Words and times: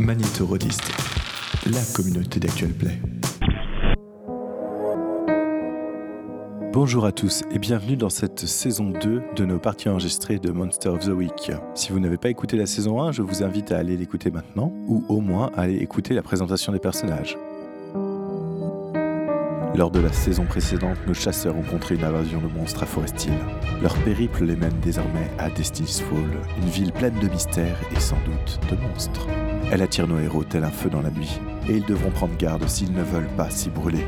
Magnétorodiste, 0.00 0.90
la 1.66 1.82
communauté 1.94 2.40
d'Actual 2.40 2.70
Play. 2.70 2.98
Bonjour 6.72 7.04
à 7.04 7.12
tous 7.12 7.42
et 7.52 7.58
bienvenue 7.58 7.98
dans 7.98 8.08
cette 8.08 8.46
saison 8.46 8.92
2 8.92 9.22
de 9.36 9.44
nos 9.44 9.58
parties 9.58 9.90
enregistrées 9.90 10.38
de 10.38 10.52
Monster 10.52 10.88
of 10.88 11.00
the 11.00 11.08
Week. 11.08 11.52
Si 11.74 11.92
vous 11.92 12.00
n'avez 12.00 12.16
pas 12.16 12.30
écouté 12.30 12.56
la 12.56 12.64
saison 12.64 13.02
1, 13.02 13.12
je 13.12 13.20
vous 13.20 13.42
invite 13.42 13.72
à 13.72 13.78
aller 13.78 13.98
l'écouter 13.98 14.30
maintenant 14.30 14.72
ou 14.86 15.04
au 15.10 15.20
moins 15.20 15.50
à 15.54 15.62
aller 15.62 15.76
écouter 15.76 16.14
la 16.14 16.22
présentation 16.22 16.72
des 16.72 16.78
personnages. 16.78 17.36
Lors 19.76 19.90
de 19.90 20.00
la 20.00 20.12
saison 20.14 20.46
précédente, 20.46 20.96
nos 21.06 21.14
chasseurs 21.14 21.56
ont 21.56 21.62
contré 21.62 21.96
une 21.96 22.04
invasion 22.04 22.40
de 22.40 22.48
monstres 22.48 22.84
à 22.84 22.86
Forest 22.86 23.26
Hill. 23.26 23.34
Leur 23.82 23.94
périple 23.98 24.44
les 24.44 24.56
mène 24.56 24.80
désormais 24.82 25.30
à 25.38 25.50
Destiny's 25.50 26.00
Fall, 26.00 26.40
une 26.62 26.70
ville 26.70 26.92
pleine 26.92 27.18
de 27.20 27.28
mystères 27.28 27.78
et 27.94 28.00
sans 28.00 28.18
doute 28.24 28.60
de 28.70 28.76
monstres. 28.88 29.26
Elle 29.72 29.82
attire 29.82 30.08
nos 30.08 30.18
héros 30.18 30.44
tel 30.44 30.64
un 30.64 30.70
feu 30.70 30.90
dans 30.90 31.02
la 31.02 31.10
nuit, 31.10 31.40
et 31.68 31.76
ils 31.76 31.84
devront 31.84 32.10
prendre 32.10 32.36
garde 32.36 32.66
s'ils 32.68 32.92
ne 32.92 33.02
veulent 33.02 33.30
pas 33.36 33.50
s'y 33.50 33.70
brûler. 33.70 34.04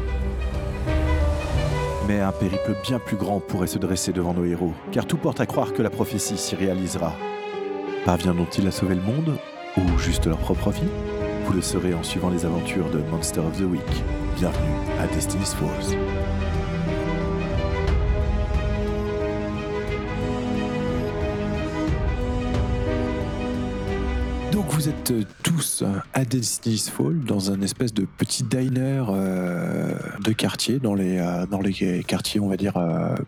Mais 2.09 2.21
un 2.21 2.33
périple 2.33 2.77
bien 2.83 2.99
plus 2.99 3.17
grand 3.17 3.41
pourrait 3.41 3.69
se 3.69 3.79
dresser 3.79 4.13
devant 4.13 4.35
nos 4.35 4.45
héros, 4.45 4.73
car 4.91 5.07
tout 5.07 5.17
porte 5.17 5.41
à 5.41 5.47
croire 5.47 5.73
que 5.73 5.83
la 5.83 5.91
prophétie 5.91 6.37
s'y 6.37 6.57
réalisera. 6.57 7.15
Parviendront-ils 8.05 8.67
à 8.67 8.73
sauver 8.73 8.97
le 8.97 9.03
monde, 9.03 9.37
ou 9.77 9.99
juste 9.99 10.27
leur 10.27 10.39
propre 10.39 10.71
vie 10.71 10.83
Vous 11.47 11.53
le 11.53 11.63
saurez 11.63 11.95
en 11.95 12.03
suivant 12.03 12.31
les 12.31 12.45
aventures 12.45 12.91
de 12.91 12.99
Monster 13.11 13.41
of 13.41 13.57
the 13.57 13.63
Week. 13.63 13.81
Bienvenue 14.37 14.75
à 15.01 15.07
Destiny's 15.07 15.55
Falls. 15.55 15.97
Vous 24.83 24.89
êtes 24.89 25.13
euh, 25.13 25.23
tous 25.45 25.85
à 26.13 26.25
Destiny's 26.25 26.91
Fall 26.91 27.21
dans 27.21 27.53
un 27.53 27.61
espèce 27.61 27.95
de 27.95 28.05
petit 28.05 28.43
diner 28.43 29.05
euh, 29.11 29.95
de 30.25 30.33
quartier 30.33 30.81
dans 30.81 30.97
les 30.97 31.19
euh, 31.19 31.47
dans 31.47 31.61
les 31.61 32.03
quartiers 32.03 32.41
on 32.41 32.49
va 32.49 32.57
dire 32.57 32.75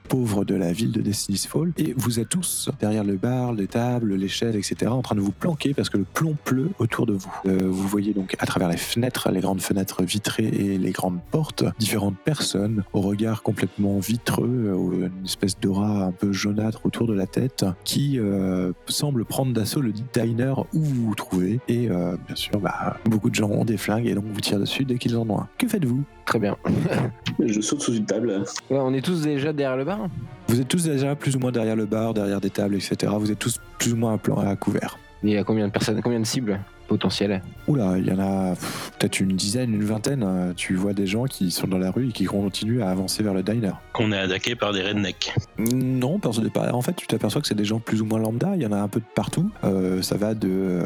pauvres 0.08 0.44
de 0.44 0.56
la 0.56 0.72
ville 0.72 0.90
de 0.90 1.00
Destiny's 1.00 1.46
Fall 1.46 1.72
et 1.78 1.94
vous 1.96 2.18
êtes 2.18 2.28
tous 2.28 2.70
derrière 2.80 3.04
le 3.04 3.14
bar, 3.14 3.52
les 3.52 3.68
tables, 3.68 4.14
les 4.14 4.26
chaises 4.26 4.56
etc 4.56 4.90
en 4.90 5.02
train 5.02 5.14
de 5.14 5.20
vous 5.20 5.30
planquer 5.30 5.74
parce 5.74 5.90
que 5.90 5.98
le 5.98 6.06
plomb 6.12 6.36
pleut 6.44 6.70
autour 6.80 7.06
de 7.06 7.12
vous. 7.12 7.32
Vous 7.44 7.86
voyez 7.86 8.14
donc 8.14 8.34
à 8.40 8.46
travers 8.46 8.68
les 8.68 8.76
fenêtres, 8.76 9.30
les 9.30 9.40
grandes 9.40 9.60
fenêtres 9.60 10.02
vitrées 10.02 10.48
et 10.48 10.76
les 10.76 10.90
grandes 10.90 11.20
portes 11.30 11.62
différentes 11.78 12.18
personnes 12.18 12.82
au 12.92 13.00
regard 13.00 13.44
complètement 13.44 14.00
vitreux, 14.00 14.74
une 14.92 15.24
espèce 15.24 15.60
d'aura 15.60 16.06
un 16.06 16.12
peu 16.12 16.32
jaunâtre 16.32 16.84
autour 16.84 17.06
de 17.06 17.14
la 17.14 17.28
tête 17.28 17.64
qui 17.84 18.18
euh, 18.18 18.72
semble 18.88 19.24
prendre 19.24 19.52
d'assaut 19.52 19.82
le 19.82 19.92
diner 20.12 20.54
où 20.72 20.80
vous 20.80 21.06
vous 21.06 21.14
trouvez 21.14 21.43
et 21.68 21.88
euh, 21.90 22.16
bien 22.26 22.36
sûr 22.36 22.58
bah, 22.58 22.96
beaucoup 23.06 23.30
de 23.30 23.34
gens 23.34 23.48
ont 23.48 23.64
des 23.64 23.76
flingues 23.76 24.06
et 24.06 24.14
donc 24.14 24.24
vous 24.26 24.40
tirent 24.40 24.58
dessus 24.58 24.84
dès 24.84 24.98
qu'ils 24.98 25.16
en 25.16 25.28
ont 25.28 25.40
un. 25.40 25.48
Que 25.58 25.68
faites-vous? 25.68 26.02
Très 26.24 26.38
bien. 26.38 26.56
Je 27.38 27.60
saute 27.60 27.80
sous 27.80 27.94
une 27.94 28.06
table. 28.06 28.44
Ouais, 28.70 28.78
on 28.78 28.92
est 28.94 29.04
tous 29.04 29.22
déjà 29.22 29.52
derrière 29.52 29.76
le 29.76 29.84
bar 29.84 30.08
Vous 30.48 30.60
êtes 30.60 30.68
tous 30.68 30.84
déjà 30.84 31.14
plus 31.14 31.36
ou 31.36 31.38
moins 31.38 31.52
derrière 31.52 31.76
le 31.76 31.86
bar, 31.86 32.14
derrière 32.14 32.40
des 32.40 32.50
tables, 32.50 32.74
etc. 32.74 33.12
Vous 33.18 33.30
êtes 33.30 33.38
tous 33.38 33.60
plus 33.78 33.92
ou 33.92 33.96
moins 33.96 34.14
à, 34.14 34.18
plan, 34.18 34.36
à 34.36 34.56
couvert. 34.56 34.98
Il 35.22 35.30
y 35.30 35.36
a 35.36 35.44
combien 35.44 35.66
de 35.66 35.72
personnes, 35.72 36.00
combien 36.02 36.20
de 36.20 36.26
cibles? 36.26 36.60
Potentielles 36.86 37.42
Oula, 37.66 37.94
il 37.98 38.06
y 38.06 38.12
en 38.12 38.18
a 38.18 38.54
peut-être 38.98 39.20
une 39.20 39.36
dizaine, 39.36 39.72
une 39.74 39.84
vingtaine. 39.84 40.52
Tu 40.56 40.74
vois 40.74 40.92
des 40.92 41.06
gens 41.06 41.24
qui 41.24 41.50
sont 41.50 41.66
dans 41.66 41.78
la 41.78 41.90
rue 41.90 42.08
et 42.08 42.12
qui 42.12 42.24
continuent 42.24 42.82
à 42.82 42.90
avancer 42.90 43.22
vers 43.22 43.34
le 43.34 43.42
diner. 43.42 43.72
qu'on 43.92 44.12
est 44.12 44.18
attaqué 44.18 44.54
par 44.54 44.72
des 44.72 44.82
rednecks. 44.82 45.32
Non, 45.58 46.18
parce 46.18 46.38
que 46.40 46.44
en 46.72 46.82
fait, 46.82 46.94
tu 46.94 47.06
t'aperçois 47.06 47.40
que 47.40 47.48
c'est 47.48 47.54
des 47.54 47.64
gens 47.64 47.80
plus 47.80 48.00
ou 48.02 48.04
moins 48.04 48.18
lambda. 48.18 48.52
Il 48.56 48.62
y 48.62 48.66
en 48.66 48.72
a 48.72 48.76
un 48.78 48.88
peu 48.88 49.00
de 49.00 49.04
partout. 49.14 49.50
Euh, 49.64 50.02
ça 50.02 50.16
va 50.16 50.34
de 50.34 50.48
euh, 50.50 50.82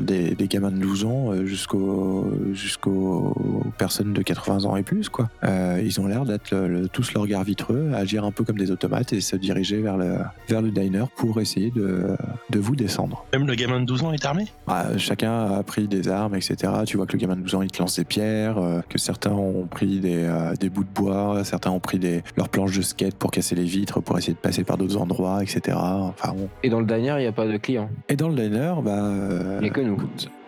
des, 0.00 0.34
des 0.34 0.48
gamins 0.48 0.70
de 0.70 0.76
12 0.78 1.04
ans 1.04 1.32
euh, 1.32 1.44
jusqu'aux 1.46 2.30
jusqu'aux 2.52 3.34
personnes 3.78 4.12
de 4.12 4.22
80 4.22 4.64
ans 4.64 4.76
et 4.76 4.82
plus. 4.82 5.08
Quoi. 5.08 5.28
Euh, 5.44 5.80
ils 5.84 6.00
ont 6.00 6.06
l'air 6.06 6.24
d'être 6.24 6.50
le- 6.52 6.68
le- 6.68 6.88
tous 6.88 7.12
le 7.14 7.20
regard 7.20 7.44
vitreux, 7.44 7.92
agir 7.94 8.24
un 8.24 8.32
peu 8.32 8.44
comme 8.44 8.58
des 8.58 8.70
automates 8.70 9.12
et 9.12 9.20
se 9.20 9.36
diriger 9.36 9.80
vers 9.80 9.96
le 9.96 10.16
vers 10.48 10.62
le 10.62 10.70
diner 10.70 11.04
pour 11.16 11.40
essayer 11.40 11.70
de 11.70 12.16
de 12.50 12.58
vous 12.58 12.76
descendre. 12.76 13.24
Même 13.32 13.46
le 13.46 13.54
gamin 13.54 13.80
de 13.80 13.86
12 13.86 14.02
ans 14.04 14.12
est 14.12 14.24
armé? 14.24 14.46
Ah, 14.66 14.86
chacun 15.22 15.52
a 15.58 15.62
pris 15.62 15.86
des 15.88 16.08
armes, 16.08 16.34
etc. 16.34 16.56
Tu 16.86 16.96
vois 16.96 17.06
que 17.06 17.12
le 17.12 17.18
gamin 17.18 17.36
de 17.36 17.42
12 17.42 17.54
ans, 17.54 17.62
il 17.62 17.70
te 17.70 17.78
lance 17.78 17.96
des 17.96 18.04
pierres, 18.04 18.58
euh, 18.58 18.80
que 18.88 18.98
certains 18.98 19.30
ont 19.32 19.66
pris 19.66 20.00
des, 20.00 20.24
euh, 20.24 20.54
des 20.58 20.68
bouts 20.68 20.84
de 20.84 20.88
bois, 20.92 21.44
certains 21.44 21.70
ont 21.70 21.78
pris 21.80 21.98
des, 21.98 22.22
leurs 22.36 22.48
planches 22.48 22.76
de 22.76 22.82
skate 22.82 23.14
pour 23.14 23.30
casser 23.30 23.54
les 23.54 23.64
vitres, 23.64 24.00
pour 24.00 24.18
essayer 24.18 24.32
de 24.32 24.38
passer 24.38 24.64
par 24.64 24.76
d'autres 24.78 24.96
endroits, 24.96 25.42
etc. 25.42 25.76
Enfin 25.80 26.32
bon. 26.36 26.48
Et 26.62 26.68
dans 26.70 26.80
le 26.80 26.86
diner, 26.86 27.14
il 27.18 27.20
n'y 27.22 27.26
a 27.26 27.32
pas 27.32 27.46
de 27.46 27.56
clients. 27.56 27.88
Et 28.08 28.16
dans 28.16 28.28
le 28.28 28.34
diner, 28.34 28.74
bah... 28.82 28.90
euh, 29.04 29.58
Il 29.60 29.64
n'y 29.64 29.70
a 29.70 29.72
que 29.72 29.80
nous, 29.80 29.98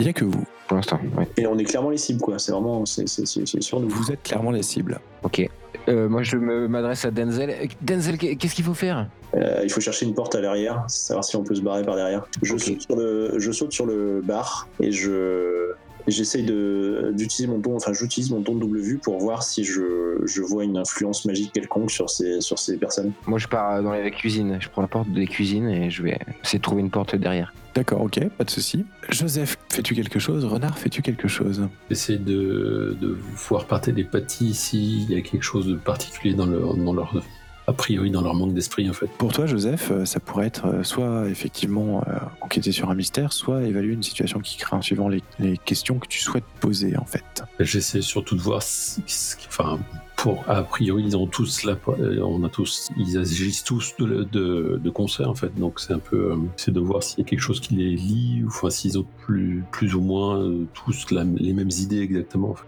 Il 0.00 0.06
y 0.06 0.08
a 0.08 0.12
que 0.12 0.24
vous. 0.24 0.44
pour 0.66 0.76
l'instant. 0.76 0.98
Ouais. 1.16 1.28
Et 1.36 1.46
on 1.46 1.56
est 1.58 1.64
clairement 1.64 1.90
les 1.90 1.96
cibles, 1.98 2.20
quoi. 2.20 2.38
C'est 2.38 2.52
vraiment, 2.52 2.84
c'est 2.84 3.08
c'est- 3.08 3.26
c'est- 3.26 3.46
c'est 3.46 3.62
sur 3.62 3.78
nous. 3.80 3.88
Vous 3.88 4.10
êtes 4.10 4.22
clairement 4.22 4.50
les 4.50 4.62
cibles. 4.62 4.98
Ok. 5.22 5.48
Euh, 5.88 6.08
moi, 6.08 6.22
je 6.22 6.36
m'adresse 6.36 7.04
à 7.04 7.10
Denzel. 7.10 7.68
Denzel, 7.82 8.16
qu'est- 8.18 8.36
qu'est-ce 8.36 8.54
qu'il 8.54 8.64
faut 8.64 8.74
faire? 8.74 9.06
Euh, 9.34 9.60
il 9.64 9.70
faut 9.70 9.80
chercher 9.80 10.06
une 10.06 10.14
porte 10.14 10.34
à 10.34 10.40
l'arrière, 10.40 10.84
savoir 10.88 11.24
si 11.24 11.36
on 11.36 11.42
peut 11.44 11.54
se 11.54 11.60
barrer 11.60 11.82
par 11.82 11.96
derrière. 11.96 12.26
Je, 12.42 12.54
Ok. 12.54 12.60
saute, 12.60 12.80
sur 12.82 12.96
le, 12.96 13.34
je 13.38 13.52
saute 13.52 13.72
sur 13.72 13.84
le 13.86 14.22
bar 14.24 14.68
et 14.80 14.90
je 14.92 15.72
j'essaye 16.06 16.44
de 16.44 17.12
d'utiliser 17.14 17.50
mon 17.50 17.58
don, 17.58 17.76
enfin 17.76 17.92
j'utilise 17.92 18.30
mon 18.30 18.40
don 18.40 18.54
de 18.54 18.60
double 18.60 18.78
vue 18.78 18.98
pour 18.98 19.18
voir 19.18 19.42
si 19.42 19.64
je, 19.64 20.20
je 20.24 20.42
vois 20.42 20.64
une 20.64 20.76
influence 20.76 21.24
magique 21.24 21.52
quelconque 21.52 21.90
sur 21.90 22.10
ces 22.10 22.40
sur 22.40 22.58
ces 22.58 22.76
personnes. 22.76 23.12
Moi, 23.26 23.38
je 23.38 23.48
pars 23.48 23.82
dans 23.82 23.92
les 23.92 24.10
cuisines. 24.10 24.58
Je 24.60 24.68
prends 24.68 24.82
la 24.82 24.88
porte 24.88 25.10
des 25.10 25.26
cuisines 25.26 25.68
et 25.68 25.90
je 25.90 26.02
vais 26.02 26.18
essayer 26.42 26.58
de 26.58 26.62
trouver 26.62 26.82
une 26.82 26.90
porte 26.90 27.16
derrière. 27.16 27.52
D'accord, 27.74 28.02
ok, 28.02 28.28
pas 28.28 28.44
de 28.44 28.50
souci. 28.50 28.86
Joseph, 29.08 29.58
fais-tu 29.68 29.94
quelque 29.94 30.20
chose? 30.20 30.44
Renard, 30.44 30.78
fais-tu 30.78 31.02
quelque 31.02 31.26
chose? 31.26 31.68
Essayez 31.90 32.20
de, 32.20 32.96
de 33.00 33.18
voir 33.48 33.66
par 33.66 33.80
télépathie 33.80 34.54
s'il 34.54 35.10
y 35.10 35.16
a 35.16 35.20
quelque 35.22 35.42
chose 35.42 35.66
de 35.66 35.74
particulier 35.74 36.34
dans 36.34 36.46
leur, 36.46 36.76
dans 36.76 36.92
leur 36.92 37.20
a 37.66 37.72
priori 37.72 38.10
dans 38.10 38.20
leur 38.20 38.34
manque 38.34 38.52
d'esprit 38.54 38.88
en 38.90 38.92
fait. 38.92 39.06
Pour 39.06 39.32
toi, 39.32 39.46
Joseph, 39.46 39.90
euh, 39.90 40.04
ça 40.04 40.20
pourrait 40.20 40.46
être 40.46 40.66
euh, 40.66 40.82
soit 40.82 41.28
effectivement 41.28 42.02
euh, 42.08 42.12
enquêter 42.42 42.72
sur 42.72 42.90
un 42.90 42.94
mystère, 42.94 43.32
soit 43.32 43.62
évaluer 43.62 43.94
une 43.94 44.02
situation 44.02 44.40
qui 44.40 44.56
craint, 44.58 44.82
suivant 44.82 45.08
les, 45.08 45.22
les 45.38 45.56
questions 45.56 45.98
que 45.98 46.06
tu 46.08 46.20
souhaites 46.20 46.44
poser 46.60 46.96
en 46.96 47.04
fait. 47.06 47.42
J'essaie 47.60 48.02
surtout 48.02 48.36
de 48.36 48.40
voir 48.42 48.62
si, 48.62 49.02
si- 49.06 49.36
enfin 49.48 49.78
pour 50.16 50.44
a 50.48 50.62
priori 50.62 51.02
ils 51.06 51.16
ont 51.16 51.26
tous 51.26 51.64
la, 51.64 51.76
euh, 51.88 52.20
on 52.22 52.44
a 52.44 52.48
tous 52.48 52.90
ils 52.96 53.18
agissent 53.18 53.64
tous 53.64 53.94
de, 53.98 54.22
de, 54.30 54.80
de 54.82 54.90
concert 54.90 55.28
en 55.28 55.34
fait 55.34 55.52
donc 55.58 55.80
c'est 55.80 55.92
un 55.92 55.98
peu 55.98 56.32
euh, 56.32 56.36
c'est 56.56 56.70
de 56.72 56.78
voir 56.80 57.02
s'il 57.02 57.18
y 57.18 57.22
a 57.22 57.24
quelque 57.24 57.40
chose 57.40 57.60
qui 57.60 57.74
les 57.74 57.90
lie 57.96 58.42
ou 58.44 58.46
enfin 58.48 58.70
s'ils 58.70 58.96
ont 58.98 59.04
plus 59.26 59.64
plus 59.72 59.94
ou 59.96 60.00
moins 60.00 60.38
euh, 60.40 60.66
tous 60.72 61.10
la- 61.10 61.24
les 61.24 61.52
mêmes 61.52 61.70
idées 61.70 62.00
exactement. 62.00 62.50
en 62.50 62.54
fait. 62.54 62.64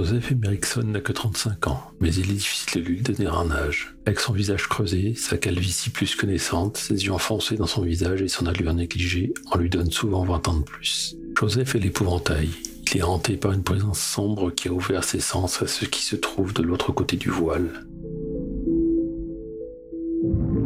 Joseph 0.00 0.32
Emerickson 0.32 0.84
n'a 0.84 1.00
que 1.00 1.12
35 1.12 1.66
ans, 1.66 1.92
mais 2.00 2.08
il 2.14 2.30
est 2.30 2.34
difficile 2.34 2.82
de 2.82 2.88
lui 2.88 3.02
donner 3.02 3.26
un 3.26 3.50
âge. 3.50 3.94
Avec 4.06 4.18
son 4.18 4.32
visage 4.32 4.66
creusé, 4.66 5.14
sa 5.14 5.36
calvitie 5.36 5.90
plus 5.90 6.16
que 6.16 6.24
naissante, 6.24 6.78
ses 6.78 7.04
yeux 7.04 7.12
enfoncés 7.12 7.56
dans 7.56 7.66
son 7.66 7.82
visage 7.82 8.22
et 8.22 8.28
son 8.28 8.46
allure 8.46 8.72
négligée, 8.72 9.34
on 9.52 9.58
lui 9.58 9.68
donne 9.68 9.90
souvent 9.90 10.24
20 10.24 10.48
ans 10.48 10.56
de 10.60 10.64
plus. 10.64 11.16
Joseph 11.38 11.74
est 11.74 11.80
l'épouvantail. 11.80 12.48
Il 12.86 12.96
est 12.96 13.02
hanté 13.02 13.36
par 13.36 13.52
une 13.52 13.62
présence 13.62 14.00
sombre 14.00 14.50
qui 14.50 14.68
a 14.68 14.72
ouvert 14.72 15.04
ses 15.04 15.20
sens 15.20 15.60
à 15.60 15.66
ce 15.66 15.84
qui 15.84 16.02
se 16.02 16.16
trouve 16.16 16.54
de 16.54 16.62
l'autre 16.62 16.92
côté 16.92 17.18
du 17.18 17.28
voile. 17.28 17.84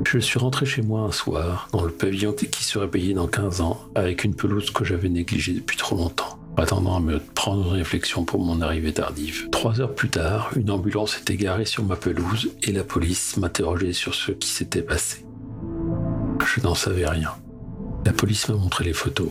Je 0.06 0.20
suis 0.20 0.38
rentré 0.38 0.64
chez 0.64 0.82
moi 0.82 1.00
un 1.00 1.12
soir, 1.12 1.68
dans 1.72 1.82
le 1.82 1.90
pavillon 1.90 2.34
qui 2.34 2.62
serait 2.62 2.88
payé 2.88 3.14
dans 3.14 3.26
15 3.26 3.62
ans, 3.62 3.80
avec 3.96 4.22
une 4.22 4.36
pelouse 4.36 4.70
que 4.70 4.84
j'avais 4.84 5.08
négligée 5.08 5.54
depuis 5.54 5.76
trop 5.76 5.96
longtemps 5.96 6.38
attendant 6.56 6.97
à 6.97 7.00
me 7.00 7.19
prendre 7.19 7.66
une 7.66 7.78
réflexion 7.78 8.25
pour 8.25 8.41
mon 8.41 8.60
arrivée 8.60 8.92
tardive. 8.92 9.48
Trois 9.50 9.81
heures 9.81 9.94
plus 9.94 10.09
tard, 10.09 10.50
une 10.56 10.70
ambulance 10.70 11.19
était 11.19 11.37
garée 11.37 11.65
sur 11.65 11.84
ma 11.84 11.97
pelouse 11.97 12.53
et 12.62 12.72
la 12.72 12.84
police 12.84 13.37
m'interrogeait 13.37 13.92
sur 13.92 14.14
ce 14.14 14.32
qui 14.32 14.49
s'était 14.49 14.82
passé. 14.82 15.25
Je 16.44 16.61
n'en 16.61 16.75
savais 16.75 17.06
rien. 17.06 17.31
La 18.05 18.12
police 18.12 18.49
m'a 18.49 18.56
montré 18.56 18.84
les 18.84 18.93
photos. 18.93 19.31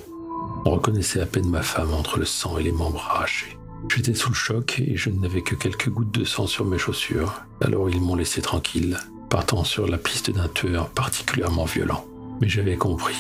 On 0.65 0.71
reconnaissait 0.71 1.21
à 1.21 1.25
peine 1.25 1.49
ma 1.49 1.61
femme 1.61 1.93
entre 1.93 2.19
le 2.19 2.25
sang 2.25 2.57
et 2.57 2.63
les 2.63 2.71
membres 2.71 3.05
arrachés. 3.09 3.57
J'étais 3.93 4.15
sous 4.15 4.29
le 4.29 4.35
choc 4.35 4.79
et 4.79 4.95
je 4.95 5.09
n'avais 5.09 5.41
que 5.41 5.55
quelques 5.55 5.89
gouttes 5.89 6.13
de 6.17 6.23
sang 6.23 6.47
sur 6.47 6.65
mes 6.65 6.77
chaussures. 6.77 7.41
Alors 7.61 7.89
ils 7.89 8.01
m'ont 8.01 8.15
laissé 8.15 8.41
tranquille, 8.41 8.97
partant 9.29 9.63
sur 9.63 9.87
la 9.87 9.97
piste 9.97 10.31
d'un 10.31 10.47
tueur 10.47 10.89
particulièrement 10.89 11.65
violent. 11.65 12.05
Mais 12.41 12.49
j'avais 12.49 12.77
compris. 12.77 13.17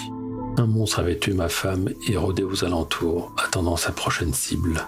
Un 0.55 0.67
monstre 0.67 0.99
avait 0.99 1.17
tué 1.17 1.33
ma 1.33 1.49
femme 1.49 1.89
et 2.07 2.15
rôdait 2.15 2.43
aux 2.43 2.63
alentours, 2.63 3.31
attendant 3.43 3.75
sa 3.75 3.91
prochaine 3.91 4.33
cible. 4.33 4.85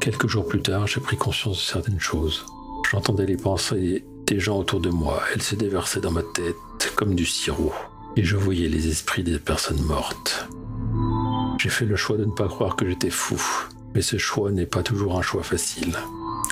Quelques 0.00 0.28
jours 0.28 0.46
plus 0.46 0.62
tard, 0.62 0.86
j'ai 0.86 1.00
pris 1.00 1.16
conscience 1.16 1.56
de 1.56 1.62
certaines 1.62 1.98
choses. 1.98 2.46
J'entendais 2.90 3.26
les 3.26 3.36
pensées 3.36 4.04
des 4.24 4.38
gens 4.38 4.58
autour 4.58 4.80
de 4.80 4.88
moi. 4.88 5.20
Elles 5.34 5.42
se 5.42 5.56
déversaient 5.56 6.00
dans 6.00 6.12
ma 6.12 6.22
tête 6.22 6.92
comme 6.94 7.16
du 7.16 7.26
sirop. 7.26 7.72
Et 8.16 8.22
je 8.22 8.36
voyais 8.36 8.68
les 8.68 8.88
esprits 8.88 9.24
des 9.24 9.38
personnes 9.40 9.82
mortes. 9.82 10.48
J'ai 11.58 11.70
fait 11.70 11.86
le 11.86 11.96
choix 11.96 12.16
de 12.16 12.24
ne 12.24 12.32
pas 12.32 12.46
croire 12.46 12.76
que 12.76 12.88
j'étais 12.88 13.10
fou. 13.10 13.40
Mais 13.94 14.02
ce 14.02 14.16
choix 14.16 14.52
n'est 14.52 14.66
pas 14.66 14.84
toujours 14.84 15.18
un 15.18 15.22
choix 15.22 15.42
facile. 15.42 15.96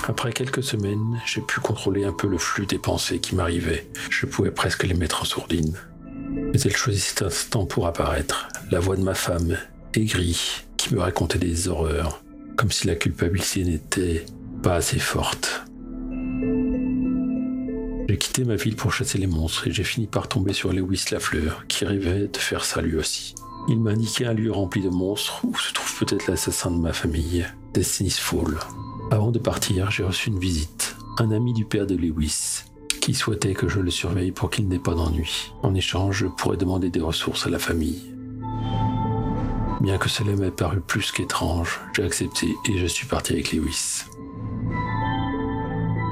Après 0.05 0.33
quelques 0.33 0.63
semaines, 0.63 1.21
j'ai 1.25 1.41
pu 1.41 1.61
contrôler 1.61 2.03
un 2.03 2.13
peu 2.13 2.27
le 2.27 2.37
flux 2.37 2.65
des 2.65 2.77
pensées 2.77 3.19
qui 3.19 3.35
m'arrivaient. 3.35 3.87
Je 4.09 4.25
pouvais 4.25 4.51
presque 4.51 4.83
les 4.83 4.93
mettre 4.93 5.21
en 5.21 5.25
sourdine. 5.25 5.77
Mais 6.29 6.59
elle 6.59 6.75
choisit 6.75 7.03
cet 7.03 7.21
instant 7.21 7.65
pour 7.65 7.87
apparaître. 7.87 8.49
La 8.71 8.79
voix 8.79 8.95
de 8.95 9.03
ma 9.03 9.13
femme, 9.13 9.57
aigrie, 9.93 10.63
qui 10.77 10.93
me 10.93 10.99
racontait 10.99 11.39
des 11.39 11.67
horreurs, 11.67 12.21
comme 12.55 12.71
si 12.71 12.87
la 12.87 12.95
culpabilité 12.95 13.63
n'était 13.63 14.25
pas 14.61 14.75
assez 14.75 14.99
forte. 14.99 15.63
J'ai 18.09 18.17
quitté 18.17 18.45
ma 18.45 18.55
ville 18.55 18.75
pour 18.75 18.93
chasser 18.93 19.17
les 19.17 19.27
monstres 19.27 19.67
et 19.67 19.71
j'ai 19.71 19.83
fini 19.83 20.07
par 20.07 20.29
tomber 20.29 20.53
sur 20.53 20.71
Lewis 20.71 21.05
Lafleur, 21.11 21.65
qui 21.67 21.83
rêvait 21.83 22.27
de 22.27 22.37
faire 22.37 22.63
ça 22.63 22.81
lui 22.81 22.95
aussi. 22.95 23.35
Il 23.67 23.81
m'a 23.81 23.91
indiqué 23.91 24.25
un 24.25 24.33
lieu 24.33 24.51
rempli 24.51 24.81
de 24.81 24.89
monstres 24.89 25.43
où 25.43 25.53
se 25.57 25.73
trouve 25.73 25.99
peut-être 25.99 26.27
l'assassin 26.27 26.71
de 26.71 26.77
ma 26.77 26.93
famille, 26.93 27.45
Destiny's 27.73 28.17
Fall. 28.17 28.57
Avant 29.11 29.31
de 29.31 29.39
partir, 29.39 29.91
j'ai 29.91 30.03
reçu 30.03 30.29
une 30.29 30.39
visite. 30.39 30.95
Un 31.19 31.31
ami 31.31 31.53
du 31.53 31.65
père 31.65 31.85
de 31.85 31.95
Lewis, 31.95 32.63
qui 33.07 33.13
souhaitait 33.13 33.53
que 33.53 33.69
je 33.69 33.79
le 33.79 33.89
surveille 33.89 34.33
pour 34.33 34.49
qu'il 34.49 34.67
n'ait 34.67 34.79
pas 34.79 34.93
d'ennui. 34.93 35.53
En 35.63 35.73
échange, 35.73 36.17
je 36.17 36.27
pourrais 36.27 36.57
demander 36.57 36.89
des 36.89 36.99
ressources 36.99 37.47
à 37.47 37.49
la 37.49 37.57
famille. 37.57 38.13
Bien 39.79 39.97
que 39.97 40.09
cela 40.09 40.35
m'ait 40.35 40.51
paru 40.51 40.81
plus 40.81 41.13
qu'étrange, 41.13 41.79
j'ai 41.95 42.03
accepté 42.03 42.47
et 42.67 42.77
je 42.77 42.85
suis 42.85 43.07
parti 43.07 43.31
avec 43.31 43.53
Lewis. 43.53 44.03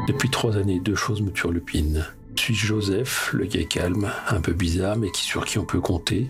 Depuis 0.08 0.30
trois 0.30 0.56
années, 0.56 0.80
deux 0.80 0.96
choses 0.96 1.22
me 1.22 1.32
turlupinent. 1.32 2.06
Suis-je 2.38 2.66
Joseph, 2.66 3.32
le 3.34 3.44
gars 3.44 3.66
calme, 3.66 4.10
un 4.30 4.40
peu 4.40 4.54
bizarre, 4.54 4.96
mais 4.96 5.10
sur 5.14 5.44
qui 5.44 5.60
on 5.60 5.66
peut 5.66 5.82
compter? 5.82 6.30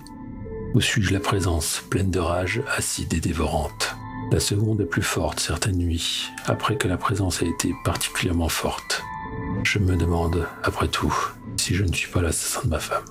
Ou 0.74 0.82
suis-je 0.82 1.14
la 1.14 1.20
présence, 1.20 1.84
pleine 1.92 2.10
de 2.10 2.18
rage, 2.18 2.64
acide 2.76 3.14
et 3.14 3.20
dévorante? 3.20 3.96
La 4.32 4.40
seconde 4.40 4.82
est 4.82 4.86
plus 4.86 5.04
forte 5.04 5.40
certaines 5.40 5.78
nuits, 5.78 6.32
après 6.48 6.76
que 6.76 6.88
la 6.88 6.98
présence 6.98 7.44
a 7.44 7.46
été 7.46 7.72
particulièrement 7.84 8.50
forte. 8.50 9.04
Je 9.64 9.80
me 9.80 9.96
demande, 9.96 10.48
après 10.64 10.88
tout, 10.88 11.14
si 11.58 11.74
je 11.76 11.84
ne 11.84 11.92
suis 11.94 12.12
pas 12.12 12.22
l'assassin 12.22 12.62
de 12.66 12.70
ma 12.70 12.80
femme. 12.80 13.04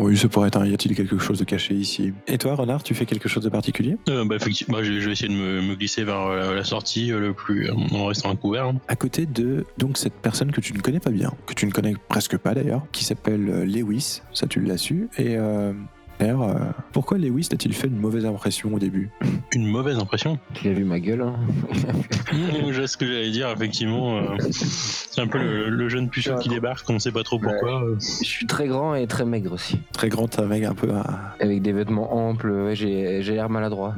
Oui, 0.00 0.16
ça 0.16 0.28
pourrait 0.28 0.46
être 0.46 0.58
un. 0.58 0.64
Y 0.64 0.74
a-t-il 0.74 0.94
quelque 0.94 1.18
chose 1.18 1.40
de 1.40 1.44
caché 1.44 1.74
ici? 1.74 2.12
Et 2.28 2.38
toi, 2.38 2.54
Renard, 2.54 2.84
tu 2.84 2.94
fais 2.94 3.04
quelque 3.04 3.28
chose 3.28 3.42
de 3.42 3.48
particulier? 3.48 3.96
Euh, 4.08 4.24
bah, 4.24 4.36
effectivement, 4.36 4.78
je, 4.80 5.00
je 5.00 5.06
vais 5.06 5.12
essayer 5.12 5.28
de 5.28 5.36
me, 5.38 5.60
me 5.60 5.74
glisser 5.74 6.04
vers 6.04 6.20
euh, 6.20 6.54
la 6.54 6.62
sortie 6.62 7.10
euh, 7.10 7.18
le 7.18 7.32
plus, 7.32 7.68
euh, 7.68 7.74
en 7.92 8.06
restant 8.06 8.30
à 8.30 8.36
couvert. 8.36 8.66
hein. 8.66 8.76
À 8.86 8.94
côté 8.94 9.26
de 9.26 9.64
donc 9.76 9.98
cette 9.98 10.12
personne 10.14 10.52
que 10.52 10.60
tu 10.60 10.72
ne 10.72 10.78
connais 10.78 11.00
pas 11.00 11.10
bien, 11.10 11.32
que 11.46 11.54
tu 11.54 11.66
ne 11.66 11.72
connais 11.72 11.94
presque 12.08 12.36
pas 12.36 12.54
d'ailleurs, 12.54 12.82
qui 12.92 13.04
s'appelle 13.04 13.48
euh, 13.50 13.64
Lewis, 13.64 14.22
ça 14.32 14.46
tu 14.46 14.60
l'as 14.60 14.78
su. 14.78 15.08
Et 15.18 15.36
euh, 15.36 15.72
d'ailleurs, 16.18 16.42
euh, 16.42 16.54
pourquoi 16.92 17.18
Lewis 17.18 17.48
a-t-il 17.52 17.72
fait 17.74 17.86
une 17.88 17.98
mauvaise 17.98 18.26
impression 18.26 18.72
au 18.74 18.78
début 18.78 19.10
Une 19.52 19.66
mauvaise 19.66 19.98
impression. 19.98 20.38
Tu 20.54 20.68
as 20.68 20.72
vu 20.72 20.84
ma 20.84 20.98
gueule 21.00 21.22
hein 21.22 21.36
je 22.70 22.80
sais 22.80 22.86
ce 22.86 22.96
que 22.96 23.06
j'allais 23.06 23.30
dire, 23.30 23.48
effectivement. 23.50 24.18
euh, 24.18 24.36
c'est 24.50 25.20
un 25.20 25.26
peu 25.28 25.38
le, 25.38 25.68
le 25.70 25.88
jeune 25.88 26.08
puceau 26.10 26.36
qui 26.36 26.48
débarque, 26.48 26.88
on 26.90 26.94
ne 26.94 26.98
sait 26.98 27.12
pas 27.12 27.22
trop 27.22 27.38
pourquoi. 27.38 27.82
euh. 27.84 27.96
Je 28.00 28.24
suis 28.24 28.46
très 28.46 28.66
grand 28.66 28.94
et 28.94 29.06
très 29.06 29.24
maigre 29.24 29.52
aussi. 29.52 29.80
Très 29.92 30.08
grand, 30.08 30.38
un 30.38 30.46
mec 30.46 30.64
un 30.64 30.74
peu. 30.74 30.90
à- 30.92 31.34
Avec 31.40 31.62
des 31.62 31.72
vêtements 31.72 32.28
amples, 32.28 32.50
ouais, 32.50 32.74
j'ai 32.74 33.22
j'ai 33.22 33.34
l'air 33.34 33.48
maladroit. 33.48 33.94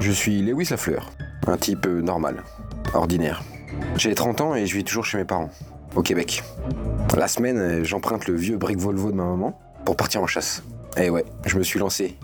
Je 0.00 0.12
suis 0.12 0.42
Lewis 0.42 0.68
Lafleur, 0.70 1.10
un 1.46 1.56
type 1.56 1.86
normal, 1.86 2.42
ordinaire. 2.94 3.42
J'ai 3.96 4.14
30 4.14 4.40
ans 4.40 4.54
et 4.54 4.66
je 4.66 4.76
vis 4.76 4.84
toujours 4.84 5.04
chez 5.04 5.18
mes 5.18 5.24
parents, 5.24 5.50
au 5.96 6.02
Québec. 6.02 6.44
La 7.16 7.26
semaine, 7.26 7.58
euh, 7.58 7.84
j'emprunte 7.84 8.26
le 8.26 8.34
vieux 8.34 8.56
brick 8.56 8.78
Volvo 8.78 9.10
de 9.10 9.16
ma 9.16 9.24
maman 9.24 9.58
pour 9.84 9.96
partir 9.96 10.22
en 10.22 10.26
chasse. 10.26 10.62
Et 10.96 11.10
ouais, 11.10 11.24
je 11.46 11.58
me 11.58 11.62
suis 11.62 11.78
lancé 11.78 12.16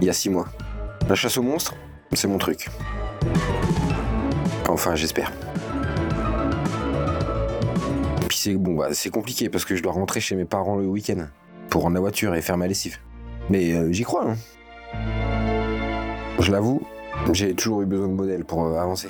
il 0.00 0.06
y 0.06 0.10
a 0.10 0.12
6 0.12 0.30
mois. 0.30 0.46
La 1.08 1.14
chasse 1.14 1.38
aux 1.38 1.42
monstres, 1.42 1.74
c'est 2.12 2.28
mon 2.28 2.38
truc. 2.38 2.68
Enfin, 4.68 4.94
j'espère. 4.94 5.32
Puis 8.28 8.38
c'est 8.38 8.54
bon, 8.54 8.74
bah, 8.74 8.88
c'est 8.92 9.10
compliqué 9.10 9.48
parce 9.48 9.64
que 9.64 9.76
je 9.76 9.82
dois 9.82 9.92
rentrer 9.92 10.20
chez 10.20 10.34
mes 10.34 10.44
parents 10.44 10.76
le 10.76 10.86
week-end 10.86 11.26
pour 11.70 11.82
rendre 11.82 11.94
la 11.94 12.00
voiture 12.00 12.34
et 12.34 12.42
faire 12.42 12.56
ma 12.56 12.66
lessive. 12.66 12.98
Mais 13.50 13.72
euh, 13.72 13.92
j'y 13.92 14.02
crois. 14.02 14.30
Hein. 14.30 14.36
Je 16.40 16.50
l'avoue, 16.50 16.82
j'ai 17.32 17.54
toujours 17.54 17.82
eu 17.82 17.86
besoin 17.86 18.08
de 18.08 18.14
modèles 18.14 18.44
pour 18.44 18.64
euh, 18.64 18.78
avancer. 18.78 19.08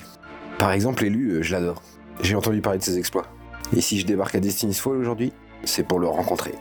Par 0.58 0.72
exemple, 0.72 1.02
l'élu, 1.02 1.43
je 1.43 1.52
l'adore. 1.52 1.82
J'ai 2.20 2.37
entendu 2.37 2.60
parler 2.60 2.78
de 2.78 2.84
ses 2.84 2.99
exploits. 2.99 3.26
Et 3.76 3.80
si 3.80 3.98
je 3.98 4.06
débarque 4.06 4.34
à 4.34 4.40
Destiny's 4.40 4.80
Fall 4.80 4.96
aujourd'hui, 4.96 5.32
c'est 5.64 5.86
pour 5.86 5.98
le 5.98 6.06
rencontrer. 6.06 6.54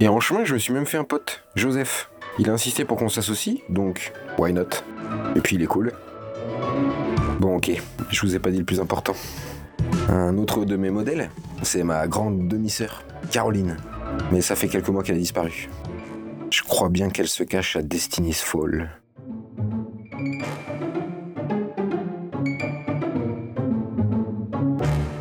Et 0.00 0.08
en 0.08 0.20
chemin, 0.20 0.44
je 0.44 0.54
me 0.54 0.58
suis 0.58 0.72
même 0.72 0.86
fait 0.86 0.98
un 0.98 1.04
pote, 1.04 1.42
Joseph. 1.54 2.10
Il 2.38 2.50
a 2.50 2.52
insisté 2.52 2.84
pour 2.84 2.98
qu'on 2.98 3.08
s'associe, 3.08 3.58
donc 3.68 4.12
why 4.38 4.52
not? 4.52 4.68
Et 5.34 5.40
puis 5.40 5.56
il 5.56 5.62
est 5.62 5.66
cool. 5.66 5.92
Bon, 7.40 7.56
ok, 7.56 7.70
je 8.10 8.20
vous 8.20 8.36
ai 8.36 8.38
pas 8.38 8.50
dit 8.50 8.58
le 8.58 8.64
plus 8.64 8.80
important. 8.80 9.14
Un 10.08 10.36
autre 10.38 10.64
de 10.64 10.76
mes 10.76 10.90
modèles, 10.90 11.30
c'est 11.62 11.82
ma 11.82 12.06
grande 12.06 12.46
demi-sœur, 12.46 13.02
Caroline. 13.30 13.76
Mais 14.30 14.40
ça 14.40 14.54
fait 14.54 14.68
quelques 14.68 14.88
mois 14.88 15.02
qu'elle 15.02 15.16
a 15.16 15.18
disparu. 15.18 15.68
Je 16.50 16.62
crois 16.62 16.88
bien 16.88 17.10
qu'elle 17.10 17.28
se 17.28 17.42
cache 17.42 17.76
à 17.76 17.82
Destiny's 17.82 18.40
Fall. 18.40 18.90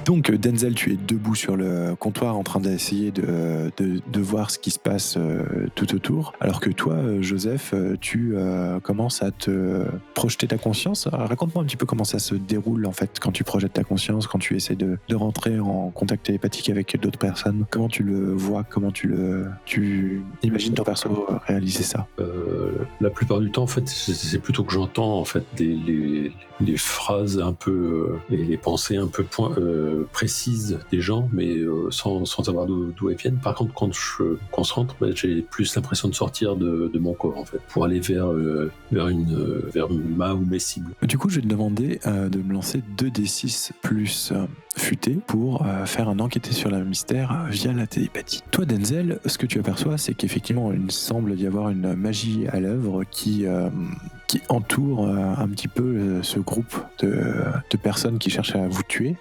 Donc 0.06 0.30
euh, 0.30 0.38
Denzel, 0.38 0.76
tu 0.76 0.94
es 0.94 0.98
debout 0.98 1.34
sur 1.36 1.58
le 1.58 1.96
comptoir 1.96 2.38
en 2.38 2.44
train 2.44 2.60
d'essayer 2.60 3.12
de, 3.12 3.72
de, 3.78 4.02
de 4.06 4.22
voir 4.22 4.52
ce 4.52 4.60
qui 4.60 4.70
se 4.70 4.78
passe 4.80 5.16
euh, 5.18 5.68
tout 5.74 5.96
autour, 5.96 6.34
alors 6.40 6.60
que 6.60 6.70
toi, 6.70 6.94
euh, 6.94 7.22
Joseph, 7.22 7.74
tu 8.02 8.36
commences 8.84 9.24
à 9.24 9.32
te 9.32 9.86
projeter 10.14 10.48
ta 10.48 10.58
conscience. 10.58 11.08
Alors, 11.08 11.28
Raconte-moi 11.28 11.64
un 11.64 11.66
petit 11.66 11.78
peu 11.78 11.86
comment 11.86 12.04
ça 12.04 12.20
se 12.20 12.36
déroule 12.36 12.86
en 12.86 12.92
fait 12.92 13.20
quand 13.20 13.32
tu 13.32 13.44
projettes 13.44 13.74
ta 13.74 13.84
conscience, 13.84 14.28
quand 14.28 14.40
tu 14.40 14.56
essaies 14.56 14.76
de, 14.76 14.98
de 15.10 15.16
rentrer 15.16 15.60
en 15.60 15.90
contact 15.90 16.28
télépathique 16.28 16.70
avec 16.70 17.00
d'autres 17.02 17.20
personnes. 17.20 17.66
Comment 17.72 17.90
tu 17.90 18.04
le 18.04 18.34
vois? 18.34 18.64
Comment 18.64 18.92
tu 18.92 19.08
le 19.08 19.48
tu 19.66 20.22
imagines 20.44 20.74
ton 20.74 20.84
perso 20.84 21.28
réaliser 21.48 21.84
ça? 21.84 22.08
Euh, 22.20 22.72
la 23.02 23.10
plupart 23.10 23.40
du 23.40 23.52
temps, 23.52 23.64
en 23.64 23.68
fait, 23.68 23.88
c'est 23.88 24.40
plutôt 24.40 24.64
que 24.64 24.74
j'entends 24.74 25.20
en 25.20 25.26
fait 25.26 25.44
des, 25.56 25.76
les, 25.76 26.32
les 26.62 26.78
phrases 26.78 27.40
un 27.40 27.54
peu 27.54 28.20
euh, 28.32 28.34
et 28.34 28.38
les 28.38 28.58
pensées 28.58 28.98
un 28.98 29.08
peu 29.08 29.24
point, 29.24 29.52
euh, 29.58 29.95
précises 30.04 30.80
des 30.92 31.02
gens, 31.02 31.30
mais 31.32 31.58
euh, 31.58 31.90
sans, 31.92 32.26
sans 32.26 32.44
savoir 32.44 32.66
d'où 32.66 33.10
elles 33.10 33.18
viennent. 33.18 33.38
Par 33.38 33.56
contre, 33.56 33.74
quand 33.74 33.94
je 33.94 34.38
concentre, 34.52 34.96
ben, 35.00 35.16
j'ai 35.16 35.42
plus 35.42 35.76
l'impression 35.76 36.08
de 36.08 36.16
sortir 36.16 36.56
de, 36.56 36.92
mon 37.00 37.14
corps 37.14 37.38
en 37.38 37.46
fait, 37.46 37.60
pour 37.68 37.86
aller 37.86 38.00
vers 38.00 38.32
euh, 38.32 38.72
vers 38.92 39.10
une 39.10 39.36
euh, 39.36 39.70
vers 39.74 39.88
ma 39.90 40.34
ou 40.34 40.46
mes 40.46 40.60
cibles. 40.60 40.94
Du 41.04 41.18
coup, 41.18 41.30
je 41.30 41.36
vais 41.36 41.42
te 41.42 41.48
demander 41.48 42.00
de 42.06 42.38
me 42.42 42.54
lancer 42.54 42.82
2d6 42.98 43.72
plus 43.82 44.34
futé 44.78 45.18
pour 45.28 45.66
faire 45.86 46.10
un 46.10 46.20
enquêter 46.20 46.52
sur 46.52 46.70
le 46.70 46.84
mystère 46.84 47.46
via 47.50 47.74
la 47.74 47.88
télépathie. 47.88 48.44
Toi, 48.52 48.66
Denzel, 48.66 49.20
ce 49.26 49.38
que 49.38 49.46
tu 49.46 49.60
aperçois, 49.60 49.98
c'est 49.98 50.14
qu'effectivement, 50.14 50.72
il 50.74 50.92
semble 50.92 51.40
y 51.40 51.46
avoir 51.46 51.70
une 51.70 51.96
magie 51.96 52.48
à 52.48 52.60
l'œuvre 52.60 53.04
qui, 53.10 53.46
qui 54.28 54.42
entoure 54.50 55.08
un 55.08 55.48
petit 55.50 55.68
peu 55.68 56.22
ce 56.24 56.40
groupe 56.40 56.76
de, 57.00 57.34
de 57.70 57.78
personnes 57.78 58.20
qui 58.20 58.30
cherchent 58.30 58.56
à 58.56 58.68
vous 58.68 58.84
tuer. 58.84 59.16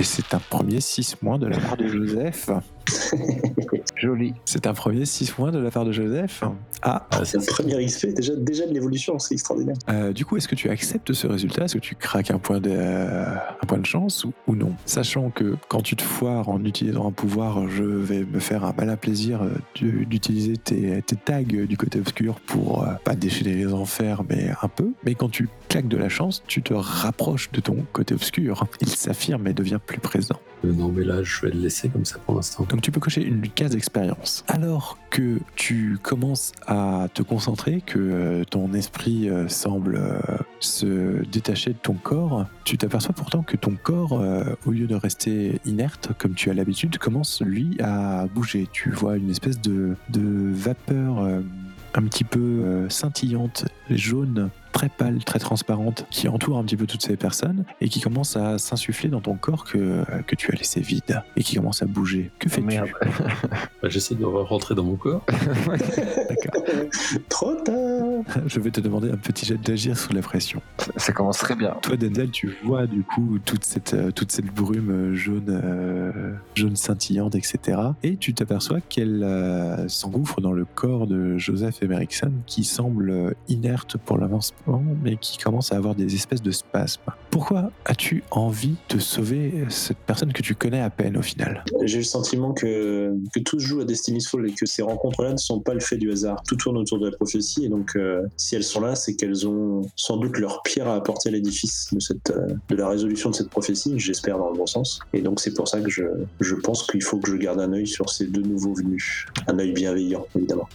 Et 0.00 0.02
c'est 0.02 0.32
un 0.32 0.38
premier 0.38 0.80
6 0.80 1.16
mois 1.20 1.36
de 1.36 1.46
la 1.46 1.58
part 1.58 1.76
de 1.76 1.86
Joseph. 1.86 2.48
Joli. 4.00 4.32
C'est 4.46 4.66
un 4.66 4.72
premier 4.74 5.04
6 5.04 5.38
mois 5.38 5.50
de 5.50 5.58
la 5.58 5.70
part 5.70 5.84
de 5.84 5.92
Joseph. 5.92 6.42
Ah, 6.82 7.06
C'est 7.24 7.36
un 7.38 7.44
premier 7.52 7.84
XP, 7.84 8.06
déjà, 8.14 8.34
déjà 8.34 8.66
de 8.66 8.72
l'évolution, 8.72 9.18
c'est 9.18 9.34
extraordinaire. 9.34 9.76
Euh, 9.90 10.12
du 10.12 10.24
coup, 10.24 10.36
est-ce 10.38 10.48
que 10.48 10.54
tu 10.54 10.70
acceptes 10.70 11.12
ce 11.12 11.26
résultat? 11.26 11.64
Est-ce 11.66 11.74
que 11.74 11.78
tu 11.80 11.94
craques 11.94 12.30
un 12.30 12.38
point 12.38 12.60
de, 12.60 12.70
euh, 12.72 13.34
un 13.62 13.66
point 13.66 13.78
de 13.78 13.84
chance 13.86 14.24
ou, 14.24 14.32
ou 14.46 14.54
non? 14.56 14.72
Sachant 14.86 15.28
que 15.30 15.56
quand 15.68 15.82
tu 15.82 15.96
te 15.96 16.02
foires 16.02 16.48
en 16.48 16.64
utilisant 16.64 17.06
un 17.08 17.12
pouvoir, 17.12 17.68
je 17.68 17.84
vais 17.84 18.24
me 18.24 18.38
faire 18.40 18.64
un 18.64 18.72
malin 18.76 18.96
plaisir 18.96 19.42
euh, 19.42 19.50
du- 19.74 20.06
d'utiliser 20.06 20.56
tes, 20.56 21.02
tes 21.02 21.16
tags 21.16 21.42
du 21.42 21.76
côté 21.76 21.98
obscur 22.00 22.40
pour 22.46 22.82
euh, 22.84 22.94
pas 23.04 23.14
déchaîner 23.14 23.54
les 23.54 23.72
enfers, 23.72 24.22
mais 24.28 24.50
un 24.62 24.68
peu. 24.68 24.88
Mais 25.04 25.14
quand 25.14 25.28
tu 25.30 25.48
claques 25.68 25.88
de 25.88 25.98
la 25.98 26.08
chance, 26.08 26.42
tu 26.46 26.62
te 26.62 26.72
rapproches 26.72 27.52
de 27.52 27.60
ton 27.60 27.76
côté 27.92 28.14
obscur. 28.14 28.64
Il 28.80 28.88
s'affirme 28.88 29.46
et 29.46 29.52
devient 29.52 29.78
plus 29.84 30.00
présent. 30.00 30.36
Non, 30.62 30.88
mais 30.94 31.04
là, 31.04 31.22
je 31.22 31.40
vais 31.46 31.52
le 31.52 31.60
laisser 31.60 31.88
comme 31.88 32.04
ça 32.04 32.18
pour 32.18 32.34
l'instant. 32.34 32.66
Donc 32.68 32.82
tu 32.82 32.90
peux 32.90 33.00
cocher 33.00 33.22
une 33.24 33.48
case 33.48 33.74
Alors 34.46 34.98
que 35.10 35.38
tu 35.56 35.98
commences 36.02 36.52
à 36.66 37.08
te 37.12 37.22
concentrer, 37.22 37.82
que 37.84 37.98
euh, 37.98 38.44
ton 38.44 38.72
esprit 38.72 39.28
euh, 39.28 39.48
semble 39.48 39.96
euh, 39.96 40.20
se 40.60 41.24
détacher 41.26 41.70
de 41.70 41.78
ton 41.78 41.94
corps, 41.94 42.46
tu 42.64 42.78
t'aperçois 42.78 43.14
pourtant 43.14 43.42
que 43.42 43.56
ton 43.56 43.76
corps, 43.82 44.22
au 44.66 44.70
lieu 44.70 44.86
de 44.86 44.94
rester 44.94 45.60
inerte 45.64 46.10
comme 46.18 46.34
tu 46.34 46.50
as 46.50 46.54
l'habitude, 46.54 46.98
commence 46.98 47.42
lui 47.42 47.76
à 47.80 48.26
bouger. 48.26 48.68
Tu 48.72 48.90
vois 48.90 49.16
une 49.16 49.30
espèce 49.30 49.60
de, 49.60 49.96
vapeur 50.12 51.24
un 51.94 52.02
petit 52.02 52.24
peu 52.24 52.86
scintillante, 52.88 53.66
jaune, 53.88 54.50
très 54.72 54.88
pâle, 54.88 55.22
très 55.24 55.38
transparente, 55.38 56.06
qui 56.10 56.28
entoure 56.28 56.58
un 56.58 56.64
petit 56.64 56.76
peu 56.76 56.86
toutes 56.86 57.02
ces 57.02 57.16
personnes 57.16 57.64
et 57.80 57.88
qui 57.88 58.00
commence 58.00 58.36
à 58.36 58.58
s'insuffler 58.58 59.08
dans 59.08 59.20
ton 59.20 59.34
corps 59.34 59.64
que, 59.64 60.04
que 60.26 60.34
tu 60.34 60.52
as 60.52 60.56
laissé 60.56 60.80
vide 60.80 61.22
et 61.36 61.42
qui 61.42 61.56
commence 61.56 61.82
à 61.82 61.86
bouger. 61.86 62.30
Que 62.38 62.48
fais-tu 62.48 62.66
Merde. 62.66 62.90
Bah, 63.82 63.88
J'essaie 63.88 64.14
de 64.14 64.24
rentrer 64.24 64.74
dans 64.74 64.84
mon 64.84 64.96
corps. 64.96 65.24
D'accord. 66.28 66.62
Trop 67.28 67.54
tard 67.54 68.44
Je 68.46 68.60
vais 68.60 68.70
te 68.70 68.80
demander 68.80 69.10
un 69.10 69.16
petit 69.16 69.46
jet 69.46 69.56
d'agir 69.56 69.96
sous 69.96 70.12
la 70.12 70.20
pression. 70.20 70.60
Ça 70.96 71.12
commence 71.12 71.38
très 71.38 71.56
bien. 71.56 71.76
Toi, 71.82 71.96
Denzel, 71.96 72.30
tu 72.30 72.54
vois 72.64 72.86
du 72.86 73.02
coup 73.02 73.38
toute 73.44 73.64
cette, 73.64 73.94
euh, 73.94 74.10
toute 74.10 74.32
cette 74.32 74.46
brume 74.46 74.90
euh, 74.90 75.14
jaune, 75.14 75.44
euh, 75.48 76.32
jaune 76.54 76.76
scintillante, 76.76 77.34
etc. 77.34 77.78
Et 78.02 78.16
tu 78.16 78.34
t'aperçois 78.34 78.80
qu'elle 78.80 79.22
euh, 79.22 79.88
s'engouffre 79.88 80.40
dans 80.40 80.52
le 80.52 80.64
corps 80.64 81.06
de 81.06 81.38
Joseph 81.38 81.82
Emerickson, 81.82 82.32
qui 82.46 82.64
semble 82.64 83.34
inerte 83.48 83.96
pour 83.96 84.18
l'avancement, 84.18 84.58
mais 85.02 85.16
qui 85.16 85.38
commence 85.38 85.72
à 85.72 85.76
avoir 85.76 85.94
des 85.94 86.14
espèces 86.14 86.42
de 86.42 86.50
spasmes. 86.50 87.02
Pourquoi 87.30 87.70
as-tu 87.84 88.22
envie 88.30 88.76
de 88.88 88.98
sauver 88.98 89.64
cette 89.68 89.98
personne 89.98 90.32
que 90.32 90.42
tu 90.42 90.54
connais 90.54 90.80
à 90.80 90.90
peine 90.90 91.16
au 91.16 91.22
final? 91.22 91.64
J'ai 91.82 91.98
le 91.98 92.04
sentiment 92.04 92.52
que, 92.52 93.14
que 93.32 93.40
tout 93.40 93.58
se 93.58 93.66
joue 93.66 93.80
à 93.80 93.84
Destiny's 93.84 94.28
Fall 94.28 94.48
et 94.48 94.52
que 94.52 94.66
ces 94.66 94.82
rencontres-là 94.82 95.32
ne 95.32 95.38
sont 95.38 95.60
pas 95.60 95.74
le 95.74 95.80
fait 95.80 95.96
du 95.96 96.10
hasard. 96.10 96.42
Tout 96.46 96.56
tourne 96.56 96.76
autour 96.76 96.98
de 96.98 97.08
la 97.08 97.16
prophétie 97.16 97.64
et 97.64 97.68
donc 97.68 97.96
euh, 97.96 98.22
si 98.36 98.56
elles 98.56 98.64
sont 98.64 98.80
là, 98.80 98.94
c'est 98.94 99.14
qu'elles 99.14 99.46
ont 99.46 99.82
sans 99.96 100.16
doute 100.16 100.38
leur 100.38 100.62
pierre 100.62 100.88
à 100.88 100.94
apporter 100.94 101.28
à 101.28 101.32
l'édifice 101.32 101.88
de, 101.92 101.98
euh, 102.32 102.48
de 102.68 102.76
la 102.76 102.88
résolution 102.88 103.30
de 103.30 103.34
cette 103.34 103.50
prophétie, 103.50 103.94
j'espère 103.98 104.38
dans 104.38 104.50
le 104.50 104.56
bon 104.56 104.66
sens. 104.66 105.00
Et 105.12 105.20
donc 105.20 105.40
c'est 105.40 105.54
pour 105.54 105.68
ça 105.68 105.80
que 105.80 105.90
je, 105.90 106.02
je 106.40 106.54
pense 106.54 106.86
qu'il 106.86 107.02
faut 107.02 107.18
que 107.18 107.30
je 107.30 107.36
garde 107.36 107.60
un 107.60 107.72
œil 107.72 107.86
sur 107.86 108.10
ces 108.10 108.26
deux 108.26 108.42
nouveaux 108.42 108.74
venus. 108.74 109.26
Un 109.46 109.58
œil 109.58 109.72
bienveillant, 109.72 110.26
évidemment. 110.36 110.68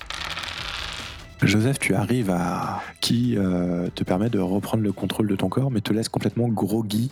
Joseph, 1.42 1.80
tu 1.80 1.94
arrives 1.94 2.32
à 2.32 2.82
qui 3.02 3.36
euh, 3.38 3.88
te 3.94 4.04
permet 4.04 4.30
de 4.30 4.40
reprendre 4.40 4.84
le 4.84 4.92
contrôle 4.92 5.28
de 5.28 5.36
ton 5.36 5.50
corps, 5.50 5.70
mais 5.70 5.82
te 5.82 5.94
laisse 5.94 6.10
complètement 6.10 6.48
groggy 6.48 7.12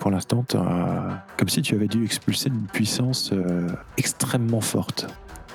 pour 0.00 0.10
l'instant, 0.10 0.44
euh, 0.54 0.58
comme 1.36 1.48
si 1.48 1.62
tu 1.62 1.74
avais 1.74 1.86
dû 1.86 2.04
expulser 2.04 2.48
une 2.48 2.66
puissance 2.66 3.30
euh, 3.32 3.68
extrêmement 3.96 4.60
forte. 4.60 5.06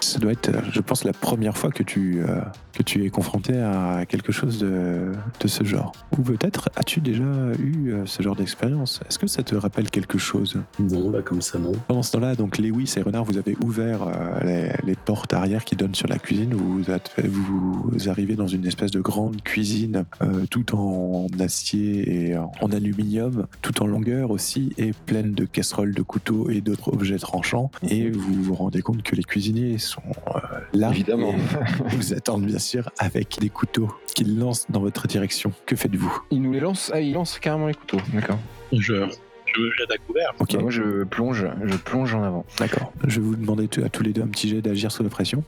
Ça 0.02 0.20
doit 0.20 0.32
être, 0.32 0.50
euh, 0.50 0.62
je 0.72 0.82
pense, 0.82 1.04
la 1.04 1.14
première 1.14 1.58
fois 1.58 1.72
que 1.72 1.84
tu 1.84 2.22
euh, 2.22 2.42
que 2.74 2.84
tu 2.84 3.04
es 3.06 3.10
confronté 3.10 3.58
à 3.58 4.06
quelque 4.08 4.32
chose 4.32 4.60
de, 4.60 5.12
de 5.40 5.48
ce 5.48 5.64
genre. 5.64 5.92
Ou 6.18 6.22
peut-être 6.22 6.70
as-tu 6.76 7.02
déjà 7.02 7.24
eu 7.60 7.92
euh, 7.92 8.06
ce 8.06 8.24
genre 8.24 8.36
d'expérience? 8.36 9.02
Est-ce 9.08 9.20
que 9.20 9.28
ça 9.28 9.44
te 9.44 9.56
rappelle 9.56 9.90
quelque 9.90 10.18
chose? 10.18 10.58
Non, 10.80 11.12
là, 11.12 11.22
comme 11.22 11.42
ça, 11.42 11.60
non. 11.60 11.74
pendant 11.88 12.04
ce 12.04 12.12
temps-là, 12.14 12.36
donc 12.36 12.58
Lewis 12.58 12.94
et 12.98 13.02
Renard, 13.02 13.26
vous 13.26 13.38
avez 13.38 13.58
ouvert 13.64 14.04
euh, 14.04 14.40
les, 14.44 14.72
les 14.92 14.96
portes 14.96 15.34
arrière 15.34 15.66
qui 15.66 15.76
donnent 15.76 15.96
sur 15.96 16.08
la 16.08 16.18
cuisine. 16.18 16.54
Vous, 16.54 16.84
vous 17.24 18.10
arrivez 18.10 18.36
dans 18.36 18.48
une 18.48 18.66
espèce 18.66 18.92
de 18.92 19.02
grande 19.02 19.42
cuisine, 19.42 20.06
tout 20.50 20.76
en 20.76 21.28
acier 21.40 22.30
et 22.30 22.38
en, 22.38 22.52
en 22.62 22.72
aluminium, 22.72 23.48
tout 23.62 23.84
en 23.84 23.88
longueur 23.88 24.32
aussi, 24.32 24.74
et 24.78 24.92
pleine 25.06 25.34
de 25.34 25.46
casseroles, 25.46 25.94
de 25.94 26.02
couteaux 26.02 26.50
et 26.50 26.62
d'autres 26.62 26.94
objets 26.94 27.18
tranchants. 27.18 27.72
Et 27.84 28.10
vous 28.10 28.44
vous 28.44 28.56
rendez 28.56 28.82
compte 28.82 29.04
que 29.04 29.16
les 29.16 29.24
cuisiniers 29.24 29.78
sont 29.78 29.89
euh, 29.98 30.40
là. 30.74 30.90
Évidemment. 30.90 31.34
vous 31.86 32.14
attendent 32.14 32.46
bien 32.46 32.60
sûr 32.60 32.90
avec 33.00 33.38
des 33.40 33.50
couteaux 33.50 33.90
qu'ils 34.16 34.38
lancent 34.40 34.66
dans 34.70 34.80
votre 34.82 35.08
direction. 35.08 35.52
Que 35.66 35.76
faites-vous? 35.76 36.22
Il 36.32 36.42
nous 36.42 36.52
les 36.54 36.60
lance. 36.60 36.92
Ah, 36.94 37.00
il 37.02 37.14
lance 37.14 37.40
carrément 37.40 37.68
les 37.68 37.74
couteaux. 37.74 38.00
D'accord. 38.14 38.40
Je, 38.72 38.78
je 38.78 39.62
me 39.62 39.72
jette 39.78 39.92
à 39.92 39.98
couvert. 39.98 40.34
Ok, 40.40 40.54
Bah, 40.54 40.62
moi, 40.62 40.72
je 40.72 41.04
plonge, 41.04 41.46
je 41.64 41.76
plonge 41.78 42.14
en 42.14 42.24
avant. 42.24 42.46
d'accord. 42.60 42.92
Je 43.08 43.20
vais 43.20 43.26
vous 43.26 43.36
demander 43.36 43.70
à 43.84 43.90
tous 43.90 44.04
les 44.04 44.14
deux 44.14 44.22
un 44.22 44.28
petit 44.28 44.50
jet 44.50 44.62
d'agir 44.62 44.92
sous 44.92 45.04
la 45.04 45.10
pression. 45.10 45.44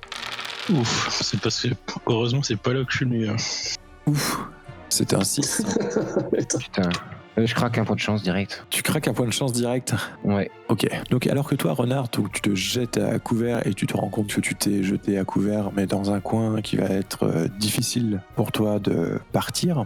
Ouf, 0.70 1.10
c'est 1.22 1.40
parce 1.42 1.62
que 1.62 1.70
heureusement 2.08 2.44
c'est 2.44 2.56
pas 2.56 2.72
là 2.74 2.84
que 2.86 2.92
je 2.92 2.98
suis 2.98 3.06
le 3.06 3.12
meilleur. 3.12 3.36
Ouf, 4.06 4.40
c'était 4.90 5.16
un 5.16 5.24
6. 5.24 5.64
Putain. 6.60 6.90
Euh, 7.38 7.46
je 7.46 7.56
craque 7.56 7.78
un 7.78 7.86
point 7.86 7.96
de 7.96 8.02
chance 8.02 8.24
direct. 8.24 8.66
Tu 8.70 8.84
craques 8.84 9.08
un 9.08 9.14
point 9.14 9.26
de 9.26 9.34
chance 9.34 9.54
direct. 9.54 9.96
Ouais. 10.24 10.52
Ok. 10.70 10.88
Donc 11.10 11.28
alors 11.28 11.48
que 11.48 11.56
toi, 11.56 11.74
Renard, 11.74 12.10
tu 12.10 12.22
te 12.24 12.56
jettes 12.56 12.98
à 12.98 13.20
couvert 13.20 13.66
et 13.66 13.74
tu 13.74 13.88
te 13.88 13.96
rends 13.96 14.10
compte 14.10 14.34
que 14.34 14.42
tu 14.42 14.56
t'es 14.56 14.84
jeté 14.84 15.18
à 15.18 15.24
couvert, 15.24 15.72
mais 15.76 15.86
dans 15.86 16.12
un 16.12 16.20
coin 16.20 16.62
qui 16.62 16.76
va 16.76 16.86
être 16.86 17.24
euh, 17.24 17.48
difficile 17.60 18.22
pour 18.36 18.52
toi 18.52 18.80
de 18.80 19.20
partir, 19.32 19.86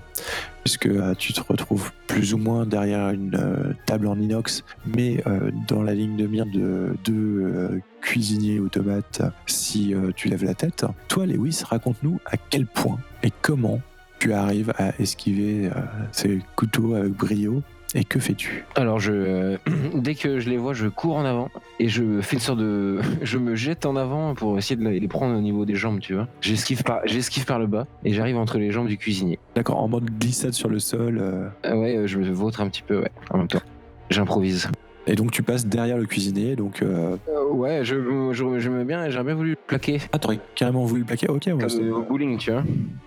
puisque 0.63 0.87
euh, 0.87 1.13
tu 1.15 1.33
te 1.33 1.41
retrouves 1.41 1.91
plus 2.07 2.33
ou 2.33 2.37
moins 2.37 2.65
derrière 2.65 3.09
une 3.09 3.75
table 3.85 4.07
en 4.07 4.17
inox, 4.17 4.63
mais 4.85 5.23
dans 5.67 5.81
la 5.81 5.95
ligne 5.95 6.15
de 6.15 6.27
mire 6.27 6.45
de 6.45 6.95
deux 7.03 7.81
cuisiniers 7.99 8.59
automates 8.59 9.23
si 9.47 9.93
tu 10.15 10.29
lèves 10.29 10.45
la 10.45 10.53
tête. 10.53 10.85
Toi, 11.07 11.25
Lewis, 11.25 11.63
raconte-nous 11.67 12.19
à 12.27 12.37
quel 12.37 12.67
point 12.67 12.99
et 13.23 13.31
comment 13.41 13.81
tu 14.25 14.33
arrives 14.33 14.73
à 14.79 14.91
esquiver 14.99 15.67
euh, 15.67 15.79
ces 16.11 16.39
couteaux 16.55 16.95
avec 16.95 17.11
brio 17.11 17.61
et 17.93 18.03
que 18.03 18.19
fais-tu? 18.19 18.65
Alors, 18.75 18.99
je, 18.99 19.11
euh, 19.11 19.57
dès 19.93 20.15
que 20.15 20.39
je 20.39 20.49
les 20.49 20.57
vois, 20.57 20.73
je 20.73 20.87
cours 20.87 21.15
en 21.15 21.25
avant 21.25 21.49
et 21.79 21.87
je 21.89 22.21
fais 22.21 22.35
une 22.37 22.41
sorte 22.41 22.57
de. 22.57 22.99
Je 23.21 23.37
me 23.37 23.53
jette 23.55 23.85
en 23.85 23.95
avant 23.95 24.33
pour 24.33 24.57
essayer 24.57 24.75
de 24.75 24.87
les 24.87 25.07
prendre 25.07 25.37
au 25.37 25.41
niveau 25.41 25.63
des 25.65 25.75
jambes, 25.75 25.99
tu 25.99 26.15
vois. 26.15 26.27
J'esquive 26.41 26.81
par, 26.83 27.01
j'esquive 27.05 27.45
par 27.45 27.59
le 27.59 27.67
bas 27.67 27.85
et 28.03 28.13
j'arrive 28.13 28.37
entre 28.37 28.57
les 28.57 28.71
jambes 28.71 28.87
du 28.87 28.97
cuisinier. 28.97 29.37
D'accord, 29.55 29.77
en 29.79 29.87
mode 29.87 30.09
glissade 30.19 30.53
sur 30.53 30.69
le 30.69 30.79
sol. 30.79 31.19
euh, 31.21 31.47
Ah 31.63 31.77
ouais, 31.77 32.01
je 32.07 32.17
me 32.17 32.29
vautre 32.31 32.61
un 32.61 32.67
petit 32.69 32.81
peu, 32.81 32.99
ouais, 33.01 33.11
en 33.29 33.37
même 33.37 33.47
temps. 33.47 33.61
J'improvise. 34.09 34.69
Et 35.07 35.15
donc 35.15 35.31
tu 35.31 35.43
passes 35.43 35.65
derrière 35.65 35.97
le 35.97 36.05
cuisinier. 36.05 36.55
Donc, 36.55 36.81
euh... 36.81 37.17
Euh, 37.29 37.49
ouais, 37.51 37.81
je, 37.83 37.95
je, 38.33 38.69
me 38.69 38.83
bien, 38.83 39.09
j'aurais 39.09 39.23
bien 39.25 39.35
voulu 39.35 39.49
le 39.51 39.55
plaquer. 39.55 39.99
ah, 40.11 40.19
t'aurais 40.19 40.39
carrément 40.55 40.85
voulu 40.85 41.01
le 41.01 41.07
plaquer? 41.07 41.27
Ok, 41.29 41.43
ouais, 41.47 41.53
Comme 41.59 41.69
c'est- 41.69 41.89
au 41.89 42.01
bowling, 42.03 42.37
tu 42.37 42.51
vois. 42.51 42.63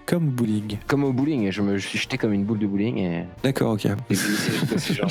comme 0.06 0.26
bowling. 0.28 0.78
Comme 0.86 1.04
au 1.04 1.12
bowling, 1.12 1.50
je 1.50 1.62
me 1.62 1.76
je 1.78 1.86
suis 1.86 1.98
jeté 1.98 2.18
comme 2.18 2.32
une 2.32 2.44
boule 2.44 2.58
de 2.58 2.66
bowling 2.66 2.98
et. 2.98 3.24
D'accord, 3.42 3.72
ok. 3.72 3.86
et 3.86 4.14
jusqu'à 4.14 4.78
ses 4.78 4.94
jambes. 4.94 5.10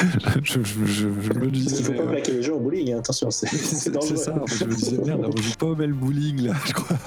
je, 0.42 0.62
je, 0.62 0.84
je, 0.84 1.08
je 1.20 1.32
me 1.32 1.50
disais. 1.50 1.76
qu'il 1.76 1.84
faut 1.84 1.92
pas 1.92 2.08
plaquer 2.10 2.32
les 2.32 2.42
gens 2.42 2.54
au 2.54 2.60
bowling, 2.60 2.92
hein, 2.92 2.98
attention, 2.98 3.30
c'est 3.30 3.46
dangereux. 3.90 4.16
c'est 4.16 4.24
ça, 4.24 4.34
je 4.58 4.64
me 4.64 4.74
disais 4.74 4.98
merde, 5.04 5.26
on 5.26 5.40
joue 5.40 5.54
pas 5.58 5.66
au 5.66 5.74
bel 5.74 5.92
bowling 5.92 6.46
là, 6.46 6.54
je 6.66 6.72
crois. 6.72 6.96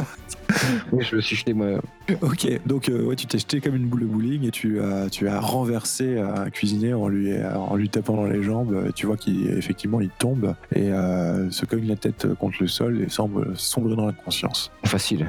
Oui, 0.91 1.03
je 1.03 1.15
me 1.15 1.21
suis 1.21 1.35
jeté 1.35 1.53
moi. 1.53 1.67
Ok, 2.21 2.47
donc 2.65 2.89
euh, 2.89 3.03
ouais, 3.03 3.15
tu 3.15 3.25
t'es 3.25 3.37
jeté 3.37 3.61
comme 3.61 3.75
une 3.75 3.87
boule 3.87 4.01
de 4.01 4.05
bowling 4.05 4.47
et 4.47 4.51
tu 4.51 4.79
as, 4.79 5.09
tu 5.09 5.27
as 5.27 5.39
renversé 5.39 6.19
un 6.19 6.49
cuisinier 6.49 6.93
en 6.93 7.07
lui, 7.07 7.31
en 7.43 7.75
lui 7.75 7.89
tapant 7.89 8.15
dans 8.15 8.25
les 8.25 8.41
jambes. 8.43 8.91
Tu 8.95 9.05
vois 9.05 9.17
qu'effectivement 9.17 10.01
il 10.01 10.09
tombe 10.09 10.55
et 10.73 10.91
euh, 10.91 11.49
se 11.51 11.65
cogne 11.65 11.87
la 11.87 11.95
tête 11.95 12.33
contre 12.35 12.57
le 12.61 12.67
sol 12.67 13.01
et 13.01 13.09
semble 13.09 13.55
sombrer 13.55 13.95
dans 13.95 14.05
l'inconscience. 14.05 14.71
Facile. 14.85 15.27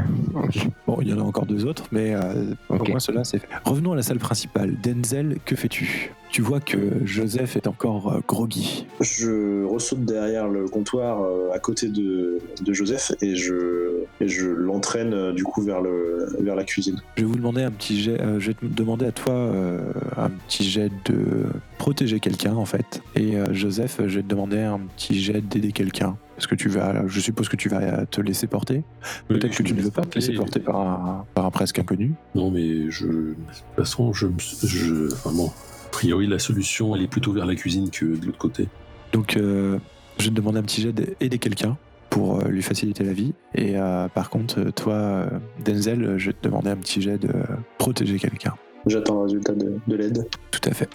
Bon, 0.86 0.98
il 1.00 1.08
y 1.08 1.12
en 1.12 1.18
a 1.18 1.22
encore 1.22 1.46
deux 1.46 1.64
autres, 1.64 1.84
mais 1.92 2.14
euh, 2.14 2.54
au 2.68 2.84
moins 2.84 3.00
cela 3.00 3.24
c'est 3.24 3.38
fait. 3.38 3.48
Revenons 3.64 3.92
à 3.92 3.96
la 3.96 4.02
salle 4.02 4.18
principale. 4.18 4.76
Denzel, 4.82 5.38
que 5.44 5.56
fais-tu? 5.56 6.12
Tu 6.30 6.42
vois 6.42 6.60
que 6.60 6.76
Joseph 7.04 7.56
est 7.56 7.66
encore 7.66 8.12
euh, 8.12 8.20
groggy. 8.26 8.86
Je 9.00 9.64
ressaute 9.64 10.04
derrière 10.04 10.48
le 10.48 10.66
comptoir 10.68 11.22
euh, 11.22 11.50
à 11.54 11.58
côté 11.58 11.88
de, 11.88 12.38
de 12.60 12.72
Joseph 12.74 13.12
et 13.22 13.36
je, 13.36 14.00
et 14.20 14.28
je 14.28 14.46
l'entraîne 14.48 15.14
euh, 15.14 15.32
du 15.32 15.44
coup 15.44 15.62
vers, 15.62 15.80
le, 15.80 16.26
vers 16.40 16.54
la 16.54 16.64
cuisine. 16.64 17.00
Je 17.16 17.22
vais 17.22 17.28
vous 17.28 17.36
demander 17.36 17.62
un 17.62 17.70
petit 17.70 18.00
jet. 18.00 18.20
euh, 18.20 18.38
je 18.38 18.48
vais 18.48 18.54
te 18.54 18.66
demander 18.66 19.06
à 19.06 19.12
toi 19.12 19.32
euh, 19.32 19.80
un 20.16 20.28
petit 20.30 20.64
jet 20.68 20.90
de 21.06 21.44
protéger 21.78 22.20
quelqu'un 22.20 22.54
en 22.54 22.66
fait. 22.66 23.00
Et 23.14 23.36
euh, 23.36 23.54
Joseph, 23.54 24.00
je 24.06 24.16
vais 24.16 24.22
te 24.22 24.28
demander 24.28 24.58
un 24.58 24.80
petit 24.96 25.18
jet 25.20 25.40
d'aider 25.40 25.72
quelqu'un. 25.72 26.16
Parce 26.34 26.46
que 26.48 26.54
tu 26.54 26.68
vas, 26.68 27.06
je 27.06 27.18
suppose 27.20 27.48
que 27.48 27.56
tu 27.56 27.70
vas 27.70 28.04
te 28.04 28.20
laisser 28.20 28.46
porter? 28.46 28.82
Peut-être 29.28 29.44
Oui, 29.44 29.50
que 29.56 29.62
tu 29.62 29.72
me 29.72 29.78
ne 29.78 29.84
veux 29.84 29.84
laisse 29.84 29.94
pas 29.94 30.02
te 30.02 30.16
laisser 30.18 30.34
porter 30.34 30.60
par 30.60 30.76
un, 30.76 31.24
par 31.32 31.46
un 31.46 31.50
presque 31.50 31.78
inconnu. 31.78 32.12
Non, 32.34 32.50
mais 32.50 32.90
je. 32.90 33.06
De 33.06 33.34
toute 33.34 33.76
façon, 33.84 34.12
je. 34.12 34.26
me- 34.26 34.32
je 34.64 35.06
enfin 35.14 35.32
bon, 35.32 35.50
a 35.86 35.88
priori, 35.88 36.26
la 36.26 36.40
solution, 36.40 36.96
elle 36.96 37.02
est 37.02 37.06
plutôt 37.06 37.32
vers 37.32 37.46
la 37.46 37.54
cuisine 37.54 37.90
que 37.90 38.04
de 38.04 38.26
l'autre 38.26 38.38
côté. 38.38 38.66
Donc, 39.12 39.36
euh, 39.36 39.78
je 40.18 40.24
vais 40.24 40.30
te 40.30 40.34
demander 40.34 40.58
un 40.58 40.62
petit 40.62 40.82
jet 40.82 40.92
d'aider 40.92 41.38
quelqu'un 41.38 41.76
pour 42.10 42.40
euh, 42.40 42.48
lui 42.48 42.60
faciliter 42.60 43.04
la 43.04 43.12
vie. 43.12 43.34
Et 43.54 43.78
euh, 43.78 44.08
par 44.08 44.28
contre, 44.28 44.70
toi, 44.72 45.26
Denzel, 45.64 46.18
je 46.18 46.26
vais 46.26 46.32
te 46.32 46.42
demander 46.42 46.70
un 46.70 46.76
petit 46.76 47.00
jet 47.00 47.18
de 47.18 47.30
protéger 47.78 48.18
quelqu'un. 48.18 48.54
J'attends 48.86 49.14
le 49.14 49.22
résultat 49.22 49.52
de, 49.54 49.78
de 49.86 49.96
l'aide. 49.96 50.26
Tout 50.50 50.68
à 50.68 50.74
fait. 50.74 50.88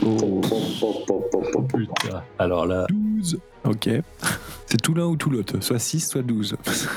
Pop, 0.00 1.30
pop. 1.30 1.72
Putain. 1.72 2.22
Alors 2.40 2.66
là, 2.66 2.86
12. 2.90 3.38
Ok. 3.64 3.88
C'est 4.66 4.82
tout 4.82 4.94
l'un 4.94 5.06
ou 5.06 5.16
tout 5.16 5.30
l'autre, 5.30 5.60
soit 5.60 5.78
6, 5.78 6.08
soit 6.08 6.22
12. 6.22 6.56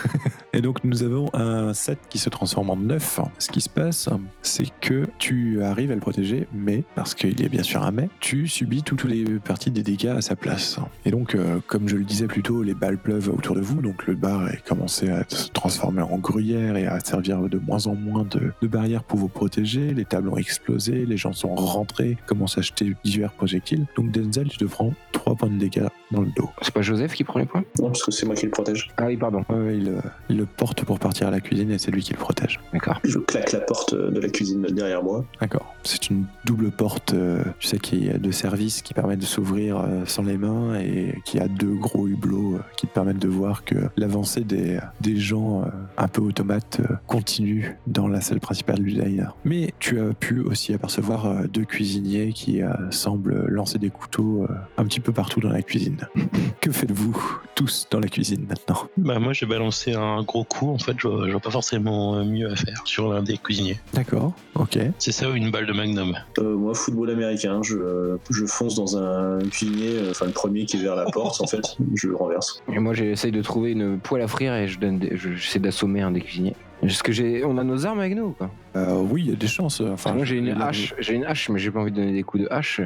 Et 0.53 0.61
donc 0.61 0.83
nous 0.83 1.03
avons 1.03 1.29
un 1.33 1.73
7 1.73 1.97
qui 2.09 2.17
se 2.17 2.29
transforme 2.29 2.69
en 2.69 2.75
9. 2.75 3.21
Ce 3.39 3.49
qui 3.49 3.61
se 3.61 3.69
passe, 3.69 4.09
c'est 4.41 4.67
que 4.81 5.05
tu 5.17 5.63
arrives 5.63 5.91
à 5.91 5.95
le 5.95 6.01
protéger, 6.01 6.47
mais, 6.53 6.83
parce 6.95 7.15
qu'il 7.15 7.39
y 7.39 7.45
a 7.45 7.49
bien 7.49 7.63
sûr 7.63 7.83
un 7.83 7.91
mais, 7.91 8.09
tu 8.19 8.47
subis 8.47 8.83
toutes 8.83 9.05
les 9.05 9.23
parties 9.39 9.71
des 9.71 9.83
dégâts 9.83 10.13
à 10.17 10.21
sa 10.21 10.35
place. 10.35 10.77
Et 11.05 11.11
donc, 11.11 11.35
euh, 11.35 11.59
comme 11.67 11.87
je 11.87 11.95
le 11.95 12.03
disais 12.03 12.27
plus 12.27 12.41
tôt, 12.41 12.63
les 12.63 12.73
balles 12.73 12.97
pleuvent 12.97 13.29
autour 13.29 13.55
de 13.55 13.61
vous, 13.61 13.81
donc 13.81 14.07
le 14.07 14.15
bar 14.15 14.49
est 14.49 14.61
commencé 14.67 15.09
à 15.09 15.23
se 15.27 15.49
transformer 15.49 16.01
en 16.01 16.17
gruyère 16.17 16.75
et 16.75 16.85
à 16.85 16.99
servir 16.99 17.39
de 17.41 17.57
moins 17.57 17.87
en 17.87 17.95
moins 17.95 18.25
de, 18.25 18.51
de 18.61 18.67
barrières 18.67 19.03
pour 19.03 19.19
vous 19.19 19.29
protéger. 19.29 19.93
Les 19.93 20.05
tables 20.05 20.29
ont 20.29 20.37
explosé, 20.37 21.05
les 21.05 21.17
gens 21.17 21.33
sont 21.33 21.55
rentrés, 21.55 22.17
commencent 22.27 22.57
à 22.57 22.61
jeter 22.61 22.93
divers 23.03 23.31
projectiles. 23.31 23.85
Donc 23.95 24.11
Denzel, 24.11 24.49
tu 24.49 24.57
te 24.57 24.65
prends 24.65 24.93
3 25.13 25.35
points 25.35 25.49
de 25.49 25.57
dégâts 25.57 25.87
dans 26.11 26.21
le 26.21 26.31
dos. 26.35 26.49
C'est 26.61 26.73
pas 26.73 26.81
Joseph 26.81 27.13
qui 27.13 27.23
prend 27.23 27.39
les 27.39 27.45
points? 27.45 27.63
Non, 27.79 27.87
parce 27.87 28.03
que 28.03 28.11
c'est 28.11 28.25
moi 28.25 28.35
qui 28.35 28.45
le 28.45 28.51
protège. 28.51 28.89
Ah 28.97 29.05
oui, 29.05 29.17
pardon. 29.17 29.45
Ouais, 29.49 29.55
ouais, 29.55 29.77
il, 29.77 29.89
euh, 29.89 30.01
il 30.29 30.40
le 30.41 30.45
porte 30.47 30.83
pour 30.83 30.99
partir 30.99 31.27
à 31.27 31.31
la 31.31 31.39
cuisine 31.39 31.71
et 31.71 31.77
c'est 31.77 31.91
lui 31.91 32.01
qui 32.01 32.13
le 32.13 32.17
protège. 32.17 32.59
D'accord. 32.73 32.99
Je 33.03 33.19
claque 33.19 33.51
la 33.51 33.59
porte 33.59 33.93
de 33.93 34.19
la 34.19 34.29
cuisine 34.29 34.63
derrière 34.71 35.03
moi. 35.03 35.23
D'accord. 35.39 35.75
C'est 35.83 36.09
une 36.09 36.25
double 36.45 36.71
porte, 36.71 37.13
euh, 37.13 37.43
tu 37.59 37.67
sais, 37.67 37.77
qui 37.77 38.07
est 38.07 38.17
de 38.17 38.31
service 38.31 38.81
qui 38.81 38.93
permet 38.93 39.17
de 39.17 39.25
s'ouvrir 39.25 39.77
euh, 39.77 40.05
sans 40.05 40.23
les 40.23 40.37
mains 40.37 40.79
et 40.79 41.15
qui 41.25 41.39
a 41.39 41.47
deux 41.47 41.75
gros 41.75 42.07
hublots 42.07 42.55
euh, 42.55 42.61
qui 42.77 42.87
te 42.87 42.93
permettent 42.93 43.19
de 43.19 43.27
voir 43.27 43.63
que 43.63 43.75
l'avancée 43.97 44.41
des, 44.41 44.79
des 44.99 45.17
gens 45.17 45.61
euh, 45.61 45.65
un 45.97 46.07
peu 46.07 46.21
automates 46.21 46.79
euh, 46.79 46.95
continue 47.07 47.77
dans 47.87 48.07
la 48.07 48.21
salle 48.21 48.39
principale 48.39 48.79
du 48.79 48.93
diner. 48.93 49.27
Mais 49.45 49.73
tu 49.79 49.99
as 49.99 50.13
pu 50.13 50.41
aussi 50.41 50.73
apercevoir 50.73 51.25
euh, 51.25 51.47
deux 51.47 51.65
cuisiniers 51.65 52.33
qui 52.33 52.61
euh, 52.61 52.71
semblent 52.91 53.45
lancer 53.47 53.79
des 53.79 53.89
couteaux 53.89 54.45
euh, 54.49 54.53
un 54.77 54.85
petit 54.85 54.99
peu 54.99 55.11
partout 55.11 55.39
dans 55.39 55.49
la 55.49 55.61
cuisine. 55.61 55.97
que 56.61 56.71
faites-vous 56.71 57.17
tous 57.55 57.87
dans 57.91 57.99
la 57.99 58.07
cuisine 58.07 58.45
maintenant? 58.47 58.87
Bah 58.97 59.19
moi 59.19 59.33
j'ai 59.33 59.45
balancé 59.45 59.93
un 59.93 60.23
gros 60.23 60.30
coup, 60.43 60.69
en 60.69 60.77
fait 60.77 60.93
je 60.97 61.07
vois, 61.07 61.27
je 61.27 61.31
vois 61.31 61.39
pas 61.41 61.51
forcément 61.51 62.15
euh, 62.15 62.23
mieux 62.23 62.49
à 62.51 62.55
faire 62.55 62.81
sur 62.85 63.11
l'un 63.13 63.21
des 63.23 63.37
cuisiniers. 63.37 63.79
D'accord, 63.93 64.33
ok. 64.55 64.77
C'est 64.97 65.11
ça 65.11 65.29
ou 65.29 65.33
une 65.35 65.51
balle 65.51 65.65
de 65.67 65.73
magnum? 65.73 66.15
Euh, 66.39 66.55
moi, 66.55 66.73
football 66.73 67.09
américain, 67.11 67.61
je, 67.63 68.17
je 68.29 68.45
fonce 68.45 68.75
dans 68.75 68.97
un 68.97 69.39
cuisinier, 69.49 69.97
euh, 69.97 70.11
enfin 70.11 70.25
le 70.25 70.31
premier 70.31 70.65
qui 70.65 70.77
est 70.77 70.81
vers 70.81 70.95
la 70.95 71.05
porte, 71.05 71.41
en 71.41 71.47
fait, 71.47 71.75
je 71.95 72.07
le 72.07 72.15
renverse. 72.15 72.61
Et 72.73 72.79
moi, 72.79 72.93
j'essaye 72.93 73.31
de 73.31 73.41
trouver 73.41 73.71
une 73.71 73.99
poêle 73.99 74.21
à 74.21 74.27
frire 74.27 74.53
et 74.55 74.67
je 74.67 74.79
donne 74.79 74.99
des- 74.99 75.15
je- 75.17 75.33
j'essaie 75.35 75.59
d'assommer 75.59 76.01
un 76.01 76.11
des 76.11 76.21
cuisiniers. 76.21 76.55
Est-ce 76.83 77.03
que 77.03 77.11
j'ai, 77.11 77.45
on 77.45 77.57
a 77.59 77.63
nos 77.63 77.85
armes 77.85 77.99
avec 77.99 78.15
nous 78.15 78.23
ou 78.27 78.31
quoi 78.31 78.49
Euh, 78.75 78.95
oui, 79.11 79.21
il 79.25 79.29
y 79.29 79.33
a 79.33 79.35
des 79.35 79.47
chances. 79.47 79.81
euh, 79.81 79.91
Enfin, 79.93 80.13
Moi, 80.13 80.25
j'ai 80.25 80.37
une 80.37 80.49
hache, 80.49 80.95
j'ai 80.97 81.13
une 81.13 81.25
hache, 81.25 81.49
mais 81.49 81.59
j'ai 81.59 81.69
pas 81.69 81.79
envie 81.79 81.91
de 81.91 81.97
donner 81.97 82.13
des 82.13 82.23
coups 82.23 82.43
de 82.43 82.47
hache. 82.51 82.81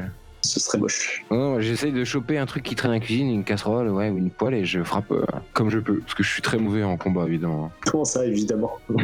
Ce 0.45 0.59
serait 0.59 0.77
moche. 0.77 1.23
Non, 1.31 1.37
non, 1.37 1.59
j'essaye 1.59 1.91
de 1.91 2.03
choper 2.03 2.37
un 2.37 2.45
truc 2.45 2.63
qui 2.63 2.75
traîne 2.75 2.91
à 2.91 2.95
la 2.95 2.99
cuisine, 2.99 3.29
une 3.29 3.43
casserole, 3.43 3.89
ouais, 3.89 4.09
ou 4.09 4.17
une 4.17 4.29
poêle, 4.29 4.53
et 4.53 4.65
je 4.65 4.83
frappe 4.83 5.11
euh, 5.11 5.25
comme 5.53 5.69
je 5.69 5.79
peux, 5.79 5.99
parce 5.99 6.13
que 6.13 6.23
je 6.23 6.29
suis 6.29 6.41
très 6.41 6.57
mauvais 6.57 6.83
en 6.83 6.97
combat, 6.97 7.25
évidemment. 7.25 7.71
Comment 7.85 8.05
ça, 8.05 8.25
évidemment? 8.25 8.73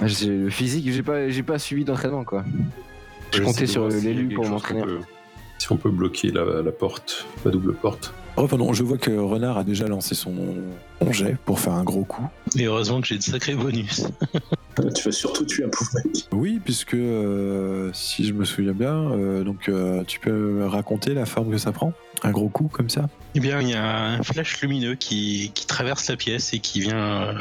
Ah, 0.00 0.06
Le 0.24 0.48
physique, 0.48 0.90
j'ai 0.90 1.02
pas, 1.02 1.28
j'ai 1.28 1.42
pas 1.42 1.58
suivi 1.58 1.84
d'entraînement, 1.84 2.24
quoi. 2.24 2.44
Je 3.32 3.42
comptais 3.42 3.66
J'essaie 3.66 3.80
de 3.80 3.90
sur 3.90 4.02
l'élu 4.04 4.34
pour 4.34 4.46
m'entraîner. 4.48 4.82
Si 5.58 5.70
on 5.72 5.76
peut 5.76 5.90
bloquer 5.90 6.30
la, 6.30 6.62
la 6.62 6.70
porte, 6.72 7.26
la 7.44 7.50
double 7.50 7.74
porte. 7.74 8.14
Oh, 8.40 8.46
pardon, 8.46 8.72
je 8.72 8.84
vois 8.84 8.98
que 8.98 9.10
Renard 9.10 9.58
a 9.58 9.64
déjà 9.64 9.88
lancé 9.88 10.14
son, 10.14 10.32
son 11.02 11.12
jet 11.12 11.36
pour 11.44 11.58
faire 11.58 11.72
un 11.72 11.82
gros 11.82 12.04
coup. 12.04 12.28
Et 12.56 12.66
heureusement 12.66 13.00
que 13.00 13.08
j'ai 13.08 13.18
de 13.18 13.22
sacrés 13.22 13.54
bonus. 13.54 14.06
Tu 14.94 15.02
vas 15.02 15.12
surtout 15.12 15.44
tuer 15.44 15.64
un 15.64 15.68
pauvre 15.68 15.90
mec. 15.96 16.28
Oui, 16.30 16.60
puisque 16.64 16.94
euh, 16.94 17.90
si 17.92 18.24
je 18.24 18.32
me 18.32 18.44
souviens 18.44 18.72
bien, 18.72 19.10
euh, 19.10 19.42
donc 19.42 19.68
euh, 19.68 20.04
tu 20.04 20.20
peux 20.20 20.66
raconter 20.66 21.14
la 21.14 21.26
forme 21.26 21.50
que 21.50 21.58
ça 21.58 21.72
prend 21.72 21.92
Un 22.22 22.30
gros 22.30 22.48
coup 22.48 22.68
comme 22.72 22.88
ça? 22.88 23.08
Eh 23.34 23.40
bien 23.40 23.60
il 23.60 23.70
y 23.70 23.74
a 23.74 23.84
un 23.84 24.22
flash 24.22 24.60
lumineux 24.60 24.94
qui, 24.94 25.50
qui 25.54 25.66
traverse 25.66 26.08
la 26.08 26.16
pièce 26.16 26.54
et 26.54 26.60
qui 26.60 26.78
vient, 26.78 27.22
euh, 27.22 27.32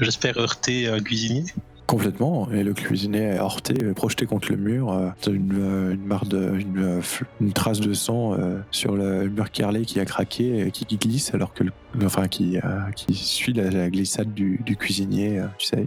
j'espère, 0.00 0.38
heurter 0.38 0.88
un 0.88 1.00
cuisinier. 1.00 1.44
Complètement. 1.88 2.50
Et 2.52 2.62
le 2.62 2.74
cuisinier 2.74 3.20
est 3.20 3.38
heurté, 3.38 3.72
projeté 3.94 4.26
contre 4.26 4.52
le 4.52 4.58
mur. 4.58 4.92
euh, 4.92 5.08
une, 5.26 5.54
euh, 5.58 5.94
une, 5.94 6.28
de, 6.28 6.58
une, 6.58 6.78
euh, 6.78 7.00
une 7.40 7.54
trace 7.54 7.80
de 7.80 7.94
sang 7.94 8.36
sur 8.70 8.94
le 8.94 9.26
mur 9.28 9.50
carrelé 9.50 9.86
qui 9.86 9.98
a 9.98 10.04
craqué 10.04 10.66
et 10.66 10.70
qui 10.70 10.84
glisse 10.98 11.32
alors 11.32 11.54
que 11.54 11.64
le, 11.64 11.72
enfin 12.04 12.28
qui, 12.28 12.58
euh, 12.58 12.90
qui 12.94 13.14
suit 13.14 13.52
la, 13.52 13.70
la 13.70 13.90
glissade 13.90 14.34
du, 14.34 14.60
du 14.64 14.76
cuisinier. 14.76 15.40
euh, 15.40 15.46
tu 15.58 15.66
sais, 15.66 15.86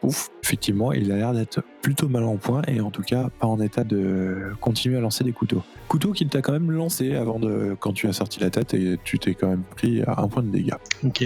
pouf. 0.00 0.30
Effectivement, 0.42 0.92
il 0.92 1.10
a 1.10 1.16
l'air 1.16 1.32
d'être 1.32 1.60
plutôt 1.82 2.08
mal 2.08 2.24
en 2.24 2.36
point 2.36 2.62
et 2.68 2.80
en 2.80 2.90
tout 2.90 3.02
cas 3.02 3.28
pas 3.40 3.46
en 3.46 3.60
état 3.60 3.84
de 3.84 4.52
continuer 4.60 4.96
à 4.96 5.00
lancer 5.00 5.24
des 5.24 5.32
couteaux. 5.32 5.62
Couteau 5.88 6.12
qu'il 6.12 6.28
t'a 6.28 6.42
quand 6.42 6.52
même 6.52 6.70
lancé 6.70 7.14
avant 7.14 7.38
de 7.38 7.76
quand 7.78 7.92
tu 7.92 8.06
as 8.08 8.12
sorti 8.12 8.40
la 8.40 8.50
tête 8.50 8.74
et 8.74 8.96
tu 9.04 9.18
t'es 9.18 9.34
quand 9.34 9.48
même 9.48 9.62
pris 9.62 10.02
à 10.02 10.20
un 10.20 10.28
point 10.28 10.42
de 10.42 10.50
dégâts. 10.50 10.74
Ok. 11.04 11.24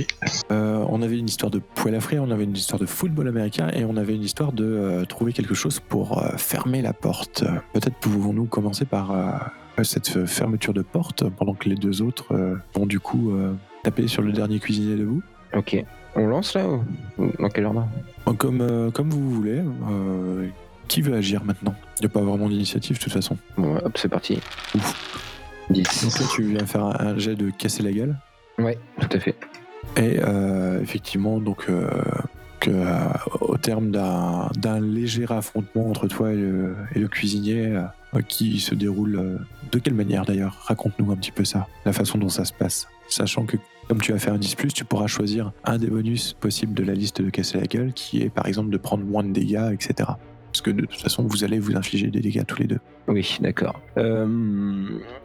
Euh, 0.51 0.85
on 0.89 1.03
avait 1.03 1.19
une 1.19 1.29
histoire 1.29 1.51
de 1.51 1.59
poêle 1.59 1.95
à 1.95 2.01
frire, 2.01 2.23
on 2.23 2.31
avait 2.31 2.45
une 2.45 2.57
histoire 2.57 2.81
de 2.81 2.87
football 2.87 3.29
américain 3.29 3.69
et 3.75 3.85
on 3.85 3.97
avait 3.97 4.15
une 4.15 4.23
histoire 4.25 4.53
de 4.53 4.65
euh, 4.65 5.05
trouver 5.05 5.33
quelque 5.33 5.55
chose 5.55 5.81
pour 5.81 6.19
euh, 6.19 6.31
fermer 6.37 6.83
la 6.83 6.93
porte. 6.93 7.45
Peut-être 7.73 7.97
pouvons-nous 7.97 8.47
commencer 8.47 8.85
par 8.85 9.13
euh, 9.81 9.85
cette 9.85 10.17
euh, 10.17 10.27
fermeture 10.27 10.75
de 10.75 10.83
porte 10.83 11.29
pendant 11.31 11.55
que 11.55 11.69
les 11.69 11.75
deux 11.75 12.03
autres 12.03 12.33
euh, 12.33 12.57
vont 12.75 12.87
du 12.87 13.01
coup 13.01 13.33
taper 13.83 14.09
sur 14.09 14.23
le 14.23 14.33
dernier 14.33 14.59
cuisinier 14.59 14.97
debout. 14.97 15.23
Ok. 15.55 15.85
On 16.17 16.27
lance 16.27 16.55
là 16.55 16.67
ou 16.69 16.83
dans 17.39 17.49
quel 17.49 17.67
ordre 17.67 17.87
Comme, 18.37 18.91
comme 18.93 19.11
vous 19.11 19.31
voulez. 19.31 19.63
qui 20.89 21.03
veut 21.03 21.15
agir 21.15 21.45
maintenant? 21.45 21.75
Il 21.99 22.03
n'y 22.03 22.07
a 22.07 22.09
pas 22.11 22.21
vraiment 22.21 22.49
d'initiative 22.49 22.99
de 22.99 23.03
toute 23.03 23.13
façon. 23.13 23.37
Bon, 23.57 23.77
hop, 23.77 23.97
c'est 23.97 24.09
parti. 24.09 24.41
Ouf. 24.75 25.29
10. 25.71 26.05
Donc 26.05 26.19
là, 26.21 26.27
tu 26.35 26.43
viens 26.43 26.67
faire 26.67 26.85
un, 26.85 26.97
un 26.99 27.19
jet 27.19 27.37
de 27.37 27.51
casser 27.51 27.83
la 27.83 27.93
gueule. 27.93 28.17
Ouais, 28.59 28.79
tout 29.01 29.09
à 29.13 29.21
fait. 29.21 29.37
Et 29.97 30.19
euh, 30.21 30.81
effectivement, 30.83 31.39
donc, 31.39 31.67
euh, 31.69 31.89
que, 32.61 32.71
euh, 32.71 32.99
au 33.41 33.57
terme 33.57 33.91
d'un 33.91 34.49
d'un 34.59 34.81
léger 34.81 35.27
affrontement 35.29 35.89
entre 35.89 36.07
toi 36.09 36.33
et 36.33 36.37
le, 36.37 36.77
et 36.95 36.99
le 36.99 37.09
cuisinier, 37.09 37.79
qui 38.27 38.61
se 38.61 38.75
déroule 38.75 39.17
euh, 39.17 39.39
de 39.71 39.79
quelle 39.79 39.95
manière 39.95 40.25
d'ailleurs? 40.25 40.57
Raconte-nous 40.67 41.11
un 41.13 41.17
petit 41.17 41.33
peu 41.33 41.45
ça, 41.45 41.69
la 41.85 41.93
façon 41.93 42.19
dont 42.19 42.29
ça 42.29 42.45
se 42.45 42.53
passe. 42.53 42.89
Sachant 43.09 43.45
que, 43.45 43.57
comme 43.89 44.01
tu 44.01 44.13
as 44.13 44.19
fait 44.19 44.31
un 44.31 44.39
10, 44.39 44.57
tu 44.75 44.85
pourras 44.85 45.07
choisir 45.07 45.53
un 45.65 45.79
des 45.79 45.89
bonus 45.89 46.33
possibles 46.33 46.75
de 46.75 46.83
la 46.83 46.95
liste 46.95 47.23
de 47.23 47.31
casser 47.31 47.59
la 47.59 47.67
gueule, 47.67 47.93
qui 47.93 48.23
est 48.23 48.31
par 48.31 48.47
exemple 48.47 48.71
de 48.71 48.77
prendre 48.77 49.05
moins 49.05 49.25
de 49.25 49.33
dégâts, 49.33 49.73
etc. 49.73 50.11
Parce 50.53 50.63
que 50.63 50.71
de 50.71 50.85
toute 50.85 51.01
façon, 51.01 51.23
vous 51.23 51.45
allez 51.45 51.59
vous 51.59 51.77
infliger 51.77 52.09
des 52.09 52.21
dégâts 52.21 52.45
tous 52.45 52.59
les 52.59 52.67
deux. 52.67 52.81
Oui, 53.07 53.39
d'accord. 53.41 53.81
Euh, 53.97 54.27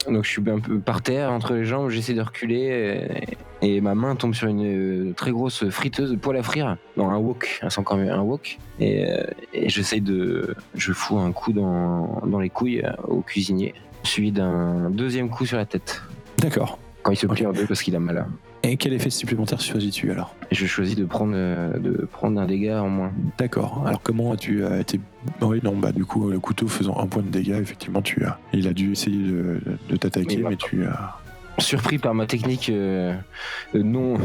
donc 0.08 0.24
je 0.24 0.30
suis 0.30 0.50
un 0.50 0.60
peu 0.60 0.80
par 0.80 1.02
terre 1.02 1.32
entre 1.32 1.54
les 1.54 1.66
jambes, 1.66 1.90
j'essaie 1.90 2.14
de 2.14 2.22
reculer 2.22 3.36
et, 3.62 3.78
et 3.78 3.82
ma 3.82 3.96
main 3.96 4.16
tombe 4.16 4.36
sur 4.36 4.48
une 4.48 5.10
euh, 5.10 5.14
très 5.14 5.32
grosse 5.32 5.68
friteuse 5.70 6.12
de 6.12 6.16
poêle 6.16 6.38
à 6.38 6.44
frire. 6.44 6.78
Non, 6.96 7.10
un 7.10 7.18
wok, 7.18 7.62
c'est 7.68 7.80
encore 7.80 7.98
mieux, 7.98 8.12
un 8.12 8.22
wok. 8.22 8.60
Et, 8.80 9.10
euh, 9.10 9.24
et 9.54 9.70
j'essaie 9.70 10.00
de. 10.00 10.56
Je 10.76 10.94
fous 10.94 11.18
un 11.18 11.32
coup 11.32 11.54
dans, 11.54 12.22
dans 12.26 12.40
les 12.40 12.50
couilles 12.50 12.84
au 13.08 13.22
cuisinier, 13.22 13.74
suivi 14.04 14.32
d'un 14.32 14.90
deuxième 14.92 15.30
coup 15.30 15.46
sur 15.46 15.58
la 15.58 15.66
tête. 15.66 16.04
D'accord. 16.38 16.78
Quand 17.02 17.12
il 17.12 17.18
se 17.18 17.28
plie 17.28 17.46
en 17.46 17.52
deux 17.52 17.66
parce 17.66 17.84
qu'il 17.84 17.96
a 17.96 18.00
mal. 18.00 18.26
Et 18.68 18.78
quel 18.78 18.94
effet 18.94 19.10
supplémentaire 19.10 19.62
choisis-tu 19.62 20.12
alors? 20.12 20.36
Et 20.50 20.56
je 20.56 20.66
choisis 20.66 20.96
de 20.96 21.06
prendre, 21.06 21.34
euh, 21.36 21.78
de 21.78 22.06
prendre 22.06 22.40
un 22.42 22.46
dégât 22.46 22.82
en 22.82 22.90
moins. 22.90 23.12
D'accord. 23.38 23.84
Alors 23.86 24.02
comment 24.02 24.32
as-tu 24.32 24.64
euh, 24.64 24.80
été 24.80 25.00
Oui, 25.42 25.60
non, 25.64 25.78
bah 25.78 25.92
du 25.92 26.04
coup 26.04 26.30
le 26.30 26.40
couteau 26.40 26.68
faisant 26.68 27.00
un 27.00 27.08
point 27.08 27.22
de 27.22 27.30
dégâts, 27.30 27.60
effectivement, 27.62 28.02
tu 28.02 28.26
as. 28.26 28.40
Il 28.54 28.68
a 28.68 28.74
dû 28.74 28.92
essayer 28.92 29.18
de, 29.18 29.62
de 29.90 29.96
t'attaquer, 29.98 30.38
Mais 30.38 30.44
bah, 30.44 30.50
mais 30.52 30.56
tu 30.58 30.86
as. 30.86 31.18
Surpris 31.58 32.00
par 32.00 32.14
ma 32.14 32.26
technique 32.26 32.70
euh, 32.70 33.16
euh, 33.76 33.84
non. 33.84 34.18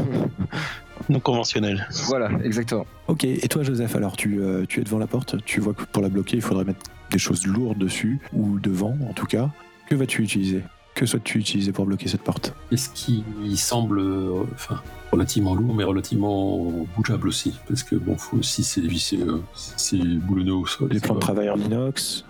Non 1.09 1.19
conventionnel. 1.19 1.87
voilà, 2.07 2.29
exactement. 2.43 2.85
Ok. 3.07 3.23
Et 3.23 3.47
toi, 3.47 3.63
Joseph, 3.63 3.95
alors 3.95 4.15
tu, 4.15 4.39
euh, 4.39 4.65
tu 4.67 4.81
es 4.81 4.83
devant 4.83 4.99
la 4.99 5.07
porte. 5.07 5.43
Tu 5.45 5.59
vois 5.59 5.73
que 5.73 5.83
pour 5.83 6.03
la 6.03 6.09
bloquer, 6.09 6.37
il 6.37 6.41
faudrait 6.43 6.65
mettre 6.65 6.81
des 7.09 7.17
choses 7.17 7.47
lourdes 7.47 7.79
dessus 7.79 8.19
ou 8.33 8.59
devant, 8.59 8.95
en 9.09 9.13
tout 9.13 9.25
cas. 9.25 9.49
Que 9.89 9.95
vas-tu 9.95 10.21
utiliser? 10.21 10.61
Que 10.93 11.05
souhaites-tu 11.05 11.39
utiliser 11.39 11.71
pour 11.71 11.85
bloquer 11.85 12.07
cette 12.09 12.21
porte? 12.23 12.53
Est-ce 12.71 12.89
qui 12.89 13.23
semble 13.55 13.99
euh, 13.99 14.43
enfin, 14.53 14.81
relativement 15.11 15.55
lourd, 15.55 15.73
mais 15.73 15.83
relativement 15.85 16.71
bougeable 16.95 17.27
aussi? 17.29 17.53
Parce 17.67 17.81
que, 17.83 17.95
bon, 17.95 18.17
faut, 18.17 18.41
si 18.43 18.63
c'est 18.63 18.81
euh, 18.81 19.39
c'est 19.55 19.97
boulonneux 19.97 20.53
au 20.53 20.65
sol. 20.67 20.89
Les 20.91 20.99
plans 20.99 21.13
de 21.15 21.19
va. 21.19 21.21
travail 21.21 21.49
en 21.49 21.57
inox. 21.57 22.25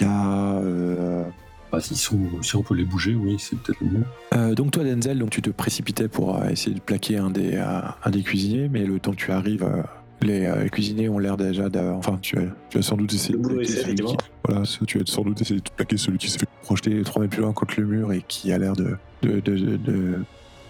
Il 0.00 0.06
y 0.06 0.10
a. 0.10 0.56
euh, 0.58 1.24
Bah, 1.70 1.80
s'ils 1.80 1.96
sont- 1.96 2.42
si 2.42 2.56
on 2.56 2.62
peut 2.64 2.74
les 2.74 2.84
bouger, 2.84 3.14
oui, 3.14 3.36
c'est 3.38 3.56
peut-être 3.56 3.80
le 3.80 3.86
mieux. 3.98 4.04
Euh, 4.34 4.54
donc 4.56 4.72
toi 4.72 4.82
Denzel, 4.82 5.20
donc 5.20 5.30
tu 5.30 5.40
te 5.40 5.50
précipitais 5.50 6.08
pour 6.08 6.36
euh, 6.36 6.48
essayer 6.48 6.74
de 6.74 6.80
plaquer 6.80 7.16
un 7.18 7.30
des, 7.30 7.52
euh, 7.54 7.80
un 8.04 8.10
des 8.10 8.22
cuisiniers, 8.22 8.68
mais 8.68 8.84
le 8.84 8.98
temps 8.98 9.12
que 9.12 9.16
tu 9.18 9.30
arrives, 9.30 9.62
euh, 9.62 9.82
les, 10.22 10.46
euh, 10.46 10.68
cuisiniers 10.68 11.08
ont 11.08 11.18
l'air 11.18 11.36
déjà 11.36 11.68
d'avoir... 11.68 11.96
Enfin, 11.98 12.18
tu, 12.20 12.36
as- 12.38 12.42
tu 12.68 12.78
as 12.78 12.82
sans 12.82 12.96
doute 12.96 13.12
essayé 13.14 13.38
de 13.38 13.46
plaquer 13.46 13.64
celui 13.66 13.94
qui... 13.94 14.16
Voilà, 14.46 14.64
ça, 14.64 14.78
tu 14.86 14.98
as 14.98 15.02
sans 15.06 15.22
doute 15.22 15.40
essayé 15.40 15.60
de 15.60 15.70
plaquer 15.76 15.96
celui 15.96 16.18
qui 16.18 16.28
s'est 16.30 16.38
fait 16.38 16.48
projeter 16.62 17.02
3 17.02 17.22
mètres 17.22 17.34
plus 17.34 17.42
loin 17.42 17.52
contre 17.52 17.74
le 17.78 17.86
mur 17.86 18.12
et 18.12 18.22
qui 18.26 18.52
a 18.52 18.58
l'air 18.58 18.74
de, 18.76 18.96
de, 19.22 19.40
de, 19.40 19.56
de, 19.56 19.76
de- 19.76 20.18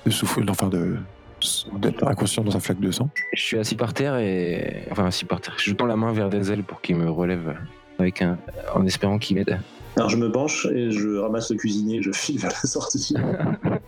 de 0.07 0.11
souffrir, 0.11 0.45
enfin 0.49 0.69
de 0.69 0.97
d'être 1.81 2.07
inconscient 2.07 2.45
dans 2.45 2.51
sa 2.51 2.61
flaque 2.61 2.81
de 2.81 2.91
sang. 2.91 3.09
Je 3.35 3.41
suis 3.41 3.59
assis 3.59 3.75
par 3.75 3.95
terre 3.95 4.17
et. 4.19 4.83
Enfin, 4.91 5.07
assis 5.07 5.25
par 5.25 5.41
terre. 5.41 5.55
Je 5.59 5.73
tends 5.73 5.87
la 5.87 5.97
main 5.97 6.13
vers 6.13 6.29
Denzel 6.29 6.63
pour 6.63 6.83
qu'il 6.83 6.97
me 6.97 7.09
relève 7.11 7.55
avec 7.99 8.21
un... 8.21 8.37
en 8.75 8.85
espérant 8.87 9.19
qu'il 9.19 9.37
m'aide. 9.37 9.59
Alors 9.97 10.09
je 10.11 10.17
me 10.19 10.31
penche 10.31 10.67
et 10.67 10.91
je 10.91 11.17
ramasse 11.17 11.51
le 11.51 11.57
cuisinier 11.57 11.97
et 11.99 12.03
je 12.03 12.13
file 12.13 12.39
vers 12.39 12.51
la 12.53 12.69
sortie. 12.69 13.15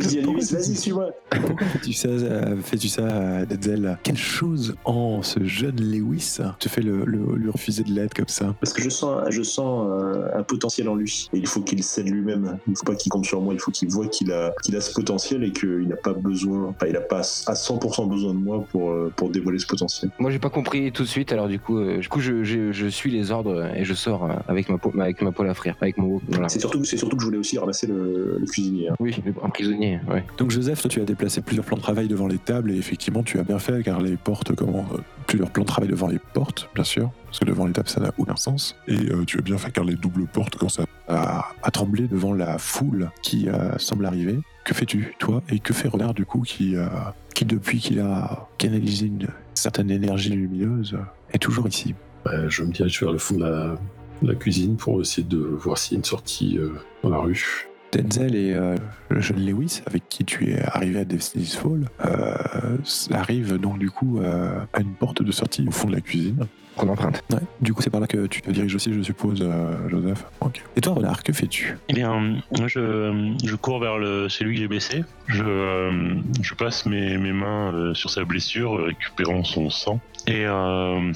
et 0.00 0.04
je 0.04 0.08
dis 0.08 0.18
à 0.18 0.22
Lewis, 0.22 0.48
vas-y, 0.52 0.76
suis-moi. 0.76 1.10
Pourquoi 1.30 1.66
fais-tu 1.66 1.92
ça, 1.92 2.08
euh, 2.08 2.56
fais-tu 2.62 2.88
ça 2.88 3.02
euh, 3.02 3.46
Denzel 3.46 3.98
Quelle 4.02 4.16
chose 4.16 4.74
en 4.84 5.22
ce 5.22 5.44
jeune 5.44 5.76
Lewis 5.80 6.38
te 6.58 6.68
fait 6.68 6.82
le, 6.82 7.04
le- 7.04 7.36
lui 7.36 7.50
refuser 7.50 7.82
de 7.84 7.90
l'aide 7.92 8.12
comme 8.14 8.28
ça 8.28 8.54
Parce 8.60 8.72
que 8.72 8.82
je 8.82 8.88
sens, 8.90 9.22
je 9.30 9.42
sens 9.42 9.86
un, 9.90 10.38
un 10.38 10.42
potentiel 10.42 10.88
en 10.88 10.94
lui. 10.94 11.28
Et 11.32 11.38
il 11.38 11.46
faut 11.46 11.60
qu'il 11.60 11.82
cède 11.82 12.08
lui-même. 12.08 12.58
Il 12.66 12.70
ne 12.72 12.76
faut 12.76 12.84
pas 12.84 12.94
qu'il 12.94 13.10
compte 13.10 13.26
sur 13.26 13.40
moi. 13.40 13.54
Il 13.54 13.60
faut 13.60 13.70
qu'il 13.70 13.88
voit 13.90 14.08
qu'il 14.08 14.32
a, 14.32 14.52
qu'il 14.62 14.76
a 14.76 14.80
ce 14.80 14.92
potentiel 14.92 15.44
et 15.44 15.52
qu'il 15.52 15.88
n'a 15.88 15.96
pas 15.96 16.12
besoin, 16.12 16.64
enfin, 16.68 16.86
il 16.86 16.92
n'a 16.92 17.00
pas 17.00 17.20
à 17.46 17.52
100% 17.54 18.08
besoin 18.08 18.34
de 18.34 18.38
moi 18.38 18.64
pour, 18.70 18.90
euh, 18.90 19.12
pour 19.16 19.28
dévoiler 19.30 19.58
ce 19.58 19.66
potentiel. 19.66 20.10
Moi, 20.18 20.30
j'ai 20.30 20.38
pas 20.38 20.50
compris 20.50 20.90
tout 20.92 21.02
de 21.02 21.08
suite, 21.08 21.32
alors 21.32 21.48
du 21.48 21.58
coup, 21.58 21.78
euh, 21.78 21.98
du 21.98 22.08
coup 22.08 22.20
je, 22.20 22.42
je, 22.44 22.72
je 22.72 22.86
suis 22.86 23.10
les 23.10 23.30
ordres 23.30 23.66
et 23.74 23.84
je 23.84 23.94
sors 23.94 24.24
euh, 24.24 24.34
avec 24.48 24.68
ma, 24.68 24.78
peau- 24.78 24.92
avec 24.98 25.22
ma 25.22 25.32
poêle 25.32 25.48
à 25.50 25.54
frire, 25.54 25.76
avec 25.80 25.96
mon. 25.98 26.20
Voilà. 26.28 26.48
C'est 26.48 26.60
surtout, 26.60 26.84
c'est 26.84 26.96
surtout 26.96 27.16
que 27.16 27.22
je 27.22 27.26
voulais 27.26 27.38
aussi 27.38 27.58
ramasser 27.58 27.86
le, 27.86 28.36
le 28.38 28.46
cuisinier. 28.46 28.88
hein. 28.88 28.94
Oui, 29.00 29.14
un 29.42 29.48
prisonnier. 29.48 29.89
Ouais. 30.08 30.24
Donc 30.38 30.50
Joseph, 30.50 30.80
toi 30.80 30.90
tu 30.90 31.00
as 31.00 31.04
déplacé 31.04 31.40
plusieurs 31.40 31.64
plans 31.64 31.76
de 31.76 31.82
travail 31.82 32.08
devant 32.08 32.26
les 32.26 32.38
tables 32.38 32.70
et 32.70 32.76
effectivement 32.76 33.22
tu 33.22 33.38
as 33.38 33.42
bien 33.42 33.58
fait 33.58 33.82
car 33.82 34.00
les 34.00 34.16
portes 34.16 34.54
comment 34.54 34.86
euh, 34.94 34.98
plusieurs 35.26 35.50
plans 35.50 35.62
de 35.62 35.68
travail 35.68 35.90
devant 35.90 36.08
les 36.08 36.18
portes 36.18 36.68
bien 36.74 36.84
sûr 36.84 37.10
parce 37.26 37.38
que 37.38 37.44
devant 37.44 37.66
les 37.66 37.72
tables 37.72 37.88
ça 37.88 38.00
n'a 38.00 38.12
aucun 38.18 38.36
sens 38.36 38.76
et 38.88 39.10
euh, 39.10 39.24
tu 39.24 39.38
as 39.38 39.42
bien 39.42 39.58
fait 39.58 39.70
car 39.70 39.84
les 39.84 39.94
doubles 39.94 40.26
portes 40.26 40.56
commencent 40.56 40.80
à, 41.08 41.48
à 41.62 41.70
trembler 41.70 42.08
devant 42.08 42.34
la 42.34 42.58
foule 42.58 43.10
qui 43.22 43.48
euh, 43.48 43.76
semble 43.78 44.06
arriver. 44.06 44.38
Que 44.64 44.74
fais-tu 44.74 45.14
toi? 45.18 45.42
Et 45.48 45.58
que 45.58 45.72
fait 45.72 45.88
Renard 45.88 46.14
du 46.14 46.24
coup 46.24 46.42
qui 46.42 46.76
euh, 46.76 46.86
qui 47.34 47.44
depuis 47.44 47.78
qu'il 47.78 48.00
a 48.00 48.48
canalisé 48.58 49.06
une 49.06 49.28
certaine 49.54 49.90
énergie 49.90 50.30
lumineuse 50.30 50.98
est 51.32 51.38
toujours 51.38 51.66
ici? 51.68 51.94
Bah, 52.24 52.48
je 52.48 52.62
me 52.62 52.72
dirige 52.72 53.00
vers 53.00 53.12
le 53.12 53.18
fond 53.18 53.36
de 53.36 53.76
la, 54.22 54.34
cuisine 54.34 54.76
pour 54.76 55.00
essayer 55.00 55.26
de 55.26 55.38
voir 55.38 55.78
s'il 55.78 55.92
y 55.92 55.96
a 55.96 55.98
une 55.98 56.04
sortie 56.04 56.58
euh, 56.58 56.72
dans 57.02 57.08
la 57.08 57.18
rue. 57.18 57.69
Denzel 57.92 58.34
et 58.34 58.54
euh, 58.54 58.76
le 59.08 59.20
jeune 59.20 59.44
Lewis, 59.44 59.82
avec 59.86 60.08
qui 60.08 60.24
tu 60.24 60.50
es 60.50 60.60
arrivé 60.62 61.00
à 61.00 61.04
Destiny's 61.04 61.56
Fall, 61.56 61.88
euh, 62.04 62.76
arrivent 63.12 63.58
donc 63.58 63.78
du 63.78 63.90
coup 63.90 64.20
euh, 64.20 64.60
à 64.72 64.80
une 64.80 64.92
porte 64.92 65.22
de 65.22 65.32
sortie 65.32 65.64
au 65.66 65.70
fond 65.70 65.88
de 65.88 65.94
la 65.94 66.00
cuisine. 66.00 66.46
Qu'on 66.76 66.88
emprunte. 66.88 67.22
Ouais. 67.32 67.40
Du 67.60 67.74
coup, 67.74 67.82
c'est 67.82 67.90
par 67.90 68.00
là 68.00 68.06
que 68.06 68.26
tu 68.28 68.42
te 68.42 68.50
diriges 68.50 68.76
aussi, 68.76 68.94
je 68.94 69.02
suppose, 69.02 69.40
euh, 69.42 69.88
Joseph. 69.88 70.24
Ok. 70.40 70.62
Et 70.76 70.80
toi, 70.80 70.94
Renard, 70.94 71.24
que 71.24 71.32
fais-tu? 71.32 71.76
Eh 71.88 71.92
bien, 71.92 72.38
moi, 72.56 72.68
je, 72.68 73.34
je 73.44 73.56
cours 73.56 73.80
vers 73.80 73.98
le, 73.98 74.28
celui 74.28 74.54
que 74.54 74.60
j'ai 74.60 74.68
blessé. 74.68 75.04
Je, 75.26 75.42
euh, 75.44 76.14
je 76.40 76.54
passe 76.54 76.86
mes, 76.86 77.18
mes 77.18 77.32
mains 77.32 77.74
euh, 77.74 77.92
sur 77.92 78.08
sa 78.08 78.24
blessure, 78.24 78.84
récupérant 78.84 79.42
son 79.42 79.68
sang. 79.68 80.00
Et 80.28 80.46
euh, 80.46 81.12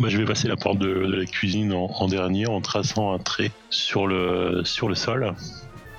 bah, 0.00 0.08
je 0.08 0.16
vais 0.16 0.24
passer 0.24 0.48
la 0.48 0.56
porte 0.56 0.78
de, 0.78 1.06
de 1.06 1.14
la 1.14 1.26
cuisine 1.26 1.74
en, 1.74 1.84
en 1.84 2.08
dernier 2.08 2.46
en 2.46 2.62
traçant 2.62 3.12
un 3.12 3.18
trait 3.18 3.52
sur 3.68 4.06
le, 4.06 4.62
sur 4.64 4.88
le 4.88 4.94
sol. 4.94 5.34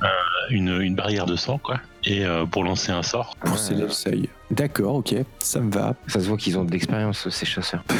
Euh, 0.04 0.08
une, 0.50 0.82
une 0.82 0.96
barrière 0.96 1.26
de 1.26 1.36
sang, 1.36 1.58
quoi. 1.58 1.80
Et 2.04 2.26
euh, 2.26 2.46
pour 2.46 2.64
lancer 2.64 2.92
un 2.92 3.04
sort. 3.04 3.36
Pour 3.40 3.58
sceller 3.58 3.84
le 3.84 3.90
seuil. 3.90 4.30
D'accord, 4.52 4.96
ok, 4.96 5.16
ça 5.40 5.60
me 5.60 5.72
va. 5.72 5.96
Ça 6.08 6.20
se 6.20 6.28
voit 6.28 6.38
qu'ils 6.38 6.58
ont 6.58 6.64
de 6.66 6.72
l'expérience, 6.72 7.28
ces 7.30 7.46
chasseurs. 7.46 7.84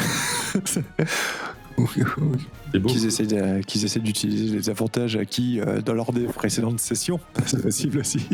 Qu'ils 2.88 3.06
essaient 3.06 3.26
qu'ils 3.66 3.84
essaient 3.84 4.00
d'utiliser 4.00 4.56
les 4.56 4.70
avantages 4.70 5.16
acquis 5.16 5.60
euh, 5.60 5.80
dans 5.80 5.94
des 6.04 6.24
précédentes 6.24 6.80
sessions. 6.80 7.20
C'est 7.46 7.62
possible 7.62 7.98
aussi. 7.98 8.26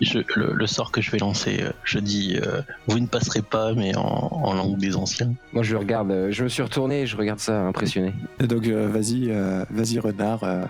Je- 0.00 0.18
le, 0.36 0.54
le 0.54 0.66
sort 0.66 0.92
que 0.92 1.00
je 1.02 1.10
vais 1.10 1.18
lancer, 1.18 1.58
euh, 1.62 1.70
je 1.84 1.98
dis, 1.98 2.38
euh, 2.42 2.62
vous 2.86 2.98
ne 3.00 3.06
passerez 3.06 3.42
pas, 3.42 3.74
mais 3.74 3.94
en, 3.96 4.00
en 4.32 4.54
langue 4.54 4.78
des 4.78 4.96
anciens. 4.96 5.34
Moi, 5.52 5.62
je 5.62 5.76
regarde, 5.76 6.10
euh, 6.10 6.30
je 6.30 6.42
me 6.44 6.48
suis 6.48 6.62
retourné 6.62 7.02
et 7.02 7.06
je 7.06 7.16
regarde 7.16 7.38
ça 7.38 7.60
impressionné. 7.66 8.14
Et 8.40 8.46
Donc 8.46 8.66
euh, 8.66 8.88
vas-y, 8.88 9.30
euh, 9.30 9.64
vas-y 9.70 9.98
Renard, 9.98 10.42
euh, 10.44 10.64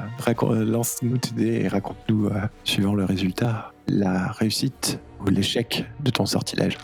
lance-nous 0.64 1.18
tes 1.18 1.30
dés 1.32 1.60
et 1.62 1.68
raconte-nous, 1.68 2.26
euh, 2.26 2.40
suivant 2.64 2.94
le 2.94 3.04
résultat, 3.04 3.72
la 3.86 4.32
réussite 4.32 4.98
ou 5.20 5.30
l'échec 5.30 5.84
de 6.00 6.10
ton 6.10 6.26
sortilège. 6.26 6.76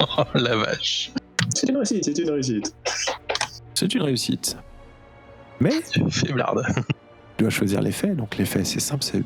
Oh 0.00 0.22
la 0.34 0.56
vache. 0.56 1.10
C'est 1.54 1.68
une 1.68 1.76
réussite, 1.76 2.04
c'est 2.04 2.18
une 2.18 2.30
réussite. 2.30 2.74
C'est 3.74 3.94
une 3.94 4.02
réussite. 4.02 4.56
Mais 5.60 5.72
Faiblarde. 6.10 6.62
tu 7.36 7.42
dois 7.44 7.50
choisir 7.50 7.80
les 7.80 7.92
faits. 7.92 8.16
Donc 8.16 8.36
les 8.36 8.44
faits, 8.44 8.66
c'est 8.66 8.80
simple, 8.80 9.02
c'est 9.04 9.22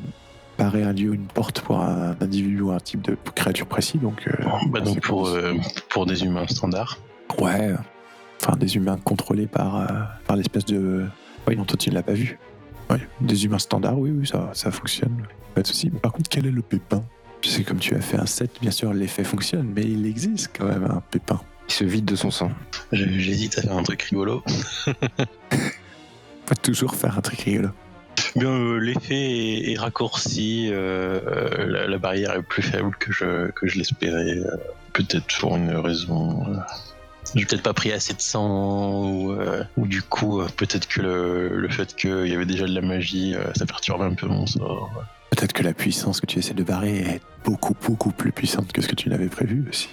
barrer 0.59 0.83
un 0.83 0.93
lieu, 0.93 1.13
une 1.15 1.25
porte 1.25 1.61
pour 1.61 1.79
un 1.79 2.15
individu 2.21 2.61
ou 2.61 2.71
un 2.71 2.79
type 2.79 3.01
de 3.01 3.17
créature 3.35 3.65
précis. 3.65 3.97
Donc, 3.97 4.27
euh, 4.27 4.31
Bah 4.69 4.81
donc 4.81 4.93
c'est 4.95 5.01
pour, 5.01 5.23
pour- 5.23 5.27
euh, 5.29 5.53
pour 5.89 6.05
des 6.05 6.23
humains 6.23 6.45
standards. 6.47 6.99
ouais, 7.39 7.73
enfin 8.43 8.55
des 8.57 8.75
humains 8.75 8.97
contrôlés 9.03 9.47
par, 9.47 9.75
euh, 9.77 9.85
par 10.27 10.35
l'espèce 10.35 10.65
de... 10.65 11.05
Oui, 11.47 11.55
non, 11.55 11.65
toi 11.65 11.77
tu 11.77 11.89
ne 11.89 11.95
l'as 11.95 12.03
pas 12.03 12.13
vu. 12.13 12.37
Ouais, 12.89 12.99
des 13.21 13.45
humains 13.45 13.59
standards, 13.59 13.97
oui, 13.97 14.11
oui, 14.11 14.27
ça, 14.27 14.49
ça 14.53 14.69
fonctionne. 14.71 15.23
Pas 15.55 15.61
de 15.61 15.67
souci. 15.67 15.89
Par 15.89 16.11
contre, 16.11 16.29
quel 16.29 16.45
est 16.45 16.51
le 16.51 16.61
pépin? 16.61 17.01
Tu 17.41 17.49
sais, 17.49 17.63
comme 17.63 17.79
tu 17.79 17.95
as 17.95 18.01
fait 18.01 18.17
un 18.17 18.25
set, 18.25 18.51
bien 18.61 18.71
sûr, 18.71 18.93
l'effet 18.93 19.23
fonctionne, 19.23 19.71
mais 19.75 19.83
il 19.83 20.05
existe 20.05 20.51
quand 20.57 20.65
même 20.65 20.83
un 20.83 21.01
pépin. 21.09 21.39
Il 21.69 21.73
se 21.73 21.83
vide 21.85 22.05
de 22.05 22.15
son 22.15 22.31
sang. 22.31 22.51
J'hésite 22.91 23.57
à 23.59 23.61
faire 23.61 23.77
un 23.77 23.83
truc 23.83 24.01
rigolo. 24.01 24.43
Faut 26.45 26.55
toujours 26.61 26.95
faire 26.95 27.17
un 27.17 27.21
truc 27.21 27.39
rigolo. 27.41 27.69
Bien, 28.35 28.49
euh, 28.49 28.77
l'effet 28.77 29.15
est, 29.15 29.71
est 29.73 29.77
raccourci, 29.79 30.69
euh, 30.71 31.19
euh, 31.27 31.65
la, 31.67 31.87
la 31.87 31.97
barrière 31.97 32.33
est 32.35 32.41
plus 32.41 32.61
faible 32.61 32.91
que 32.99 33.11
je, 33.11 33.49
que 33.51 33.67
je 33.67 33.77
l'espérais. 33.77 34.37
euh, 34.37 34.55
peut-être 34.93 35.25
pour 35.39 35.55
une 35.55 35.71
raison. 35.75 36.43
euh, 36.47 36.55
j'ai 37.35 37.45
peut-être 37.45 37.61
pas 37.61 37.73
pris 37.73 37.91
assez 37.91 38.13
de 38.13 38.21
sang, 38.21 39.03
ou, 39.07 39.31
euh, 39.33 39.63
ou 39.77 39.85
du 39.85 40.01
coup, 40.01 40.41
euh, 40.41 40.47
peut-être 40.57 40.87
que 40.87 41.01
le, 41.01 41.49
le 41.59 41.69
fait 41.69 41.95
qu'il 41.95 42.27
y 42.27 42.33
avait 42.33 42.45
déjà 42.47 42.65
de 42.65 42.73
la 42.73 42.81
magie, 42.81 43.35
euh, 43.35 43.43
ça 43.55 43.65
perturbait 43.67 44.05
un 44.05 44.15
peu 44.15 44.25
mon 44.27 44.47
sort. 44.47 44.89
Peut-être 45.29 45.53
que 45.53 45.61
la 45.61 45.73
puissance 45.73 46.19
que 46.19 46.25
tu 46.25 46.39
essaies 46.39 46.55
de 46.55 46.63
barrer 46.63 46.97
est 46.97 47.21
beaucoup, 47.45 47.75
beaucoup 47.85 48.11
plus 48.11 48.31
puissante 48.31 48.71
que 48.71 48.81
ce 48.81 48.87
que 48.87 48.95
tu 48.95 49.09
n'avais 49.09 49.27
prévu 49.29 49.63
aussi. 49.69 49.89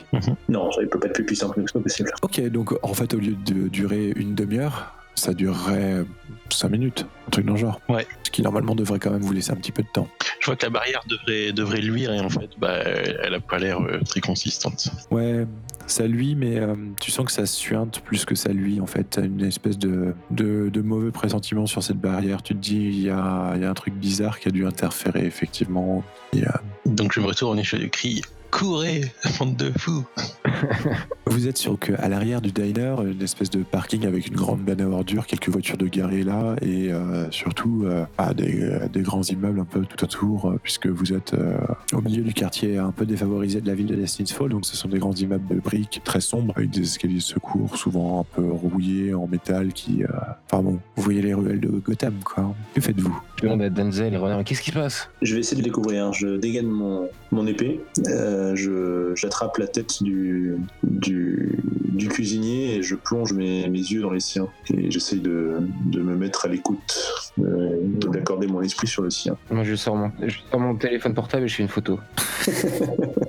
Non, 0.49 0.73
ça 0.73 0.81
ne 0.81 0.87
peut 0.87 0.99
pas 0.99 1.09
être 1.09 1.13
plus 1.13 1.27
puissant 1.27 1.51
que 1.51 1.61
c'est 1.67 1.73
pas 1.75 1.81
possible. 1.81 2.11
Ok, 2.23 2.41
donc 2.49 2.75
en 2.83 2.95
fait, 2.95 3.13
au 3.13 3.19
lieu 3.19 3.35
de 3.45 3.69
durer 3.69 4.13
une 4.17 4.35
demi-heure, 4.35 4.95
ça 5.17 5.35
durerait 5.35 6.05
5 6.51 6.69
minutes, 6.71 7.07
un 7.27 7.31
truc 7.31 7.47
dans 7.47 7.55
le 7.55 7.59
genre. 7.59 7.81
Ouais. 7.89 8.07
Ce 8.23 8.31
qui 8.31 8.43
normalement 8.43 8.75
devrait 8.75 8.99
quand 8.99 9.11
même 9.11 9.23
vous 9.23 9.33
laisser 9.33 9.51
un 9.51 9.57
petit 9.57 9.73
peu 9.73 9.83
de 9.83 9.89
temps. 9.93 10.09
Je 10.41 10.47
vois 10.47 10.57
que 10.57 10.65
la 10.65 10.71
barrière 10.71 11.03
devrait, 11.09 11.53
devrait 11.53 11.81
luire 11.81 12.13
et 12.13 12.21
en 12.21 12.29
fait, 12.29 12.51
bah, 12.59 12.79
elle 12.85 13.35
a 13.35 13.41
pas 13.41 13.59
l'air 13.59 13.81
euh, 13.81 13.99
très 14.09 14.21
consistante. 14.21 14.89
Ouais, 15.11 15.47
ça 15.87 16.07
luit, 16.07 16.35
mais 16.35 16.59
euh, 16.59 16.75
tu 17.01 17.11
sens 17.11 17.27
que 17.27 17.33
ça 17.33 17.47
suinte 17.47 18.01
plus 18.01 18.25
que 18.25 18.35
ça 18.35 18.51
luit 18.53 18.81
en 18.81 18.87
fait. 18.87 19.05
T'as 19.05 19.25
une 19.25 19.45
espèce 19.45 19.79
de, 19.79 20.15
de, 20.31 20.69
de 20.69 20.81
mauvais 20.83 21.11
pressentiment 21.11 21.67
sur 21.67 21.83
cette 21.83 21.99
barrière. 21.99 22.43
Tu 22.43 22.55
te 22.55 22.61
dis, 22.61 22.77
il 22.77 23.01
y 23.01 23.11
a, 23.11 23.53
il 23.57 23.63
y 23.63 23.65
a 23.65 23.71
un 23.71 23.75
truc 23.75 23.95
bizarre 23.95 24.39
qui 24.39 24.49
a 24.49 24.51
dû 24.51 24.67
interférer 24.67 25.25
effectivement. 25.25 26.05
Et, 26.33 26.45
euh, 26.45 26.51
Donc 26.85 27.13
je 27.13 27.21
me 27.21 27.27
retourne 27.27 27.59
et 27.59 27.65
je 27.65 27.77
crie 27.87 28.23
Courez, 28.61 29.03
bande 29.39 29.55
de 29.57 29.71
fous. 29.77 30.07
Vous 31.27 31.47
êtes 31.47 31.59
sur 31.59 31.79
que 31.79 31.93
à 31.99 32.09
l'arrière 32.09 32.41
du 32.41 32.53
diner, 32.53 32.95
une 33.05 33.21
espèce 33.21 33.51
de 33.51 33.63
parking 33.63 34.07
avec 34.07 34.29
une 34.29 34.35
grande 34.37 34.61
banne 34.61 34.81
à 34.81 34.89
ordures, 34.89 35.27
quelques 35.27 35.51
voitures 35.51 35.77
de 35.77 35.87
garées 35.87 36.23
là, 36.23 36.57
et 36.63 36.91
euh, 36.91 37.31
surtout 37.31 37.83
euh, 37.85 38.07
ah, 38.17 38.33
des, 38.33 38.63
euh, 38.63 38.89
des 38.89 39.03
grands 39.03 39.23
immeubles 39.25 39.61
un 39.61 39.67
peu 39.67 39.83
tout 39.85 40.03
autour, 40.03 40.47
euh, 40.49 40.59
puisque 40.63 40.87
vous 40.87 41.13
êtes 41.13 41.35
euh, 41.35 41.59
au 41.93 42.01
milieu 42.01 42.23
du 42.23 42.33
quartier 42.33 42.79
un 42.79 42.93
peu 42.93 43.05
défavorisé 43.05 43.61
de 43.61 43.67
la 43.67 43.75
ville 43.75 43.87
de 43.87 43.95
Destiny's 43.97 44.33
Fall, 44.33 44.49
donc 44.49 44.65
ce 44.65 44.75
sont 44.77 44.89
des 44.89 44.99
grands 44.99 45.13
immeubles 45.15 45.55
de 45.55 45.61
briques 45.61 46.01
très 46.05 46.21
sombres, 46.23 46.55
avec 46.57 46.71
des 46.71 46.81
escaliers 46.81 47.17
de 47.17 47.21
secours 47.21 47.77
souvent 47.77 48.21
un 48.21 48.25
peu 48.37 48.49
rouillés 48.51 49.13
en 49.13 49.27
métal 49.27 49.75
qui... 49.75 50.05
euh, 50.05 50.07
Enfin 50.51 50.63
bon, 50.63 50.79
vous 50.97 51.03
voyez 51.03 51.21
les 51.21 51.35
ruelles 51.35 51.61
de 51.61 51.69
Gotham, 51.69 52.15
quoi. 52.25 52.55
Que 52.75 52.81
faites-vous? 52.81 53.21
Je 53.39 53.43
demande 53.43 53.61
à 53.61 53.69
Denzel 53.69 54.15
et 54.15 54.17
Renard, 54.17 54.43
qu'est-ce 54.45 54.63
qui 54.63 54.71
se 54.71 54.77
passe? 54.77 55.11
Je 55.21 55.35
vais 55.35 55.41
essayer 55.41 55.61
de 55.61 55.67
découvrir. 55.67 56.13
Je 56.15 56.37
dégaine 56.39 56.69
mon, 56.69 57.09
mon 57.33 57.47
épée, 57.47 57.81
euh, 58.07 58.46
j'attrape 58.55 59.59
la 59.59 59.67
tête 59.67 60.03
du, 60.03 60.57
du, 60.83 61.59
du 61.63 62.09
cuisinier 62.09 62.77
et 62.77 62.83
je 62.83 62.95
plonge 62.95 63.33
mes, 63.33 63.69
mes 63.69 63.79
yeux 63.79 64.03
dans 64.03 64.11
les 64.11 64.21
siens. 64.21 64.49
Et 64.73 64.91
j'essaye 64.91 65.21
de, 65.21 65.59
de 65.87 66.01
me 66.03 66.17
mettre 66.17 66.47
à 66.47 66.49
l'écoute, 66.49 67.33
euh, 67.39 67.77
d'accorder 68.13 68.47
mon 68.47 68.63
esprit 68.63 68.87
sur 68.87 69.03
le 69.03 69.11
sien. 69.11 69.37
Moi, 69.51 69.65
je 69.65 69.75
sors, 69.75 69.97
mon, 69.97 70.11
je 70.23 70.37
sors 70.51 70.61
mon 70.61 70.75
téléphone 70.77 71.15
portable 71.15 71.45
et 71.45 71.49
je 71.49 71.57
fais 71.57 71.63
une 71.63 71.69
photo. 71.69 71.99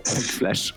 Flash. 0.05 0.75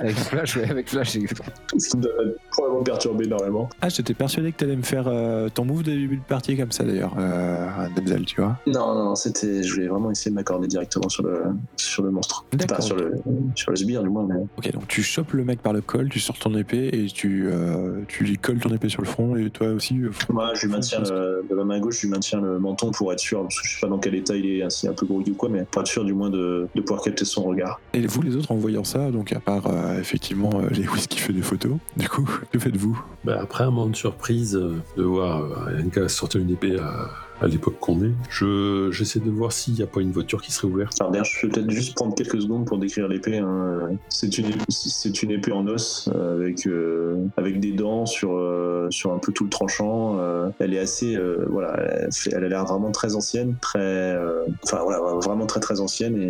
Avec 0.00 0.16
flash, 0.16 0.56
ouais, 0.56 0.70
avec 0.70 0.88
flash, 0.88 1.16
exactement. 1.16 1.54
Ce 1.78 1.88
qui 1.90 1.96
me 1.96 2.02
doit 2.02 2.12
probablement 2.50 2.82
perturber 2.82 3.24
énormément. 3.24 3.68
Ah, 3.80 3.88
j'étais 3.88 4.14
persuadé 4.14 4.52
que 4.52 4.58
t'allais 4.58 4.76
me 4.76 4.82
faire 4.82 5.06
euh, 5.06 5.48
ton 5.48 5.64
move 5.64 5.82
de 5.82 5.92
début 5.92 6.16
de 6.16 6.22
partie 6.22 6.56
comme 6.56 6.72
ça 6.72 6.84
d'ailleurs, 6.84 7.14
euh, 7.18 7.68
Denzel, 7.96 8.24
tu 8.24 8.40
vois. 8.40 8.58
Non, 8.66 8.94
non, 8.94 9.14
c'était, 9.14 9.62
je 9.62 9.72
voulais 9.72 9.88
vraiment 9.88 10.10
essayer 10.10 10.30
de 10.30 10.36
m'accorder 10.36 10.68
directement 10.68 11.08
sur 11.08 11.22
le, 11.22 11.42
sur 11.76 12.02
le 12.02 12.10
monstre. 12.10 12.44
D'accord. 12.52 12.76
Pas 12.76 12.82
sur 12.82 12.96
le, 12.96 13.14
sur 13.60 13.70
le 13.70 13.76
sbire, 13.76 14.02
du 14.02 14.08
moins, 14.08 14.26
mais. 14.28 14.40
Ok, 14.58 14.72
donc 14.72 14.88
tu 14.88 15.02
chopes 15.02 15.32
le 15.32 15.44
mec 15.44 15.60
par 15.62 15.72
le 15.72 15.80
col, 15.80 16.08
tu 16.08 16.18
sors 16.20 16.38
ton 16.38 16.54
épée 16.56 16.88
et 16.92 17.06
tu, 17.06 17.48
euh, 17.48 18.02
tu 18.08 18.24
lui 18.24 18.36
colles 18.38 18.58
ton 18.58 18.70
épée 18.74 18.88
sur 18.88 19.02
le 19.02 19.06
front 19.06 19.36
et 19.36 19.50
toi 19.50 19.68
aussi. 19.68 19.98
euh, 20.00 20.10
Moi, 20.30 20.52
je 20.54 20.66
lui 20.66 20.72
maintiens 20.72 21.00
le, 21.00 21.44
de 21.48 21.54
la 21.54 21.64
main 21.64 21.78
gauche, 21.80 21.96
je 22.00 22.06
lui 22.06 22.10
maintiens 22.10 22.40
le 22.40 22.58
menton 22.58 22.90
pour 22.90 23.12
être 23.12 23.20
sûr, 23.20 23.42
parce 23.42 23.60
que 23.60 23.66
je 23.68 23.74
sais 23.74 23.80
pas 23.80 23.88
dans 23.88 23.98
quel 23.98 24.14
état 24.14 24.34
il 24.36 24.46
est, 24.46 24.58
est 24.58 24.88
un 24.88 24.92
peu 24.92 25.06
gros 25.06 25.20
ou 25.20 25.34
quoi, 25.34 25.48
mais 25.48 25.64
pour 25.70 25.82
être 25.82 25.88
sûr 25.88 26.04
du 26.04 26.12
moins 26.12 26.30
de, 26.30 26.66
de 26.74 26.80
pouvoir 26.80 27.02
capter 27.02 27.24
son 27.24 27.44
regard. 27.44 27.80
Et 27.94 28.06
vous 28.06 28.22
les 28.22 28.36
autres 28.36 28.50
en 28.52 28.56
voyant 28.56 28.84
ça, 28.84 29.10
donc 29.10 29.32
à 29.32 29.40
part 29.40 29.66
euh, 29.66 29.98
effectivement 30.00 30.50
euh, 30.54 30.68
Lewis 30.70 31.06
qui 31.08 31.18
fait 31.18 31.32
des 31.32 31.42
photos, 31.42 31.72
du 31.96 32.08
coup, 32.08 32.28
que 32.52 32.58
faites-vous? 32.58 33.00
Bah, 33.24 33.38
après 33.42 33.64
un 33.64 33.70
moment 33.70 33.86
de 33.88 33.96
surprise 33.96 34.56
euh, 34.56 34.76
de 34.96 35.02
voir 35.02 35.42
euh, 35.42 35.82
gars 35.94 36.08
sortir 36.08 36.40
une 36.40 36.50
épée 36.50 36.78
à, 36.78 37.10
à 37.40 37.46
l'époque 37.46 37.78
qu'on 37.80 38.02
est, 38.04 38.12
je, 38.28 38.90
j'essaie 38.92 39.20
de 39.20 39.30
voir 39.30 39.52
s'il 39.52 39.74
n'y 39.74 39.82
a 39.82 39.86
pas 39.86 40.00
une 40.00 40.12
voiture 40.12 40.42
qui 40.42 40.52
serait 40.52 40.68
ouverte. 40.68 40.96
Alors 41.00 41.10
d'ailleurs, 41.12 41.24
je 41.26 41.46
vais 41.46 41.52
peut-être 41.52 41.70
juste 41.70 41.94
prendre 41.94 42.14
quelques 42.14 42.40
secondes 42.40 42.66
pour 42.66 42.78
décrire 42.78 43.08
l'épée. 43.08 43.38
hein. 43.38 43.90
C'est 44.08 44.36
une, 44.38 44.46
c'est 44.68 45.22
une 45.22 45.30
épée 45.30 45.52
en 45.52 45.66
os 45.66 46.08
euh, 46.14 46.36
avec 46.36 46.66
euh, 46.66 47.16
avec 47.36 47.60
des 47.60 47.72
dents 47.72 48.06
sur 48.06 48.32
euh, 48.36 48.88
sur 48.90 49.12
un 49.12 49.18
peu 49.18 49.32
tout 49.32 49.44
le 49.44 49.50
tranchant. 49.50 50.16
euh. 50.18 50.48
elle 50.58 50.74
est 50.74 50.78
assez, 50.78 51.16
euh, 51.16 51.46
voilà, 51.48 51.76
elle, 51.78 52.12
fait- 52.12 52.30
elle 52.34 52.44
a 52.44 52.48
l'air 52.48 52.64
vraiment 52.64 52.90
très 52.92 53.14
ancienne, 53.16 53.54
très, 53.60 53.78
euh, 53.80 54.44
enfin 54.64 54.78
voilà, 54.82 55.00
vraiment 55.22 55.46
très 55.46 55.60
très 55.60 55.80
ancienne 55.80 56.16
et, 56.20 56.28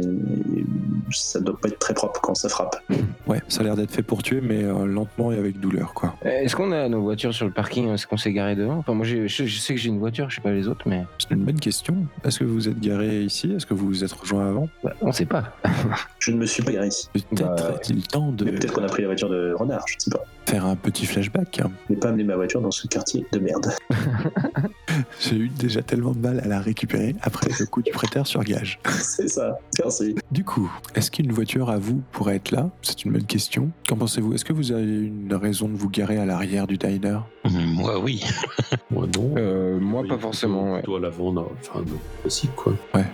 et 0.60 0.64
ça 1.10 1.40
doit 1.40 1.58
pas 1.58 1.68
être 1.68 1.78
très 1.78 1.94
propre 1.94 2.20
quand 2.20 2.34
ça 2.34 2.48
frappe. 2.48 2.76
Ouais, 3.26 3.40
ça 3.48 3.60
a 3.60 3.64
l'air 3.64 3.76
d'être 3.76 3.90
fait 3.90 4.02
pour 4.02 4.22
tuer, 4.22 4.40
mais 4.40 4.62
euh, 4.64 4.84
lentement 4.86 5.32
et 5.32 5.38
avec 5.38 5.58
douleur, 5.60 5.92
quoi. 5.94 6.14
Est-ce 6.24 6.54
qu'on 6.56 6.72
a 6.72 6.88
nos 6.88 7.00
voitures 7.02 7.34
sur 7.34 7.46
le 7.46 7.52
parking? 7.52 7.88
Est-ce 7.88 8.06
qu'on 8.06 8.16
s'est 8.16 8.32
garé 8.32 8.54
devant? 8.56 8.76
Enfin, 8.78 8.94
moi, 8.94 9.04
j'ai- 9.06 9.28
je, 9.28 9.44
je 9.44 9.58
sais 9.58 9.74
que 9.74 9.80
j'ai 9.80 9.88
une 9.88 9.98
voiture, 9.98 10.28
je 10.30 10.36
sais 10.36 10.40
pas 10.40 10.52
les 10.52 10.68
autres, 10.68 10.82
mais. 10.86 10.99
C'est 11.18 11.30
une 11.34 11.44
bonne 11.44 11.58
question. 11.60 12.06
Est-ce 12.24 12.38
que 12.38 12.44
vous 12.44 12.68
êtes 12.68 12.80
garé 12.80 13.22
ici? 13.22 13.52
Est-ce 13.52 13.66
que 13.66 13.74
vous 13.74 13.86
vous 13.86 14.04
êtes 14.04 14.12
rejoint 14.12 14.48
avant? 14.48 14.68
Bah, 14.84 14.92
on 15.00 15.12
sait 15.12 15.26
pas. 15.26 15.44
Je 16.18 16.30
ne 16.32 16.36
me 16.38 16.46
suis 16.46 16.62
pas 16.62 16.72
garé 16.72 16.88
ici. 16.88 17.08
Peut-être 17.12 17.56
Bah, 17.56 17.74
est-il 17.76 18.06
temps 18.06 18.32
de 18.32 18.44
Mais 18.44 18.52
peut-être 18.52 18.72
qu'on 18.74 18.84
a 18.84 18.88
pris 18.88 19.02
la 19.02 19.08
voiture 19.08 19.28
de 19.30 19.52
Renard, 19.52 19.84
je 19.88 19.94
ne 19.96 20.00
sais 20.00 20.10
pas. 20.10 20.24
faire 20.46 20.64
un 20.66 20.76
petit 20.76 21.06
flashback. 21.06 21.60
Je 21.88 21.94
n'ai 21.94 21.98
pas 22.00 22.08
amené 22.08 22.24
ma 22.24 22.36
voiture 22.36 22.60
dans 22.60 22.70
ce 22.70 22.86
quartier 22.86 23.26
de 23.32 23.38
merde. 23.38 23.70
J'ai 25.20 25.36
eu 25.36 25.48
déjà 25.48 25.82
tellement 25.82 26.12
de 26.12 26.18
mal 26.18 26.40
à 26.40 26.48
la 26.48 26.60
récupérer 26.60 27.14
après 27.22 27.48
le 27.58 27.66
coup 27.66 27.82
du 27.82 27.90
prêteur 27.92 28.26
sur 28.26 28.42
gage. 28.42 28.80
C'est 29.00 29.28
ça. 29.28 29.56
Merci. 29.82 30.14
Du 30.30 30.44
coup, 30.44 30.70
est-ce 30.94 31.10
qu'une 31.10 31.32
voiture 31.32 31.70
à 31.70 31.78
vous 31.78 32.02
pourrait 32.12 32.36
être 32.36 32.50
là? 32.50 32.70
C'est 32.82 33.04
une 33.04 33.12
bonne 33.12 33.24
question. 33.26 33.70
Qu'en 33.88 33.96
pensez-vous? 33.96 34.34
Est-ce 34.34 34.44
que 34.44 34.52
vous 34.52 34.72
avez 34.72 34.82
une 35.06 35.32
raison 35.34 35.68
de 35.68 35.76
vous 35.76 35.88
garer 35.90 36.18
à 36.18 36.24
l'arrière 36.26 36.66
du 36.66 36.76
diner? 36.78 37.20
Moi, 37.50 37.98
oui. 38.00 38.22
Moi, 38.90 39.06
non. 39.16 39.34
Euh, 39.36 39.78
moi, 39.78 40.02
Oui, 40.02 40.08
pas 40.08 40.14
plutôt- 40.14 40.28
forcément. 40.28 40.72
ouais. 40.72 40.78
Plutôt 40.82 40.89
à 40.96 41.00
l'avant, 41.00 41.32
non. 41.32 41.48
Enfin, 41.60 41.80
non. 41.80 41.98
Aussi, 42.24 42.48
quoi. 42.56 42.72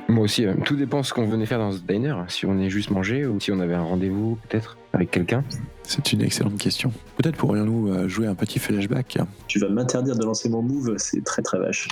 Moi 0.09 0.25
aussi. 0.25 0.45
euh, 0.47 0.55
Tout 0.65 0.77
dépend 0.77 1.03
ce 1.03 1.13
qu'on 1.13 1.27
venait 1.27 1.47
faire 1.47 1.59
dans 1.59 1.73
ce 1.73 1.79
diner. 1.79 2.15
Si 2.29 2.47
on 2.47 2.59
est 2.59 2.71
juste 2.71 2.91
mangé 2.91 3.27
ou 3.27 3.39
si 3.41 3.53
on 3.53 3.61
avait 3.61 3.75
un 3.75 3.83
rendez-vous, 3.83 4.39
peut-être, 4.49 4.77
avec 4.93 5.11
quelqu'un. 5.11 5.45
C'est 5.83 6.13
une 6.13 6.23
excellente 6.23 6.59
question. 6.59 6.93
Peut-être 7.17 7.37
pourrions-nous 7.37 7.89
euh, 7.93 8.09
jouer 8.09 8.27
un 8.27 8.35
petit 8.35 8.59
flashback 8.59 9.19
Tu 9.47 9.59
vas 9.59 9.69
m'interdire 9.69 10.17
de 10.17 10.25
lancer 10.25 10.49
mon 10.49 10.63
move, 10.63 10.95
c'est 10.99 11.23
très 11.25 11.43
très 11.43 11.59
vache. 11.59 11.89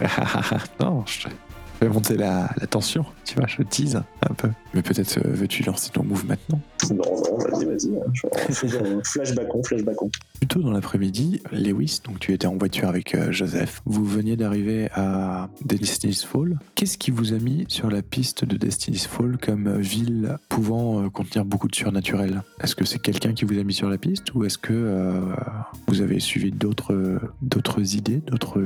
Non, 0.80 1.04
je 1.06 1.28
fais 1.80 1.88
monter 1.88 2.16
la, 2.16 2.50
la 2.60 2.66
tension, 2.66 3.04
tu 3.26 3.34
vois, 3.34 3.46
je 3.46 3.62
tease 3.62 3.96
un 4.22 4.34
peu. 4.34 4.48
Mais 4.74 4.82
peut-être 4.82 5.18
euh, 5.18 5.30
veux-tu 5.32 5.62
lancer 5.64 5.90
ton 5.90 6.04
move 6.04 6.24
maintenant? 6.26 6.60
Non, 6.90 6.96
non, 6.96 7.38
vas-y, 7.38 7.64
vas-y. 7.64 7.96
hein. 7.96 8.02
Je- 8.12 9.00
flashback-on, 9.04 9.62
flashback-on. 9.62 10.10
Plus 10.38 10.46
tôt 10.46 10.60
dans 10.60 10.70
l'après-midi, 10.70 11.42
Lewis, 11.52 12.00
donc 12.04 12.20
tu 12.20 12.32
étais 12.32 12.46
en 12.46 12.56
voiture 12.56 12.88
avec 12.88 13.14
euh, 13.14 13.32
Joseph, 13.32 13.80
vous 13.86 14.04
veniez 14.04 14.36
d'arriver 14.36 14.88
à 14.94 15.48
Destiny's 15.64 16.24
Fall. 16.24 16.58
Qu'est-ce 16.74 16.98
qui 16.98 17.10
vous 17.10 17.32
a 17.32 17.38
mis 17.38 17.64
sur 17.68 17.90
la 17.90 18.02
piste 18.02 18.44
de 18.44 18.56
Destiny's 18.56 19.06
Fall 19.06 19.38
comme 19.40 19.66
euh, 19.66 19.78
ville 19.78 20.36
pouvant 20.48 21.02
euh, 21.04 21.08
contenir 21.08 21.44
beaucoup 21.44 21.68
de 21.68 21.74
surnaturel? 21.74 22.42
Est-ce 22.62 22.76
que 22.76 22.84
c'est 22.84 22.98
quelqu'un 23.00 23.32
qui 23.32 23.44
vous 23.44 23.58
a 23.58 23.64
mis 23.64 23.74
sur 23.74 23.88
la 23.88 23.98
piste 23.98 24.34
ou 24.34 24.44
est-ce 24.44 24.58
que 24.58 24.72
euh, 24.74 25.20
vous 25.88 26.00
avez 26.02 26.20
suivi 26.20 26.50
d'autres 26.52 27.18
d'autres 27.42 27.94
idées, 27.96 28.18
d'autres... 28.26 28.62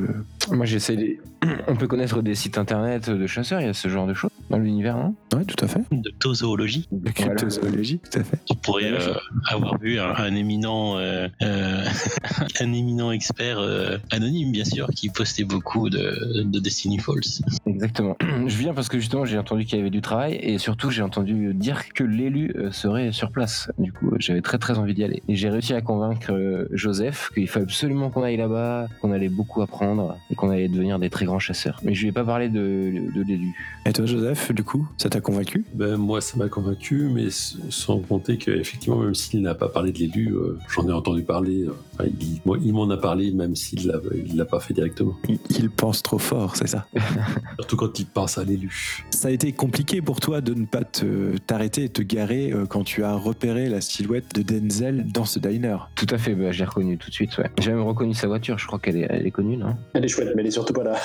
Moi, 0.51 0.67
j'essaie. 0.67 0.97
des- 0.97 1.21
On 1.69 1.77
peut 1.77 1.87
connaître 1.87 2.21
des 2.23 2.35
sites 2.35 2.59
internet 2.59 3.09
de 3.09 3.27
chasseurs. 3.27 3.61
Il 3.61 3.67
y 3.67 3.71
a 3.71 3.75
ce 3.75 3.89
genre 3.89 4.07
de 4.07 4.15
choses 4.15 4.31
dans 4.51 4.59
l'univers, 4.59 4.97
non? 4.97 5.15
Ouais, 5.35 5.45
tout 5.45 5.65
à 5.65 5.69
fait. 5.69 5.81
De 5.93 6.35
zoologie. 6.35 6.89
La 7.05 7.13
cryptozoologie, 7.13 8.01
tout 8.01 8.19
à 8.19 8.25
fait. 8.25 8.39
Tu 8.45 8.55
pourrais 8.57 8.93
euh, 8.93 9.15
avoir 9.49 9.79
vu 9.79 9.99
un, 9.99 10.15
un 10.15 10.35
éminent, 10.35 10.99
euh, 10.99 11.29
euh, 11.43 11.85
un 12.61 12.73
éminent 12.73 13.13
expert 13.13 13.59
euh, 13.59 13.99
anonyme, 14.11 14.53
bien 14.53 14.65
sûr, 14.65 14.89
qui 14.89 15.09
postait 15.09 15.45
beaucoup 15.45 15.89
de, 15.89 16.43
de 16.45 16.59
Destiny 16.59 16.99
Falls. 16.99 17.21
Exactement. 17.67 18.17
Je 18.47 18.57
viens 18.57 18.75
parce 18.75 18.89
que 18.89 18.99
justement 18.99 19.25
j'ai 19.25 19.39
entendu 19.39 19.65
qu'il 19.65 19.79
y 19.79 19.81
avait 19.81 19.91
du 19.91 20.01
travail 20.01 20.35
et 20.35 20.59
surtout 20.59 20.91
j'ai 20.91 21.03
entendu 21.03 21.55
dire 21.55 21.93
que 21.93 22.03
l'élu 22.03 22.53
serait 22.73 23.13
sur 23.13 23.31
place. 23.31 23.71
Du 23.79 23.93
coup 23.93 24.13
j'avais 24.19 24.41
très 24.41 24.59
très 24.59 24.79
envie 24.79 24.95
d'y 24.95 25.05
aller. 25.05 25.23
Et 25.29 25.37
j'ai 25.37 25.49
réussi 25.49 25.75
à 25.75 25.81
convaincre 25.81 26.67
Joseph 26.73 27.31
qu'il 27.35 27.49
fallait 27.49 27.65
absolument 27.65 28.11
qu'on 28.11 28.23
aille 28.23 28.37
là-bas, 28.37 28.89
qu'on 29.01 29.13
allait 29.13 29.29
beaucoup 29.29 29.63
apprendre 29.63 30.17
et 30.31 30.35
qu'on 30.35 30.51
allait 30.51 30.69
devenir 30.69 30.99
des 30.99 31.11
très 31.11 31.25
grands 31.25 31.39
chasseurs. 31.39 31.81
Mais 31.85 31.95
je 31.95 32.03
lui 32.03 32.09
ai 32.09 32.13
pas 32.13 32.25
parlé 32.25 32.49
de, 32.49 32.93
de 33.15 33.23
l'élu. 33.23 33.55
Et 33.87 33.93
toi, 33.93 34.07
Joseph, 34.07 34.40
du 34.51 34.65
coup, 34.65 34.89
ça 34.97 35.09
t'a 35.09 35.21
convaincu? 35.21 35.65
Ben, 35.75 35.97
moi, 35.97 36.21
ça 36.21 36.37
m'a 36.37 36.49
convaincu, 36.49 37.09
mais 37.13 37.29
sans 37.31 37.99
compter 38.01 38.39
qu'effectivement, 38.39 38.99
même 38.99 39.15
s'il 39.15 39.43
n'a 39.43 39.55
pas 39.55 39.69
parlé 39.69 39.93
de 39.93 39.99
l'élu, 39.99 40.33
euh, 40.35 40.59
j'en 40.75 40.89
ai 40.89 40.93
entendu 40.93 41.23
parler. 41.23 41.63
euh, 41.65 41.75
enfin, 41.95 42.05
il 42.21 42.41
moi, 42.45 42.59
il 42.63 42.73
m'en 42.73 42.89
a 42.91 42.97
parlé, 42.97 43.31
même 43.33 43.55
s'il 43.57 43.87
l'a 43.87 43.99
il 44.27 44.37
l'a 44.37 44.45
pas 44.45 44.61
fait 44.61 44.75
directement. 44.75 45.15
il, 45.29 45.39
il 45.51 45.71
pense 45.71 46.03
trop 46.03 46.19
fort, 46.19 46.57
c'est 46.57 46.67
ça? 46.69 46.87
Surtout 47.59 47.77
quand 47.77 47.99
il 47.99 48.07
pense 48.07 48.39
à 48.39 48.45
l'élu. 48.45 49.05
Ça 49.11 49.29
a 49.29 49.31
été 49.31 49.53
compliqué 49.53 50.01
pour 50.03 50.21
toi 50.21 50.41
de 50.41 50.55
ne 50.55 50.65
pas 50.67 50.85
te- 50.85 51.37
t'arrêter 51.39 51.85
et 51.85 51.89
te 51.89 52.03
garer 52.03 52.53
euh, 52.53 52.67
quand 52.67 52.85
tu 52.85 53.05
as 53.05 53.15
repéré 53.15 53.69
la 53.69 53.81
silhouette 53.81 54.35
de 54.35 54.43
Denzel 54.43 55.07
dans 55.13 55.25
ce 55.25 55.39
diner? 55.39 55.77
Tout 55.95 56.07
à 56.11 56.19
fait, 56.19 56.35
bah, 56.35 56.53
je 56.53 56.59
l'ai 56.61 56.65
reconnu 56.65 56.99
tout 56.99 57.09
de 57.11 57.15
suite. 57.15 57.37
Ouais. 57.39 57.51
J'ai 57.61 57.73
même 57.73 57.83
reconnu 57.83 58.15
sa 58.15 58.27
voiture. 58.27 58.59
Je 58.59 58.67
crois 58.67 58.79
qu'elle 58.79 58.97
est, 58.97 59.07
elle 59.11 59.27
est 59.27 59.31
connue, 59.31 59.57
non? 59.57 59.77
Elle 59.95 60.05
est 60.05 60.09
chouette, 60.09 60.33
mais 60.35 60.43
elle 60.43 60.49
est 60.49 60.53
surtout 60.53 60.73
pas 60.73 60.85
là. 60.85 60.97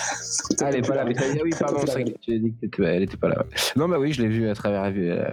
Ah, 0.62 0.70
elle 0.70 0.78
est 0.78 0.88
pas 0.88 0.96
là. 0.96 1.06
Mais 1.06 1.14
ah 1.18 1.24
oui, 1.44 1.50
pardon, 1.60 1.80
c'est 1.86 1.92
vrai 1.92 2.04
que 2.06 2.12
tu 2.22 2.34
as 2.34 2.38
dit 2.38 2.54
que 2.72 2.84
elle 2.84 3.04
était 3.04 3.18
pas 3.18 3.25
Non, 3.76 3.88
bah 3.88 3.98
oui, 4.00 4.14
je 4.14 4.22
l'ai 4.22 4.28
vue 4.30 4.48
à 4.50 4.54
travers 4.56 4.82
la, 4.84 4.90
euh, 4.90 5.26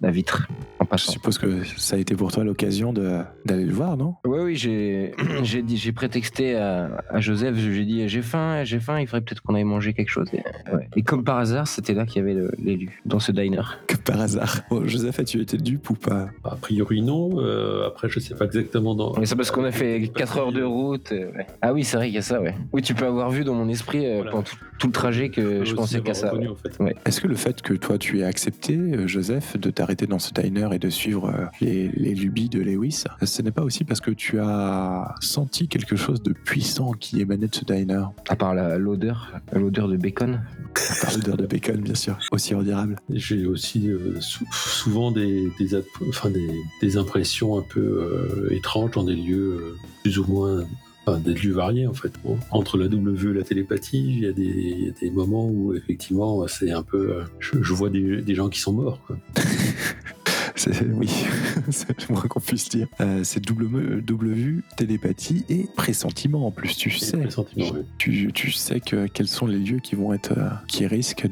la 0.00 0.10
vitre 0.10 0.46
en 0.80 0.96
Je 0.96 1.04
suppose 1.04 1.38
que 1.38 1.62
ça 1.76 1.96
a 1.96 1.98
été 1.98 2.14
pour 2.16 2.32
toi 2.32 2.42
l'occasion 2.42 2.92
d'aller 2.92 3.64
le 3.64 3.72
voir, 3.72 3.96
non? 3.96 4.14
Oui, 4.24 4.38
oui, 4.40 4.56
j'ai 4.56 5.12
j'ai 5.42 5.92
prétexté 5.92 6.56
à, 6.56 7.02
à 7.10 7.20
Joseph, 7.20 7.54
j'ai 7.56 7.84
dit 7.84 8.08
j'ai 8.08 8.22
faim, 8.22 8.64
j'ai 8.64 8.80
faim, 8.80 8.98
il 8.98 9.06
faudrait 9.06 9.20
peut-être 9.20 9.42
qu'on 9.42 9.54
aille 9.54 9.64
manger 9.64 9.92
quelque 9.92 10.08
chose. 10.08 10.26
Et, 10.32 10.38
ouais. 10.74 10.88
Et 10.96 11.02
comme 11.02 11.22
par 11.22 11.38
hasard, 11.38 11.68
c'était 11.68 11.94
là 11.94 12.06
qu'il 12.06 12.22
y 12.26 12.28
avait 12.30 12.40
l'élu 12.58 13.00
dans 13.04 13.20
ce 13.20 13.30
diner. 13.30 13.62
Que 13.86 13.96
par 13.96 14.20
hasard. 14.20 14.62
Bon, 14.70 14.86
Joseph, 14.86 15.20
as-tu 15.20 15.40
été 15.40 15.58
dupe 15.58 15.90
ou 15.90 15.94
pas? 15.94 16.28
A 16.44 16.56
priori, 16.56 17.02
non. 17.02 17.38
euh, 17.40 17.86
après, 17.86 18.08
je 18.08 18.18
sais 18.18 18.34
pas 18.34 18.46
exactement 18.46 18.94
dans. 18.94 19.14
Mais 19.18 19.26
c'est 19.26 19.36
parce 19.36 19.50
qu'on 19.50 19.64
a 19.64 19.72
fait 19.72 20.10
4 20.14 20.38
heures 20.38 20.52
de 20.52 20.62
route. 20.62 21.12
euh, 21.12 21.30
ouais. 21.36 21.46
Ah 21.62 21.72
oui, 21.72 21.84
c'est 21.84 21.96
vrai 21.98 22.06
qu'il 22.06 22.14
y 22.16 22.18
a 22.18 22.22
ça, 22.22 22.40
ouais. 22.40 22.54
Oui, 22.72 22.82
tu 22.82 22.94
peux 22.94 23.06
avoir 23.06 23.30
vu 23.30 23.44
dans 23.44 23.54
mon 23.54 23.68
esprit 23.68 24.06
euh, 24.06 24.16
Voilà. 24.16 24.30
pendant 24.30 24.42
tout, 24.44 24.56
tout 24.80 24.86
le 24.88 24.92
trajet 24.92 25.28
que 25.28 25.64
je 25.64 25.74
pensais 25.74 26.00
qu'à 26.00 26.14
ça. 26.14 26.34
ouais. 26.34 26.48
En 26.48 26.56
fait. 26.56 26.76
Est-ce 27.06 27.20
que 27.20 27.28
le 27.28 27.36
fait 27.36 27.62
que 27.62 27.74
toi 27.74 27.98
tu 27.98 28.18
aies 28.20 28.24
accepté, 28.24 28.76
euh, 28.76 29.06
Joseph, 29.06 29.56
de 29.58 29.70
t'arrêter 29.70 30.06
dans 30.08 30.18
ce 30.18 30.32
diner 30.32 30.68
et 30.72 30.78
de 30.78 30.88
suivre 30.90 31.28
euh, 31.28 31.44
les, 31.60 31.88
les 31.88 32.14
lubies 32.14 32.48
de 32.48 32.60
Lewis, 32.60 33.04
ce 33.22 33.42
n'est 33.42 33.50
pas 33.52 33.62
aussi 33.62 33.84
parce 33.84 34.00
que 34.00 34.10
tu 34.10 34.40
as 34.40 35.14
senti 35.20 35.68
quelque 35.68 35.94
chose 35.96 36.22
de 36.22 36.32
puissant 36.32 36.92
qui 36.92 37.20
émanait 37.20 37.46
de 37.46 37.54
ce 37.54 37.64
diner? 37.64 38.04
À 38.28 38.36
part 38.36 38.54
l'odeur, 38.78 39.32
l'odeur 39.52 39.86
de 39.86 39.96
bacon. 39.96 40.40
Par 41.02 41.12
l'odeur 41.14 41.36
de 41.36 41.46
bacon, 41.46 41.76
bien 41.80 41.94
sûr, 41.94 42.18
aussi 42.32 42.54
redirable. 42.54 42.96
J'ai 43.10 43.44
aussi 43.46 43.88
euh, 43.88 44.18
sou- 44.20 44.46
souvent 44.52 45.12
des, 45.12 45.48
enfin, 46.08 46.30
des, 46.30 46.48
des 46.80 46.96
impressions 46.96 47.58
un 47.58 47.62
peu 47.62 47.80
euh, 47.80 48.48
étranges 48.54 48.92
dans 48.92 49.04
des 49.04 49.14
lieux 49.14 49.58
euh, 49.60 49.76
plus 50.02 50.18
ou 50.18 50.24
moins. 50.26 50.64
Lieux 51.18 51.52
variés 51.52 51.86
en 51.86 51.94
fait. 51.94 52.12
Entre 52.50 52.78
la 52.78 52.88
double 52.88 53.14
vue 53.14 53.30
et 53.30 53.38
la 53.38 53.44
télépathie, 53.44 54.04
il 54.16 54.20
y, 54.20 54.26
a 54.26 54.32
des, 54.32 54.92
des 55.00 55.10
moments 55.10 55.46
où 55.48 55.74
effectivement 55.74 56.46
c'est 56.48 56.70
un 56.72 56.82
peu. 56.82 57.16
euh, 57.16 57.24
je, 57.38 57.62
je 57.62 57.72
vois 57.72 57.90
des, 57.90 58.22
des 58.22 58.34
gens 58.34 58.48
qui 58.48 58.60
sont 58.60 58.72
morts. 58.72 59.00
Quoi. 59.06 59.16
C'est- 60.60 60.82
Oui, 60.92 61.08
c'est 61.70 61.88
le 62.08 62.14
moins 62.14 62.22
qu'on 62.22 62.40
puisse 62.40 62.68
dire. 62.68 62.86
Euh, 63.00 63.24
c'est 63.24 63.40
double, 63.40 64.02
double 64.02 64.30
vue, 64.32 64.62
télépathie 64.76 65.44
et 65.48 65.66
pressentiment 65.76 66.46
en 66.46 66.50
plus, 66.50 66.76
tu 66.76 66.90
sais. 66.90 67.16
Tu, 67.98 68.30
tu 68.34 68.50
sais 68.50 68.80
que 68.80 69.06
quels 69.06 69.26
sont 69.28 69.46
les 69.46 69.58
lieux 69.58 69.78
qui 69.78 69.94
vont 69.94 70.12
être, 70.12 70.36
euh, 70.36 70.48
qui 70.68 70.86
risquent 70.86 71.26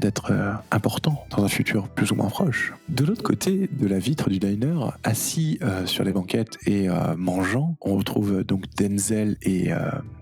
d'être 0.00 0.30
euh, 0.30 0.52
importants 0.70 1.24
dans 1.36 1.42
un 1.44 1.48
futur 1.48 1.88
plus 1.88 2.12
ou 2.12 2.14
moins 2.14 2.28
proche. 2.28 2.72
De 2.88 3.04
l'autre 3.04 3.22
côté 3.24 3.68
de 3.72 3.86
la 3.86 3.98
vitre 3.98 4.30
du 4.30 4.38
diner, 4.38 4.76
assis 5.02 5.58
euh, 5.62 5.84
sur 5.86 6.04
les 6.04 6.12
banquettes 6.12 6.56
et 6.66 6.88
euh, 6.88 7.16
mangeant, 7.16 7.76
on 7.80 7.96
retrouve 7.96 8.44
donc 8.44 8.64
Denzel 8.76 9.36
et 9.42 9.70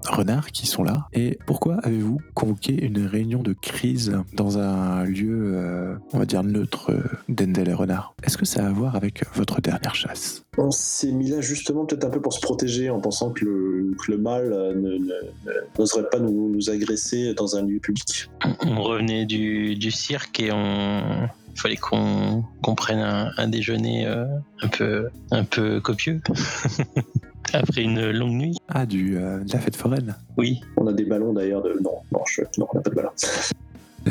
Renard 0.09 0.51
qui 0.51 0.67
sont 0.67 0.83
là. 0.83 1.09
Et 1.13 1.39
pourquoi 1.47 1.77
avez-vous 1.83 2.21
convoqué 2.35 2.85
une 2.85 3.05
réunion 3.05 3.43
de 3.43 3.53
crise 3.53 4.17
dans 4.35 4.57
un 4.59 5.05
lieu, 5.05 5.99
on 6.13 6.19
va 6.19 6.25
dire 6.25 6.43
neutre, 6.43 6.93
Denzel 7.29 7.69
et 7.69 7.75
Renard? 7.75 8.15
Est-ce 8.23 8.39
que 8.39 8.46
ça 8.47 8.65
a 8.65 8.69
à 8.69 8.73
voir 8.73 8.97
avec 8.97 9.23
votre 9.35 9.61
dernière 9.61 9.95
chasse 9.95 10.45
On 10.59 10.71
s'est 10.71 11.13
mis 11.13 11.29
là 11.29 11.41
justement 11.41 11.85
peut-être 11.85 12.05
un 12.05 12.11
peu 12.11 12.21
pour 12.21 12.33
se 12.33 12.41
protéger 12.41 12.89
en 12.91 13.01
pensant 13.01 13.31
que 13.31 13.45
le, 13.45 13.95
que 14.05 14.13
le 14.13 14.19
mal 14.19 14.53
euh, 14.53 14.75
ne- 14.75 14.93
ne- 14.93 14.99
ne- 14.99 15.79
n'oserait 15.79 16.09
pas 16.11 16.19
nous, 16.19 16.49
nous 16.49 16.71
agresser 16.71 17.35
dans 17.35 17.57
un 17.57 17.63
lieu 17.63 17.79
public. 17.81 18.31
On 18.67 18.81
revenait 18.83 19.27
du, 19.27 19.75
du 19.77 19.91
cirque 19.91 20.41
et 20.41 20.51
on. 20.53 21.29
Il 21.55 21.61
fallait 21.61 21.77
qu'on 21.77 22.45
qu'on 22.63 22.75
prenne 22.75 22.99
un, 22.99 23.31
un 23.39 23.49
déjeuner 23.49 24.07
euh, 24.07 24.27
un, 24.61 24.69
peu, 24.69 25.09
un 25.31 25.43
peu 25.45 25.81
copieux. 25.81 26.21
Après 27.53 27.83
une 27.83 28.11
longue 28.11 28.33
nuit. 28.35 28.57
Ah, 28.69 28.85
du, 28.87 29.17
euh, 29.17 29.39
de 29.43 29.53
la 29.53 29.61
fête 29.61 29.77
foraine 29.77 30.17
Oui. 30.37 30.61
On 30.77 30.87
a 30.87 30.93
des 30.93 31.05
ballons 31.05 31.33
d'ailleurs 31.33 31.63
de. 31.63 31.71
Non, 31.83 31.93
non, 32.13 32.21
je- 32.29 32.43
non 32.59 32.67
on 32.73 32.77
n'a 32.77 32.83
pas 32.83 32.91
de 32.91 32.95
ballons. 32.97 33.11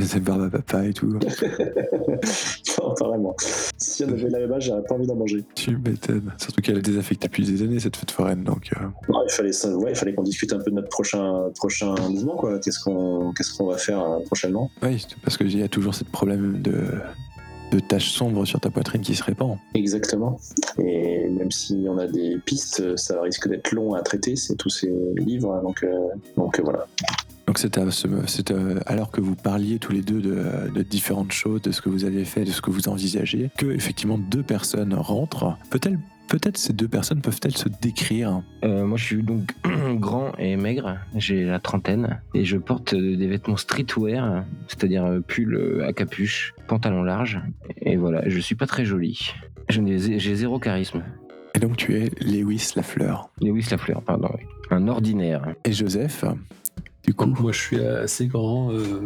C'est 0.02 0.20
barbe 0.20 0.44
à 0.44 0.50
papa 0.50 0.86
et 0.86 0.94
tout. 0.94 1.08
non, 2.80 2.94
pas 3.00 3.08
vraiment. 3.08 3.36
Si 3.78 4.04
on 4.04 4.10
avait 4.10 4.30
là-bas, 4.30 4.60
j'aurais 4.60 4.84
pas 4.84 4.96
envie 4.96 5.08
d'en 5.08 5.16
manger. 5.16 5.44
Tu 5.56 5.78
m'étonnes. 5.78 6.34
Surtout 6.38 6.62
qu'elle 6.62 6.78
est 6.78 6.82
désaffectée 6.82 7.28
depuis 7.28 7.46
des 7.46 7.62
années, 7.64 7.80
cette 7.80 7.96
fête 7.96 8.12
foraine. 8.12 8.44
Donc, 8.44 8.70
euh, 8.78 8.86
Non, 9.10 9.22
il 9.28 9.32
fallait, 9.32 9.54
ça, 9.54 9.76
ouais, 9.76 9.92
il 9.92 9.96
fallait 9.96 10.14
qu'on 10.14 10.24
discute 10.24 10.52
un 10.54 10.60
peu 10.60 10.72
de 10.72 10.76
notre 10.76 10.90
prochain, 10.90 11.50
prochain 11.56 11.96
mouvement, 12.10 12.36
quoi. 12.36 12.60
Qu'est-ce 12.60 12.80
qu'on 12.84 13.32
qu'est-ce 13.34 13.54
qu'on 13.58 13.68
va 13.68 13.78
faire 13.78 14.02
euh, 14.02 14.20
prochainement? 14.26 14.70
Oui, 14.84 15.06
parce 15.24 15.38
qu'il 15.38 15.58
y 15.58 15.64
a 15.64 15.68
toujours 15.68 15.96
ce 15.96 16.04
problème 16.04 16.62
de, 16.62 16.76
de 17.72 17.80
taches 17.80 18.12
sombres 18.12 18.46
sur 18.46 18.60
ta 18.60 18.70
poitrine 18.70 19.02
qui 19.02 19.16
se 19.16 19.24
répand. 19.24 19.58
Exactement. 19.74 20.38
Et 20.80 21.28
même 21.30 21.52
si 21.52 21.86
on 21.90 21.98
a 21.98 22.08
des 22.08 22.38
pistes, 22.46 22.96
ça 22.98 23.22
risque 23.22 23.48
d'être 23.48 23.72
long 23.72 23.94
à 23.94 24.02
traiter, 24.02 24.36
c'est 24.36 24.56
tous 24.56 24.70
ces 24.70 24.92
livres. 25.16 25.54
hein, 25.54 25.62
Donc, 25.64 25.84
euh, 25.84 25.90
donc 26.38 26.60
voilà. 26.62 26.86
Donc, 27.48 27.60
c'est, 27.60 27.78
euh, 27.78 28.80
alors 28.88 29.12
que 29.12 29.22
vous 29.22 29.36
parliez 29.36 29.78
tous 29.80 29.92
les 29.92 30.02
deux 30.02 30.22
de, 30.22 30.72
de 30.74 30.82
différentes 30.82 31.32
choses, 31.32 31.62
de 31.62 31.72
ce 31.72 31.82
que 31.82 31.90
vous 31.90 32.04
aviez 32.06 32.26
fait, 32.26 32.44
de 32.44 32.52
ce 32.52 32.62
que 32.62 32.72
vous 32.72 32.90
envisagez, 32.90 33.52
que 33.58 33.68
effectivement 33.68 34.18
deux 34.18 34.44
personnes 34.44 34.94
rentrent. 34.94 35.58
Peut-être 36.28 36.58
ces 36.58 36.74
deux 36.74 36.88
personnes 36.88 37.22
peuvent-elles 37.22 37.56
se 37.56 37.70
décrire? 37.70 38.42
Euh, 38.64 38.86
moi, 38.86 38.98
je 38.98 39.04
suis 39.04 39.22
donc 39.24 39.52
grand 40.00 40.32
et 40.40 40.56
maigre. 40.56 40.98
J'ai 41.16 41.44
la 41.44 41.60
trentaine 41.60 42.20
et 42.34 42.46
je 42.46 42.58
porte 42.58 42.94
euh, 42.96 43.16
des 43.16 43.28
vêtements 43.28 43.58
streetwear, 43.58 44.44
c'est-à-dire 44.68 45.20
pull 45.28 45.84
à 45.88 45.94
capuche, 45.94 46.56
pantalon 46.68 47.04
large. 47.04 47.40
Et 47.82 47.96
voilà, 47.96 48.28
je 48.28 48.40
suis 48.40 48.56
pas 48.56 48.66
très 48.66 48.86
joli. 48.86 49.34
J'ai 49.70 50.36
zéro 50.36 50.58
charisme. 50.58 51.04
Et 51.54 51.60
donc 51.60 51.78
tu 51.78 51.96
es 51.96 52.10
Lewis 52.22 52.74
Lafleur. 52.76 53.30
Lewis 53.40 53.68
Lafleur, 53.70 54.02
pardon. 54.02 54.30
oui. 54.36 54.46
Un 54.72 54.88
ordinaire. 54.88 55.54
Et 55.64 55.72
Joseph, 55.74 56.26
du 57.06 57.14
coup, 57.14 57.26
Moi, 57.40 57.52
je 57.52 57.60
suis 57.60 57.80
assez 57.80 58.28
grand. 58.28 58.72
euh, 58.72 59.02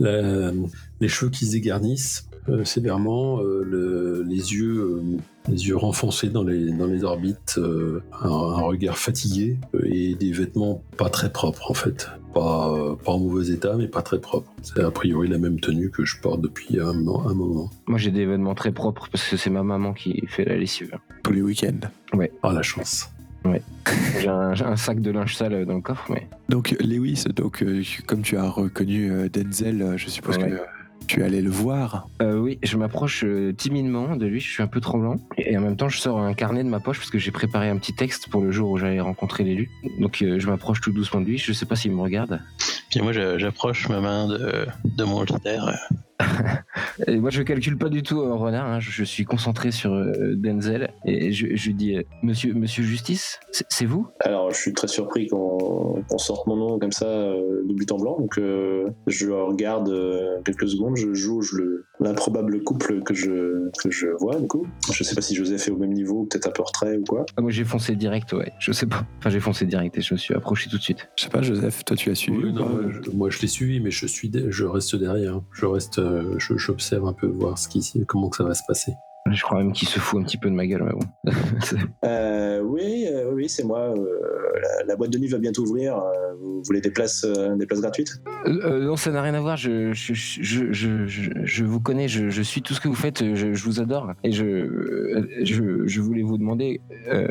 la- 0.00 0.52
les 1.00 1.08
cheveux 1.08 1.30
qui 1.30 1.46
se 1.46 1.52
dégarnissent 1.52 2.24
euh, 2.48 2.64
sévèrement, 2.64 3.40
euh, 3.42 3.62
le- 3.62 4.22
les 4.26 4.54
yeux, 4.54 4.78
euh, 4.80 5.02
les 5.50 5.68
yeux 5.68 5.76
renfoncés 5.76 6.30
dans 6.30 6.42
les 6.44 6.72
dans 6.72 6.86
les 6.86 7.04
orbites, 7.04 7.56
euh, 7.58 8.02
un, 8.22 8.28
un 8.30 8.62
regard 8.62 8.96
fatigué 8.96 9.58
euh, 9.74 9.80
et 9.84 10.14
des 10.14 10.32
vêtements 10.32 10.82
pas 10.96 11.10
très 11.10 11.30
propres 11.30 11.70
en 11.70 11.74
fait. 11.74 12.08
Pas 12.32 12.72
euh, 12.72 12.94
pas 12.94 13.12
en 13.12 13.18
mauvais 13.18 13.48
état, 13.52 13.76
mais 13.76 13.86
pas 13.88 14.00
très 14.02 14.18
propres. 14.18 14.50
C'est 14.62 14.80
a 14.82 14.90
priori 14.90 15.28
la 15.28 15.36
même 15.38 15.60
tenue 15.60 15.90
que 15.90 16.04
je 16.06 16.18
porte 16.22 16.40
depuis 16.40 16.80
un, 16.80 16.92
mo- 16.94 17.20
un 17.28 17.34
moment. 17.34 17.70
Moi, 17.86 17.98
j'ai 17.98 18.10
des 18.10 18.24
vêtements 18.24 18.54
très 18.54 18.72
propres 18.72 19.08
parce 19.12 19.28
que 19.28 19.36
c'est 19.36 19.50
ma 19.50 19.62
maman 19.62 19.92
qui 19.92 20.24
fait 20.28 20.44
la 20.46 20.56
lessive. 20.56 20.96
tous 21.24 21.32
les 21.32 21.42
week-ends. 21.42 21.88
Ah 22.42 22.52
la 22.52 22.62
chance. 22.62 23.10
J'ai 24.20 24.28
un, 24.28 24.76
sac 24.76 25.00
de 25.00 25.10
linge 25.10 25.34
sale 25.36 25.64
dans 25.66 25.74
le 25.74 25.80
coffre, 25.80 26.06
mais 26.10 26.26
Donc 26.48 26.76
Lewis, 26.80 27.24
donc 27.34 27.62
euh, 27.62 27.82
comme 28.06 28.22
tu 28.22 28.36
as 28.36 28.48
reconnu 28.48 29.10
euh, 29.10 29.28
Denzel, 29.28 29.82
euh, 29.82 29.96
je 29.96 30.08
suppose 30.08 30.36
Ouais. 30.38 30.50
que 30.50 30.56
tu 31.06 31.20
es 31.20 31.22
allé 31.24 31.40
le 31.40 31.50
voir. 31.50 32.06
Euh, 32.20 32.38
oui, 32.38 32.58
je 32.62 32.76
m'approche 32.76 33.24
euh, 33.24 33.52
timidement 33.54 34.14
de 34.16 34.26
lui, 34.26 34.40
je 34.40 34.50
suis 34.50 34.62
un 34.62 34.66
peu 34.66 34.80
tremblant. 34.80 35.16
Et 35.38 35.56
en 35.56 35.60
même 35.62 35.76
temps, 35.76 35.88
je 35.88 35.98
sors 35.98 36.18
un 36.20 36.34
carnet 36.34 36.62
de 36.64 36.68
ma 36.68 36.80
poche 36.80 36.98
parce 36.98 37.10
que 37.10 37.18
j'ai 37.18 37.30
préparé 37.30 37.70
un 37.70 37.78
petit 37.78 37.94
texte 37.94 38.28
pour 38.28 38.42
le 38.42 38.50
jour 38.50 38.70
où 38.70 38.76
j'allais 38.78 39.00
rencontrer 39.00 39.42
l'élu. 39.44 39.70
Donc 40.00 40.20
euh, 40.22 40.38
je 40.38 40.46
m'approche 40.48 40.80
tout 40.80 40.92
doucement 40.92 41.20
de 41.20 41.26
lui, 41.26 41.38
je 41.38 41.52
sais 41.52 41.66
pas 41.66 41.76
s'il 41.76 41.92
me 41.92 42.00
regarde. 42.02 42.40
Puis 42.90 43.00
moi, 43.00 43.12
j'approche 43.12 43.88
ma 43.88 44.00
main 44.00 44.26
de, 44.28 44.66
de 44.84 45.04
mon 45.04 45.18
holster. 45.20 45.58
Et 47.06 47.16
moi, 47.18 47.30
je 47.30 47.42
calcule 47.42 47.78
pas 47.78 47.88
du 47.88 48.02
tout 48.02 48.18
en 48.20 48.38
renard, 48.38 48.66
hein, 48.66 48.80
je, 48.80 48.90
je 48.90 49.04
suis 49.04 49.24
concentré 49.24 49.70
sur 49.70 49.92
euh, 49.92 50.34
Denzel. 50.34 50.90
Et 51.04 51.32
je, 51.32 51.54
je 51.54 51.70
dis 51.70 51.96
euh, 51.96 52.02
Monsieur, 52.22 52.54
monsieur 52.54 52.82
Justice, 52.82 53.38
c'est 53.68 53.84
vous? 53.86 54.08
Alors, 54.20 54.50
je 54.50 54.56
suis 54.60 54.72
très 54.72 54.88
surpris 54.88 55.28
qu'on 55.28 56.02
sorte 56.18 56.46
mon 56.46 56.56
nom 56.56 56.78
comme 56.78 56.92
ça 56.92 57.06
euh, 57.06 57.62
de 57.66 57.72
but 57.72 57.90
en 57.92 57.96
blanc. 57.98 58.18
Donc, 58.18 58.36
euh, 58.38 58.88
je 59.06 59.30
regarde 59.30 59.88
euh, 59.90 60.40
quelques 60.44 60.68
secondes, 60.68 60.96
je 60.96 61.14
jauge 61.14 61.52
le- 61.52 61.84
l'improbable 62.00 62.62
couple 62.62 63.02
que 63.02 63.14
je, 63.14 63.70
que 63.82 63.90
je 63.90 64.06
vois, 64.20 64.38
du 64.38 64.46
coup. 64.46 64.66
Je 64.92 65.02
sais 65.02 65.14
pas 65.14 65.20
si 65.20 65.34
Joseph 65.34 65.68
est 65.68 65.70
au 65.70 65.76
même 65.76 65.92
niveau, 65.92 66.24
peut-être 66.24 66.46
un 66.48 66.52
peu 66.52 66.62
retrait 66.62 66.96
ou 66.96 67.04
quoi. 67.04 67.26
ah, 67.36 67.40
Moi, 67.40 67.50
j'ai 67.50 67.64
foncé 67.64 67.96
direct, 67.96 68.32
ouais, 68.32 68.52
je 68.60 68.72
sais 68.72 68.86
pas. 68.86 69.04
Enfin, 69.18 69.30
j'ai 69.30 69.40
foncé 69.40 69.66
direct 69.66 69.96
et 69.98 70.00
je 70.00 70.14
me 70.14 70.18
suis 70.18 70.34
approché 70.34 70.70
tout 70.70 70.76
de 70.78 70.82
suite. 70.82 71.08
Je 71.16 71.24
sais 71.24 71.30
pas, 71.30 71.42
Joseph, 71.42 71.84
toi 71.84 71.96
tu 71.96 72.10
as 72.10 72.14
suivi 72.14 72.38
Oui, 72.38 72.50
ou 72.50 72.52
non, 72.52 72.62
pas 72.64 72.68
moi, 72.72 72.82
je, 73.04 73.10
moi, 73.10 73.30
je 73.30 73.40
l'ai 73.40 73.48
suivi, 73.48 73.80
mais 73.80 73.90
je 73.90 74.06
suis, 74.06 74.28
dé- 74.28 74.46
je 74.50 74.64
reste 74.64 74.94
derrière. 74.96 75.40
Je 75.52 75.66
reste, 75.66 75.98
euh, 75.98 76.34
je- 76.38 76.56
j'observe 76.56 77.06
un 77.06 77.12
peu 77.12 77.26
voir 77.26 77.58
ce 77.58 77.68
qui, 77.68 77.80
comment 78.06 78.28
que 78.28 78.36
ça 78.36 78.44
va 78.44 78.54
se 78.54 78.62
passer. 78.66 78.92
Je 79.32 79.42
crois 79.42 79.58
même 79.58 79.72
qu'il 79.72 79.88
se 79.88 79.98
fout 79.98 80.20
un 80.20 80.24
petit 80.24 80.36
peu 80.38 80.48
de 80.50 80.54
ma 80.54 80.66
gueule, 80.66 80.84
mais 80.84 80.92
bon. 80.92 81.32
Euh, 82.04 82.60
oui, 82.60 83.06
euh, 83.12 83.30
oui, 83.34 83.48
c'est 83.48 83.64
moi. 83.64 83.80
euh, 83.96 84.06
la, 84.78 84.84
la 84.86 84.96
boîte 84.96 85.10
de 85.10 85.18
nuit 85.18 85.28
va 85.28 85.38
bientôt 85.38 85.62
ouvrir. 85.62 85.96
euh, 85.96 86.34
vous 86.40 86.62
voulez 86.64 86.80
des 86.80 86.90
places, 86.90 87.24
euh, 87.24 87.54
des 87.56 87.66
places 87.66 87.80
gratuites? 87.80 88.20
Euh, 88.46 88.60
euh, 88.64 88.84
non, 88.84 88.96
ça 88.96 89.10
n'a 89.10 89.22
rien 89.22 89.34
à 89.34 89.40
voir. 89.40 89.56
Je, 89.56 89.92
je, 89.92 90.14
je, 90.14 90.72
je, 90.72 91.06
je, 91.06 91.30
je 91.42 91.64
vous 91.64 91.80
connais, 91.80 92.08
je, 92.08 92.30
je 92.30 92.42
suis 92.42 92.62
tout 92.62 92.74
ce 92.74 92.80
que 92.80 92.88
vous 92.88 92.94
faites, 92.94 93.22
je, 93.34 93.52
je 93.54 93.64
vous 93.64 93.80
adore. 93.80 94.12
Et 94.24 94.32
je, 94.32 95.24
je, 95.42 95.86
je 95.86 96.00
voulais 96.00 96.22
vous 96.22 96.38
demander 96.38 96.80
euh, 97.12 97.28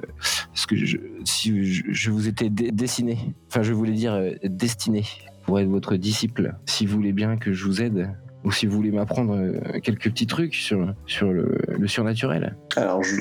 ce 0.54 0.68
que 0.68 0.76
je, 0.76 0.98
si 1.26 1.64
je, 1.66 1.84
je 1.90 2.12
vous 2.12 2.28
étais 2.28 2.50
dé- 2.50 2.72
dessiné, 2.72 3.18
enfin, 3.50 3.62
je 3.64 3.74
voulais 3.74 3.94
dire 3.94 4.14
euh, 4.14 4.32
destiné 4.44 5.04
pour 5.46 5.60
être 5.60 5.70
votre 5.70 5.96
disciple. 5.96 6.56
Si 6.66 6.86
vous 6.86 6.96
voulez 6.98 7.14
bien 7.14 7.38
que 7.38 7.54
je 7.54 7.66
vous 7.66 7.82
aide, 7.82 8.10
ou 8.48 8.52
si 8.52 8.66
vous 8.66 8.76
voulez 8.78 8.92
m'apprendre 8.92 9.36
euh, 9.36 9.80
quelques 9.84 10.10
petits 10.10 10.26
trucs 10.26 10.56
sur, 10.56 10.94
sur 11.06 11.32
le, 11.34 11.58
le 11.78 11.88
surnaturel, 11.88 12.56
Alors, 12.78 13.04
je, 13.04 13.16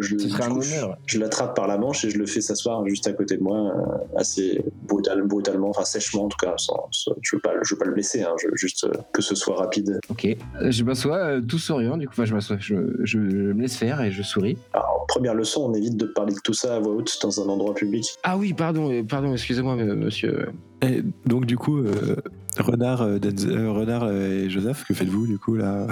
je, 0.00 0.18
ce 0.18 0.28
serait 0.28 0.44
un 0.44 0.48
du 0.48 0.54
coup, 0.56 0.62
je- 0.62 0.74
honneur. 0.74 0.96
Je 1.06 1.18
l'attrape 1.18 1.56
par 1.56 1.66
la 1.66 1.78
manche 1.78 2.04
et 2.04 2.10
je 2.10 2.18
le 2.18 2.26
fais 2.26 2.42
s'asseoir 2.42 2.86
juste 2.86 3.06
à 3.06 3.12
côté 3.14 3.38
de 3.38 3.42
moi, 3.42 3.56
euh, 3.74 4.18
assez 4.18 4.62
brutal, 4.86 5.22
brutalement, 5.22 5.70
enfin 5.70 5.84
sèchement 5.84 6.24
en 6.24 6.28
tout 6.28 6.36
cas. 6.36 6.54
Sans, 6.58 6.88
sans- 6.92 7.14
je 7.22 7.36
veux 7.36 7.42
je 7.62 7.74
veux 7.74 7.78
pas 7.78 7.86
le 7.86 7.92
blesser, 7.92 8.22
hein, 8.22 8.34
je 8.40 8.48
veux 8.48 8.56
juste 8.56 8.84
euh, 8.84 8.92
que 9.12 9.22
ce 9.22 9.34
soit 9.34 9.56
rapide. 9.56 9.98
Ok. 10.10 10.28
Je 10.68 10.84
m'assois 10.84 11.40
tout 11.40 11.58
souriant, 11.58 11.96
du 11.96 12.06
coup, 12.06 12.12
enfin, 12.12 12.26
je 12.26 12.34
m'assois, 12.34 12.56
je, 12.60 12.74
je 13.02 13.18
me 13.18 13.52
laisse 13.62 13.76
faire 13.76 14.00
et 14.02 14.10
je 14.10 14.22
souris. 14.22 14.58
Alors, 14.74 15.06
première 15.08 15.34
leçon, 15.34 15.62
on 15.70 15.74
évite 15.74 15.96
de 15.96 16.04
parler 16.06 16.34
de 16.34 16.40
tout 16.44 16.52
ça 16.54 16.76
à 16.76 16.80
voix 16.80 16.92
haute 16.92 17.18
dans 17.22 17.40
un 17.40 17.48
endroit 17.48 17.74
public. 17.74 18.04
Ah 18.24 18.36
oui, 18.36 18.52
pardon, 18.52 19.04
pardon, 19.04 19.32
excusez-moi, 19.32 19.76
monsieur. 19.76 20.48
Et 20.82 21.02
donc 21.24 21.46
du 21.46 21.56
coup, 21.56 21.78
euh, 21.78 22.16
Renard, 22.58 23.02
euh, 23.02 23.18
euh, 23.24 23.70
Renard 23.70 24.10
et 24.10 24.50
Joseph, 24.50 24.84
que 24.84 24.94
faites-vous 24.94 25.26
du 25.26 25.38
coup 25.38 25.54
là? 25.54 25.86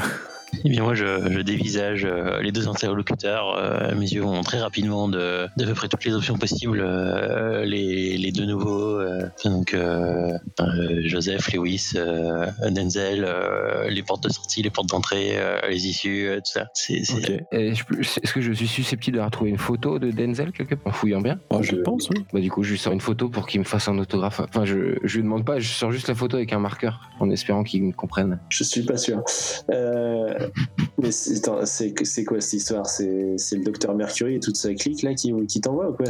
Eh 0.64 0.68
bien, 0.68 0.82
moi, 0.82 0.94
je, 0.94 1.04
je 1.30 1.40
dévisage 1.40 2.04
euh, 2.04 2.40
les 2.40 2.52
deux 2.52 2.68
interlocuteurs. 2.68 3.56
euh, 3.58 3.94
mes 3.94 4.06
yeux 4.10 4.22
vont 4.22 4.42
très 4.42 4.60
rapidement 4.60 5.08
de 5.08 5.46
d'à 5.56 5.64
peu 5.66 5.74
près 5.74 5.88
toutes 5.88 6.04
les 6.04 6.14
options 6.14 6.36
possibles. 6.36 6.80
euh, 6.80 7.64
les, 7.64 8.16
les 8.18 8.32
deux 8.32 8.44
nouveaux, 8.44 8.98
euh, 9.00 9.26
donc 9.44 9.74
euh, 9.74 10.32
euh, 10.60 11.00
Joseph, 11.04 11.52
Lewis, 11.52 11.92
euh, 11.96 12.46
Denzel, 12.70 13.24
euh, 13.26 13.88
les 13.88 14.02
portes 14.02 14.24
de 14.24 14.28
sortie, 14.32 14.62
les 14.62 14.70
portes 14.70 14.88
d'entrée, 14.88 15.32
euh, 15.36 15.60
les 15.68 15.86
issues, 15.86 16.26
euh, 16.28 16.36
tout 16.36 16.52
ça. 16.52 16.66
C'est, 16.74 17.04
c'est- 17.04 17.14
Ok. 17.14 17.42
Et 17.52 17.74
je 17.74 17.84
peux- 17.84 18.00
Est-ce 18.00 18.32
que 18.32 18.40
je 18.40 18.52
suis 18.52 18.66
susceptible 18.68 19.16
de 19.18 19.22
retrouver 19.22 19.50
une 19.50 19.58
photo 19.58 19.98
de 19.98 20.10
Denzel 20.10 20.52
quelque 20.52 20.74
part 20.74 20.92
en 20.92 20.96
fouillant 20.96 21.20
bien? 21.20 21.38
Oh, 21.50 21.62
Je 21.62 21.76
pense, 21.76 22.08
oui. 22.10 22.24
Bah 22.32 22.40
du 22.40 22.50
coup 22.50 22.62
je 22.62 22.72
lui 22.72 22.78
sors 22.78 22.92
une 22.92 23.00
photo 23.00 23.28
pour 23.28 23.46
qu'il 23.46 23.60
me 23.60 23.64
fasse 23.64 23.88
un 23.88 23.98
autographe. 23.98 24.40
Enfin 24.40 24.64
je, 24.64 24.96
je 25.02 25.16
lui 25.16 25.22
demande 25.22 25.44
pas, 25.44 25.58
je 25.58 25.68
sors 25.68 25.90
juste 25.92 26.08
la 26.08 26.14
photo 26.14 26.36
avec 26.36 26.52
un 26.52 26.58
marqueur 26.58 27.00
en 27.20 27.30
espérant 27.30 27.62
qu'il 27.64 27.82
me 27.84 27.92
comprenne. 27.92 28.38
Je 28.50 28.64
suis 28.64 28.82
pas 28.82 28.96
sûr. 28.96 29.22
Euh, 29.70 30.43
mais 31.00 31.10
c'est 31.10 32.24
quoi 32.24 32.40
cette 32.40 32.52
histoire? 32.52 32.86
C'est 32.86 33.04
le 33.56 33.64
docteur 33.64 33.94
Mercury 33.94 34.36
et 34.36 34.40
toute 34.40 34.56
sa 34.56 34.72
clique 34.74 35.02
là 35.02 35.14
qui, 35.14 35.32
qui 35.46 35.60
t'envoie 35.60 35.90
ou 35.90 35.92
quoi? 35.94 36.06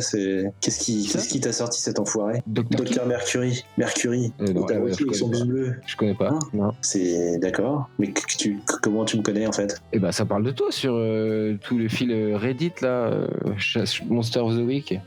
Qu'est-ce 0.60 1.28
qui 1.28 1.40
t'a 1.40 1.52
sorti 1.52 1.80
cet 1.80 1.98
enfoiré? 1.98 2.42
Docteur 2.46 3.06
Mercury, 3.06 3.64
Mercury, 3.78 4.32
Euh, 4.40 4.52
non, 4.52 4.62
ouais, 4.66 4.92
je 4.92 5.12
son 5.14 5.26
connais 5.26 5.38
pouce 5.38 5.46
bleu. 5.48 5.74
Je 5.86 5.96
connais 5.96 6.14
pas. 6.14 6.30
Hein? 6.30 6.38
non. 6.52 6.70
C'est 6.82 7.38
d'accord. 7.38 7.88
Mais 7.98 8.12
tu, 8.38 8.58
comment 8.82 9.04
tu 9.04 9.16
me 9.16 9.22
connais 9.22 9.46
en 9.46 9.52
fait? 9.52 9.80
Et 9.92 9.98
bah 9.98 10.12
ça 10.12 10.24
parle 10.24 10.44
de 10.44 10.50
toi 10.50 10.70
sur 10.70 10.94
euh, 10.94 11.56
tous 11.62 11.78
les 11.78 11.88
fils 11.88 12.10
euh, 12.10 12.36
Reddit 12.36 12.72
là, 12.82 13.06
euh, 13.12 13.26
Monster 14.08 14.40
of 14.40 14.54
the 14.56 14.60
Week. 14.66 14.98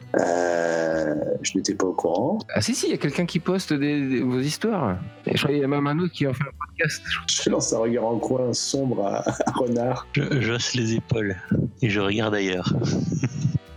Je 1.44 1.52
n'étais 1.56 1.76
pas 1.76 1.86
au 1.88 1.94
courant. 1.94 2.40
Ah 2.54 2.62
si 2.62 2.74
si, 2.74 2.88
il 2.88 2.92
y 2.92 2.94
a 2.94 2.98
quelqu'un 2.98 3.26
qui 3.26 3.40
poste 3.40 3.72
des, 3.74 4.08
des- 4.08 4.22
vos 4.22 4.40
histoires. 4.40 4.98
Et 5.26 5.32
je 5.36 5.38
crois 5.38 5.52
qu'il 5.52 5.62
y 5.62 5.64
a 5.64 5.68
même 5.68 5.86
un 5.88 6.00
autre 6.00 6.12
qui 6.14 6.26
en 6.28 6.34
fait 6.34 6.44
un 6.44 6.66
podcast. 6.66 7.02
Je 7.44 7.50
lance 7.50 7.74
un 7.74 7.78
regard 7.80 8.06
en 8.06 8.18
coin 8.18 8.52
sombre 8.54 9.06
à, 9.06 9.17
à 9.26 9.52
Renard. 9.56 10.08
je, 10.14 10.42
j'hausse 10.42 10.74
les 10.76 10.96
épaules 10.96 11.36
et 11.82 11.90
je 11.90 12.00
regarde 12.00 12.36
ailleurs. 12.36 12.74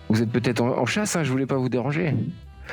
Vous 0.08 0.22
êtes 0.22 0.30
peut-être 0.30 0.60
en, 0.60 0.76
en 0.78 0.86
chasse, 0.86 1.16
hein, 1.16 1.22
je 1.24 1.30
voulais 1.30 1.46
pas 1.46 1.56
vous 1.56 1.68
déranger. 1.68 2.14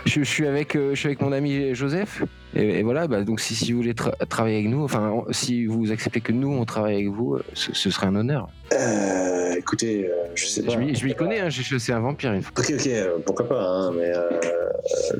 Je, 0.05 0.19
je 0.19 0.23
suis 0.23 0.45
avec, 0.45 0.75
euh, 0.75 0.91
je 0.93 0.99
suis 0.99 1.07
avec 1.07 1.21
mon 1.21 1.31
ami 1.31 1.73
Joseph. 1.73 2.23
Et, 2.55 2.79
et 2.79 2.83
voilà, 2.83 3.07
bah, 3.07 3.23
donc 3.23 3.39
si, 3.39 3.55
si 3.55 3.71
vous 3.71 3.79
voulez 3.79 3.93
tra- 3.93 4.13
travailler 4.27 4.57
avec 4.59 4.69
nous, 4.69 4.83
enfin, 4.83 5.09
on- 5.11 5.31
si 5.33 5.65
vous 5.65 5.91
acceptez 5.91 6.21
que 6.21 6.31
nous, 6.31 6.51
on 6.51 6.65
travaille 6.65 6.95
avec 6.95 7.07
vous, 7.09 7.33
euh, 7.35 7.43
ce, 7.53 7.73
ce 7.73 7.89
serait 7.89 8.05
un 8.07 8.15
honneur. 8.15 8.47
Euh, 8.73 9.55
écoutez, 9.55 10.05
euh, 10.07 10.11
je 10.35 10.45
sais 10.45 10.61
pas. 10.63 10.73
Je 10.73 10.77
m'y 10.77 10.95
je 10.95 11.03
m'y 11.05 11.15
connais, 11.15 11.39
hein, 11.39 11.49
chassé 11.49 11.91
un 11.93 11.99
vampire 11.99 12.31
une 12.33 12.43
fois. 12.43 12.53
Ok, 12.59 12.71
ok, 12.77 12.87
euh, 12.87 13.17
pourquoi 13.25 13.47
pas, 13.49 13.63
hein, 13.67 13.91
mais 13.97 14.11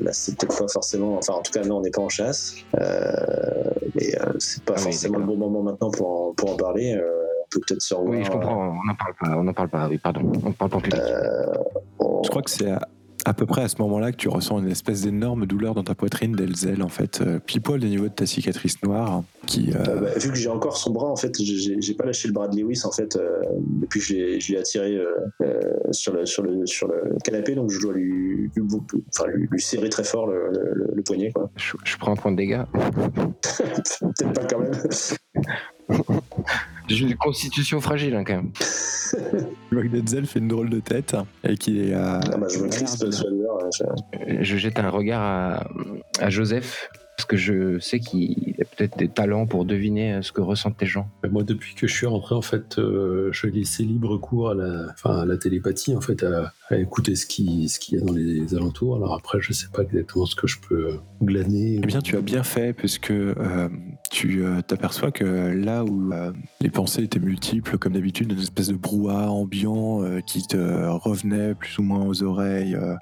là 0.00 0.12
c'est 0.12 0.36
peut-être 0.38 0.58
pas 0.58 0.68
forcément. 0.68 1.16
Enfin, 1.18 1.34
en 1.34 1.42
tout 1.42 1.52
cas, 1.52 1.62
non, 1.64 1.78
on 1.78 1.82
n'est 1.82 1.90
pas 1.90 2.02
en 2.02 2.08
chasse. 2.08 2.54
Euh, 2.80 3.10
mais 3.94 4.14
euh, 4.20 4.32
c'est 4.38 4.62
pas 4.62 4.74
Ah 4.76 4.80
oui, 4.80 4.84
forcément 4.84 5.18
le 5.18 5.24
bon 5.24 5.36
moment 5.36 5.62
maintenant 5.62 5.90
pour 5.90 6.08
en, 6.28 6.32
pour 6.34 6.52
en 6.52 6.56
parler. 6.56 6.94
Peut 7.50 7.60
peut-être 7.66 7.82
se 7.82 7.94
revoir. 7.94 8.16
Oui, 8.18 8.24
je 8.24 8.30
comprends, 8.30 8.78
on 8.78 8.84
n'en 8.86 8.94
parle 8.94 9.14
pas, 9.20 9.36
on 9.38 9.42
n'en 9.44 9.52
parle 9.54 9.68
pas, 9.68 9.88
oui, 9.88 9.98
pardon, 9.98 10.20
on 10.44 10.48
ne 10.48 10.54
parle 10.54 10.70
pas 10.70 10.76
public. 10.80 11.00
Euh, 11.00 11.46
on- 11.98 12.22
Je 12.22 12.28
crois 12.30 12.42
que 12.42 12.50
c'est 12.50 12.70
à, 12.70 12.80
à 13.24 13.32
peu 13.34 13.46
près 13.46 13.62
à 13.62 13.68
ce 13.68 13.80
moment-là 13.82 14.12
que 14.12 14.16
tu 14.16 14.28
ressens 14.28 14.58
une 14.60 14.68
espèce 14.70 15.02
d'énorme 15.02 15.44
douleur 15.46 15.74
dans 15.74 15.82
ta 15.82 15.94
poitrine, 15.94 16.32
Delzel, 16.32 16.82
en 16.82 16.88
fait, 16.88 17.20
euh, 17.20 17.38
pile 17.38 17.60
poil 17.62 17.82
au 17.82 17.86
niveau 17.86 18.04
de 18.04 18.12
ta 18.12 18.26
cicatrice 18.26 18.82
noire, 18.82 19.22
qui... 19.46 19.72
euh, 19.74 19.78
Euh, 19.88 20.00
bah, 20.02 20.10
vu 20.18 20.28
que 20.30 20.36
j'ai 20.36 20.48
encore 20.50 20.76
son 20.76 20.92
bras, 20.92 21.08
en 21.08 21.16
fait, 21.16 21.32
j'ai- 21.40 21.94
pas 21.94 22.04
lâché 22.04 22.28
le 22.28 22.34
bras 22.34 22.48
de 22.48 22.56
Lewis, 22.56 22.82
en 22.84 22.92
fait, 22.92 23.16
euh, 23.16 23.40
depuis 23.80 24.00
que 24.00 24.06
je 24.06 24.14
l'ai- 24.14 24.40
je 24.40 24.52
l'ai 24.52 24.58
attiré 24.58 24.94
euh, 24.96 25.06
euh, 25.42 25.60
sur, 25.90 26.12
le, 26.12 26.26
sur, 26.26 26.42
le, 26.42 26.66
sur 26.66 26.86
le 26.88 27.16
canapé, 27.24 27.54
donc 27.54 27.70
je 27.70 27.80
dois 27.80 27.92
lui, 27.94 28.50
lui, 28.54 28.62
enfin, 29.14 29.26
lui, 29.32 29.48
lui 29.50 29.60
serrer 29.60 29.88
très 29.88 30.04
fort 30.04 30.26
le, 30.26 30.50
le- 30.52 30.90
le 30.94 31.02
poignet, 31.02 31.32
quoi. 31.32 31.50
Je, 31.56 31.72
je 31.84 31.96
prends 31.96 32.12
un 32.12 32.16
point 32.16 32.30
de 32.32 32.36
dégâts. 32.36 32.62
Peut-être 32.74 34.32
pas 34.34 34.44
quand 34.44 34.58
même. 34.60 34.72
J'ai 36.88 37.04
une 37.04 37.16
constitution 37.16 37.80
fragile 37.80 38.14
hein, 38.14 38.24
quand 38.24 38.36
même. 38.36 38.50
Que 39.70 39.86
Denzel 39.86 40.26
fait 40.26 40.38
une 40.38 40.48
drôle 40.48 40.70
de 40.70 40.80
tête 40.80 41.14
et 41.44 41.56
qu'il 41.56 41.78
est... 41.78 41.94
euh, 41.94 42.18
Ah 42.32 42.36
bah, 42.38 42.46
je 42.50 42.58
me 42.58 42.68
crispe 42.68 43.04
ouais, 43.04 43.10
je- 44.28 44.42
Je 44.42 44.56
jette 44.56 44.78
un 44.78 44.88
regard 44.90 45.20
à, 45.22 45.68
à 46.20 46.30
Joseph 46.30 46.88
Parce 47.16 47.26
que 47.26 47.36
je 47.36 47.78
sais 47.78 48.00
qu'il 48.00 48.54
a 48.60 48.64
peut-être 48.64 48.96
des 48.98 49.08
talents 49.08 49.46
pour 49.46 49.64
deviner 49.66 50.14
euh, 50.14 50.22
ce 50.22 50.32
que 50.32 50.40
ressentent 50.40 50.80
les 50.80 50.86
gens. 50.86 51.08
Mais 51.22 51.28
Moi, 51.28 51.42
depuis 51.42 51.74
que 51.74 51.86
je 51.86 51.92
suis 51.94 52.06
rentré, 52.06 52.34
en 52.34 52.42
fait, 52.42 52.78
euh, 52.78 53.28
je 53.32 53.46
laissais 53.46 53.82
libre 53.82 54.16
cours 54.18 54.50
à 54.50 54.54
la, 54.54 54.86
enfin, 54.92 55.20
à 55.20 55.26
la 55.26 55.36
télépathie, 55.36 55.94
en 55.96 56.00
fait, 56.00 56.22
à, 56.22 56.52
à 56.70 56.76
écouter 56.76 57.14
ce 57.14 57.26
qui, 57.26 57.68
ce 57.68 57.78
qu'il 57.78 57.98
y 57.98 58.02
a 58.02 58.04
dans 58.04 58.12
les 58.14 58.54
alentours. 58.54 58.96
Alors 58.96 59.14
après, 59.14 59.38
je 59.40 59.52
sais 59.52 59.68
pas 59.72 59.82
exactement 59.82 60.26
ce 60.26 60.34
que 60.36 60.46
je 60.46 60.56
peux 60.66 60.88
euh, 60.88 60.96
glaner. 61.22 61.80
Eh 61.82 61.86
bien, 61.86 62.00
tu 62.00 62.16
as 62.16 62.20
bien 62.22 62.42
fait, 62.42 62.72
puisque 62.72 63.10
euh, 63.10 63.68
tu 64.10 64.44
euh, 64.44 64.60
t'aperçois 64.62 65.10
que 65.10 65.24
là 65.24 65.84
où 65.84 66.12
euh, 66.12 66.32
les 66.60 66.70
pensées 66.70 67.02
étaient 67.02 67.18
multiples, 67.18 67.78
comme 67.78 67.92
d'habitude, 67.92 68.32
une 68.32 68.38
espèce 68.38 68.68
de 68.68 68.76
brouhaha 68.76 69.30
ambiant 69.30 70.02
euh, 70.02 70.20
qui 70.20 70.46
te 70.46 70.56
revenait 70.56 71.54
plus 71.54 71.78
ou 71.78 71.82
moins 71.82 72.04
aux 72.04 72.22
oreilles, 72.22 72.74
euh, 72.74 72.94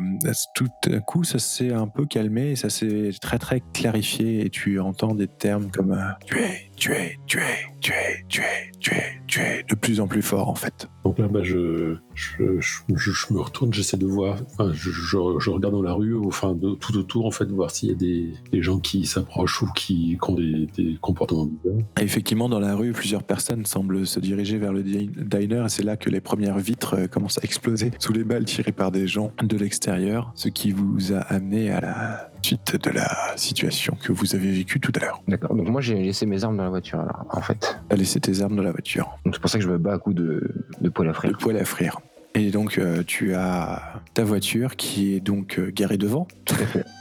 tout 0.54 0.68
à 0.90 1.00
coup, 1.00 1.24
ça 1.24 1.38
s'est 1.38 1.72
un 1.72 1.88
peu 1.88 2.06
calmé 2.06 2.56
ça 2.56 2.70
s'est 2.70 3.10
très 3.20 3.38
très 3.38 3.62
clarifié 3.72 4.44
et 4.44 4.50
tu 4.50 4.80
entends 4.80 5.14
des 5.14 5.28
termes 5.28 5.70
comme 5.70 5.92
euh, 5.92 6.10
tu 6.24 6.38
es, 6.38 6.65
tu 6.76 6.92
es, 6.92 7.18
tu 7.26 7.38
es, 7.38 7.42
tu 7.80 7.92
es, 7.92 8.24
tu 8.28 8.40
es, 8.40 8.70
tu 8.78 8.90
es, 8.92 9.20
tu 9.26 9.40
es, 9.40 9.64
de 9.68 9.74
plus 9.74 10.00
en 10.00 10.06
plus 10.06 10.22
fort 10.22 10.48
en 10.48 10.54
fait. 10.54 10.88
Donc 11.04 11.18
là, 11.18 11.28
bah, 11.28 11.42
je, 11.42 11.96
je, 12.14 12.60
je, 12.60 13.32
me 13.32 13.40
retourne, 13.40 13.72
j'essaie 13.72 13.96
de 13.96 14.06
voir, 14.06 14.38
enfin, 14.52 14.72
je, 14.74 15.16
regarde 15.50 15.74
dans 15.74 15.82
la 15.82 15.92
rue, 15.92 16.16
enfin, 16.26 16.54
de, 16.54 16.74
tout 16.74 16.96
autour, 16.96 17.26
en 17.26 17.30
fait, 17.30 17.46
voir 17.46 17.70
s'il 17.70 17.90
y 17.90 17.92
a 17.92 17.94
des, 17.94 18.32
des 18.50 18.60
gens 18.62 18.78
qui 18.78 19.06
s'approchent 19.06 19.62
ou 19.62 19.70
qui, 19.74 20.18
qui 20.20 20.30
ont 20.30 20.34
des, 20.34 20.66
des 20.76 20.98
comportements 21.00 21.46
bizarres. 21.46 21.82
Effectivement, 22.00 22.48
dans 22.48 22.60
la 22.60 22.74
rue, 22.74 22.92
plusieurs 22.92 23.22
personnes 23.22 23.64
semblent 23.66 24.06
se 24.06 24.20
diriger 24.20 24.58
vers 24.58 24.72
le 24.72 24.82
di- 24.82 25.10
diner 25.16 25.64
et 25.64 25.68
c'est 25.68 25.84
là 25.84 25.96
que 25.96 26.10
les 26.10 26.20
premières 26.20 26.58
vitres 26.58 26.94
euh, 26.94 27.06
commencent 27.06 27.38
à 27.38 27.44
exploser 27.44 27.92
sous 27.98 28.12
les 28.12 28.24
balles 28.24 28.44
tirées 28.44 28.72
par 28.72 28.90
des 28.90 29.06
gens 29.06 29.30
de 29.42 29.56
l'extérieur, 29.56 30.32
ce 30.34 30.48
qui 30.48 30.72
vous 30.72 31.12
a 31.12 31.18
amené 31.18 31.70
à 31.70 31.80
la 31.80 32.30
suite 32.42 32.76
de 32.82 32.90
la 32.90 33.08
situation 33.36 33.96
que 34.00 34.12
vous 34.12 34.34
avez 34.34 34.50
vécue 34.52 34.80
tout 34.80 34.92
à 34.96 35.00
l'heure. 35.00 35.22
D'accord. 35.28 35.54
Donc 35.54 35.68
moi, 35.68 35.80
j'ai 35.80 35.94
laissé 35.94 36.26
mes 36.26 36.44
armes 36.44 36.56
dans 36.56 36.64
la 36.64 36.70
voiture, 36.70 37.00
alors, 37.00 37.24
en 37.30 37.40
fait. 37.40 37.78
Tu 37.88 37.94
as 37.94 37.96
laissé 37.96 38.20
tes 38.20 38.42
armes 38.42 38.56
dans 38.56 38.62
la 38.62 38.72
voiture, 38.72 39.16
Donc 39.24 39.34
c'est 39.34 39.40
pour 39.40 39.50
ça 39.50 39.58
que 39.58 39.64
je 39.64 39.70
me 39.70 39.78
bats 39.78 39.94
à 39.94 39.98
coups 39.98 40.16
de, 40.16 40.50
de 40.80 40.88
poêle 40.88 41.08
à 41.08 41.12
frire. 41.12 41.36
poêle 41.38 41.58
à 41.58 41.64
frire. 41.64 41.98
Et 42.34 42.50
donc, 42.50 42.76
euh, 42.76 43.02
tu 43.06 43.34
as 43.34 43.80
ta 44.12 44.22
voiture 44.22 44.76
qui 44.76 45.14
est 45.14 45.20
donc 45.20 45.58
euh, 45.58 45.70
garée 45.74 45.96
devant. 45.96 46.28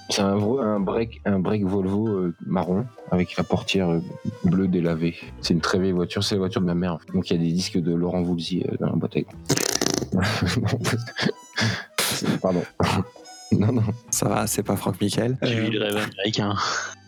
C'est 0.10 0.22
un, 0.22 0.38
un 0.38 0.80
break, 0.80 1.20
un 1.26 1.40
break 1.40 1.66
Volvo 1.66 2.08
euh, 2.08 2.34
marron 2.46 2.86
avec 3.12 3.36
la 3.36 3.44
portière 3.44 3.90
euh, 3.90 4.00
bleue 4.46 4.70
délavée. 4.70 5.16
C'est 5.42 5.54
une 5.54 5.60
très 5.62 5.78
vieille 5.80 5.92
voiture, 5.92 6.24
c'est 6.24 6.36
la 6.36 6.40
voiture 6.40 6.62
de 6.62 6.66
ma 6.68 6.76
mère. 6.76 7.00
fait. 7.02 7.12
Donc 7.14 7.30
il 7.30 7.36
y 7.36 7.40
a 7.40 7.44
des 7.44 7.52
disques 7.52 7.78
de 7.80 7.94
Laurent 7.94 8.22
Voulzy 8.22 8.64
euh, 8.66 8.76
dans 8.80 8.88
la 8.88 8.96
boîte 8.96 9.18
à 9.18 10.22
Pardon. 12.42 12.64
non, 13.58 13.72
non, 13.72 13.84
Ça 14.10 14.28
va, 14.28 14.48
c'est 14.48 14.64
pas 14.64 14.76
Franck 14.76 15.00
Michael. 15.02 15.38
Tu 15.42 15.48
Euh, 15.48 15.62
vis 15.62 15.70
le 15.72 15.84
rêve 15.84 15.98
américain. 15.98 16.56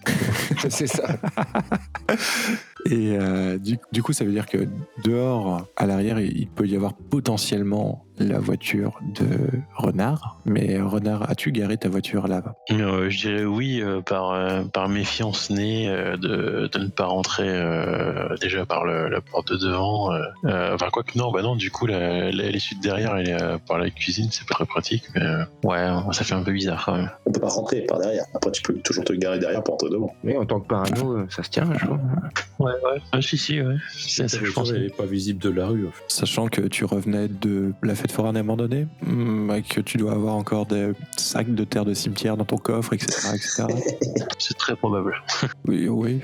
c'est 0.69 0.88
ça. 0.88 1.17
Et 2.85 3.17
euh, 3.17 3.57
du, 3.57 3.77
du 3.91 4.03
coup, 4.03 4.13
ça 4.13 4.23
veut 4.23 4.31
dire 4.31 4.45
que 4.45 4.67
dehors, 5.03 5.67
à 5.75 5.85
l'arrière, 5.85 6.19
il 6.19 6.47
peut 6.47 6.65
y 6.65 6.75
avoir 6.75 6.93
potentiellement 6.93 8.05
la 8.20 8.39
voiture 8.39 8.99
de 9.15 9.26
Renard. 9.76 10.39
Mais 10.45 10.80
Renard, 10.80 11.30
as-tu 11.30 11.51
garé 11.51 11.78
ta 11.78 11.89
voiture 11.89 12.28
là-bas 12.28 12.55
Euh, 12.72 13.09
je 13.09 13.18
dirais 13.28 13.45
oui 13.45 13.82
euh, 13.82 14.01
par, 14.01 14.32
euh, 14.32 14.63
par 14.63 14.89
méfiance 14.89 15.49
née 15.49 15.88
euh, 15.89 16.18
de, 16.18 16.68
de 16.72 16.80
ne 16.80 16.88
pas 16.89 17.05
rentrer 17.05 17.47
euh, 17.47 18.36
déjà 18.41 18.65
par 18.65 18.86
le- 18.86 19.09
la 19.09 19.22
porte 19.22 19.51
de 19.51 19.57
devant. 19.57 20.11
euh, 20.13 20.22
euh, 20.45 20.74
enfin, 20.76 20.88
quoi 20.91 21.03
que 21.03 21.18
non, 21.18 21.32
bah 21.32 21.41
non, 21.41 21.55
du 21.55 21.72
coup, 21.72 21.86
la- 21.86 22.32
la- 22.32 22.49
l'issue 22.49 22.76
de 22.76 22.82
derrière, 22.82 23.15
elle 23.18 23.30
est 23.30 23.41
euh, 23.41 23.57
par 23.68 23.78
la 23.78 23.89
cuisine, 23.89 24.30
c'est 24.32 24.47
pas 24.47 24.55
très 24.55 24.65
pratique. 24.65 25.03
Mais 25.15 25.22
euh, 25.22 25.43
ouais, 25.63 26.13
ça 26.13 26.24
fait 26.24 26.34
un 26.34 26.43
peu 26.43 26.51
bizarre 26.53 26.84
quand 26.86 26.95
même. 26.97 27.09
On 27.26 27.32
peut 27.32 27.39
pas 27.39 27.49
rentrer 27.49 27.82
par 27.82 27.99
derrière. 27.99 28.24
Après, 28.34 28.51
tu 28.51 28.61
peux 28.61 28.74
toujours 28.76 29.03
te 29.03 29.13
garer 29.13 29.39
derrière 29.39 29.63
pour 29.63 29.76
entrer 29.76 29.89
devant. 29.89 30.13
Mais 30.24 30.38
en 30.38 30.45
tant 30.45 30.59
que 30.59 30.68
parano, 30.68 31.28
ça 31.30 31.43
se 31.43 31.49
tient, 31.49 31.68
je 31.74 31.86
trouve. 31.86 31.99
Ouais, 32.59 32.72
ouais. 32.72 33.01
Ah, 33.11 33.22
si, 33.22 33.38
si, 33.38 33.61
ouais. 33.61 33.76
C'est 33.95 34.24
La 34.24 34.30
ça, 34.30 34.38
je 34.43 34.51
pense. 34.51 34.72
elle 34.72 34.84
est 34.84 34.95
pas 34.95 35.05
visible 35.05 35.39
de 35.41 35.49
la 35.49 35.68
rue, 35.68 35.88
en 35.88 35.91
fait. 35.91 36.03
Sachant 36.07 36.47
que 36.47 36.61
tu 36.61 36.86
revenais 36.86 37.28
de 37.28 37.74
la 37.84 37.95
fête 37.95 38.07
foraine 38.12 38.38
abandonnée, 38.38 38.88
hmm, 39.05 39.51
et 39.51 39.62
que 39.62 39.82
tu 39.82 39.97
dois 39.97 40.14
avoir 40.14 40.36
encore 40.36 40.66
des 40.66 40.91
sacs 41.16 41.53
de 41.53 41.64
terre 41.64 41.86
de 41.86 41.93
cimetière 41.93 42.38
dans 42.38 42.45
ton 42.45 42.58
coffre, 42.58 42.93
etc. 42.93 43.30
etc. 43.34 43.66
C'est 44.39 44.58
très 44.58 44.76
probable. 44.76 45.16
oui, 45.68 45.88
oui. 45.88 46.20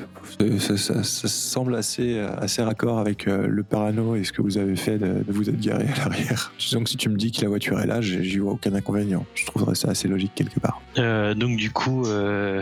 Ça, 0.59 0.77
ça- 0.77 1.03
ça 1.03 1.27
semble 1.27 1.75
assez, 1.75 2.19
assez 2.19 2.61
raccord 2.61 2.99
avec 2.99 3.27
euh, 3.27 3.47
le 3.47 3.63
parano 3.63 4.15
et 4.15 4.23
ce 4.23 4.31
que 4.31 4.41
vous 4.41 4.57
avez 4.57 4.75
fait 4.75 4.97
de, 4.97 5.23
de 5.23 5.31
vous 5.31 5.49
être 5.49 5.59
garé 5.59 5.85
à 5.95 6.09
l'arrière. 6.09 6.51
Donc 6.71 6.87
si 6.89 6.97
tu 6.97 7.09
me 7.09 7.15
dis 7.17 7.31
que 7.31 7.41
la 7.41 7.49
voiture 7.49 7.79
est 7.79 7.87
là, 7.87 8.01
j'y 8.01 8.37
vois 8.39 8.53
aucun 8.53 8.73
inconvénient. 8.73 9.25
Je 9.35 9.45
trouverais 9.45 9.75
ça 9.75 9.89
assez 9.89 10.07
logique 10.07 10.31
quelque 10.35 10.59
part. 10.59 10.81
Euh, 10.97 11.33
donc 11.33 11.57
du 11.57 11.71
coup, 11.71 12.05
euh, 12.05 12.61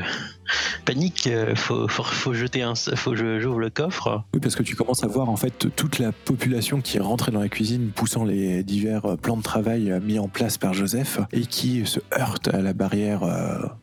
panique, 0.85 1.27
euh, 1.27 1.55
faut, 1.55 1.87
faut, 1.87 2.33
jeter 2.33 2.61
un, 2.61 2.73
faut 2.75 3.11
que 3.11 3.39
j'ouvre 3.39 3.59
le 3.59 3.69
coffre. 3.69 4.23
Oui, 4.33 4.39
parce 4.39 4.55
que 4.55 4.63
tu 4.63 4.75
commences 4.75 5.03
à 5.03 5.07
voir 5.07 5.29
en 5.29 5.37
fait 5.37 5.67
toute 5.75 5.99
la 5.99 6.11
population 6.11 6.81
qui 6.81 6.97
est 6.97 7.01
rentrée 7.01 7.31
dans 7.31 7.41
la 7.41 7.49
cuisine, 7.49 7.91
poussant 7.93 8.23
les 8.23 8.63
divers 8.63 9.05
euh, 9.05 9.15
plans 9.15 9.37
de 9.37 9.43
travail 9.43 9.91
euh, 9.91 9.99
mis 9.99 10.19
en 10.19 10.27
place 10.27 10.57
par 10.57 10.73
Joseph 10.73 11.19
et 11.31 11.45
qui 11.45 11.85
se 11.85 11.99
heurte 12.17 12.47
à 12.53 12.61
la 12.61 12.73
barrière 12.73 13.21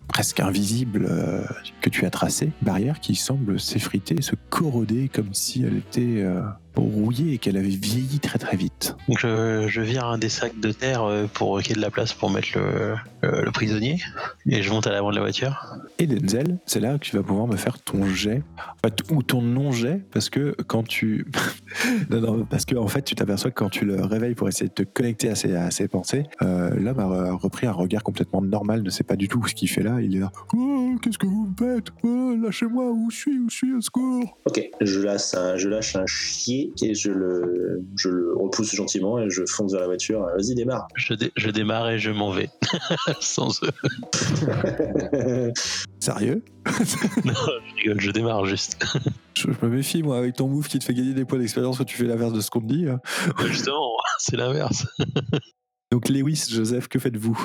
presque 0.08 0.40
invisible 0.40 1.08
que 1.80 1.90
tu 1.90 2.04
as 2.06 2.10
tracée. 2.10 2.50
Barrière 2.62 3.00
qui 3.00 3.14
semble 3.14 3.60
s'effriter, 3.60 4.20
se 4.22 4.34
corroder 4.50 5.08
comme 5.08 5.32
si 5.32 5.62
elle 5.62 5.76
était 5.76 6.24
rouillée 6.78 7.34
et 7.34 7.38
qu'elle 7.38 7.56
avait 7.56 7.68
vieilli 7.68 8.20
très 8.20 8.38
très 8.38 8.56
vite. 8.56 8.96
Donc 9.08 9.18
je, 9.18 9.66
je 9.68 9.80
vire 9.80 10.06
un 10.06 10.18
des 10.18 10.28
sacs 10.28 10.58
de 10.58 10.72
terre 10.72 11.04
euh, 11.04 11.26
pour 11.32 11.60
qu'il 11.60 11.70
y 11.70 11.72
ait 11.72 11.76
de 11.76 11.80
la 11.80 11.90
place 11.90 12.12
pour 12.12 12.30
mettre 12.30 12.48
le, 12.56 12.94
le, 13.22 13.42
le 13.42 13.50
prisonnier 13.50 13.98
et 14.46 14.62
je 14.62 14.70
monte 14.70 14.86
à 14.86 14.92
l'avant 14.92 15.10
de 15.10 15.16
la 15.16 15.22
voiture. 15.22 15.78
Et 15.98 16.06
Denzel, 16.06 16.58
c'est 16.64 16.80
là 16.80 16.94
que 16.94 17.04
tu 17.04 17.16
vas 17.16 17.22
pouvoir 17.22 17.46
me 17.46 17.56
faire 17.56 17.80
ton 17.80 18.06
jet, 18.06 18.42
en 18.58 18.88
fait, 18.88 19.02
ou 19.10 19.22
ton 19.22 19.42
non-jet, 19.42 20.00
parce 20.12 20.30
que 20.30 20.54
quand 20.66 20.86
tu. 20.86 21.26
non, 22.10 22.20
non, 22.20 22.44
parce 22.44 22.64
que 22.64 22.76
en 22.76 22.86
fait, 22.86 23.02
tu 23.02 23.14
t'aperçois 23.14 23.50
que 23.50 23.56
quand 23.56 23.68
tu 23.68 23.84
le 23.84 24.04
réveilles 24.04 24.34
pour 24.34 24.48
essayer 24.48 24.68
de 24.68 24.74
te 24.74 24.82
connecter 24.82 25.28
à 25.28 25.34
ses, 25.34 25.56
à 25.56 25.70
ses 25.70 25.88
pensées, 25.88 26.24
euh, 26.42 26.70
l'homme 26.70 27.00
a 27.00 27.32
repris 27.32 27.66
un 27.66 27.72
regard 27.72 28.02
complètement 28.02 28.40
normal, 28.40 28.82
ne 28.82 28.90
sait 28.90 29.04
pas 29.04 29.16
du 29.16 29.28
tout 29.28 29.46
ce 29.46 29.54
qu'il 29.54 29.68
fait 29.68 29.82
là. 29.82 30.00
Il 30.00 30.16
est 30.16 30.20
là. 30.20 30.30
Oh, 30.54 30.94
qu'est-ce 31.02 31.18
que 31.18 31.26
vous 31.26 31.46
me 31.46 31.56
faites? 31.56 31.88
Oh, 32.04 32.36
Lâchez-moi, 32.40 32.90
où 32.90 33.10
je 33.10 33.16
suis, 33.16 33.38
où 33.38 33.50
je 33.50 33.56
suis, 33.56 33.74
au 33.74 33.80
secours 33.80 34.38
Ok, 34.44 34.70
je 34.80 35.00
lâche 35.00 35.34
un, 35.34 35.56
je 35.56 35.68
lâche 35.68 35.96
un 35.96 36.06
chier 36.06 36.67
et 36.82 36.94
je 36.94 37.10
le, 37.10 37.82
je 37.96 38.08
le 38.08 38.34
repousse 38.36 38.74
gentiment 38.74 39.18
et 39.18 39.28
je 39.30 39.42
fonce 39.48 39.72
vers 39.72 39.80
la 39.82 39.86
voiture. 39.86 40.20
Vas-y, 40.36 40.54
démarre. 40.54 40.86
Je, 40.96 41.14
dé- 41.14 41.32
je 41.36 41.50
démarre 41.50 41.88
et 41.90 41.98
je 41.98 42.10
m'en 42.10 42.30
vais. 42.30 42.48
Sans 43.20 43.60
eux. 43.62 45.52
Sérieux? 46.00 46.42
Non, 47.24 47.32
je 47.34 47.74
rigole, 47.82 48.00
je 48.00 48.10
démarre 48.10 48.44
juste. 48.44 48.84
je, 49.34 49.48
je 49.50 49.66
me 49.66 49.70
méfie, 49.74 50.02
moi, 50.02 50.18
avec 50.18 50.36
ton 50.36 50.48
move 50.48 50.68
qui 50.68 50.78
te 50.78 50.84
fait 50.84 50.94
gagner 50.94 51.14
des 51.14 51.24
points 51.24 51.38
d'expérience 51.38 51.78
quand 51.78 51.84
tu 51.84 51.96
fais 51.96 52.04
l'inverse 52.04 52.32
de 52.32 52.40
ce 52.40 52.50
qu'on 52.50 52.60
te 52.60 52.66
dit. 52.66 52.86
hein. 52.88 53.00
Justement, 53.46 53.92
c'est 54.18 54.36
l'inverse. 54.36 54.86
Donc, 55.90 56.08
Lewis, 56.08 56.46
Joseph, 56.50 56.86
que 56.88 56.98
faites-vous? 56.98 57.38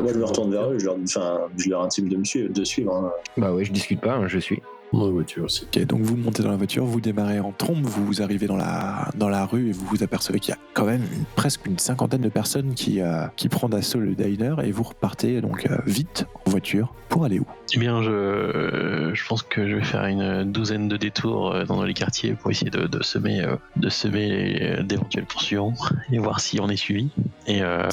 Moi, 0.00 0.12
je 0.12 0.18
me 0.18 0.24
retourne 0.24 0.52
vers 0.52 0.70
eux. 0.70 0.78
Je 0.78 0.86
leur, 0.86 0.96
enfin, 1.02 1.40
je 1.56 1.68
leur 1.68 1.82
intime 1.82 2.08
de 2.08 2.16
me 2.16 2.24
suivre. 2.24 2.52
De 2.52 2.64
suivre 2.64 2.94
hein. 2.94 3.10
Bah 3.36 3.52
ouais, 3.52 3.64
je 3.64 3.72
discute 3.72 4.00
pas, 4.00 4.14
hein, 4.14 4.28
je 4.28 4.38
suis. 4.38 4.62
Dans 4.92 5.04
la 5.06 5.12
voiture 5.12 5.44
aussi. 5.44 5.64
Ok, 5.64 5.84
donc 5.86 6.00
vous 6.00 6.16
montez 6.16 6.42
dans 6.42 6.50
la 6.50 6.56
voiture, 6.56 6.84
vous 6.84 7.00
démarrez 7.00 7.40
en 7.40 7.52
trombe, 7.52 7.84
vous 7.84 8.22
arrivez 8.22 8.46
dans 8.46 8.56
la, 8.56 9.10
dans 9.16 9.28
la 9.28 9.44
rue 9.44 9.68
et 9.68 9.72
vous 9.72 9.84
vous 9.86 10.02
apercevez 10.02 10.40
qu'il 10.40 10.54
y 10.54 10.56
a 10.56 10.60
quand 10.72 10.86
même 10.86 11.02
une- 11.02 11.24
presque 11.36 11.66
une 11.66 11.78
cinquantaine 11.78 12.22
de 12.22 12.28
personnes 12.30 12.72
qui, 12.74 13.00
euh, 13.02 13.26
qui 13.36 13.48
prennent 13.50 13.68
d'assaut 13.70 14.00
le 14.00 14.14
diner 14.14 14.54
et 14.64 14.72
vous 14.72 14.84
repartez 14.84 15.40
donc 15.42 15.66
euh, 15.70 15.76
vite 15.86 16.26
en 16.46 16.50
voiture 16.50 16.94
pour 17.10 17.24
aller 17.26 17.38
où? 17.38 17.44
Eh 17.74 17.78
bien, 17.78 18.02
je, 18.02 19.10
je 19.12 19.26
pense 19.26 19.42
que 19.42 19.68
je 19.68 19.76
vais 19.76 19.84
faire 19.84 20.06
une 20.06 20.50
douzaine 20.50 20.88
de 20.88 20.96
détours 20.96 21.52
euh, 21.52 21.64
dans 21.64 21.82
les 21.82 21.92
quartiers 21.94 22.32
pour 22.32 22.50
essayer 22.50 22.70
de, 22.70 22.86
de 22.86 23.02
semer, 23.02 23.42
euh, 23.42 23.56
de 23.76 23.90
semer 23.90 24.78
d'éventuels 24.84 25.26
poursuivants 25.26 25.74
et 26.10 26.18
voir 26.18 26.40
si 26.40 26.60
on 26.60 26.68
est 26.70 26.76
suivi. 26.76 27.10
Et 27.46 27.60
euh, 27.62 27.88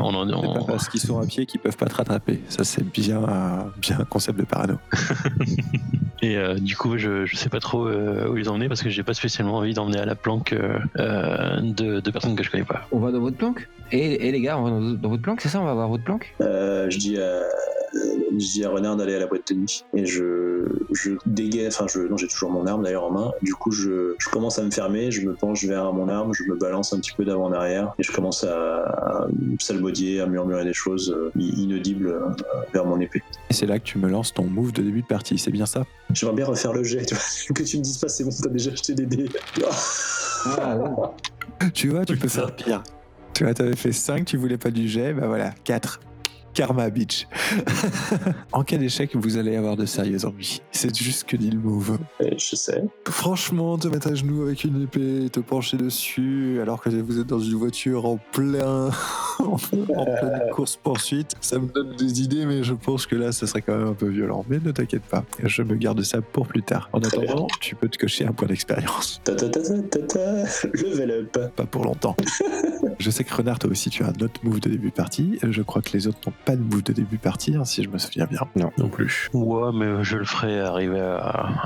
on 0.00 0.14
en 0.14 0.26
C'est 0.26 0.32
pas 0.32 0.38
on- 0.38 0.64
parce 0.64 0.88
qu'ils 0.88 1.00
sont 1.00 1.18
à 1.20 1.26
pied 1.26 1.44
qu'ils 1.44 1.60
peuvent 1.60 1.76
pas 1.76 1.86
te 1.86 1.94
rattraper. 1.96 2.40
Ça 2.48 2.64
c'est 2.64 2.82
bien, 2.90 3.20
bien 3.78 4.00
un 4.00 4.04
concept 4.04 4.38
de 4.38 4.44
parano. 4.44 4.76
Et 6.22 6.36
euh, 6.36 6.54
du 6.54 6.76
coup, 6.76 6.98
je, 6.98 7.24
je 7.24 7.36
sais 7.36 7.48
pas 7.48 7.60
trop 7.60 7.86
euh, 7.86 8.28
où 8.28 8.34
les 8.34 8.48
emmener 8.48 8.68
parce 8.68 8.82
que 8.82 8.90
j'ai 8.90 9.02
pas 9.02 9.14
spécialement 9.14 9.56
envie 9.56 9.72
d'emmener 9.72 9.98
à 9.98 10.04
la 10.04 10.14
planque 10.14 10.52
euh, 10.52 10.78
euh, 10.98 11.60
de, 11.60 12.00
de 12.00 12.10
personnes 12.10 12.36
que 12.36 12.42
je 12.42 12.50
connais 12.50 12.64
pas. 12.64 12.86
On 12.92 12.98
va 12.98 13.10
dans 13.10 13.20
votre 13.20 13.36
planque? 13.36 13.68
Et, 13.92 14.28
et 14.28 14.32
les 14.32 14.40
gars, 14.40 14.58
on 14.58 14.64
va 14.64 14.70
dans, 14.70 14.80
dans 14.80 15.08
votre 15.08 15.22
planque, 15.22 15.40
c'est 15.40 15.48
ça 15.48 15.60
On 15.60 15.64
va 15.64 15.74
voir 15.74 15.88
votre 15.88 16.04
planque? 16.04 16.34
Euh, 16.40 16.90
je 16.90 16.98
dis 16.98 17.18
à, 17.18 17.40
je 17.94 18.52
dis 18.52 18.64
à 18.64 18.68
Renard 18.68 18.96
d'aller 18.96 19.14
à 19.14 19.18
la 19.18 19.26
boîte 19.26 19.48
de 19.50 19.54
nuit. 19.54 19.84
Et 19.94 20.04
je, 20.04 20.49
je 20.92 21.12
dégaine, 21.26 21.68
enfin 21.68 21.86
je, 21.88 22.00
non 22.00 22.16
j'ai 22.16 22.28
toujours 22.28 22.50
mon 22.50 22.66
arme 22.66 22.82
d'ailleurs 22.82 23.04
en 23.04 23.10
main. 23.10 23.32
Du 23.42 23.54
coup 23.54 23.70
je, 23.70 24.14
je 24.18 24.28
commence 24.28 24.58
à 24.58 24.62
me 24.62 24.70
fermer, 24.70 25.10
je 25.10 25.26
me 25.26 25.34
penche 25.34 25.64
vers 25.64 25.92
mon 25.92 26.08
arme, 26.08 26.32
je 26.34 26.44
me 26.44 26.56
balance 26.56 26.92
un 26.92 26.98
petit 26.98 27.12
peu 27.16 27.24
d'avant 27.24 27.46
en 27.46 27.52
arrière 27.52 27.92
et 27.98 28.02
je 28.02 28.12
commence 28.12 28.44
à, 28.44 28.82
à 28.84 29.26
salmodier, 29.58 30.20
à 30.20 30.26
murmurer 30.26 30.64
des 30.64 30.72
choses 30.72 31.10
euh, 31.16 31.30
inaudibles 31.38 32.08
euh, 32.08 32.28
vers 32.72 32.84
mon 32.84 33.00
épée. 33.00 33.22
Et 33.50 33.54
c'est 33.54 33.66
là 33.66 33.78
que 33.78 33.84
tu 33.84 33.98
me 33.98 34.08
lances 34.08 34.32
ton 34.32 34.44
move 34.44 34.72
de 34.72 34.82
début 34.82 35.02
de 35.02 35.06
partie, 35.06 35.38
c'est 35.38 35.50
bien 35.50 35.66
ça? 35.66 35.84
J'aimerais 36.12 36.36
bien 36.36 36.46
refaire 36.46 36.72
le 36.72 36.82
jet, 36.82 37.04
tu 37.04 37.14
vois, 37.14 37.22
que 37.54 37.62
tu 37.62 37.78
me 37.78 37.82
dises 37.82 37.98
pas 37.98 38.08
c'est 38.08 38.24
bon, 38.24 38.30
t'as 38.30 38.48
déjà 38.48 38.70
acheté 38.72 38.94
des 38.94 39.06
dés. 39.06 39.28
Ah 40.44 40.78
Tu 41.74 41.88
vois, 41.88 42.04
tu 42.04 42.16
peux 42.16 42.28
faire 42.28 42.54
pire. 42.54 42.82
Tu 43.34 43.44
vois, 43.44 43.54
t'avais 43.54 43.76
fait 43.76 43.92
5, 43.92 44.24
tu 44.24 44.36
voulais 44.36 44.58
pas 44.58 44.70
du 44.70 44.88
jet, 44.88 45.12
bah 45.12 45.26
voilà, 45.26 45.52
4. 45.64 46.00
Karma 46.54 46.90
Beach. 46.90 47.26
en 48.52 48.64
cas 48.64 48.76
d'échec, 48.76 49.10
vous 49.14 49.36
allez 49.36 49.56
avoir 49.56 49.76
de 49.76 49.86
sérieux 49.86 50.24
ennuis. 50.24 50.62
C'est 50.72 50.94
juste 50.96 51.24
que 51.24 51.36
dit 51.36 51.50
le 51.50 51.58
move. 51.58 51.98
Et 52.20 52.36
je 52.38 52.56
sais. 52.56 52.84
Franchement, 53.06 53.78
te 53.78 53.88
mettre 53.88 54.08
à 54.08 54.14
genoux 54.14 54.42
avec 54.42 54.64
une 54.64 54.82
épée, 54.82 55.28
te 55.30 55.40
pencher 55.40 55.76
dessus, 55.76 56.58
alors 56.60 56.82
que 56.82 56.90
vous 56.90 57.20
êtes 57.20 57.26
dans 57.26 57.40
une 57.40 57.54
voiture 57.54 58.06
en 58.06 58.18
plein, 58.32 58.90
en 59.38 59.56
pleine 59.56 60.50
course 60.52 60.76
poursuite, 60.76 61.34
ça 61.40 61.58
me 61.58 61.66
donne 61.68 61.96
des 61.96 62.22
idées, 62.22 62.46
mais 62.46 62.62
je 62.62 62.74
pense 62.74 63.06
que 63.06 63.16
là, 63.16 63.32
ça 63.32 63.46
serait 63.46 63.62
quand 63.62 63.76
même 63.76 63.88
un 63.88 63.94
peu 63.94 64.08
violent. 64.08 64.44
Mais 64.48 64.58
ne 64.58 64.72
t'inquiète 64.72 65.04
pas, 65.04 65.24
je 65.42 65.62
me 65.62 65.76
garde 65.76 66.02
ça 66.02 66.20
pour 66.20 66.46
plus 66.46 66.62
tard. 66.62 66.88
En 66.92 67.00
Très 67.00 67.18
attendant, 67.18 67.46
tu 67.60 67.74
peux 67.74 67.88
te 67.88 67.98
cocher 67.98 68.26
un 68.26 68.32
point 68.32 68.48
d'expérience. 68.48 69.20
Ta 69.24 69.34
ta 69.34 69.48
ta. 69.48 69.60
Level 70.74 71.10
up. 71.10 71.38
Pas 71.56 71.66
pour 71.66 71.84
longtemps. 71.84 72.16
je 72.98 73.10
sais 73.10 73.24
que 73.24 73.34
Renard, 73.34 73.58
toi 73.58 73.70
aussi, 73.70 73.90
tu 73.90 74.02
as 74.02 74.08
un 74.08 74.20
autre 74.22 74.40
move 74.42 74.60
de 74.60 74.68
début 74.68 74.90
de 74.90 74.94
partie. 74.94 75.38
Je 75.42 75.62
crois 75.62 75.82
que 75.82 75.92
les 75.92 76.06
autres 76.06 76.18
n'ont 76.26 76.34
pas 76.44 76.56
de 76.56 76.62
move 76.62 76.82
de 76.82 76.92
début 76.92 77.16
de 77.16 77.22
partie, 77.22 77.54
hein, 77.54 77.64
si 77.64 77.82
je 77.82 77.88
me 77.88 77.98
souviens 77.98 78.26
bien. 78.26 78.40
Non 78.56 78.88
plus. 78.88 79.28
Ouais, 79.34 79.70
mais 79.74 80.02
je 80.04 80.16
le 80.16 80.24
ferai 80.24 80.60
arriver 80.60 81.00
à, 81.00 81.18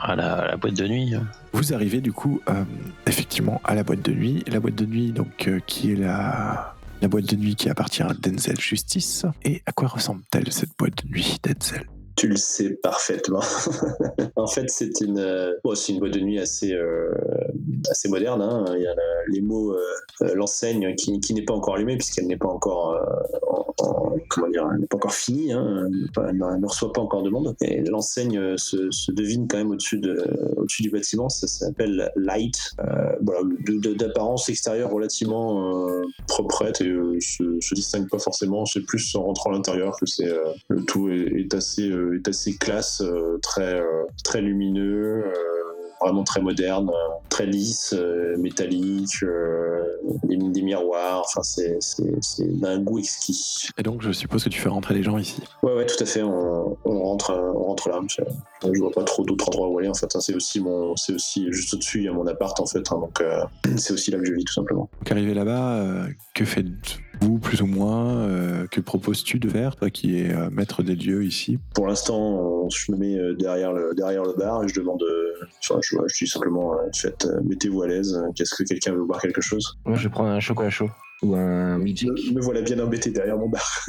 à 0.02 0.16
la, 0.16 0.34
à 0.34 0.48
la 0.48 0.56
boîte 0.56 0.74
de 0.74 0.86
nuit. 0.86 1.14
Vous 1.52 1.72
arrivez 1.74 2.00
du 2.00 2.12
coup 2.12 2.40
euh, 2.48 2.64
effectivement 3.06 3.60
à 3.64 3.74
la 3.74 3.82
boîte 3.84 4.02
de 4.02 4.12
nuit. 4.12 4.42
La 4.48 4.60
boîte 4.60 4.74
de 4.74 4.86
nuit, 4.86 5.12
donc, 5.12 5.46
euh, 5.48 5.60
qui 5.66 5.92
est 5.92 5.96
la, 5.96 6.74
la 7.02 7.08
boîte 7.08 7.26
de 7.26 7.36
nuit 7.36 7.54
qui 7.56 7.68
appartient 7.68 8.02
à 8.02 8.12
Denzel 8.20 8.58
Justice. 8.60 9.24
Et 9.44 9.62
à 9.66 9.72
quoi 9.72 9.88
ressemble-t-elle 9.88 10.52
cette 10.52 10.70
boîte 10.78 11.04
de 11.04 11.10
nuit, 11.10 11.36
Denzel? 11.42 11.86
Tu 12.16 12.28
le 12.28 12.36
sais 12.36 12.78
parfaitement. 12.80 13.40
en 14.36 14.46
fait, 14.46 14.70
c'est 14.70 15.00
une, 15.00 15.18
euh, 15.18 15.52
bon, 15.64 15.74
c'est 15.74 15.92
une 15.92 15.98
boîte 15.98 16.12
de 16.12 16.20
nuit 16.20 16.38
assez, 16.38 16.72
euh, 16.72 17.10
assez 17.90 18.08
moderne. 18.08 18.40
hein. 18.40 18.64
Il 18.76 18.82
y 18.82 18.86
a 18.86 18.94
la- 18.94 19.02
les 19.32 19.40
mots, 19.40 19.72
euh, 19.72 20.32
l'enseigne 20.36 20.94
qui, 20.94 21.18
qui 21.18 21.34
n'est 21.34 21.42
pas 21.42 21.54
encore 21.54 21.74
allumée 21.74 21.96
puisqu'elle 21.96 22.28
n'est 22.28 22.36
pas 22.36 22.46
encore, 22.48 22.92
euh, 22.92 23.53
en- 23.78 23.84
en- 23.86 24.16
comment 24.28 24.48
dire, 24.48 24.66
n'est 24.78 24.86
pas 24.86 24.96
encore 24.96 25.12
finie. 25.14 25.52
hein. 25.52 25.88
Pas- 26.14 26.32
ne 26.32 26.66
reçoit 26.66 26.92
pas 26.92 27.00
encore 27.00 27.22
de 27.22 27.30
monde. 27.30 27.54
Et 27.60 27.82
l'enseigne 27.82 28.38
euh, 28.38 28.56
se, 28.56 29.12
devine 29.12 29.46
quand 29.48 29.58
même 29.58 29.70
au-dessus 29.70 29.98
de, 29.98 30.24
au-dessus 30.56 30.82
du 30.82 30.90
bâtiment. 30.90 31.28
Ça 31.28 31.46
s'appelle 31.46 32.10
Light. 32.16 32.56
Euh, 32.80 33.12
voilà, 33.22 33.40
d'apparence 33.96 34.48
extérieure 34.48 34.90
relativement 34.90 35.86
euh, 35.88 36.02
proprette 36.26 36.80
et 36.80 36.88
euh, 36.88 37.18
se, 37.20 37.74
distingue 37.74 38.08
pas 38.08 38.18
forcément. 38.18 38.64
C'est 38.66 38.84
plus 38.84 39.14
en 39.14 39.24
rentrant 39.24 39.50
à 39.50 39.54
l'intérieur 39.54 39.96
que 39.98 40.06
c'est 40.06 40.30
le 40.68 40.84
tout 40.84 41.08
est, 41.08 41.54
assez 41.54 42.56
classe, 42.56 43.02
très 44.22 44.40
lumineux. 44.40 45.24
Vraiment 46.00 46.24
très 46.24 46.40
moderne, 46.42 46.90
euh, 46.90 47.14
très 47.30 47.46
lisse, 47.46 47.94
euh, 47.96 48.36
métallique, 48.36 49.22
euh, 49.22 49.82
des, 50.24 50.36
des 50.36 50.62
miroirs, 50.62 51.22
enfin 51.26 51.42
c'est 51.42 51.78
d'un 52.60 52.78
goût 52.80 52.98
exquis. 52.98 53.68
Et 53.78 53.82
donc, 53.82 54.02
je 54.02 54.12
suppose 54.12 54.44
que 54.44 54.50
tu 54.50 54.60
fais 54.60 54.68
rentrer 54.68 54.94
les 54.94 55.02
gens 55.02 55.16
ici. 55.18 55.40
Ouais, 55.62 55.74
ouais, 55.74 55.86
tout 55.86 55.96
à 56.02 56.04
fait. 56.06 56.22
On, 56.22 56.76
on 56.84 56.98
rentre, 57.02 57.32
on 57.32 57.62
rentre 57.64 57.88
là. 57.88 58.00
Je, 58.08 58.22
je 58.72 58.80
vois 58.80 58.90
pas 58.90 59.04
trop 59.04 59.24
d'autres 59.24 59.48
endroits 59.48 59.68
où 59.68 59.78
aller. 59.78 59.88
En 59.88 59.94
fait, 59.94 60.14
hein. 60.14 60.20
c'est 60.20 60.34
aussi 60.34 60.60
mon, 60.60 60.94
c'est 60.96 61.14
aussi 61.14 61.46
juste 61.52 61.72
au-dessus. 61.74 61.98
Il 62.00 62.04
y 62.04 62.08
a 62.08 62.12
mon 62.12 62.26
appart 62.26 62.58
en 62.60 62.66
fait. 62.66 62.80
hein. 62.92 62.98
donc 63.00 63.20
euh, 63.20 63.42
c'est 63.76 63.92
aussi 63.94 64.10
là 64.10 64.18
que 64.18 64.24
je 64.26 64.32
vis 64.32 64.44
tout 64.44 64.52
simplement. 64.52 64.88
Donc, 65.00 65.10
arrivé 65.12 65.32
là-bas, 65.32 65.76
euh, 65.76 66.06
que 66.34 66.44
plus 67.38 67.62
ou 67.62 67.66
moins 67.66 68.16
euh, 68.18 68.66
Que 68.70 68.80
proposes-tu 68.80 69.38
de 69.38 69.48
faire, 69.48 69.76
toi 69.76 69.90
qui 69.90 70.18
es 70.18 70.32
euh, 70.34 70.48
maître 70.50 70.82
des 70.82 70.94
lieux 70.96 71.24
ici? 71.24 71.58
Pour 71.74 71.86
l'instant, 71.86 72.18
on- 72.18 72.68
je 72.70 72.92
me 72.92 72.96
mets 72.96 73.18
euh, 73.18 73.34
derrière 73.34 73.72
le 73.72 73.92
derrière 73.94 74.22
le 74.22 74.32
bar 74.34 74.62
et 74.64 74.68
je 74.68 74.80
demande. 74.80 75.02
Enfin, 75.68 75.78
je, 75.82 75.96
je 76.06 76.24
dis 76.24 76.30
simplement, 76.30 76.74
euh, 76.74 76.88
faites, 76.94 77.26
euh, 77.26 77.40
mettez-vous 77.44 77.82
à 77.82 77.88
l'aise. 77.88 78.18
Qu'est-ce 78.34 78.54
que 78.54 78.62
quelqu'un 78.64 78.92
veut 78.94 79.04
boire 79.04 79.20
quelque 79.20 79.40
chose? 79.42 79.78
Moi, 79.84 79.96
je 79.96 80.04
vais 80.04 80.10
prendre 80.10 80.30
un 80.30 80.40
chocolat 80.40 80.70
chaud 80.70 80.88
ou 81.22 81.34
un 81.34 81.78
Magic. 81.78 82.08
Me 82.34 82.40
voilà 82.40 82.62
bien 82.62 82.78
embêté 82.80 83.10
derrière 83.10 83.36
mon 83.38 83.48
bar. 83.48 83.86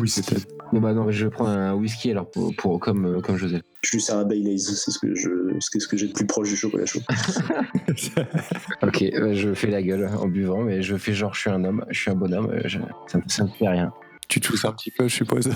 Oui, 0.00 0.12
peut-être. 0.14 0.46
Bon, 0.72 0.80
bah 0.80 0.92
non, 0.92 1.10
je 1.10 1.24
vais 1.24 1.30
prendre 1.30 1.50
un 1.50 1.74
whisky 1.74 2.10
alors 2.10 2.28
pour, 2.30 2.54
pour- 2.56 2.80
comme, 2.80 3.06
euh, 3.06 3.20
comme 3.20 3.36
Joseph. 3.36 3.62
Je 3.82 3.96
lui 3.96 4.02
sers 4.02 4.16
un 4.18 4.24
Baileys. 4.24 4.58
C'est 4.58 4.90
ce 4.90 4.98
que 4.98 5.14
je, 5.14 5.28
c'est 5.60 5.78
ce 5.80 5.86
que 5.88 5.96
j'ai 5.96 6.08
de 6.08 6.12
plus 6.12 6.26
proche 6.26 6.48
du 6.50 6.56
chocolat 6.56 6.84
chaud. 6.86 7.00
Ok, 8.82 9.02
euh, 9.02 9.34
je 9.34 9.54
fais 9.54 9.68
la 9.68 9.82
gueule 9.82 10.06
en 10.08 10.26
buvant, 10.28 10.62
mais 10.62 10.82
je 10.82 10.96
fais 10.96 11.14
genre 11.14 11.32
je 11.34 11.40
suis 11.40 11.50
un 11.50 11.64
homme, 11.64 11.84
je 11.90 11.98
suis 12.00 12.10
un 12.10 12.14
bonhomme, 12.16 12.50
euh, 12.50 12.60
je- 12.64 12.78
ça, 13.06 13.18
me- 13.18 13.22
ça 13.28 13.44
me 13.44 13.48
fait 13.50 13.68
rien. 13.68 13.92
tu 14.28 14.40
tousses 14.40 14.64
un 14.64 14.72
petit 14.72 14.90
peu, 14.90 15.06
je 15.08 15.14
suppose. 15.14 15.48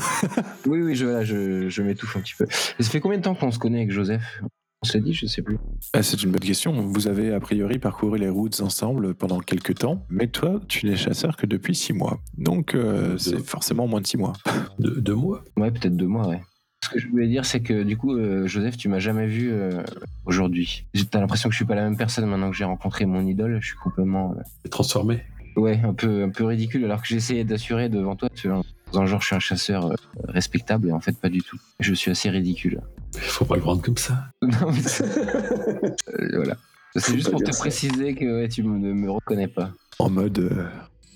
Oui, 0.66 0.80
oui, 0.80 0.94
je, 0.94 1.04
voilà, 1.04 1.24
je, 1.24 1.68
je 1.68 1.82
m'étouffe 1.82 2.16
un 2.16 2.20
petit 2.20 2.34
peu. 2.38 2.44
Et 2.78 2.82
ça 2.82 2.90
fait 2.90 3.00
combien 3.00 3.18
de 3.18 3.22
temps 3.24 3.34
qu'on 3.34 3.50
se 3.50 3.58
connaît 3.58 3.78
avec 3.78 3.90
Joseph? 3.90 4.22
On 4.82 4.86
se 4.86 4.96
l'a 4.96 5.04
dit, 5.04 5.12
je 5.12 5.26
sais 5.26 5.42
plus. 5.42 5.58
Ah, 5.92 6.02
c'est 6.02 6.22
une 6.22 6.30
bonne 6.30 6.40
question. 6.40 6.72
Vous 6.72 7.06
avez 7.06 7.34
a 7.34 7.40
priori 7.40 7.78
parcouru 7.78 8.18
les 8.18 8.30
routes 8.30 8.60
ensemble 8.60 9.14
pendant 9.14 9.40
quelques 9.40 9.74
temps, 9.74 10.06
mais 10.08 10.26
toi, 10.28 10.58
tu 10.68 10.86
n'es 10.86 10.96
chasseur 10.96 11.36
que 11.36 11.44
depuis 11.44 11.74
six 11.74 11.92
mois. 11.92 12.18
Donc, 12.38 12.74
euh, 12.74 13.18
c'est 13.18 13.44
forcément 13.44 13.86
moins 13.86 14.00
de 14.00 14.06
six 14.06 14.16
mois. 14.16 14.32
De, 14.78 14.88
deux 14.98 15.14
mois? 15.14 15.44
Ouais, 15.58 15.70
peut-être 15.70 15.96
deux 15.96 16.06
mois, 16.06 16.28
ouais. 16.28 16.40
Ce 16.82 16.88
que 16.88 16.98
je 16.98 17.08
voulais 17.08 17.28
dire, 17.28 17.44
c'est 17.44 17.60
que 17.60 17.82
du 17.82 17.98
coup, 17.98 18.14
euh, 18.14 18.46
Joseph, 18.46 18.78
tu 18.78 18.88
m'as 18.88 19.00
jamais 19.00 19.26
vu 19.26 19.50
euh, 19.52 19.82
aujourd'hui. 20.24 20.86
T'as 21.10 21.20
l'impression 21.20 21.50
que 21.50 21.52
je 21.52 21.58
suis 21.58 21.66
pas 21.66 21.74
la 21.74 21.82
même 21.82 21.98
personne 21.98 22.24
maintenant 22.24 22.50
que 22.50 22.56
j'ai 22.56 22.64
rencontré 22.64 23.04
mon 23.04 23.26
idole. 23.26 23.58
Je 23.60 23.66
suis 23.66 23.76
complètement, 23.76 24.34
euh, 24.38 24.68
transformé. 24.70 25.22
Ouais, 25.60 25.80
un 25.84 25.94
peu, 25.94 26.24
un 26.24 26.28
peu 26.30 26.44
ridicule. 26.44 26.84
Alors 26.84 27.00
que 27.02 27.08
j'essayais 27.08 27.44
d'assurer 27.44 27.88
devant 27.88 28.16
toi, 28.16 28.28
tu 28.34 28.48
vois, 28.48 28.62
dans 28.92 29.00
un 29.00 29.06
genre, 29.06 29.20
je 29.20 29.26
suis 29.26 29.36
un 29.36 29.40
chasseur 29.40 29.86
euh, 29.86 29.94
respectable, 30.28 30.88
et 30.88 30.92
en 30.92 31.00
fait, 31.00 31.16
pas 31.18 31.28
du 31.28 31.42
tout. 31.42 31.56
Je 31.78 31.94
suis 31.94 32.10
assez 32.10 32.28
ridicule. 32.30 32.80
Il 33.14 33.20
faut 33.20 33.44
pas 33.44 33.56
le 33.56 33.62
prendre 33.62 33.82
comme 33.82 33.96
ça. 33.96 34.24
Non, 34.42 34.70
mais 34.72 34.80
c'est- 34.80 35.04
euh, 35.04 36.30
voilà. 36.34 36.56
C'est 36.96 37.14
juste 37.14 37.30
pour 37.30 37.42
te 37.42 37.52
ça. 37.52 37.60
préciser 37.60 38.14
que 38.14 38.24
ouais, 38.42 38.48
tu 38.48 38.62
me- 38.64 38.78
ne 38.78 38.92
me 38.92 39.10
reconnais 39.10 39.46
pas. 39.48 39.70
En 40.00 40.10
mode 40.10 40.38
euh, 40.40 40.64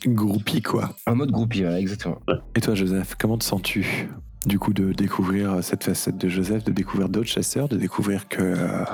groupie, 0.07 0.63
quoi. 0.63 0.95
En 1.07 1.17
mode 1.17 1.33
groupie, 1.33 1.63
voilà, 1.63 1.81
exactement. 1.81 2.21
Et 2.55 2.61
toi, 2.61 2.75
Joseph, 2.75 3.17
comment 3.19 3.39
te 3.39 3.45
sens-tu 3.45 4.09
du 4.47 4.59
coup 4.59 4.75
de 4.75 4.93
découvrir 4.93 5.65
cette 5.65 5.85
facette 5.85 6.19
de 6.19 6.29
Joseph, 6.29 6.65
de 6.65 6.71
découvrir 6.73 7.09
d'autres 7.09 7.31
chasseurs, 7.31 7.67
de 7.67 7.79
découvrir 7.79 8.29
que 8.29 8.43
euh, 8.43 8.85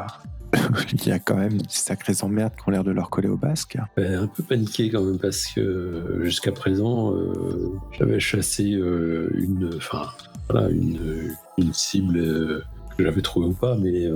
il 0.92 1.06
y 1.06 1.12
a 1.12 1.18
quand 1.18 1.36
même 1.36 1.58
des 1.58 1.64
sacrées 1.68 2.14
emmerdes 2.22 2.54
qui 2.56 2.68
ont 2.68 2.70
l'air 2.70 2.84
de 2.84 2.90
leur 2.90 3.10
coller 3.10 3.28
au 3.28 3.36
basque. 3.36 3.78
Ben, 3.96 4.22
un 4.22 4.26
peu 4.26 4.42
paniqué 4.42 4.90
quand 4.90 5.02
même 5.02 5.18
parce 5.18 5.46
que 5.46 5.60
euh, 5.60 6.24
jusqu'à 6.24 6.52
présent, 6.52 7.14
euh, 7.14 7.72
j'avais 7.92 8.20
chassé 8.20 8.72
euh, 8.72 9.30
une, 9.34 9.70
enfin, 9.76 10.08
voilà, 10.48 10.68
une, 10.70 11.34
cible 11.72 12.64
que 12.96 13.04
j'avais 13.04 13.20
trouvée 13.20 13.48
ou 13.48 13.52
pas, 13.52 13.76
mais, 13.76 14.08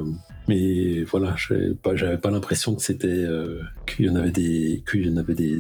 mais 0.49 1.03
voilà, 1.05 1.35
j'avais 1.37 2.19
pas, 2.19 2.31
l'impression 2.31 2.75
que 2.75 2.83
c'était, 2.83 3.09
euh, 3.09 3.63
qu'il 3.87 4.07
y 4.07 4.11
en 4.11 4.17
avait 4.17 4.31
des, 4.31 4.83
qu'il 4.91 5.07
y 5.07 5.13
en 5.13 5.17
avait 5.17 5.35
des, 5.35 5.59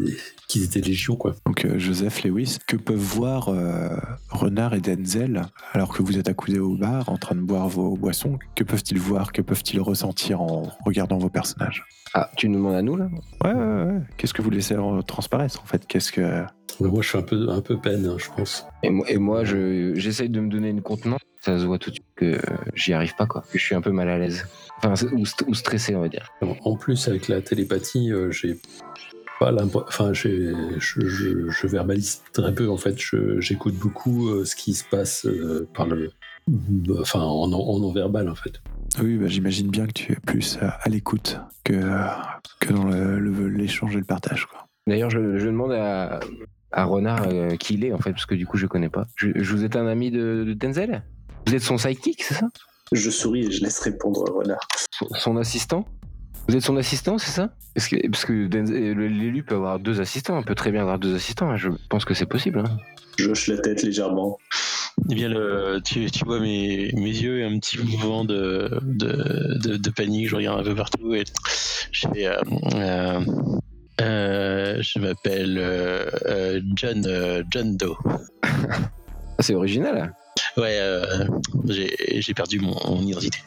qu'ils 0.48 0.64
étaient 0.64 0.80
légion 0.80 1.16
quoi. 1.16 1.34
Donc 1.46 1.64
euh, 1.64 1.78
Joseph 1.78 2.22
Lewis, 2.24 2.58
que 2.66 2.76
peuvent 2.76 2.96
voir 2.96 3.48
euh, 3.48 3.96
Renard 4.30 4.74
et 4.74 4.80
Denzel 4.80 5.42
alors 5.72 5.94
que 5.94 6.02
vous 6.02 6.18
êtes 6.18 6.28
accoudés 6.28 6.58
au 6.58 6.76
bar 6.76 7.08
en 7.08 7.16
train 7.16 7.34
de 7.34 7.40
boire 7.40 7.68
vos 7.68 7.96
boissons? 7.96 8.38
Que 8.54 8.64
peuvent-ils 8.64 8.98
voir? 8.98 9.32
Que 9.32 9.42
peuvent-ils 9.42 9.80
ressentir 9.80 10.40
en 10.40 10.62
regardant 10.84 11.18
vos 11.18 11.30
personnages? 11.30 11.84
Ah, 12.16 12.30
tu 12.36 12.48
nous 12.48 12.56
demandes 12.58 12.76
à 12.76 12.82
nous, 12.82 12.96
là 12.96 13.08
Ouais, 13.44 13.52
ouais, 13.52 13.84
ouais. 13.92 14.00
Qu'est-ce 14.16 14.32
que 14.32 14.40
vous 14.42 14.50
laissez 14.50 14.76
en 14.76 15.02
transparaître 15.02 15.60
en 15.62 15.66
fait 15.66 15.84
Qu'est-ce 15.86 16.12
que 16.12 16.20
Mais 16.80 16.88
moi, 16.88 17.02
je 17.02 17.08
suis 17.08 17.18
un 17.18 17.22
peu, 17.22 17.48
un 17.48 17.60
peu 17.60 17.76
peine, 17.80 18.06
hein, 18.06 18.16
je 18.18 18.26
pense. 18.36 18.66
Et 18.84 18.90
moi, 18.90 19.04
et 19.10 19.18
moi 19.18 19.44
je, 19.44 19.94
j'essaye 19.96 20.28
de 20.28 20.40
me 20.40 20.48
donner 20.48 20.68
une 20.68 20.82
contenance. 20.82 21.20
Ça 21.40 21.58
se 21.58 21.64
voit 21.64 21.78
tout 21.78 21.90
de 21.90 21.96
suite 21.96 22.06
que 22.16 22.24
euh, 22.36 22.40
j'y 22.74 22.92
arrive 22.92 23.14
pas, 23.16 23.26
quoi. 23.26 23.42
Que 23.52 23.58
je 23.58 23.64
suis 23.64 23.74
un 23.74 23.80
peu 23.80 23.90
mal 23.90 24.08
à 24.08 24.16
l'aise. 24.18 24.46
Enfin, 24.78 24.94
ou, 25.12 25.24
st- 25.24 25.44
ou 25.48 25.54
stressé, 25.54 25.94
on 25.96 26.00
va 26.00 26.08
dire. 26.08 26.30
En 26.64 26.76
plus, 26.76 27.08
avec 27.08 27.28
la 27.28 27.42
télépathie, 27.42 28.12
euh, 28.12 28.30
j'ai 28.30 28.58
pas. 29.40 29.52
Enfin, 29.74 30.12
j'ai- 30.12 30.52
je, 30.78 31.06
je, 31.06 31.50
je 31.50 31.66
verbalise 31.66 32.22
très 32.32 32.54
peu, 32.54 32.68
en 32.70 32.76
fait. 32.76 32.96
J'écoute 33.40 33.74
beaucoup 33.74 34.28
euh, 34.28 34.44
ce 34.44 34.54
qui 34.56 34.72
se 34.74 34.84
passe 34.84 35.26
euh, 35.26 35.68
par 35.74 35.86
le. 35.86 36.12
Enfin, 37.00 37.20
en, 37.20 37.52
en 37.52 37.78
non 37.78 37.92
verbal, 37.92 38.28
en 38.28 38.34
fait. 38.36 38.60
Oui, 39.00 39.16
bah, 39.16 39.26
j'imagine 39.26 39.68
bien 39.70 39.86
que 39.86 39.92
tu 39.92 40.12
es 40.12 40.16
plus 40.16 40.58
euh, 40.62 40.68
à 40.80 40.88
l'écoute 40.88 41.40
que, 41.64 41.74
que 42.60 42.72
dans 42.72 42.84
le- 42.84 43.18
le- 43.18 43.48
l'échange 43.48 43.94
et 43.96 43.98
le 43.98 44.04
partage. 44.04 44.46
D'ailleurs, 44.86 45.10
je, 45.10 45.38
je 45.38 45.46
demande 45.46 45.72
à, 45.72 46.20
à 46.70 46.84
Renard 46.84 47.26
euh, 47.28 47.56
qui 47.56 47.74
il 47.74 47.84
est, 47.84 47.92
en 47.92 47.98
fait, 47.98 48.12
parce 48.12 48.26
que 48.26 48.34
du 48.34 48.46
coup, 48.46 48.56
je 48.56 48.66
connais 48.66 48.88
pas. 48.88 49.06
Je, 49.16 49.28
je 49.34 49.52
vous 49.52 49.64
êtes 49.64 49.74
un 49.76 49.86
ami 49.86 50.10
de, 50.10 50.44
de 50.46 50.52
Denzel? 50.54 51.02
Vous 51.46 51.54
êtes 51.54 51.62
son 51.62 51.76
sidekick, 51.76 52.22
c'est 52.22 52.34
ça? 52.34 52.48
Je 52.92 53.10
souris 53.10 53.46
et 53.46 53.50
je 53.50 53.62
laisse 53.62 53.80
répondre 53.80 54.24
Renard. 54.30 54.60
son, 54.92 55.08
son 55.14 55.36
assistant? 55.38 55.84
Vous 56.48 56.54
êtes 56.54 56.62
son 56.62 56.76
assistant, 56.76 57.18
c'est 57.18 57.30
ça? 57.32 57.50
Parce 57.74 57.88
que, 57.88 57.96
parce 58.08 58.24
que 58.26 58.46
Denzel- 58.46 58.94
l'élu 58.94 59.42
peut 59.42 59.54
avoir 59.56 59.80
deux 59.80 60.00
assistants. 60.00 60.38
On 60.38 60.42
peut 60.42 60.54
très 60.54 60.70
bien 60.70 60.82
avoir 60.82 60.98
deux 60.98 61.14
assistants. 61.16 61.50
hein. 61.50 61.56
Je 61.56 61.70
pense 61.88 62.04
que 62.04 62.14
c'est 62.14 62.26
possible. 62.26 62.60
hein. 62.60 62.76
Je 63.18 63.30
hoche 63.30 63.48
la 63.48 63.58
tête 63.58 63.82
légèrement. 63.82 64.38
Eh 65.10 65.14
bien, 65.14 65.28
le, 65.28 65.80
tu, 65.84 66.10
tu 66.10 66.24
vois 66.24 66.40
mes, 66.40 66.90
mes 66.94 67.10
yeux 67.10 67.40
et 67.40 67.44
un 67.44 67.58
petit 67.58 67.78
mouvement 67.78 68.24
de, 68.24 68.70
de, 68.82 69.58
de, 69.62 69.76
de 69.76 69.90
panique. 69.90 70.28
Je 70.28 70.36
regarde 70.36 70.60
un 70.60 70.64
peu 70.64 70.74
partout 70.74 71.14
et 71.14 71.24
je 71.92 72.06
fais. 72.08 72.26
euh, 72.26 72.36
euh, 72.74 73.20
euh, 74.00 74.82
je 74.82 74.98
m'appelle 74.98 76.62
John, 76.74 77.44
John 77.50 77.76
Doe. 77.76 77.96
Ah, 78.42 79.40
c'est 79.40 79.54
original. 79.54 80.14
Ouais, 80.56 80.78
j'ai 81.68 82.20
j'ai 82.20 82.34
perdu 82.34 82.60
mon, 82.60 82.76
mon 82.86 83.02
identité. 83.02 83.38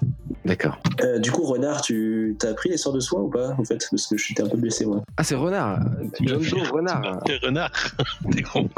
D'accord. 0.47 0.79
Euh, 1.01 1.19
du 1.19 1.31
coup, 1.31 1.43
Renard, 1.43 1.81
tu 1.81 2.35
t'as 2.39 2.49
appris 2.51 2.69
les 2.69 2.77
sorts 2.77 2.93
de 2.93 2.99
soin 2.99 3.21
ou 3.21 3.29
pas, 3.29 3.49
en 3.57 3.63
fait? 3.65 3.85
Parce 3.91 4.07
que 4.07 4.17
j'étais 4.17 4.41
un 4.41 4.47
peu 4.47 4.57
blessé, 4.57 4.85
moi. 4.85 5.03
Ah, 5.17 5.23
c'est 5.23 5.35
Renard 5.35 5.79
John 6.21 6.41
Doe, 6.41 6.63
Renard 6.71 7.19
T'es 7.25 7.37
renard 7.43 7.71
T'es 8.31 8.41
con. 8.41 8.69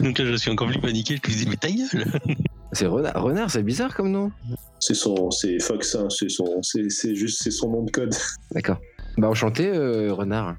Donc 0.00 0.18
là, 0.18 0.24
je 0.24 0.36
suis 0.36 0.50
encore 0.50 0.68
plus 0.68 0.80
paniqué. 0.80 1.18
Je 1.22 1.30
me 1.30 1.36
dis, 1.36 1.46
mais 1.48 1.56
ta 1.56 1.68
gueule 1.70 2.36
C'est 2.72 2.86
Renard. 2.86 3.22
Renard, 3.22 3.50
c'est 3.50 3.62
bizarre 3.62 3.94
comme 3.94 4.10
nom. 4.10 4.32
C'est 4.80 4.94
son, 4.94 5.30
c'est 5.30 5.58
Fox, 5.60 5.94
hein, 5.94 6.08
c'est 6.10 6.28
son, 6.28 6.62
c'est 6.62 6.88
c'est 6.90 7.14
juste, 7.14 7.42
c'est 7.42 7.50
son 7.50 7.70
nom 7.70 7.82
de 7.82 7.90
code. 7.90 8.14
D'accord. 8.52 8.78
Bah, 9.16 9.28
enchanté, 9.28 9.68
euh, 9.68 10.12
Renard. 10.12 10.56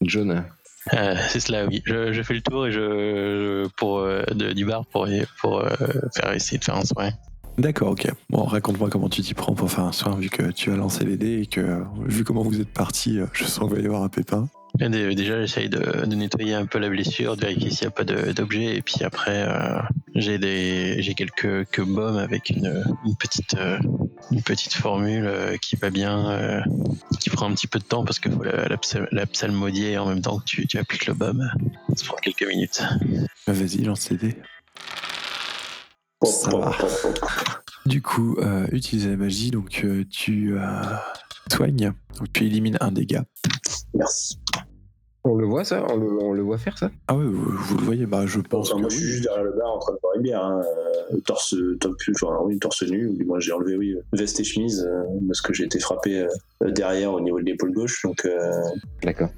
John. 0.00 0.44
Euh, 0.92 1.14
C'est 1.28 1.40
cela, 1.40 1.66
oui. 1.66 1.82
Je, 1.86 2.12
je 2.12 2.22
fais 2.22 2.34
le 2.34 2.42
tour 2.42 2.66
et 2.66 2.72
je 2.72 3.66
pour 3.78 4.00
euh, 4.00 4.22
de- 4.34 4.52
du 4.52 4.66
bar 4.66 4.84
pour 4.86 5.06
pour 5.40 5.60
euh, 5.60 5.68
faire 6.14 6.32
essayer 6.32 6.58
de 6.58 6.64
faire 6.64 6.76
un 6.76 6.84
soin. 6.84 7.10
D'accord, 7.56 7.90
ok. 7.90 8.08
Bon, 8.30 8.42
raconte-moi 8.44 8.90
comment 8.90 9.08
tu 9.08 9.22
t'y 9.22 9.32
prends 9.34 9.54
pour 9.54 9.70
faire 9.70 9.84
un 9.84 9.92
soin, 9.92 10.16
vu 10.16 10.28
que 10.28 10.50
tu 10.50 10.72
as 10.72 10.76
lancé 10.76 11.04
les 11.04 11.16
dés 11.16 11.42
et 11.42 11.46
que, 11.46 11.82
vu 12.04 12.24
comment 12.24 12.42
vous 12.42 12.60
êtes 12.60 12.68
parti, 12.72 13.18
je 13.32 13.44
sens 13.44 13.68
qu'il 13.68 13.76
va 13.76 13.82
y 13.82 13.86
avoir 13.86 14.02
un 14.02 14.08
pépin. 14.08 14.48
Dé- 14.80 15.14
Déjà, 15.14 15.40
j'essaye 15.40 15.68
de, 15.68 16.04
de 16.04 16.14
nettoyer 16.16 16.54
un 16.54 16.66
peu 16.66 16.80
la 16.80 16.88
blessure, 16.88 17.36
de 17.36 17.42
vérifier 17.42 17.70
s'il 17.70 17.82
n'y 17.86 17.88
a 17.88 17.90
pas 17.92 18.02
d'objet, 18.04 18.76
et 18.76 18.82
puis 18.82 19.04
après, 19.04 19.46
euh, 19.48 19.78
j'ai 20.16 20.38
des, 20.38 21.00
j'ai 21.00 21.14
quelques 21.14 21.64
que 21.70 21.80
baumes 21.80 22.16
avec 22.16 22.50
une, 22.50 22.82
une 23.06 23.14
petite, 23.14 23.54
euh, 23.54 23.78
une 24.32 24.42
petite 24.42 24.74
formule 24.74 25.24
euh, 25.24 25.56
qui 25.58 25.76
va 25.76 25.90
bien, 25.90 26.28
euh, 26.32 26.60
qui 27.20 27.30
prend 27.30 27.48
un 27.48 27.54
petit 27.54 27.68
peu 27.68 27.78
de 27.78 27.84
temps 27.84 28.04
parce 28.04 28.18
qu'il 28.18 28.32
faut 28.32 28.42
la, 28.42 28.66
la, 28.66 28.76
psa- 28.76 29.06
la 29.12 29.26
psalmodier 29.26 29.96
en 29.96 30.06
même 30.08 30.22
temps 30.22 30.38
que 30.40 30.44
tu, 30.44 30.66
tu 30.66 30.76
appliques 30.76 31.06
le 31.06 31.14
baume. 31.14 31.48
Ça 31.94 32.04
prend 32.06 32.16
quelques 32.16 32.42
minutes. 32.48 32.82
Bah, 33.46 33.52
Vas-y, 33.52 33.84
lance 33.84 34.10
les 34.10 34.16
dés. 34.16 34.34
Ça 36.24 36.50
va. 36.50 36.72
Du 37.86 38.00
coup, 38.00 38.36
euh, 38.38 38.66
la 39.10 39.16
magie, 39.16 39.50
donc 39.50 39.82
euh, 39.84 40.04
tu 40.10 40.58
euh, 40.58 40.82
soignes, 41.52 41.92
donc 42.18 42.32
tu 42.32 42.44
élimines 42.44 42.78
un 42.80 42.92
dégât. 42.92 43.24
Merci. 43.94 44.38
On 45.26 45.36
le 45.36 45.46
voit, 45.46 45.64
ça 45.64 45.82
on 45.90 45.96
le, 45.96 46.22
on 46.22 46.32
le 46.34 46.42
voit 46.42 46.58
faire, 46.58 46.76
ça 46.76 46.90
Ah 47.08 47.16
ouais, 47.16 47.24
vous, 47.24 47.50
vous 47.50 47.78
le 47.78 47.82
voyez, 47.84 48.04
bah 48.04 48.26
je 48.26 48.40
pense 48.40 48.68
Enfin, 48.68 48.76
que 48.76 48.80
moi, 48.82 48.90
je 48.90 48.96
suis 48.96 49.04
oui. 49.06 49.10
juste 49.12 49.22
derrière 49.24 49.44
le 49.44 49.52
bar 49.52 49.72
en 49.74 49.78
train 49.78 49.92
de 49.94 49.98
boire 50.02 50.14
une 50.16 50.22
bière. 50.22 50.44
Hein. 50.44 50.60
euh, 51.12 51.18
Torse, 51.24 51.54
top, 51.80 51.94
enfin, 52.22 52.36
oui, 52.42 52.58
torse 52.58 52.82
nu. 52.82 53.06
ou 53.08 53.14
du 53.16 53.24
moins, 53.24 53.40
j'ai 53.40 53.52
enlevé, 53.52 53.76
oui, 53.76 53.96
veste 54.12 54.38
et 54.40 54.44
chemise 54.44 54.86
euh, 54.86 55.02
parce 55.26 55.40
que 55.40 55.54
j'ai 55.54 55.64
été 55.64 55.78
frappé 55.80 56.26
euh, 56.62 56.70
derrière 56.72 57.12
au 57.14 57.20
niveau 57.20 57.40
de 57.40 57.46
l'épaule 57.46 57.72
gauche. 57.72 58.02
Donc, 58.04 58.26
euh, 58.26 58.50
D'accord. 59.02 59.30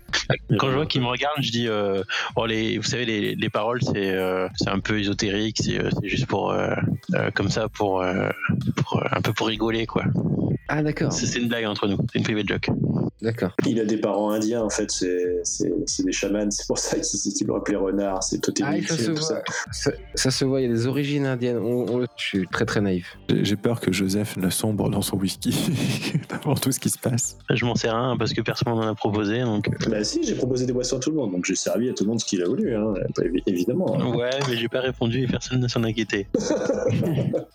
Quand 0.59 0.71
je 0.71 0.75
vois 0.75 0.87
qu'il 0.87 1.03
me 1.03 1.07
regarde, 1.07 1.37
je 1.41 1.53
dis, 1.53 1.69
euh, 1.69 2.03
oh, 2.35 2.47
les, 2.47 2.79
vous 2.79 2.83
savez, 2.85 3.05
les, 3.05 3.37
les 3.37 3.49
paroles, 3.51 3.81
c'est, 3.81 4.11
euh, 4.11 4.49
c'est 4.57 4.71
un 4.71 4.81
peu 4.81 4.99
ésotérique, 4.99 5.59
c'est, 5.63 5.79
juste 6.03 6.27
pour, 6.27 6.51
euh, 6.51 6.75
euh, 7.15 7.31
comme 7.33 7.49
ça, 7.49 7.69
pour, 7.69 8.03
euh, 8.03 8.29
pour, 8.77 9.05
un 9.09 9.21
peu 9.21 9.33
pour 9.33 9.47
rigoler, 9.47 9.87
quoi. 9.87 10.03
Ah, 10.69 10.83
d'accord. 10.83 11.13
C'est, 11.13 11.39
une 11.39 11.49
blague 11.49 11.65
entre 11.67 11.87
nous, 11.87 11.97
c'est 12.13 12.19
une 12.19 12.25
private 12.25 12.49
joke. 12.49 12.71
D'accord. 13.23 13.53
il 13.67 13.81
a 13.81 13.85
des 13.87 13.97
parents 13.97 14.31
indiens, 14.31 14.63
en 14.63 14.69
fait, 14.69 14.91
c'est 14.91 16.05
des 16.05 16.13
chamans. 16.13 16.51
C'est 16.51 16.67
pour 16.67 16.79
ça 16.79 16.99
qu'ils 16.99 17.33
qu'ils 17.33 17.47
l'ont 17.47 17.57
appelé 17.57 17.77
renard. 17.77 18.23
C'est 18.23 18.37
Ah, 18.37 18.41
totémique, 18.41 18.89
ça 18.89 18.97
se 18.99 19.11
tout 19.11 19.17
ça. 19.23 19.35
voit. 19.35 19.43
Ça, 19.73 19.91
ça 20.15 20.31
se 20.31 20.45
voit, 20.45 20.61
il 20.61 20.69
y 20.69 20.71
a 20.71 20.75
des 20.75 20.87
origines 20.87 21.25
indiennes. 21.25 21.57
On- 21.59 21.87
on- 21.89 22.01
je 22.03 22.07
suis 22.25 22.47
très 22.49 22.65
très 22.67 22.81
naïf. 22.81 23.17
J'ai 23.31 23.57
peur 23.57 23.81
que 23.81 23.91
Joseph 23.93 24.37
ne 24.37 24.51
sombre 24.51 24.91
dans 24.91 25.01
son 25.03 25.17
whisky 25.17 25.55
avant 26.31 26.55
tout 26.57 26.73
ce 26.73 26.79
qui 26.81 26.91
se 26.91 26.99
passe. 26.99 27.39
Je 27.51 27.65
m'en 27.65 27.75
sers 27.75 27.95
un 27.95 28.17
parce 28.19 28.33
que 28.35 28.43
personne 28.43 28.75
m'en 28.75 28.83
a 28.83 28.95
proposé, 28.95 29.41
donc. 29.43 29.69
euh, 29.69 29.91
Bah 29.91 30.05
si, 30.05 30.23
j'ai 30.23 30.35
proposé 30.35 30.67
des 30.67 30.73
boissons 30.75 30.97
à 30.97 31.01
tout 31.01 31.11
le 31.11 31.17
monde, 31.17 31.33
donc 31.33 31.45
j'ai 31.47 31.55
servi 31.57 31.89
à 31.89 31.95
tout 31.95 32.05
le 32.05 32.11
monde 32.11 32.21
ce 32.21 32.27
qu'il 32.27 32.43
a 32.43 32.47
voulu, 32.47 32.75
hein, 32.77 32.93
bah, 33.17 33.23
évi- 33.25 33.43
évidemment. 33.47 33.97
hein. 33.99 34.15
Ouais, 34.15 34.31
mais 34.49 34.57
j'ai 34.57 34.69
pas 34.69 34.81
répondu 34.81 35.23
et 35.23 35.27
personne 35.27 35.61
ne 35.61 35.69
s'en 35.69 35.83
inquiétait. 35.85 36.27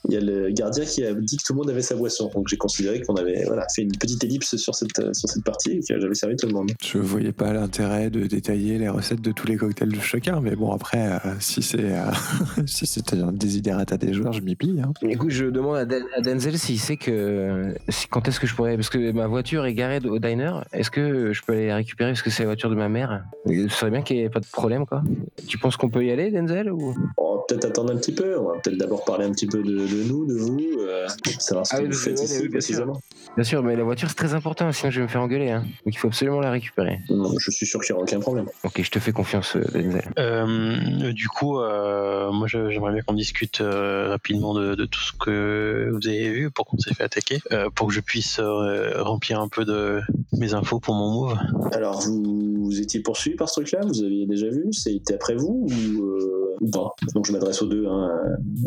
Il 0.10 0.14
y 0.16 0.18
a 0.18 0.22
le 0.22 0.50
gardien 0.52 0.84
qui 0.86 1.04
a 1.06 1.14
dit 1.14 1.38
que 1.38 1.44
tout 1.44 1.54
le 1.54 1.58
monde 1.60 1.70
avait 1.70 1.82
sa 1.82 1.96
boisson, 1.96 2.30
donc 2.34 2.48
j'ai 2.48 2.58
considéré 2.58 3.01
qu'on 3.06 3.16
avait 3.16 3.44
voilà, 3.46 3.66
fait 3.76 3.82
une 3.84 3.92
petite 3.98 4.24
ellipse 4.24 4.56
sur 4.56 4.76
cette, 4.76 4.98
euh, 5.00 5.14
sur 5.14 5.30
cette 5.30 5.44
partie 5.44 5.72
et 5.72 5.80
que 5.80 6.00
j'avais 6.00 6.14
servi 6.16 6.36
tout 6.36 6.48
le 6.48 6.54
monde. 6.54 6.72
Je 6.84 6.98
voyais 6.98 7.32
pas 7.32 7.54
l'intérêt 7.54 8.10
de 8.10 8.26
détailler 8.26 8.78
les 8.78 8.90
recettes 8.90 9.22
de 9.22 9.32
tous 9.32 9.48
les 9.48 9.56
cocktails 9.58 9.90
de 9.90 10.00
chacun, 10.00 10.42
mais 10.42 10.56
bon 10.56 10.72
après, 10.72 11.14
euh, 11.14 11.18
si 11.40 11.62
c'est 11.62 11.80
euh, 11.92 12.06
si 12.66 12.86
c'est 12.86 13.14
un 13.14 13.32
désidérata 13.32 13.98
des 13.98 14.14
joueurs, 14.14 14.34
je 14.34 14.42
m'y 14.42 14.56
plie. 14.56 14.80
Hein. 14.82 14.92
Écoute, 15.08 15.32
je 15.32 15.46
demande 15.46 15.78
à, 15.78 15.86
Den- 15.86 16.06
à 16.16 16.22
Denzel 16.22 16.58
s'il 16.58 16.80
sait 16.80 16.98
que. 16.98 17.74
si- 17.90 18.08
quand 18.08 18.28
est-ce 18.28 18.40
que 18.40 18.48
je 18.48 18.56
pourrais. 18.56 18.76
Parce 18.76 18.90
que 18.90 19.12
ma 19.12 19.28
voiture 19.28 19.66
est 19.66 19.74
garée 19.74 20.00
au 20.06 20.20
diner. 20.20 20.52
Est-ce 20.74 20.90
que 20.92 21.34
je 21.34 21.42
peux 21.44 21.54
aller 21.54 21.68
la 21.68 21.76
récupérer 21.78 22.12
parce 22.12 22.22
que 22.22 22.30
c'est 22.30 22.44
la 22.44 22.48
voiture 22.50 22.70
de 22.70 22.76
ma 22.76 22.90
mère? 22.90 23.24
Ce 23.48 23.68
serait 23.70 23.92
bien 23.92 24.02
qu'il 24.02 24.18
n'y 24.18 24.24
ait 24.24 24.30
pas 24.30 24.40
de 24.40 24.46
problème, 24.52 24.86
quoi. 24.86 25.02
Tu 25.48 25.58
penses 25.58 25.78
qu'on 25.78 25.90
peut 25.90 26.06
y 26.06 26.12
aller, 26.12 26.32
Denzel 26.32 26.72
ou... 26.72 26.94
Va 26.94 27.41
peut-être 27.52 27.66
attendre 27.66 27.92
un 27.94 27.98
petit 27.98 28.14
peu, 28.14 28.38
on 28.40 28.46
va 28.50 28.60
peut-être 28.60 28.78
d'abord 28.78 29.04
parler 29.04 29.26
un 29.26 29.32
petit 29.32 29.48
peu 29.48 29.62
de, 29.62 29.72
de 29.72 30.04
nous, 30.08 30.26
de 30.26 30.36
vous, 30.36 30.58
euh, 30.80 31.08
savoir 31.40 31.66
ce 31.68 31.76
Ah 31.76 31.82
que 31.82 31.88
vous 31.88 31.94
faites 31.94 32.22
ici 32.22 32.40
oui, 32.42 32.48
bien 32.48 32.62
sûr. 32.62 32.76
précisément. 32.78 33.02
Bien 33.36 33.44
sûr, 33.44 33.64
mais 33.64 33.76
la 33.76 33.84
voiture 33.84 34.10
c'est 34.10 34.16
très 34.16 34.34
important, 34.34 34.72
sinon 34.72 34.92
je 34.92 35.00
vais 35.00 35.04
me 35.04 35.08
faire 35.10 35.22
engueuler. 35.22 35.52
Hein. 35.52 35.64
Donc 35.86 35.94
il 35.94 35.98
faut 35.98 36.08
absolument 36.08 36.40
la 36.40 36.52
récupérer. 36.52 37.00
Non, 37.10 37.32
je 37.40 37.52
suis 37.52 37.66
sûr 37.66 37.82
qu'il 37.82 37.94
n'y 37.94 37.98
aura 37.98 38.04
aucun 38.04 38.20
problème. 38.20 38.46
Ok, 38.64 38.82
je 38.82 38.92
te 38.92 39.00
fais 39.00 39.12
confiance, 39.12 39.56
euh, 39.56 39.62
Denzel. 39.74 40.12
Euh, 40.20 41.12
du 41.14 41.28
coup, 41.28 41.60
euh, 41.60 42.32
moi 42.32 42.48
j'aimerais 42.48 42.94
bien 42.94 43.02
qu'on 43.02 43.14
discute 43.14 43.62
euh, 43.62 44.10
rapidement 44.10 44.54
de, 44.54 44.76
de 44.76 44.86
tout 44.86 45.00
ce 45.00 45.12
que 45.14 45.90
vous 45.92 46.08
avez 46.08 46.30
vu 46.30 46.52
pour 46.52 46.66
qu'on 46.66 46.78
s'est 46.78 46.94
fait 46.94 47.04
attaquer, 47.04 47.40
euh, 47.52 47.70
pour 47.74 47.88
que 47.88 47.94
je 47.94 48.02
puisse 48.02 48.40
euh, 48.40 49.02
remplir 49.02 49.40
un 49.42 49.48
peu 49.48 49.66
de 49.66 50.02
mes 50.38 50.54
infos 50.54 50.80
pour 50.80 50.94
mon 50.96 51.10
move. 51.12 51.38
Alors, 51.74 52.02
vous, 52.02 52.56
vous 52.66 52.80
étiez 52.82 53.02
poursuivi 53.02 53.36
par 53.36 53.50
ce 53.50 53.62
truc-là? 53.62 53.82
Vous 53.86 54.04
aviez 54.04 54.26
déjà 54.26 54.50
vu? 54.50 54.72
C'était 54.72 55.16
après 55.16 55.36
vous 55.36 55.68
ou, 55.70 56.04
euh, 56.04 56.56
pas? 56.72 56.90
Donc 57.16 57.26
je 57.26 57.32
m'adresse 57.42 57.62
aux 57.62 57.68
deux, 57.68 57.86
hein, 57.88 58.10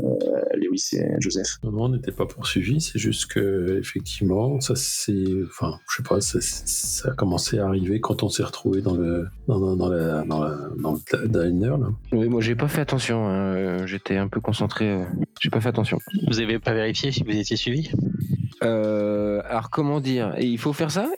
euh, 0.02 0.56
Lewis 0.56 0.90
et 0.94 1.06
Joseph. 1.20 1.58
Non, 1.62 1.84
on 1.84 1.88
n'était 1.90 2.12
pas 2.12 2.26
poursuivi, 2.26 2.80
c'est 2.80 2.98
juste 2.98 3.26
que 3.26 3.78
effectivement, 3.78 4.60
ça 4.60 4.74
c'est, 4.76 5.24
enfin, 5.46 5.78
je 5.90 5.96
sais 5.96 6.02
pas, 6.02 6.20
ça, 6.20 6.38
ça 6.40 7.10
a 7.10 7.14
commencé 7.14 7.58
à 7.58 7.66
arriver 7.66 8.00
quand 8.00 8.22
on 8.22 8.28
s'est 8.28 8.42
retrouvé 8.44 8.82
dans 8.82 8.94
le, 8.94 9.26
dans, 9.48 9.58
dans, 9.60 9.76
dans 9.76 9.88
la, 9.88 10.22
dans, 10.24 10.42
la, 10.42 10.56
dans 10.78 10.92
le 10.92 11.28
diner 11.50 11.68
là. 11.68 11.88
Oui, 12.12 12.28
moi 12.28 12.40
j'ai 12.40 12.54
pas 12.56 12.68
fait 12.68 12.80
attention, 12.80 13.26
hein, 13.26 13.54
euh, 13.54 13.86
j'étais 13.86 14.16
un 14.16 14.28
peu 14.28 14.40
concentré. 14.40 14.90
euh, 14.90 15.04
J'ai 15.40 15.50
pas 15.50 15.60
fait 15.60 15.68
attention. 15.68 15.98
Vous 16.28 16.40
avez 16.40 16.58
pas 16.58 16.72
vérifié 16.74 17.12
si 17.12 17.22
vous 17.22 17.30
étiez 17.36 17.56
suivi? 17.56 17.90
Euh, 18.62 19.42
alors 19.48 19.68
comment 19.68 20.00
dire? 20.00 20.32
Et 20.38 20.46
Il 20.46 20.58
faut 20.58 20.72
faire 20.72 20.90
ça? 20.90 21.10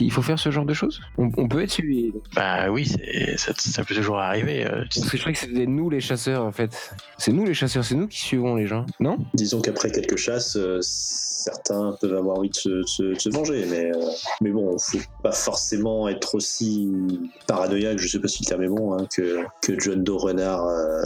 Il 0.00 0.10
faut 0.12 0.22
faire 0.22 0.38
ce 0.38 0.50
genre 0.50 0.66
de 0.66 0.74
choses? 0.74 1.00
On, 1.18 1.30
on 1.38 1.48
peut 1.48 1.62
être 1.62 1.70
suivi. 1.70 2.12
Bah 2.34 2.70
oui, 2.70 2.84
c'est- 2.86 3.36
ça, 3.38 3.52
ça 3.56 3.84
peut 3.84 3.94
toujours 3.94 4.18
arriver. 4.18 4.64
Parce 4.68 5.08
que 5.08 5.16
je 5.16 5.22
crois 5.22 5.32
que 5.32 5.38
c'était 5.38 5.66
nous 5.66 5.88
les 5.88 6.00
chasseurs 6.00 6.44
en 6.44 6.52
fait. 6.52 6.89
C'est 7.18 7.32
nous 7.32 7.44
les 7.44 7.54
chasseurs, 7.54 7.84
c'est 7.84 7.94
nous 7.94 8.08
qui 8.08 8.18
suivons 8.18 8.54
les 8.56 8.66
gens, 8.66 8.86
non? 8.98 9.18
Disons 9.34 9.60
qu'après 9.60 9.90
quelques 9.90 10.16
chasses, 10.16 10.56
euh, 10.56 10.78
certains 10.82 11.96
peuvent 12.00 12.14
avoir 12.16 12.38
envie 12.38 12.48
de 12.50 12.54
se, 12.54 12.68
de 12.68 12.82
se- 12.86 13.02
de 13.14 13.18
se 13.18 13.28
venger, 13.30 13.66
mais, 13.70 13.90
euh, 13.94 14.00
mais 14.40 14.50
bon, 14.50 14.76
faut 14.78 14.98
pas 15.22 15.32
forcément 15.32 16.08
être 16.08 16.34
aussi 16.34 16.88
paranoïaque, 17.46 17.98
je 17.98 18.08
sais 18.08 18.18
pas 18.20 18.28
si 18.28 18.42
le 18.44 18.48
terme 18.48 18.62
est 18.62 18.68
bon, 18.68 18.94
hein, 18.94 19.06
que, 19.14 19.44
que 19.62 19.78
John 19.80 20.02
Doe 20.02 20.16
Renard 20.18 20.66
euh, 20.66 21.02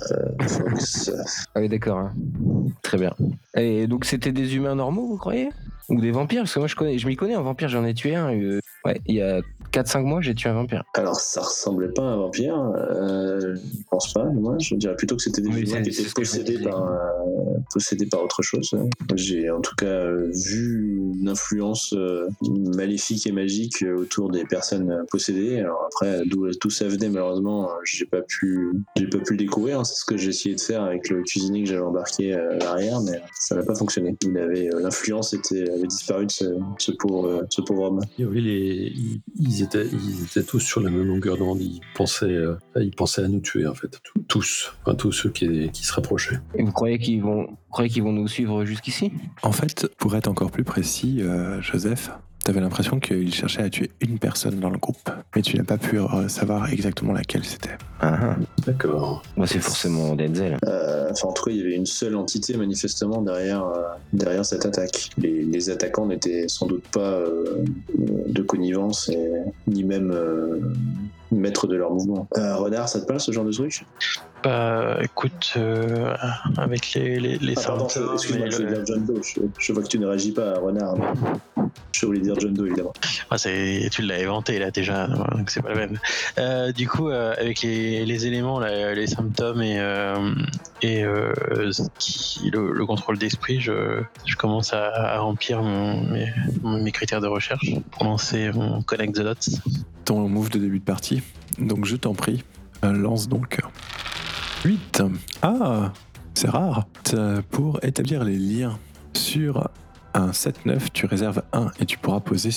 Fox. 0.48 1.10
Ah 1.54 1.60
oui, 1.60 1.68
d'accord. 1.68 1.98
hein. 1.98 2.12
Très 2.82 2.98
bien. 2.98 3.12
Et 3.56 3.86
donc 3.86 4.04
c'était 4.04 4.32
des 4.32 4.56
humains 4.56 4.74
normaux, 4.74 5.06
vous 5.06 5.16
croyez? 5.18 5.50
Ou 5.88 6.00
des 6.00 6.10
vampires? 6.12 6.42
Parce 6.42 6.54
que 6.54 6.58
moi 6.60 6.68
je 6.68 6.76
connais, 6.76 6.98
je 6.98 7.06
m'y 7.06 7.16
connais 7.16 7.36
en 7.36 7.42
vampire, 7.42 7.68
j'en 7.68 7.84
ai 7.84 7.94
tué 7.94 8.14
un. 8.14 8.30
ouais, 8.30 9.00
il 9.06 9.14
y 9.16 9.22
a 9.22 9.40
4-5 9.74 10.02
mois, 10.04 10.20
j'ai 10.20 10.34
tué 10.34 10.48
un 10.50 10.54
vampire. 10.54 10.84
Alors, 10.94 11.16
ça 11.16 11.40
ressemblait 11.40 11.88
pas 11.88 12.02
à 12.02 12.06
un 12.12 12.16
vampire, 12.16 12.56
euh, 12.76 13.56
je 13.56 13.60
pense 13.90 14.12
pas, 14.12 14.24
moi, 14.24 14.56
je 14.60 14.74
dirais 14.76 14.94
plutôt 14.96 15.16
que 15.16 15.22
c'était 15.22 15.42
des 15.42 15.48
Oui, 15.48 15.62
humains 15.68 15.82
qui 15.82 15.90
étaient 15.90 16.08
possédés 16.14 16.58
par, 16.62 16.84
euh, 16.84 17.58
possédés 17.72 18.06
par 18.06 18.22
autre 18.22 18.40
chose. 18.42 18.70
J'ai 19.16 19.50
en 19.50 19.60
tout 19.60 19.74
cas 19.76 20.06
vu 20.46 21.00
une 21.20 21.28
influence 21.28 21.92
euh, 21.94 22.28
maléfique 22.76 23.26
et 23.26 23.32
magique 23.32 23.82
euh, 23.82 23.96
autour 23.96 24.30
des 24.30 24.44
personnes 24.44 25.04
possédées. 25.10 25.58
Alors 25.60 25.82
après, 25.86 26.22
d'où 26.26 26.48
tout 26.52 26.70
ça 26.70 26.86
venait, 26.86 27.08
malheureusement, 27.08 27.68
j'ai 27.84 28.06
pas 28.06 28.22
pu, 28.22 28.72
j'ai 28.96 29.08
pas 29.08 29.18
pu 29.18 29.32
le 29.32 29.38
découvrir. 29.38 29.80
hein. 29.80 29.84
C'est 29.84 29.96
ce 29.96 30.04
que 30.04 30.16
j'ai 30.16 30.28
essayé 30.28 30.54
de 30.54 30.60
faire 30.60 30.82
avec 30.84 31.08
le 31.10 31.22
cuisinier 31.22 31.64
que 31.64 31.70
j'avais 31.70 31.82
embarqué 31.82 32.34
à 32.34 32.54
l'arrière, 32.58 33.00
mais 33.00 33.20
ça 33.40 33.56
n'a 33.56 33.62
pas 33.64 33.74
fonctionné. 33.74 34.16
Il 34.22 34.38
avait, 34.38 34.68
l'influence 34.80 35.32
était, 35.34 35.68
avait 35.68 35.86
disparu 35.88 36.26
de 36.26 36.30
ce, 36.30 36.44
ce 36.78 36.92
pauvre, 36.92 37.44
ce 37.50 37.60
pauvre 37.60 37.82
homme. 37.84 38.00
Et 38.18 38.24
oui, 38.24 38.40
les, 38.40 38.92
ils, 38.94 39.20
ils 39.40 39.63
étaient, 39.64 39.86
ils 39.86 40.24
étaient 40.24 40.42
tous 40.44 40.60
sur 40.60 40.80
la 40.80 40.90
même 40.90 41.06
longueur 41.06 41.36
d'onde. 41.36 41.60
Ils 41.60 41.80
pensaient, 41.94 42.26
euh, 42.26 42.54
ils 42.76 42.94
pensaient 42.94 43.22
à 43.24 43.28
nous 43.28 43.40
tuer 43.40 43.66
en 43.66 43.74
fait, 43.74 44.00
Tous- 44.28 44.72
enfin 44.84 44.94
tous 44.94 45.12
ceux 45.12 45.30
qui, 45.30 45.70
qui 45.70 45.84
se 45.84 45.92
rapprochaient. 45.92 46.38
Et 46.56 46.62
vous 46.62 46.72
croyez 46.72 46.98
qu'ils 46.98 47.22
vont, 47.22 47.42
vous 47.46 47.56
croyez 47.70 47.90
qu'ils 47.90 48.02
vont 48.02 48.12
nous 48.12 48.28
suivre 48.28 48.64
jusqu'ici? 48.64 49.12
En 49.42 49.52
fait, 49.52 49.86
pour 49.98 50.14
être 50.16 50.28
encore 50.28 50.50
plus 50.50 50.64
précis, 50.64 51.18
euh, 51.20 51.60
Joseph, 51.60 52.10
t'avais 52.44 52.60
l'impression 52.60 53.00
qu'il 53.00 53.32
cherchait 53.34 53.62
à 53.62 53.70
tuer 53.70 53.90
une 54.00 54.18
personne 54.18 54.60
dans 54.60 54.70
le 54.70 54.78
groupe, 54.78 55.10
mais 55.34 55.42
tu 55.42 55.56
n'as 55.56 55.64
pas 55.64 55.78
pu 55.78 55.98
euh, 55.98 56.28
savoir 56.28 56.70
exactement 56.70 57.12
laquelle 57.12 57.44
c'était. 57.44 57.76
Ah, 58.00 58.18
ah. 58.20 58.36
D'accord. 58.66 59.22
Bah, 59.36 59.46
c'est 59.46 59.60
forcément 59.60 60.14
Denzel. 60.14 60.58
Euh, 60.64 61.08
enfin, 61.10 61.28
en 61.28 61.32
tout 61.32 61.44
cas, 61.44 61.50
il 61.50 61.56
y 61.56 61.60
avait 61.60 61.74
une 61.74 61.86
seule 61.86 62.14
entité 62.16 62.56
manifestement 62.56 63.22
derrière, 63.22 63.64
euh, 63.64 63.82
derrière 64.12 64.44
cette 64.44 64.66
attaque. 64.66 65.10
Les, 65.18 65.42
les 65.42 65.70
attaquants 65.70 66.06
n'étaient 66.06 66.46
sans 66.48 66.66
doute 66.66 66.84
pas 66.92 67.00
euh, 67.00 67.64
de 67.98 68.42
connivence 68.42 69.08
et 69.08 69.30
ni 69.66 69.82
même 69.82 70.10
euh, 70.12 70.60
maîtres 71.32 71.66
de 71.66 71.76
leur 71.76 71.92
mouvement. 71.92 72.28
Euh, 72.36 72.56
Renard, 72.56 72.88
ça 72.88 73.00
te 73.00 73.06
parle 73.06 73.20
ce 73.20 73.32
genre 73.32 73.44
de 73.44 73.52
truc? 73.52 73.86
Bah 74.44 74.98
écoute, 75.02 75.54
euh, 75.56 76.14
avec 76.58 76.92
les, 76.92 77.18
les, 77.18 77.38
les 77.38 77.54
Ah, 77.56 77.62
pardon, 77.64 77.88
je- 77.88 77.94
symptômes 77.94 78.14
excuse-moi, 78.14 78.50
je 78.50 78.58
le- 78.58 78.64
voulais 78.66 78.76
dire 78.76 78.86
John 78.86 79.04
Doe. 79.06 79.20
Je, 79.22 79.40
je 79.58 79.72
vois 79.72 79.82
que 79.82 79.88
tu 79.88 79.98
ne 79.98 80.06
réagis 80.06 80.32
pas 80.32 80.50
à 80.56 80.58
Renard. 80.58 80.96
mais 80.98 81.62
Je 81.92 82.04
voulais 82.04 82.20
dire 82.20 82.34
John 82.38 82.52
Doe, 82.52 82.66
évidemment. 82.66 82.92
Ah, 83.30 83.38
c'est- 83.38 83.88
tu 83.90 84.02
l'as 84.02 84.16
inventé 84.22 84.58
là 84.58 84.70
déjà, 84.70 85.06
donc 85.06 85.48
c'est 85.48 85.62
pas 85.62 85.70
la 85.70 85.74
même. 85.76 85.98
Euh, 86.38 86.72
du 86.72 86.86
coup, 86.86 87.08
euh, 87.08 87.34
avec 87.38 87.62
les, 87.62 88.04
les 88.04 88.26
éléments, 88.26 88.60
là, 88.60 88.92
les 88.94 89.06
symptômes 89.06 89.62
et, 89.62 89.78
euh, 89.78 90.34
et 90.82 91.04
euh, 91.04 91.32
ce 91.72 91.82
qui- 91.98 92.50
le, 92.50 92.70
le 92.72 92.84
contrôle 92.86 93.16
d'esprit, 93.16 93.60
je, 93.60 94.02
je 94.26 94.36
commence 94.36 94.74
à, 94.74 94.88
à 95.14 95.18
remplir 95.20 95.62
mon- 95.62 96.02
mes, 96.02 96.30
mes 96.62 96.92
critères 96.92 97.22
de 97.22 97.28
recherche 97.28 97.70
pour 97.92 98.04
lancer 98.04 98.50
mon 98.52 98.82
Connect 98.82 99.14
the 99.14 99.20
Dots. 99.22 99.58
Ton 100.04 100.28
move 100.28 100.50
de 100.50 100.58
début 100.58 100.80
de 100.80 100.84
partie. 100.84 101.22
Donc 101.58 101.86
je 101.86 101.96
t'en 101.96 102.12
prie, 102.14 102.44
lance 102.82 103.26
donc 103.28 103.58
8. 104.64 105.02
Ah, 105.42 105.92
c'est 106.34 106.48
rare. 106.48 106.86
Euh, 107.12 107.42
Pour 107.50 107.78
établir 107.84 108.24
les 108.24 108.36
liens 108.38 108.78
sur 109.12 109.68
un 110.14 110.30
7-9, 110.30 110.90
tu 110.92 111.06
réserves 111.06 111.42
1 111.52 111.70
et 111.80 111.86
tu 111.86 111.98
pourras 111.98 112.20
poser 112.20 112.50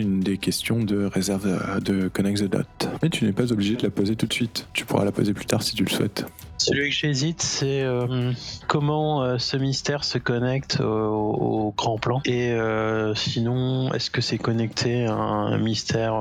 une 0.00 0.20
des 0.20 0.36
questions 0.36 0.82
de 0.82 1.04
réserve 1.04 1.46
euh, 1.46 1.78
de 1.80 2.08
Connect 2.08 2.40
the 2.40 2.50
Dot. 2.50 2.88
Mais 3.02 3.08
tu 3.08 3.24
n'es 3.24 3.32
pas 3.32 3.52
obligé 3.52 3.76
de 3.76 3.82
la 3.84 3.90
poser 3.90 4.16
tout 4.16 4.26
de 4.26 4.32
suite. 4.32 4.66
Tu 4.72 4.84
pourras 4.84 5.04
la 5.04 5.12
poser 5.12 5.32
plus 5.32 5.46
tard 5.46 5.62
si 5.62 5.76
tu 5.76 5.84
le 5.84 5.90
souhaites. 5.90 6.26
Celui 6.60 6.90
que 6.90 6.94
j'hésite, 6.94 7.40
c'est 7.40 7.82
euh, 7.82 8.32
comment 8.68 9.22
euh, 9.22 9.38
ce 9.38 9.56
mystère 9.56 10.04
se 10.04 10.18
connecte 10.18 10.80
au, 10.80 11.72
grand 11.76 11.98
plan. 11.98 12.20
Et 12.26 12.50
euh, 12.50 13.14
sinon, 13.14 13.92
est-ce 13.94 14.10
que 14.10 14.20
c'est 14.20 14.36
connecté 14.38 15.06
à 15.06 15.14
un 15.14 15.58
mystère 15.58 16.14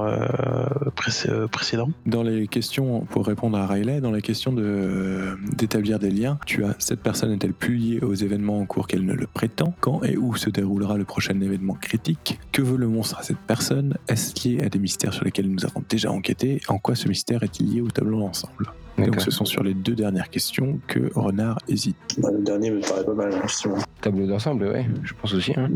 précé- 0.95 1.47
précédent? 1.47 1.89
Dans 2.05 2.23
les 2.23 2.47
questions, 2.47 3.01
pour 3.01 3.25
répondre 3.25 3.57
à 3.57 3.67
Riley, 3.67 3.99
dans 3.99 4.11
les 4.11 4.21
questions 4.21 4.53
de- 4.53 5.37
d'établir 5.57 5.99
des 5.99 6.11
liens, 6.11 6.39
tu 6.45 6.63
as 6.63 6.75
cette 6.79 7.01
personne 7.01 7.31
est-elle 7.33 7.53
plus 7.53 7.75
liée 7.75 7.99
aux 8.01 8.13
événements 8.13 8.59
en 8.59 8.65
cours 8.65 8.87
qu'elle 8.87 9.05
ne 9.05 9.13
le 9.13 9.27
prétend? 9.27 9.73
Quand 9.81 10.03
et 10.03 10.15
où 10.17 10.35
se 10.35 10.49
déroulera 10.49 10.97
le 10.97 11.05
prochain 11.05 11.39
événement 11.41 11.73
critique? 11.73 12.39
Que 12.51 12.61
veut 12.61 12.77
le 12.77 12.87
monstre 12.87 13.19
à 13.19 13.23
cette 13.23 13.39
personne? 13.39 13.97
Est-ce 14.07 14.47
lié 14.47 14.63
à 14.63 14.69
des 14.69 14.79
mystères 14.79 15.13
sur 15.13 15.25
lesquels 15.25 15.49
nous 15.49 15.65
avons 15.65 15.83
déjà 15.89 16.11
enquêté? 16.11 16.61
En 16.69 16.77
quoi 16.77 16.95
ce 16.95 17.07
mystère 17.09 17.43
est-il 17.43 17.73
lié 17.73 17.81
au 17.81 17.89
tableau 17.89 18.19
d'ensemble? 18.19 18.71
Donc 19.05 19.21
ce 19.21 19.31
sont 19.31 19.45
sur 19.45 19.63
les 19.63 19.73
deux 19.73 19.95
dernières 19.95 20.29
questions 20.29 20.79
que 20.87 21.11
Renard 21.15 21.57
hésite. 21.67 21.95
Bah, 22.17 22.29
le 22.31 22.43
dernier 22.43 22.71
me 22.71 22.81
paraît 22.81 23.05
pas 23.05 23.13
mal, 23.13 23.33
hein, 23.33 23.41
justement. 23.47 23.77
Tableau 24.01 24.27
d'ensemble, 24.27 24.65
ouais, 24.65 24.87
je 25.03 25.13
pense 25.13 25.33
aussi. 25.33 25.53
hein. 25.57 25.69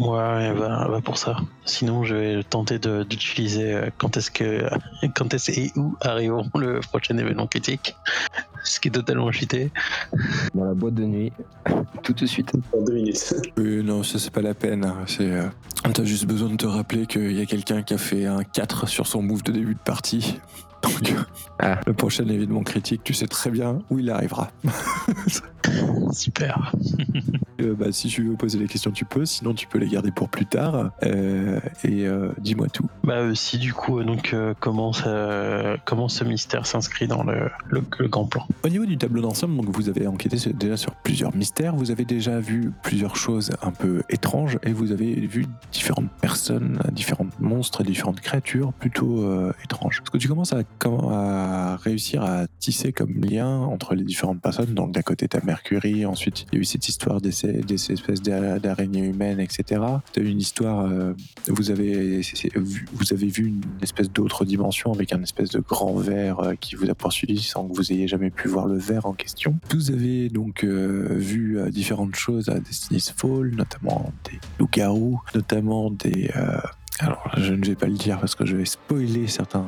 Ouais, 0.00 0.52
va, 0.54 0.88
va 0.88 1.00
pour 1.02 1.18
ça. 1.18 1.36
Sinon, 1.66 2.04
je 2.04 2.14
vais 2.14 2.42
tenter 2.44 2.78
de- 2.78 3.02
d'utiliser 3.02 3.74
euh, 3.74 3.90
quand 3.98 4.16
est-ce 4.16 4.30
que, 4.30 4.64
quand 5.14 5.34
est-ce 5.34 5.50
et 5.50 5.70
où 5.76 5.94
arriveront 6.00 6.48
le 6.58 6.80
prochain 6.80 7.16
événement 7.18 7.46
critique. 7.46 7.94
Ce 8.64 8.78
qui 8.80 8.88
est 8.88 8.92
totalement 8.92 9.30
cheaté. 9.32 9.70
Dans 10.54 10.64
la 10.64 10.74
boîte 10.74 10.94
de 10.94 11.04
nuit, 11.04 11.32
tout 12.02 12.12
de 12.12 12.26
suite. 12.26 12.52
En 12.76 12.82
deux 12.84 12.94
minutes. 12.94 13.34
Euh, 13.58 13.82
non, 13.82 14.02
ça 14.02 14.18
c'est 14.18 14.30
pas 14.32 14.40
la 14.40 14.54
peine. 14.54 14.84
hein. 14.84 14.96
C'est, 15.06 15.30
euh, 15.30 15.42
T'as 15.92 16.04
juste 16.04 16.24
besoin 16.26 16.48
de 16.48 16.56
te 16.56 16.66
rappeler 16.66 17.06
qu'il 17.06 17.32
y 17.32 17.40
a 17.42 17.46
quelqu'un 17.46 17.82
qui 17.82 17.92
a 17.94 17.98
fait 17.98 18.24
un 18.24 18.44
4 18.44 18.88
sur 18.88 19.06
son 19.06 19.20
move 19.22 19.42
de 19.42 19.52
début 19.52 19.74
de 19.74 19.78
partie. 19.80 20.38
Donc, 20.82 21.14
Ah. 21.60 21.78
le 21.86 21.92
prochain 21.92 22.26
événement 22.28 22.62
critique, 22.62 23.02
tu 23.04 23.14
sais 23.14 23.26
très 23.28 23.50
bien 23.50 23.78
où 23.90 23.98
il 24.00 24.10
arrivera. 24.10 24.50
Super. 26.12 26.72
Euh, 27.60 27.74
bah, 27.78 27.92
si 27.92 28.08
tu 28.08 28.24
veux 28.24 28.34
poser 28.34 28.58
les 28.58 28.66
questions, 28.66 28.90
tu 28.90 29.04
peux. 29.04 29.24
Sinon, 29.24 29.54
tu 29.54 29.68
peux 29.68 29.78
les 29.78 29.86
garder 29.86 30.10
pour 30.10 30.28
plus 30.28 30.46
tard. 30.46 30.90
Euh, 31.04 31.60
et 31.84 32.06
euh, 32.08 32.32
dis-moi 32.40 32.66
tout. 32.68 32.88
Bah 33.04 33.18
euh, 33.18 33.34
si 33.34 33.56
du 33.58 33.72
coup, 33.72 34.00
euh, 34.00 34.04
donc 34.04 34.32
euh, 34.32 34.52
comment, 34.58 34.92
ça- 34.92 35.76
comment 35.84 36.08
ce 36.08 36.24
mystère 36.24 36.66
s'inscrit 36.66 37.06
dans 37.06 37.22
le, 37.22 37.50
le, 37.68 37.84
le 38.00 38.08
grand 38.08 38.24
plan? 38.24 38.48
Au 38.64 38.68
niveau 38.68 38.84
du 38.84 38.96
tableau 38.98 39.20
d'ensemble, 39.22 39.54
donc 39.54 39.68
vous 39.68 39.88
avez 39.88 40.08
enquêté 40.08 40.38
déjà 40.54 40.76
sur 40.76 40.92
plusieurs 40.96 41.36
mystères, 41.36 41.76
vous 41.76 41.92
avez 41.92 42.04
déjà 42.04 42.40
vu 42.40 42.72
plusieurs 42.82 43.14
choses 43.14 43.50
un 43.62 43.70
peu 43.70 44.02
étranges 44.08 44.58
et 44.64 44.72
vous 44.72 44.90
avez 44.90 45.14
vu 45.26 45.46
différentes 45.70 46.10
personnes, 46.20 46.80
différents 46.90 47.26
monstres 47.38 47.84
différentes 47.84 48.20
créatures 48.22 48.72
plutôt 48.72 49.22
euh, 49.22 49.52
étranges. 49.62 49.98
Parce 50.00 50.10
que 50.10 50.18
tu 50.18 50.26
commences 50.26 50.52
à, 50.54 50.62
comment- 50.78 51.76
réussir 51.76 52.22
à 52.22 52.46
tisser 52.58 52.92
comme 52.92 53.14
lien 53.24 53.48
entre 53.60 53.94
les 53.94 54.04
différentes 54.04 54.40
personnes. 54.40 54.74
Donc 54.74 54.92
d'un 54.92 55.02
côté, 55.02 55.28
tu 55.28 55.36
as 55.36 55.44
Mercury, 55.44 56.04
ensuite 56.06 56.46
il 56.52 56.56
y 56.56 56.58
a 56.58 56.60
eu 56.60 56.64
cette 56.64 56.88
histoire 56.88 57.20
des, 57.20 57.30
espèces 57.92 58.22
d'a- 58.22 58.58
d'araignées 58.58 59.04
humaines, 59.06 59.40
etc. 59.40 59.80
Tu 60.12 60.20
as 60.20 60.22
eu 60.22 60.28
une 60.28 60.40
histoire, 60.40 60.86
euh, 60.86 61.14
vous, 61.48 61.70
avez, 61.70 62.20
vu- 62.20 62.86
une 63.46 63.60
espèce 63.82 64.10
d'autre 64.10 64.44
dimension 64.44 64.92
avec 64.92 65.12
un 65.12 65.22
espèce 65.22 65.50
de 65.50 65.60
grand 65.60 65.94
verre 65.96 66.40
euh, 66.40 66.54
qui 66.60 66.74
vous 66.76 66.88
a 66.90 66.94
poursuivi 66.94 67.40
sans 67.40 67.66
que 67.68 67.74
vous 67.74 67.92
ayez 67.92 68.08
jamais 68.08 68.30
pu 68.30 68.48
voir 68.48 68.66
le 68.66 68.76
verre 68.78 69.06
en 69.06 69.12
question. 69.12 69.56
Vous 69.70 69.90
avez 69.90 70.28
donc 70.28 70.64
euh, 70.64 71.06
vu 71.10 71.58
différentes 71.70 72.14
choses 72.14 72.48
à 72.48 72.58
Destiny's 72.58 73.12
Fall, 73.16 73.50
notamment 73.56 74.12
des 74.30 74.38
loups-garous, 74.58 75.20
notamment 75.34 75.90
des... 75.90 76.30
alors, 77.00 77.30
je 77.36 77.52
ne 77.54 77.64
vais 77.64 77.74
pas 77.74 77.86
le 77.86 77.96
dire 77.96 78.18
parce 78.20 78.34
que 78.34 78.44
je 78.46 78.56
vais 78.56 78.64
spoiler 78.64 79.26
certains, 79.26 79.64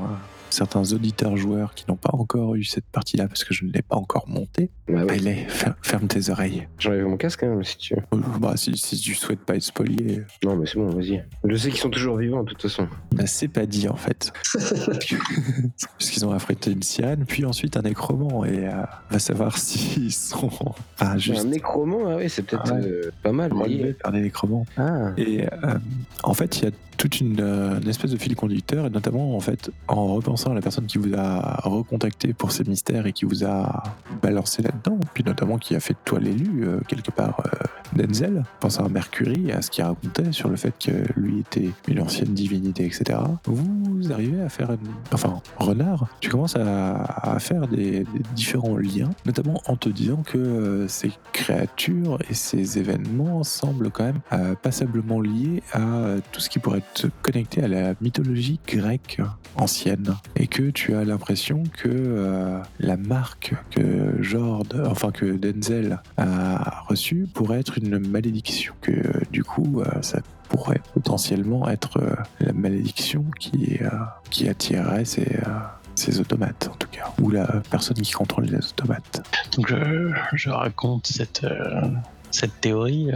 certains 0.54 0.92
auditeurs 0.92 1.36
joueurs 1.36 1.74
qui 1.74 1.84
n'ont 1.88 1.96
pas 1.96 2.10
encore 2.14 2.54
eu 2.54 2.64
cette 2.64 2.84
partie-là 2.86 3.28
parce 3.28 3.44
que 3.44 3.52
je 3.52 3.64
ne 3.64 3.72
l'ai 3.72 3.82
pas 3.82 3.96
encore 3.96 4.28
montée. 4.28 4.70
Bah 4.88 5.04
ouais. 5.04 5.12
Allez, 5.12 5.34
fer- 5.48 5.74
ferme 5.82 6.06
tes 6.08 6.30
oreilles. 6.30 6.68
J'enlève 6.78 7.04
mon 7.06 7.16
casque, 7.16 7.42
hein, 7.42 7.58
si 7.62 7.76
tu 7.78 7.94
veux. 7.94 8.02
Euh, 8.14 8.18
Bah, 8.40 8.52
si, 8.56 8.76
si 8.76 8.96
tu 8.98 9.14
souhaites 9.14 9.40
pas 9.40 9.56
être 9.56 9.62
spoilé, 9.62 10.22
Non, 10.44 10.56
mais 10.56 10.66
c'est 10.66 10.78
bon, 10.78 10.88
vas-y. 10.90 11.24
Je 11.44 11.56
sais 11.56 11.70
qu'ils 11.70 11.80
sont 11.80 11.90
toujours 11.90 12.16
vivants, 12.18 12.42
de 12.42 12.50
toute 12.50 12.62
façon. 12.62 12.86
bah, 13.12 13.26
c'est 13.26 13.48
pas 13.48 13.66
dit 13.66 13.88
en 13.88 13.96
fait. 13.96 14.32
Parce 14.54 16.10
qu'ils 16.10 16.24
ont 16.26 16.32
affrété 16.32 16.70
une 16.72 16.82
cyane, 16.82 17.24
puis 17.26 17.44
ensuite 17.44 17.76
un 17.76 17.82
nécromant, 17.82 18.44
et 18.44 18.66
euh, 18.68 18.82
va 19.10 19.18
savoir 19.18 19.58
s'ils 19.58 20.12
sont. 20.12 20.50
Juste 21.16 21.40
Un 21.40 21.48
nécromant, 21.48 22.00
ah 22.08 22.16
ouais, 22.16 22.28
c'est 22.28 22.42
peut-être 22.42 22.72
Ah 22.72 22.76
euh, 22.76 23.10
pas 23.22 23.32
mal. 23.32 23.52
lié. 23.66 23.94
par 23.94 24.12
des 24.12 24.20
nécromants. 24.20 24.66
Ah, 24.76 25.12
Et 25.16 25.44
euh, 25.44 25.78
en 26.22 26.34
fait, 26.34 26.58
il 26.58 26.64
y 26.64 26.66
a 26.68 26.70
toute 26.96 27.20
une, 27.20 27.40
euh, 27.40 27.80
une 27.80 27.88
espèce 27.88 28.10
de 28.10 28.16
fil 28.16 28.34
conducteur, 28.36 28.86
et 28.86 28.90
notamment 28.90 29.36
en 29.36 29.40
fait, 29.40 29.70
en 29.88 30.14
repensant 30.14 30.52
à 30.52 30.54
la 30.54 30.60
personne 30.60 30.86
qui 30.86 30.98
vous 30.98 31.14
a 31.16 31.60
recontacté 31.62 32.32
pour 32.32 32.52
ces 32.52 32.64
mystères 32.64 33.06
et 33.06 33.12
qui 33.12 33.24
vous 33.24 33.44
a 33.44 33.82
balancé 34.22 34.62
là-dedans, 34.62 34.98
puis 35.12 35.24
notamment 35.24 35.58
qui 35.58 35.74
a 35.74 35.80
fait 35.80 35.94
de 35.94 35.98
toi 36.04 36.18
l'élu 36.18 36.66
euh, 36.66 36.80
quelque 36.88 37.10
part, 37.10 37.40
euh, 37.46 37.66
Denzel, 37.96 38.44
pensant 38.60 38.86
à 38.86 38.88
Mercury 38.88 39.52
à 39.52 39.62
ce 39.62 39.70
qu'il 39.70 39.84
racontait 39.84 40.32
sur 40.32 40.48
le 40.48 40.56
fait 40.56 40.74
que 40.78 40.90
lui 41.16 41.40
était 41.40 41.70
une 41.88 42.00
ancienne 42.00 42.34
divinité, 42.34 42.84
etc. 42.84 43.18
Vous 43.44 44.12
arrivez 44.12 44.40
à 44.40 44.48
faire, 44.48 44.72
une... 44.72 44.78
enfin, 45.12 45.40
renard, 45.58 46.08
tu 46.20 46.30
commences 46.30 46.56
à, 46.56 47.38
faire 47.38 47.68
des, 47.68 48.04
différents 48.34 48.76
liens, 48.76 49.10
notamment 49.26 49.60
en 49.66 49.76
te 49.76 49.88
disant 49.88 50.22
que 50.24 50.86
ces 50.88 51.12
créatures 51.32 52.18
et 52.28 52.34
ces 52.34 52.78
événements 52.78 53.42
semblent 53.44 53.90
quand 53.90 54.04
même 54.04 54.56
passablement 54.62 55.20
liés 55.20 55.62
à 55.72 56.16
tout 56.32 56.40
ce 56.40 56.48
qui 56.48 56.58
pourrait 56.58 56.78
être 56.78 56.93
connecté 57.22 57.62
à 57.62 57.68
la 57.68 57.94
mythologie 58.00 58.58
grecque 58.66 59.20
ancienne 59.56 60.16
et 60.36 60.46
que 60.46 60.70
tu 60.70 60.94
as 60.94 61.04
l'impression 61.04 61.62
que 61.72 61.88
euh, 61.88 62.60
la 62.80 62.96
marque 62.96 63.54
que 63.70 64.22
Jord, 64.22 64.66
enfin 64.86 65.10
que 65.10 65.36
Denzel 65.36 66.00
a 66.16 66.82
reçue 66.88 67.26
pourrait 67.32 67.60
être 67.60 67.78
une 67.78 67.98
malédiction 67.98 68.74
que 68.80 68.92
euh, 68.92 69.20
du 69.30 69.44
coup 69.44 69.80
euh, 69.80 70.02
ça 70.02 70.20
pourrait 70.48 70.80
potentiellement 70.92 71.68
être 71.68 72.00
la 72.40 72.52
malédiction 72.52 73.24
qui, 73.40 73.80
qui 74.30 74.48
attirerait 74.48 75.04
ces, 75.04 75.38
ces 75.94 76.20
automates 76.20 76.68
en 76.70 76.76
tout 76.76 76.86
cas 76.88 77.12
ou 77.20 77.30
la 77.30 77.46
personne 77.70 77.96
qui 77.96 78.12
contrôle 78.12 78.44
les 78.44 78.58
automates. 78.58 79.22
Donc 79.56 79.68
je, 79.68 80.12
je 80.34 80.50
raconte 80.50 81.06
cette, 81.06 81.46
cette 82.30 82.60
théorie, 82.60 83.10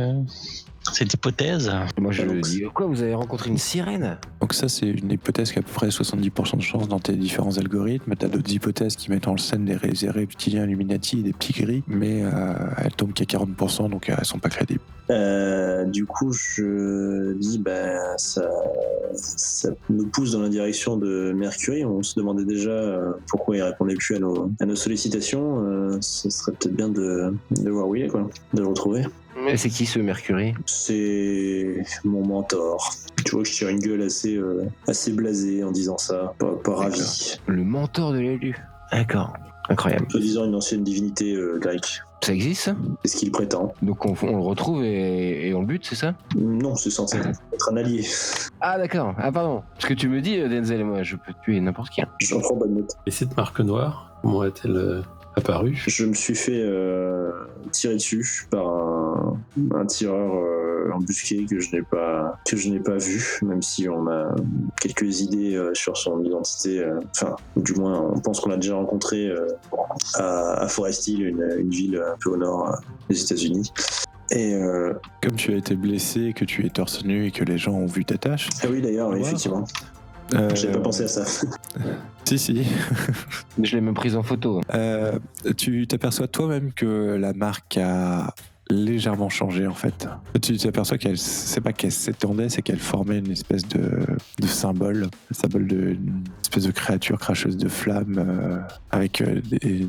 cette 0.95 1.13
hypothèse. 1.15 1.71
moi 1.99 2.13
je 2.13 2.23
Ah, 2.23 2.27
donc, 2.27 2.41
dis 2.41 2.63
quoi, 2.75 2.87
vous 2.87 3.03
avez 3.03 3.15
rencontré 3.15 3.51
une 3.51 3.59
sirène? 3.59 4.19
Donc 4.41 4.55
ça, 4.55 4.69
c'est 4.69 4.87
une 4.89 5.11
hypothèse 5.13 5.53
qui 5.53 5.59
a 5.59 5.61
à 5.61 5.63
peu 5.63 5.73
près 5.73 5.89
70% 5.89 6.57
de 6.57 6.63
chance 6.63 6.89
dans 6.89 6.99
tes 7.01 7.13
différents 7.15 7.57
algorithmes. 7.59 8.15
Tu 8.19 8.25
as 8.25 8.29
d'autres 8.29 8.53
hypothèses 8.53 8.97
qui 8.97 9.11
mettent 9.11 9.29
en 9.29 9.37
scène 9.37 9.65
des, 9.65 9.75
ré- 9.77 9.91
des 9.93 10.11
reptiliens 10.11 10.65
Illuminati 10.65 11.21
et 11.21 11.23
des 11.23 11.33
petits 11.33 11.53
gris, 11.53 11.83
mais 11.87 12.23
euh, 12.23 12.31
elles 12.79 12.93
tombent 12.95 13.13
qu'à 13.13 13.25
40%, 13.25 13.91
donc 13.91 14.09
euh, 14.09 14.15
elles 14.19 14.25
sont 14.25 14.39
pas 14.39 14.49
crédibles. 14.49 14.81
Euh, 15.11 15.85
du 15.87 16.05
coup, 16.05 16.33
je 16.33 17.33
dis, 17.35 17.59
ben, 17.59 17.99
ça, 18.19 18.47
ça 19.15 19.71
nous 19.89 20.07
pousse 20.07 20.33
dans 20.33 20.41
la 20.43 20.51
direction 20.51 20.97
de 20.99 21.33
Mercury. 21.35 21.85
On 21.85 22.03
se 22.03 22.19
demandait 22.19 22.45
déjà 22.45 22.71
euh, 22.71 23.13
pourquoi 23.31 23.57
il 23.57 23.63
répondait 23.63 23.95
plus 23.95 24.17
à 24.17 24.19
nos, 24.19 24.51
à 24.61 24.67
nos 24.67 24.77
sollicitations. 24.77 25.65
Euh, 25.65 25.99
ce 26.03 26.29
serait 26.29 26.53
peut-être 26.53 26.75
bien 26.77 26.89
de, 26.91 27.33
de 27.53 27.71
voir 27.71 27.89
où 27.89 27.95
il 27.97 28.03
est, 28.03 28.09
quoi, 28.09 28.29
de 28.53 28.61
le 28.61 28.67
retrouver. 28.67 29.05
Mais 29.45 29.57
c'est 29.57 29.69
qui 29.69 29.87
ce 29.87 29.99
Mercury? 29.99 30.55
C'est 30.67 31.83
mon 32.05 32.27
mentor. 32.27 32.95
Tu 33.25 33.33
vois 33.33 33.43
que 33.43 33.49
je 33.49 33.55
tire 33.55 33.69
une 33.69 33.79
gueule 33.79 34.03
assez, 34.03 34.37
euh, 34.37 34.65
assez 34.87 35.13
blasée 35.13 35.65
en 35.65 35.71
disant 35.71 35.99
ça, 35.99 36.33
pas, 36.39 36.53
pas 36.65 36.75
ravi. 36.75 37.39
Le 37.47 37.65
mentor 37.65 38.13
de 38.13 38.19
l'élu. 38.19 38.57
D'accord. 38.93 39.33
Incroyable. 39.71 40.07
Soi-disant 40.11 40.45
une 40.47 40.55
ancienne 40.55 40.83
divinité 40.83 41.35
euh, 41.35 41.59
grecque. 41.59 42.01
Ça 42.23 42.33
existe 42.33 42.63
ça? 42.63 42.75
C'est 43.05 43.13
ce 43.13 43.17
qu'il 43.19 43.31
prétend. 43.31 43.73
Donc 43.83 44.05
on, 44.07 44.15
on 44.23 44.37
le 44.37 44.43
retrouve 44.43 44.83
et, 44.83 45.49
et 45.49 45.55
on 45.55 45.61
le 45.61 45.67
bute, 45.67 45.87
c'est 45.87 45.95
ça? 45.95 46.15
Non, 46.37 46.75
c'est 46.75 46.91
censé 46.91 47.19
être 47.19 47.71
un 47.71 47.77
allié. 47.77 48.05
Ah 48.61 48.77
d'accord. 48.79 49.15
Ah 49.19 49.31
pardon. 49.31 49.63
Ce 49.79 49.87
que 49.87 49.95
tu 49.95 50.09
me 50.09 50.21
dis, 50.21 50.39
euh, 50.41 50.49
Denzel, 50.49 50.85
moi, 50.85 51.03
je 51.03 51.17
peux 51.17 51.33
tuer 51.45 51.61
n'importe 51.61 51.91
qui. 51.91 52.03
hein. 52.03 52.09
J'en 52.21 52.41
prends 52.41 52.57
bonne 52.57 52.75
note. 52.77 52.93
Et 53.07 53.11
cette 53.11 53.37
marque 53.37 53.61
noire, 53.61 54.19
comment 54.23 54.43
est-elle 54.45 55.03
Je 55.87 56.05
me 56.05 56.15
suis 56.15 56.35
fait 56.35 56.61
euh, 56.63 57.31
tirer 57.73 57.95
dessus 57.95 58.47
par 58.51 58.67
un, 58.67 59.39
un 59.75 59.87
tireur 59.87 60.35
euh, 60.35 60.91
embusqué 60.93 61.45
que 61.47 61.59
je 61.61 61.75
n'ai 61.77 61.83
pas 61.83 62.39
que 62.47 62.57
je 62.57 62.69
n'ai 62.71 62.81
pas 62.81 62.97
vu, 62.97 63.39
même 63.43 63.63
si 63.63 63.89
on 63.89 64.07
a 64.09 64.35
quelques 64.81 65.21
idées 65.21 65.55
euh, 65.57 65.71
sur 65.75 65.97
son 65.97 66.23
identité. 66.23 66.85
Enfin, 67.11 67.37
du 67.57 67.75
moins, 67.75 68.01
on 68.15 68.21
pense 68.21 68.41
qu'on 68.41 68.51
l'a 68.51 68.57
déjà 68.57 68.75
rencontré 68.77 69.27
euh, 69.29 69.47
à, 70.15 70.63
à 70.63 70.69
Forest 70.69 71.09
Hill, 71.09 71.27
une, 71.27 71.47
une 71.59 71.71
ville 71.71 71.97
un 72.05 72.17
peu 72.23 72.31
au 72.31 72.37
nord 72.37 72.81
des 73.09 73.21
États-Unis. 73.23 73.73
Et 74.31 74.55
euh, 74.55 74.93
Comme 75.23 75.37
tu 75.37 75.55
as 75.55 75.57
été 75.57 75.75
blessé, 75.75 76.35
que 76.37 76.45
tu 76.45 76.67
es 76.67 76.69
torse 76.69 77.03
nu 77.05 77.27
et 77.27 77.31
que 77.31 77.45
les 77.45 77.57
gens 77.57 77.73
ont 77.73 77.87
vu 77.87 78.05
ta 78.05 78.19
tâche. 78.19 78.51
ah 78.63 78.67
oui, 78.71 78.83
d'ailleurs, 78.83 79.09
oui, 79.09 79.21
Wow. 79.21 79.27
effectivement, 79.27 79.65
euh, 80.35 80.55
j'avais 80.55 80.75
pas 80.75 80.81
pensé 80.81 81.05
à 81.05 81.09
ça. 81.09 81.25
Si, 82.25 82.39
si. 82.39 82.63
Mais 83.57 83.65
je 83.65 83.75
l'ai 83.75 83.81
même 83.81 83.95
prise 83.95 84.15
en 84.15 84.23
photo. 84.23 84.61
Euh, 84.75 85.19
tu 85.57 85.87
t'aperçois 85.87 86.29
toi-même 86.29 86.75
que 86.75 87.17
la 87.19 87.33
marque 87.33 87.79
a 87.79 88.35
légèrement 88.71 89.29
changé 89.29 89.67
en 89.67 89.75
fait. 89.75 90.07
Tu 90.43 90.57
t'aperçois 90.57 90.99
qu'elle, 90.99 91.19
c'est 91.19 91.61
pas 91.61 91.73
qu'elle 91.73 91.93
s'étendait, 91.93 92.49
c'est 92.49 92.63
qu'elle 92.63 92.79
formait 92.79 93.19
une 93.19 93.31
espèce 93.31 93.67
de, 93.69 94.01
de 94.41 94.47
symbole, 94.47 95.09
un 95.31 95.35
symbole 95.35 95.67
d'une 95.67 96.25
espèce 96.43 96.65
de 96.65 96.71
créature 96.71 97.19
cracheuse 97.19 97.57
de 97.57 97.69
flammes 97.69 98.19
euh, 98.19 98.59
avec 98.91 99.21
euh, 99.21 99.41
des, 99.51 99.89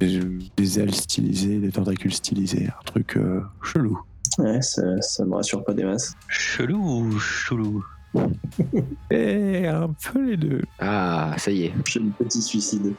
des, 0.00 0.20
des 0.56 0.80
ailes 0.80 0.94
stylisées, 0.94 1.58
des 1.58 1.72
tentacules 1.72 2.14
stylisés, 2.14 2.68
un 2.68 2.84
truc 2.84 3.16
euh, 3.16 3.40
chelou. 3.62 4.00
Ouais, 4.38 4.62
ça, 4.62 4.82
ça 5.00 5.24
me 5.24 5.34
rassure 5.34 5.64
pas 5.64 5.74
des 5.74 5.84
masses. 5.84 6.14
Chelou 6.28 6.78
ou 6.78 7.18
chelou? 7.18 7.84
Et 9.10 9.66
un 9.66 9.90
peu 10.12 10.30
les 10.30 10.36
deux. 10.36 10.62
Ah, 10.78 11.34
ça 11.36 11.50
y 11.50 11.64
est. 11.64 11.72
J'ai 11.86 12.00
un 12.00 12.08
petit 12.10 12.42
suicide. 12.42 12.94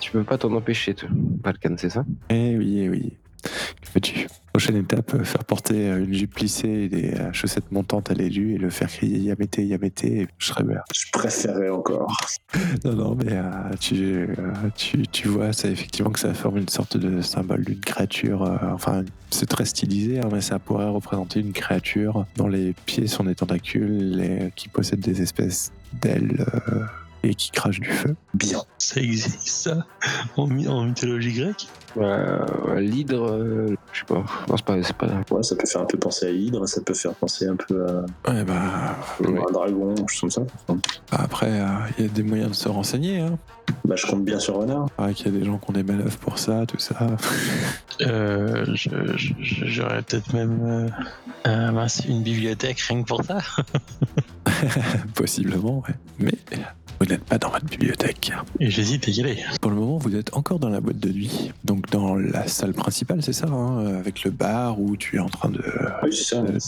Tu 0.00 0.10
peux 0.10 0.24
pas 0.24 0.38
t'en 0.38 0.52
empêcher, 0.52 0.94
toi. 0.94 1.08
Balkan, 1.12 1.74
c'est 1.78 1.90
ça? 1.90 2.04
Eh 2.30 2.56
oui, 2.56 2.80
eh 2.80 2.88
oui. 2.88 3.12
Que 3.42 3.88
fais-tu? 3.88 4.26
Prochaine 4.54 4.76
étape, 4.76 5.14
euh, 5.14 5.24
faire 5.24 5.42
porter 5.42 5.90
euh, 5.90 6.04
une 6.04 6.14
jupe 6.14 6.32
plissée 6.36 6.68
et 6.68 6.88
des 6.88 7.14
euh, 7.14 7.32
chaussettes 7.32 7.72
montantes 7.72 8.12
à 8.12 8.14
l'élu 8.14 8.54
et 8.54 8.56
le 8.56 8.70
faire 8.70 8.86
crier 8.88 9.18
Yamete, 9.18 9.58
Yamete, 9.58 10.04
et 10.04 10.28
je 10.38 10.46
serais 10.46 10.62
bien. 10.62 10.78
Je 10.94 11.10
préférerais 11.10 11.70
encore. 11.70 12.16
Non, 12.84 12.92
non, 12.94 13.14
mais 13.16 13.32
euh, 13.32 13.42
tu, 13.80 13.96
euh, 13.96 14.34
tu, 14.76 15.08
tu 15.08 15.26
vois, 15.26 15.52
c'est 15.52 15.72
effectivement 15.72 16.10
que 16.12 16.20
ça 16.20 16.32
forme 16.34 16.58
une 16.58 16.68
sorte 16.68 16.96
de 16.96 17.20
symbole 17.20 17.64
d'une 17.64 17.80
créature. 17.80 18.44
euh, 18.44 18.56
enfin, 18.72 19.02
c'est 19.30 19.46
très 19.46 19.64
stylisé, 19.64 20.20
hein, 20.20 20.28
mais 20.30 20.40
ça 20.40 20.60
pourrait 20.60 20.88
représenter 20.88 21.40
une 21.40 21.52
créature 21.52 22.24
dont 22.36 22.46
les 22.46 22.74
pieds 22.86 23.08
sont 23.08 23.24
des 23.24 23.34
tentacules 23.34 24.20
et 24.20 24.52
qui 24.54 24.68
possède 24.68 25.00
des 25.00 25.20
espèces 25.20 25.72
d'ailes 26.00 26.46
et 27.24 27.34
qui 27.34 27.50
crache 27.50 27.80
du 27.80 27.90
feu. 27.90 28.14
Bien. 28.34 28.60
Ça 28.78 29.00
existe, 29.00 29.48
ça 29.48 29.86
En, 30.36 30.46
my- 30.46 30.68
en 30.68 30.84
mythologie 30.84 31.32
grecque 31.32 31.66
euh, 31.96 32.44
L'hydre, 32.80 33.30
euh, 33.30 33.74
je 33.92 34.00
sais 34.00 34.04
pas. 34.06 34.24
Non, 34.48 34.56
c'est 34.56 34.64
pas. 34.64 34.82
C'est 34.82 34.96
pas... 34.96 35.06
Ouais, 35.30 35.42
ça 35.42 35.54
peut 35.56 35.66
faire 35.66 35.80
un 35.82 35.86
peu 35.86 35.96
penser 35.98 36.26
à 36.26 36.30
Hydre, 36.30 36.66
ça 36.68 36.80
peut 36.80 36.92
faire 36.94 37.14
penser 37.14 37.46
un 37.46 37.54
peu 37.56 37.86
à, 37.86 38.30
Ouais, 38.32 38.44
bah, 38.44 38.96
Ouais. 39.20 39.38
un 39.48 39.52
dragon, 39.52 39.94
je 40.12 40.20
comme 40.20 40.30
ça. 40.30 40.42
Enfin, 40.68 40.78
après, 41.12 41.60
euh, 41.60 41.66
il 41.98 42.04
y 42.06 42.08
a 42.08 42.10
des 42.10 42.22
moyens 42.24 42.50
de 42.50 42.54
se 42.56 42.68
renseigner. 42.68 43.20
Hein. 43.20 43.38
bah, 43.84 43.94
je 43.96 44.06
compte 44.06 44.24
bien 44.24 44.40
sur 44.40 44.56
Renard. 44.56 44.90
Paraît 44.96 45.14
qu'il 45.14 45.32
y 45.32 45.36
a 45.36 45.38
des 45.38 45.44
gens 45.44 45.56
qui 45.58 45.70
ont 45.70 45.72
des 45.72 45.84
manœuvres 45.84 46.18
pour 46.18 46.38
ça, 46.38 46.66
tout 46.66 46.78
ça. 46.80 46.96
euh, 48.02 48.64
je- 48.74 48.90
je- 49.16 49.34
je- 49.40 49.64
J'aurais 49.66 50.02
peut-être 50.02 50.32
même 50.34 50.90
euh, 51.46 51.70
mince, 51.72 52.02
une 52.08 52.22
bibliothèque 52.24 52.80
rien 52.80 53.02
que 53.02 53.06
pour 53.06 53.22
ça. 53.22 53.38
Possiblement, 55.14 55.82
ouais. 55.86 55.94
Mais 56.18 56.32
vous 57.00 57.06
n'êtes 57.06 57.24
pas 57.24 57.38
dans 57.38 57.50
votre 57.50 57.64
bibliothèque. 57.66 58.32
Et 58.60 58.70
j'hésite 58.70 59.08
à 59.08 59.10
y 59.10 59.20
aller. 59.20 59.38
Pour 59.60 59.70
le 59.70 59.76
moment, 59.76 59.98
vous 59.98 60.14
êtes 60.14 60.34
encore 60.36 60.58
dans 60.58 60.68
la 60.68 60.80
boîte 60.80 60.98
de 60.98 61.10
nuit. 61.10 61.52
Donc 61.64 61.90
dans 61.90 62.14
la 62.14 62.46
salle 62.46 62.72
principale, 62.72 63.22
c'est 63.22 63.32
ça, 63.32 63.48
hein, 63.48 63.86
avec 63.98 64.24
le 64.24 64.30
bar 64.30 64.80
où 64.80 64.96
tu 64.96 65.16
es 65.16 65.18
en 65.18 65.28
train 65.28 65.48
de, 65.50 65.62
Oui, 66.02 66.12
c'est 66.12 66.34
ça. 66.36 66.42
de, 66.42 66.58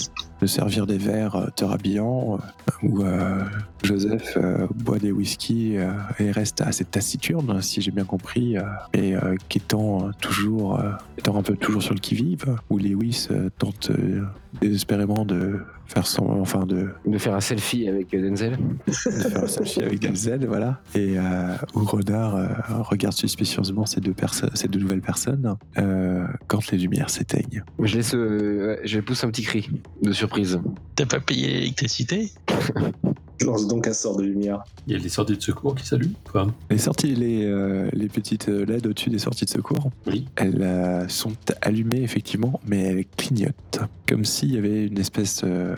de 0.41 0.47
servir 0.47 0.87
des 0.87 0.99
verres 0.99 1.37
euh, 1.37 1.47
te 1.55 1.65
rhabillant, 1.65 2.39
euh, 2.39 2.73
où 2.87 3.03
euh, 3.03 3.43
Joseph 3.83 4.37
euh, 4.37 4.67
boit 4.75 4.99
des 4.99 5.13
whisky 5.13 5.77
euh, 5.77 5.91
et 6.19 6.31
reste 6.31 6.61
assez 6.61 6.85
taciturne, 6.85 7.63
si 7.63 7.81
j'ai 7.81 7.91
bien 7.91 8.05
compris, 8.05 8.59
euh, 8.59 8.63
et 8.93 9.15
euh, 9.17 9.37
qu'étant 9.49 10.09
euh, 10.09 10.11
toujours, 10.21 10.79
euh, 10.81 10.91
étant 11.19 11.37
un 11.39 11.43
peu 11.43 11.57
toujours 11.57 11.83
sur 11.83 11.95
le 11.95 12.01
qui-vive, 12.01 12.45
où 12.69 12.79
Lewis 12.79 13.29
euh, 13.31 13.49
tente 13.59 13.91
euh, 13.91 14.25
désespérément 14.61 15.25
de 15.25 15.61
faire 15.87 16.07
son, 16.07 16.25
enfin 16.41 16.67
de 16.67 16.89
De 17.07 17.19
faire 17.19 17.35
un 17.35 17.41
selfie 17.41 17.89
avec 17.89 18.13
euh, 18.15 18.29
Denzel. 18.29 18.59
de 18.87 18.93
faire 18.93 19.45
un 19.45 19.47
selfie 19.47 19.83
avec 19.83 20.01
Denzel, 20.01 20.47
voilà. 20.47 20.81
Et 20.95 21.19
euh, 21.19 21.55
où 21.75 21.81
Renard 21.85 22.37
euh, 22.37 22.47
regarde 22.83 23.15
suspicieusement 23.15 23.87
ces 23.87 24.01
deux, 24.01 24.13
perso- 24.15 24.47
ces 24.55 24.69
deux 24.69 24.81
nouvelles 24.81 25.01
personnes 25.01 25.57
euh, 25.79 26.27
quand 26.49 26.71
les 26.71 26.79
lumières 26.79 27.11
s'éteignent. 27.11 27.63
Je 27.83 27.97
laisse. 27.97 28.15
euh, 28.15 28.77
je 28.85 29.01
pousse 29.01 29.25
un 29.25 29.31
petit 29.31 29.43
cri 29.43 29.71
de 30.03 30.13
surprise. 30.13 30.61
T'as 30.95 31.07
pas 31.07 31.21
payé 31.21 31.49
l'électricité? 31.49 32.31
Je 33.39 33.47
lance 33.47 33.67
donc 33.67 33.87
un 33.87 33.93
sort 33.93 34.17
de 34.17 34.23
lumière. 34.23 34.63
Il 34.87 34.93
y 34.93 34.97
a 34.97 34.99
les 34.99 35.09
sorties 35.09 35.37
de 35.37 35.43
secours 35.43 35.75
qui 35.75 35.87
s'allument 35.87 36.15
quoi. 36.31 36.47
Les 36.71 36.79
sorties, 36.79 37.15
les, 37.15 37.45
euh, 37.45 37.89
les 37.93 38.09
petites 38.09 38.47
LED 38.49 38.87
au-dessus 38.87 39.11
des 39.11 39.19
sorties 39.19 39.45
de 39.45 39.51
secours, 39.51 39.91
Oui. 40.07 40.27
elles 40.37 40.63
euh, 40.63 41.09
sont 41.09 41.33
allumées 41.63 42.03
effectivement, 42.03 42.61
mais 42.67 42.83
elles 42.85 43.05
clignotent. 43.17 43.81
Comme 44.09 44.25
s'il 44.25 44.55
y 44.55 44.59
avait 44.59 44.87
une 44.87 44.99
espèce 44.99 45.43
euh, 45.45 45.75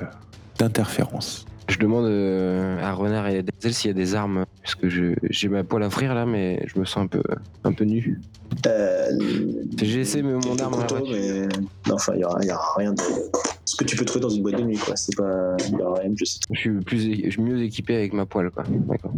d'interférence. 0.59 1.47
Je 1.69 1.79
demande 1.79 2.07
euh, 2.07 2.83
à 2.83 2.93
Renard 2.95 3.29
et 3.29 3.39
à 3.39 3.43
Denzel 3.43 3.75
s'il 3.75 3.89
y 3.89 3.91
a 3.91 3.95
des 3.95 4.15
armes. 4.15 4.47
Parce 4.63 4.75
que 4.75 4.89
j'ai 4.89 5.49
ma 5.49 5.65
poêle 5.65 5.83
à 5.83 5.91
frire 5.91 6.15
là, 6.15 6.25
mais 6.25 6.65
je 6.67 6.79
me 6.81 6.85
sens 6.87 7.05
un 7.05 7.07
peu, 7.07 7.23
un 7.65 7.73
peu 7.73 7.85
nu. 7.85 8.21
Euh, 8.67 9.11
J'ai 9.83 10.01
essayé 10.01 10.23
mais 10.23 10.33
mon 10.33 10.57
arme. 10.59 10.75
voiture. 10.75 11.05
mais... 11.11 11.43
Non, 11.87 11.95
enfin, 11.97 12.15
il 12.15 12.21
y 12.21 12.25
aura, 12.25 12.39
il 12.43 12.49
y 12.49 12.53
aura 12.53 12.75
rien 12.79 12.93
de... 12.95 13.03
Que 13.79 13.85
tu 13.85 13.97
peux 13.97 14.05
trouver 14.05 14.23
dans 14.23 14.29
une 14.29 14.43
boîte 14.43 14.57
de 14.57 14.63
nuit, 14.65 14.77
quoi. 14.79 14.97
C'est 14.97 15.17
pas... 15.17 15.57
Il 15.69 15.79
y 15.79 15.83
aura 15.83 16.01
rien 16.01 16.11
de 16.11 16.15
plus. 16.15 16.41
Je 16.51 16.59
suis 16.59 16.71
plus, 16.81 17.01
je 17.25 17.31
suis 17.31 17.43
mieux 17.43 17.63
équipé 17.63 17.95
avec 17.97 18.13
ma 18.13 18.27
poêle, 18.27 18.51
quoi. 18.51 18.65
D'accord. 18.69 19.13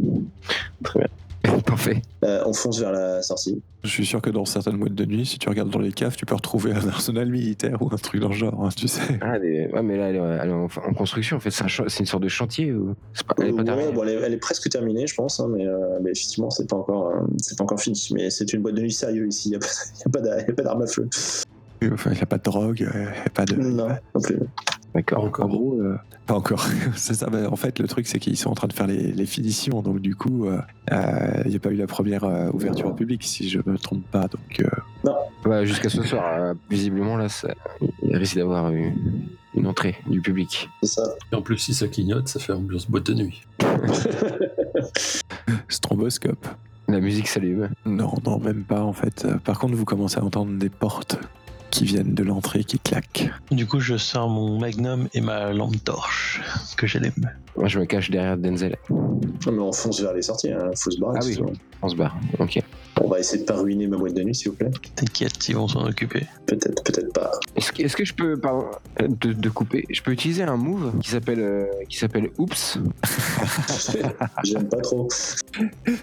Très 0.84 0.98
bien. 1.00 1.08
Parfait. 1.66 2.02
Euh, 2.22 2.42
on 2.44 2.52
fonce 2.52 2.78
vers 2.78 2.92
la 2.92 3.22
sortie. 3.22 3.62
Je 3.82 3.88
suis 3.88 4.04
sûr 4.04 4.20
que 4.20 4.28
dans 4.28 4.44
certaines 4.44 4.76
boîtes 4.76 4.94
de 4.94 5.06
nuit, 5.06 5.24
si 5.24 5.38
tu 5.38 5.48
regardes 5.48 5.70
dans 5.70 5.78
les 5.78 5.92
caves, 5.92 6.14
tu 6.14 6.26
peux 6.26 6.34
retrouver 6.34 6.72
un 6.72 6.86
arsenal 6.88 7.30
militaire 7.30 7.80
ou 7.80 7.88
un 7.90 7.96
truc 7.96 8.20
dans 8.20 8.28
le 8.28 8.34
genre, 8.34 8.62
hein, 8.62 8.68
tu 8.76 8.86
sais. 8.88 9.18
Ah, 9.22 9.38
des- 9.38 9.68
ouais, 9.72 9.82
mais 9.82 9.96
là, 9.96 10.10
elle 10.10 10.16
est, 10.16 10.18
elle 10.42 10.50
est 10.50 10.52
en, 10.52 10.64
en 10.64 10.92
construction. 10.92 11.38
En 11.38 11.40
fait, 11.40 11.50
c'est 11.50 11.64
un 11.64 11.68
cha- 11.68 11.84
c'est 11.88 12.00
une 12.00 12.06
sorte 12.06 12.22
de 12.22 12.28
chantier. 12.28 12.72
Ou... 12.72 12.94
c'est 13.14 13.26
Pas, 13.26 13.34
elle 13.38 13.46
est 13.48 13.50
pas 13.52 13.56
Ouais, 13.58 13.64
terminée. 13.64 13.92
bon, 13.92 14.02
elle, 14.02 14.10
est, 14.10 14.14
elle 14.26 14.32
est 14.34 14.38
presque 14.38 14.68
terminée, 14.68 15.06
je 15.06 15.14
pense, 15.14 15.40
hein, 15.40 15.48
mais, 15.50 15.66
euh, 15.66 15.98
mais 16.02 16.10
effectivement, 16.10 16.50
c'est 16.50 16.68
pas 16.68 16.76
encore, 16.76 17.08
euh, 17.08 17.20
c'est 17.38 17.56
pas 17.56 17.64
encore 17.64 17.80
fini. 17.80 18.08
Mais 18.12 18.28
c'est 18.28 18.52
une 18.52 18.60
boîte 18.60 18.74
de 18.74 18.82
nuit 18.82 18.92
sérieuse 18.92 19.34
ici. 19.34 19.48
Il 19.48 19.52
y 19.52 19.56
a 19.56 19.58
pas, 20.10 20.18
a 20.30 20.40
a 20.40 20.52
pas 20.52 20.62
d'arme 20.62 20.82
à 20.82 20.86
feu. 20.86 21.08
Enfin, 21.92 22.10
il 22.10 22.16
n'y 22.16 22.22
a 22.22 22.26
pas 22.26 22.38
de 22.38 22.42
drogue, 22.42 22.80
il 22.80 23.00
n'y 23.00 23.06
a 23.26 23.30
pas 23.32 23.44
de. 23.44 23.54
Non, 23.56 23.88
non. 23.88 23.96
D'accord. 24.94 25.24
Encore. 25.24 25.44
En 25.44 25.48
gros, 25.48 25.80
euh, 25.80 25.96
pas 26.26 26.34
encore. 26.34 26.66
c'est 26.96 27.14
ça. 27.14 27.28
bah, 27.30 27.48
en 27.50 27.54
fait, 27.56 27.78
le 27.78 27.86
truc, 27.86 28.06
c'est 28.08 28.18
qu'ils 28.18 28.36
sont 28.36 28.50
en 28.50 28.54
train 28.54 28.66
de 28.66 28.72
faire 28.72 28.88
les, 28.88 29.12
les 29.12 29.26
finitions. 29.26 29.82
Donc, 29.82 30.00
du 30.00 30.16
coup, 30.16 30.46
euh, 30.46 30.60
euh, 30.92 31.42
il 31.44 31.50
n'y 31.50 31.56
a 31.56 31.60
pas 31.60 31.70
eu 31.70 31.76
la 31.76 31.86
première 31.86 32.24
euh, 32.24 32.50
ouverture 32.52 32.88
au 32.88 32.92
public, 32.94 33.22
si 33.22 33.48
je 33.48 33.60
me 33.64 33.78
trompe 33.78 34.04
pas. 34.10 34.26
Donc, 34.28 34.60
euh, 34.60 34.68
Ouais, 35.48 35.64
Jusqu'à 35.64 35.88
ce 35.88 36.02
soir, 36.02 36.24
euh, 36.38 36.54
visiblement, 36.68 37.16
là, 37.16 37.28
ça- 37.28 37.54
il 38.02 38.14
risque 38.16 38.36
d'avoir 38.36 38.70
une, 38.72 38.94
une 39.54 39.66
entrée 39.68 39.96
du 40.08 40.20
public. 40.20 40.68
C'est 40.82 41.00
ça. 41.00 41.04
Et 41.32 41.36
en 41.36 41.40
plus, 41.42 41.56
si 41.58 41.72
ça 41.72 41.86
clignote, 41.88 42.26
ça 42.28 42.40
fait 42.40 42.52
ambiance 42.52 42.90
boîte 42.90 43.06
de 43.06 43.14
nuit. 43.14 43.42
stromboscope. 45.68 46.46
La 46.88 46.98
musique 47.00 47.28
s'allume. 47.28 47.68
Non, 47.86 48.12
non, 48.26 48.38
même 48.40 48.64
pas, 48.64 48.82
en 48.82 48.92
fait. 48.92 49.24
Euh, 49.24 49.36
Par 49.38 49.58
contre, 49.60 49.74
vous 49.76 49.84
commencez 49.84 50.18
à 50.18 50.24
entendre 50.24 50.58
des 50.58 50.68
portes 50.70 51.16
qui 51.70 51.84
viennent 51.84 52.14
de 52.14 52.22
l'entrée 52.22 52.64
qui 52.64 52.78
claquent. 52.78 53.30
Du 53.50 53.66
coup, 53.66 53.80
je 53.80 53.96
sors 53.96 54.28
mon 54.28 54.58
magnum 54.58 55.08
et 55.14 55.20
ma 55.20 55.52
lampe 55.52 55.82
torche 55.84 56.40
que 56.76 56.86
j'allume. 56.86 57.30
Moi, 57.56 57.68
je 57.68 57.78
me 57.78 57.84
cache 57.84 58.10
derrière 58.10 58.36
Denzel. 58.36 58.76
Non, 58.90 59.52
mais 59.52 59.58
on 59.58 59.72
fonce 59.72 60.00
vers 60.00 60.12
les 60.12 60.22
sorties. 60.22 60.52
Hein. 60.52 60.70
Faut 60.76 60.90
se 60.90 60.98
barrer. 61.00 61.18
Ah 61.20 61.24
oui. 61.24 61.36
tout. 61.36 61.46
On 61.82 61.88
se 61.88 61.96
barre. 61.96 62.16
Ok. 62.38 62.60
On 63.02 63.08
va 63.08 63.18
essayer 63.18 63.42
de 63.42 63.46
pas 63.46 63.56
ruiner 63.56 63.86
ma 63.86 63.96
boîte 63.96 64.14
de 64.14 64.22
nuit, 64.22 64.34
s'il 64.34 64.50
vous 64.50 64.56
plaît. 64.56 64.70
T'inquiète, 64.94 65.48
ils 65.48 65.56
vont 65.56 65.66
s'en 65.68 65.86
occuper. 65.86 66.26
Peut-être, 66.46 66.82
peut-être 66.84 67.12
pas. 67.12 67.30
Est-ce 67.56 67.96
que, 67.96 68.04
je 68.04 68.12
peux, 68.12 68.38
pardon, 68.38 68.66
de, 69.00 69.32
de 69.32 69.48
couper, 69.48 69.86
je 69.88 70.02
peux 70.02 70.12
utiliser 70.12 70.42
un 70.42 70.56
move 70.56 70.98
qui 71.00 71.10
s'appelle, 71.10 71.40
euh, 71.40 71.66
qui 71.88 71.96
s'appelle 71.96 72.30
Oops. 72.36 72.78
J'aime 74.44 74.68
pas 74.68 74.80
trop. 74.80 75.08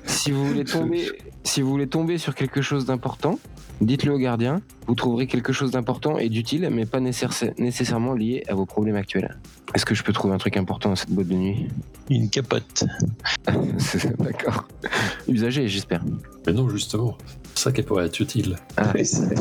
si 0.06 0.32
vous 0.32 0.48
voulez 0.48 0.66
tomber, 0.66 1.12
si 1.48 1.62
vous 1.62 1.70
voulez 1.70 1.88
tomber 1.88 2.18
sur 2.18 2.36
quelque 2.36 2.62
chose 2.62 2.86
d'important, 2.86 3.40
dites-le 3.82 4.14
au 4.14 4.18
gardien. 4.18 4.62
Vous 4.88 4.96
trouverez 4.96 5.28
quelque 5.28 5.54
chose 5.54 5.72
d'important 5.72 6.18
et 6.18 6.30
d'utile, 6.30 6.70
mais 6.72 6.86
pas 6.86 7.00
nécessaire- 7.00 7.54
nécessairement 7.58 8.14
lié 8.14 8.44
à 8.48 8.54
vos 8.56 8.66
problèmes 8.66 8.96
actuels. 8.96 9.38
Est-ce 9.74 9.86
que 9.86 9.96
je 9.96 10.04
peux 10.04 10.14
trouver 10.14 10.34
un 10.34 10.38
truc 10.38 10.58
important 10.58 10.90
dans 10.90 10.96
cette 10.96 11.12
boîte 11.12 11.28
de 11.28 11.36
nuit? 11.36 11.68
Une 12.10 12.30
capote. 12.30 12.86
D'accord. 14.20 14.68
Usagé, 15.28 15.68
j'espère. 15.68 16.04
Mais 16.46 16.54
non, 16.54 16.70
justement. 16.70 17.18
C'est 17.56 17.64
ça 17.64 17.72
qui 17.72 17.82
pourrait 17.82 18.06
être 18.06 18.20
utile. 18.20 18.56
Oui, 18.96 19.06
c'est- 19.06 19.36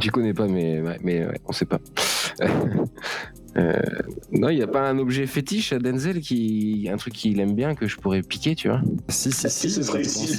Tu 0.00 0.10
connais 0.10 0.34
pas, 0.34 0.46
mais, 0.46 0.80
mais 1.02 1.26
ouais, 1.26 1.40
on 1.46 1.52
sait 1.52 1.64
pas. 1.64 1.78
Euh, 3.56 3.72
non, 4.30 4.50
il 4.50 4.56
n'y 4.56 4.62
a 4.62 4.66
pas 4.66 4.88
un 4.88 4.98
objet 4.98 5.26
fétiche 5.26 5.72
à 5.72 5.78
Denzel 5.78 6.20
qui, 6.20 6.88
un 6.92 6.96
truc 6.96 7.14
qu'il 7.14 7.40
aime 7.40 7.54
bien 7.54 7.74
que 7.74 7.86
je 7.88 7.96
pourrais 7.96 8.22
piquer, 8.22 8.54
tu 8.54 8.68
vois. 8.68 8.80
Si, 9.08 9.32
si, 9.32 9.42
que 9.42 9.48
ce 9.48 9.82
serait 9.82 10.02
utile 10.02 10.36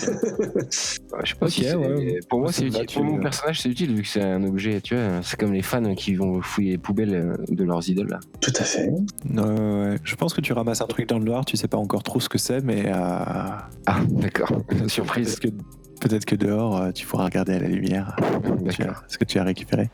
Je 1.24 1.30
sais 1.30 1.36
pas 1.36 1.50
si 1.50 1.64
ouais. 1.76 2.20
Pour 2.30 2.40
moi, 2.40 2.52
c'est 2.52 2.66
utile. 2.66 2.86
Pour 2.94 3.04
mon 3.04 3.20
personnage, 3.20 3.62
c'est 3.62 3.70
utile 3.70 3.94
vu 3.94 4.04
que 4.04 4.08
c'est 4.08 4.22
un 4.22 4.44
objet, 4.44 4.80
tu 4.80 4.96
vois. 4.96 5.22
C'est 5.24 5.38
comme 5.38 5.54
les 5.54 5.64
fans 5.64 5.96
qui 5.96 6.16
vont 6.16 6.42
fouiller 6.42 6.72
les 6.72 6.78
poubelles 6.78 7.16
euh, 7.16 7.36
de 7.50 7.64
leurs 7.64 7.88
idoles. 7.90 8.10
Là. 8.10 8.20
Tout 8.40 8.54
à 8.56 8.64
fait. 8.64 8.88
Ouais. 8.90 9.96
Je 10.04 10.16
pense 10.16 10.34
que 10.34 10.42
tu 10.42 10.54
ramasses 10.54 10.82
un 10.82 10.88
truc 10.88 11.10
dans 11.10 11.20
le 11.20 11.26
noir, 11.26 11.46
tu 11.46 11.58
sais 11.58 11.68
pas 11.68 11.78
encore 11.78 12.04
trop 12.04 12.20
ce 12.20 12.30
que 12.30 12.38
c'est, 12.38 12.64
mais 12.64 12.86
euh, 12.88 12.92
Ah, 12.94 14.00
d'accord. 14.08 14.62
Surprise. 14.88 15.36
peut-être 15.36 15.58
que, 15.58 15.64
peut-être 16.00 16.26
que 16.26 16.36
dehors, 16.36 16.78
euh, 16.78 16.92
tu 16.92 17.06
pourras 17.06 17.26
regarder 17.26 17.54
à 17.54 17.60
la 17.60 17.68
lumière 17.68 18.16
tu 18.70 18.82
as- 18.82 18.86
D'accord. 18.86 19.04
ce 19.08 19.18
que 19.18 19.26
tu 19.26 19.40
as 19.40 19.44
récupéré. 19.44 19.90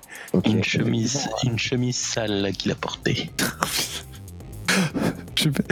Une 0.45 0.63
chemise, 0.63 1.27
une 1.43 1.57
chemise 1.57 1.95
sale 1.97 2.51
qu'il 2.57 2.71
a 2.71 2.75
portée. 2.75 3.29
Je 5.37 5.41
suis 5.41 5.51
pas, 5.51 5.63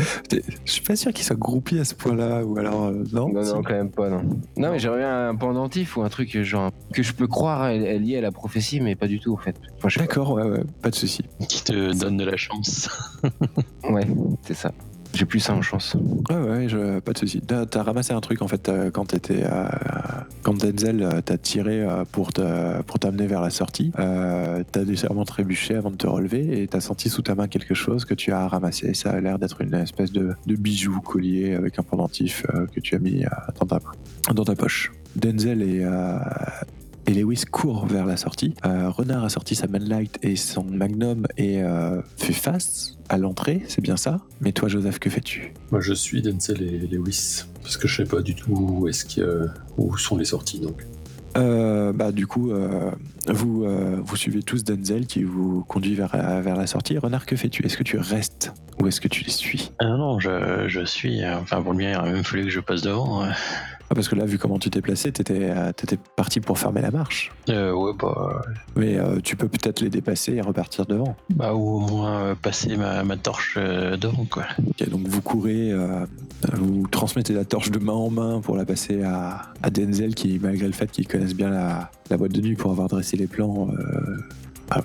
je 0.65 0.71
suis 0.71 0.81
pas 0.81 0.95
sûr 0.95 1.11
qu'il 1.13 1.23
soit 1.25 1.36
groupi 1.38 1.79
à 1.79 1.86
ce 1.86 1.95
point-là, 1.95 2.43
ou 2.45 2.57
alors 2.57 2.84
euh, 2.86 3.03
non. 3.11 3.29
Non, 3.34 3.61
quand 3.63 3.73
même 3.73 3.89
pas, 3.89 4.09
non. 4.09 4.21
Non, 4.57 4.71
mais 4.71 4.79
j'aimerais 4.79 4.99
bien 4.99 5.29
un 5.29 5.36
pendentif 5.36 5.97
ou 5.97 6.03
un 6.03 6.09
truc 6.09 6.38
genre 6.43 6.71
que 6.93 7.01
je 7.01 7.13
peux 7.13 7.27
croire 7.27 7.67
est 7.69 7.97
lié 7.97 8.17
à 8.17 8.21
la 8.21 8.31
prophétie, 8.31 8.79
mais 8.81 8.95
pas 8.95 9.07
du 9.07 9.19
tout 9.19 9.34
en 9.34 9.38
fait. 9.38 9.55
Enfin. 9.84 9.99
D'accord, 10.01 10.31
ouais, 10.34 10.43
ouais, 10.43 10.63
pas 10.81 10.89
de 10.89 10.95
souci. 10.95 11.23
Qui 11.49 11.63
te 11.63 11.93
donne 11.97 12.17
de 12.17 12.23
la 12.25 12.38
chance. 12.38 12.89
Ouais, 13.89 14.05
c'est 14.43 14.53
ça. 14.53 14.71
J'ai 15.14 15.26
plus 15.26 15.39
ça 15.39 15.53
en 15.53 15.61
chance. 15.61 15.95
Ouais, 16.30 16.68
ouais, 16.68 17.01
pas 17.01 17.14
de 17.14 17.18
souci. 17.18 17.41
T'as 17.41 17.84
ramassé 17.84 18.14
un 18.14 18.22
truc 18.22 18.41
en 18.41 18.47
fait 18.47 18.68
euh, 18.68 18.89
quand 18.91 19.05
t'étais, 19.05 19.43
euh, 19.43 19.68
quand 20.41 20.57
Denzel 20.57 21.03
euh, 21.03 21.22
t'a 21.22 21.38
tiré 21.38 21.86
pour 22.11 22.34
t'amener 22.34 23.28
vers 23.28 23.41
la 23.41 23.49
sortie. 23.49 23.91
T'as 23.95 24.84
légèrement 24.84 25.26
trébuché 25.26 25.76
avant 25.76 25.91
de 25.91 25.97
te 25.97 26.07
relever 26.07 26.61
et 26.61 26.68
t'as 26.68 26.82
senti 26.82 27.09
sous 27.09 27.22
ta 27.22 27.36
main 27.36 27.47
quelque 27.47 27.74
chose 27.74 28.05
que 28.05 28.14
tu 28.14 28.32
as 28.32 28.47
ramassé. 28.47 28.93
Ça 28.93 29.11
a 29.11 29.20
l'air 29.20 29.39
d'être 29.39 29.61
une 29.61 29.74
espèce 29.76 30.11
de, 30.11 30.36
bijou 30.47 30.99
collier 31.01 31.53
avec 31.53 31.80
un 31.80 31.84
pendentif 31.84 32.45
que 32.74 32.80
tu 32.80 32.95
as 32.95 32.99
mis 32.99 33.24
dans 34.34 34.45
ta 34.45 34.55
poche. 34.55 34.91
Denzel 35.16 35.61
euh, 35.61 36.18
et 37.07 37.13
Lewis 37.13 37.43
courent 37.49 37.85
vers 37.85 38.05
la 38.05 38.17
sortie. 38.17 38.53
Euh, 38.65 38.89
Renard 38.89 39.23
a 39.23 39.29
sorti 39.29 39.55
sa 39.55 39.67
Manlight 39.67 40.17
et 40.23 40.35
son 40.35 40.63
Magnum 40.63 41.25
et 41.37 41.61
euh, 41.61 42.01
fait 42.17 42.33
face 42.33 42.97
à 43.09 43.17
l'entrée, 43.17 43.63
c'est 43.67 43.81
bien 43.81 43.97
ça? 43.97 44.21
Mais 44.41 44.51
toi, 44.51 44.69
Joseph, 44.69 44.99
que 44.99 45.09
fais-tu? 45.09 45.53
Moi, 45.71 45.81
je 45.81 45.93
suis 45.93 46.21
Denzel 46.21 46.61
et 46.61 46.87
Lewis. 46.87 47.43
Parce 47.61 47.77
que 47.77 47.87
je 47.87 47.97
sais 47.97 48.05
pas 48.09 48.21
du 48.21 48.35
tout 48.35 48.51
où, 48.51 48.87
est-ce 48.87 49.05
qu'il 49.05 49.23
y 49.23 49.25
a- 49.25 49.53
où 49.77 49.97
sont 49.97 50.17
les 50.17 50.25
sorties. 50.25 50.59
Donc. 50.59 50.83
Euh, 51.35 51.91
bah, 51.93 52.11
du 52.11 52.27
coup, 52.27 52.51
euh, 52.51 52.91
vous, 53.27 53.63
euh, 53.65 53.97
vous 54.03 54.15
suivez 54.15 54.43
tous 54.43 54.63
Denzel 54.63 55.07
qui 55.07 55.23
vous 55.23 55.63
conduit 55.67 55.95
vers, 55.95 56.09
vers 56.41 56.55
la 56.55 56.67
sortie. 56.67 56.97
Renard, 56.97 57.25
que 57.25 57.35
fais-tu? 57.35 57.65
Est-ce 57.65 57.77
que 57.77 57.83
tu 57.83 57.97
restes 57.97 58.53
ou 58.81 58.87
est-ce 58.87 59.01
que 59.01 59.07
tu 59.07 59.23
les 59.23 59.31
suis? 59.31 59.71
Ah 59.79 59.85
non, 59.85 59.97
non, 59.97 60.19
je, 60.19 60.65
je 60.67 60.85
suis. 60.85 61.25
Enfin, 61.25 61.61
pour 61.61 61.71
le 61.71 61.77
bien, 61.79 61.91
il 61.91 61.97
aurait 61.97 62.11
même 62.13 62.23
fallu 62.23 62.43
que 62.43 62.49
je 62.49 62.59
passe 62.59 62.81
devant. 62.81 63.25
Ah, 63.93 63.95
Parce 63.95 64.07
que 64.09 64.15
là, 64.15 64.25
vu 64.25 64.39
comment 64.39 64.57
tu 64.57 64.71
t'es 64.71 64.81
placé, 64.81 65.11
t'étais 65.11 65.51
euh, 65.51 65.71
parti 66.15 66.39
pour 66.39 66.57
fermer 66.57 66.81
la 66.81 66.89
marche. 66.89 67.31
Euh, 67.49 67.71
ouais, 67.73 67.91
bah, 67.99 68.41
Mais 68.75 68.97
euh, 68.97 69.19
tu 69.23 69.35
peux 69.35 69.47
peut-être 69.47 69.81
les 69.81 69.91
dépasser 69.91 70.33
et 70.33 70.41
repartir 70.41 70.87
devant. 70.87 71.15
bah, 71.29 71.53
ou 71.53 71.75
au 71.75 71.79
moins 71.79 72.19
euh, 72.21 72.35
passer 72.35 72.75
ma, 72.75 73.03
ma 73.03 73.17
torche 73.17 73.53
euh, 73.57 73.95
devant, 73.95 74.25
quoi. 74.25 74.45
Ok, 74.67 74.89
donc 74.89 75.07
vous 75.07 75.21
courez, 75.21 75.71
euh, 75.71 76.07
vous 76.53 76.87
transmettez 76.87 77.33
la 77.33 77.45
torche 77.45 77.69
de 77.69 77.77
main 77.77 77.93
en 77.93 78.09
main 78.09 78.41
pour 78.41 78.57
la 78.57 78.65
passer 78.65 79.03
à, 79.03 79.43
à 79.61 79.69
Denzel 79.69 80.15
qui, 80.15 80.39
malgré 80.41 80.65
le 80.65 80.73
fait 80.73 80.89
qu'il 80.89 81.07
connaisse 81.07 81.35
bien 81.35 81.51
la, 81.51 81.91
la 82.09 82.17
boîte 82.17 82.31
de 82.31 82.41
nuit 82.41 82.55
pour 82.55 82.71
avoir 82.71 82.87
dressé 82.87 83.15
les 83.15 83.27
plans, 83.27 83.67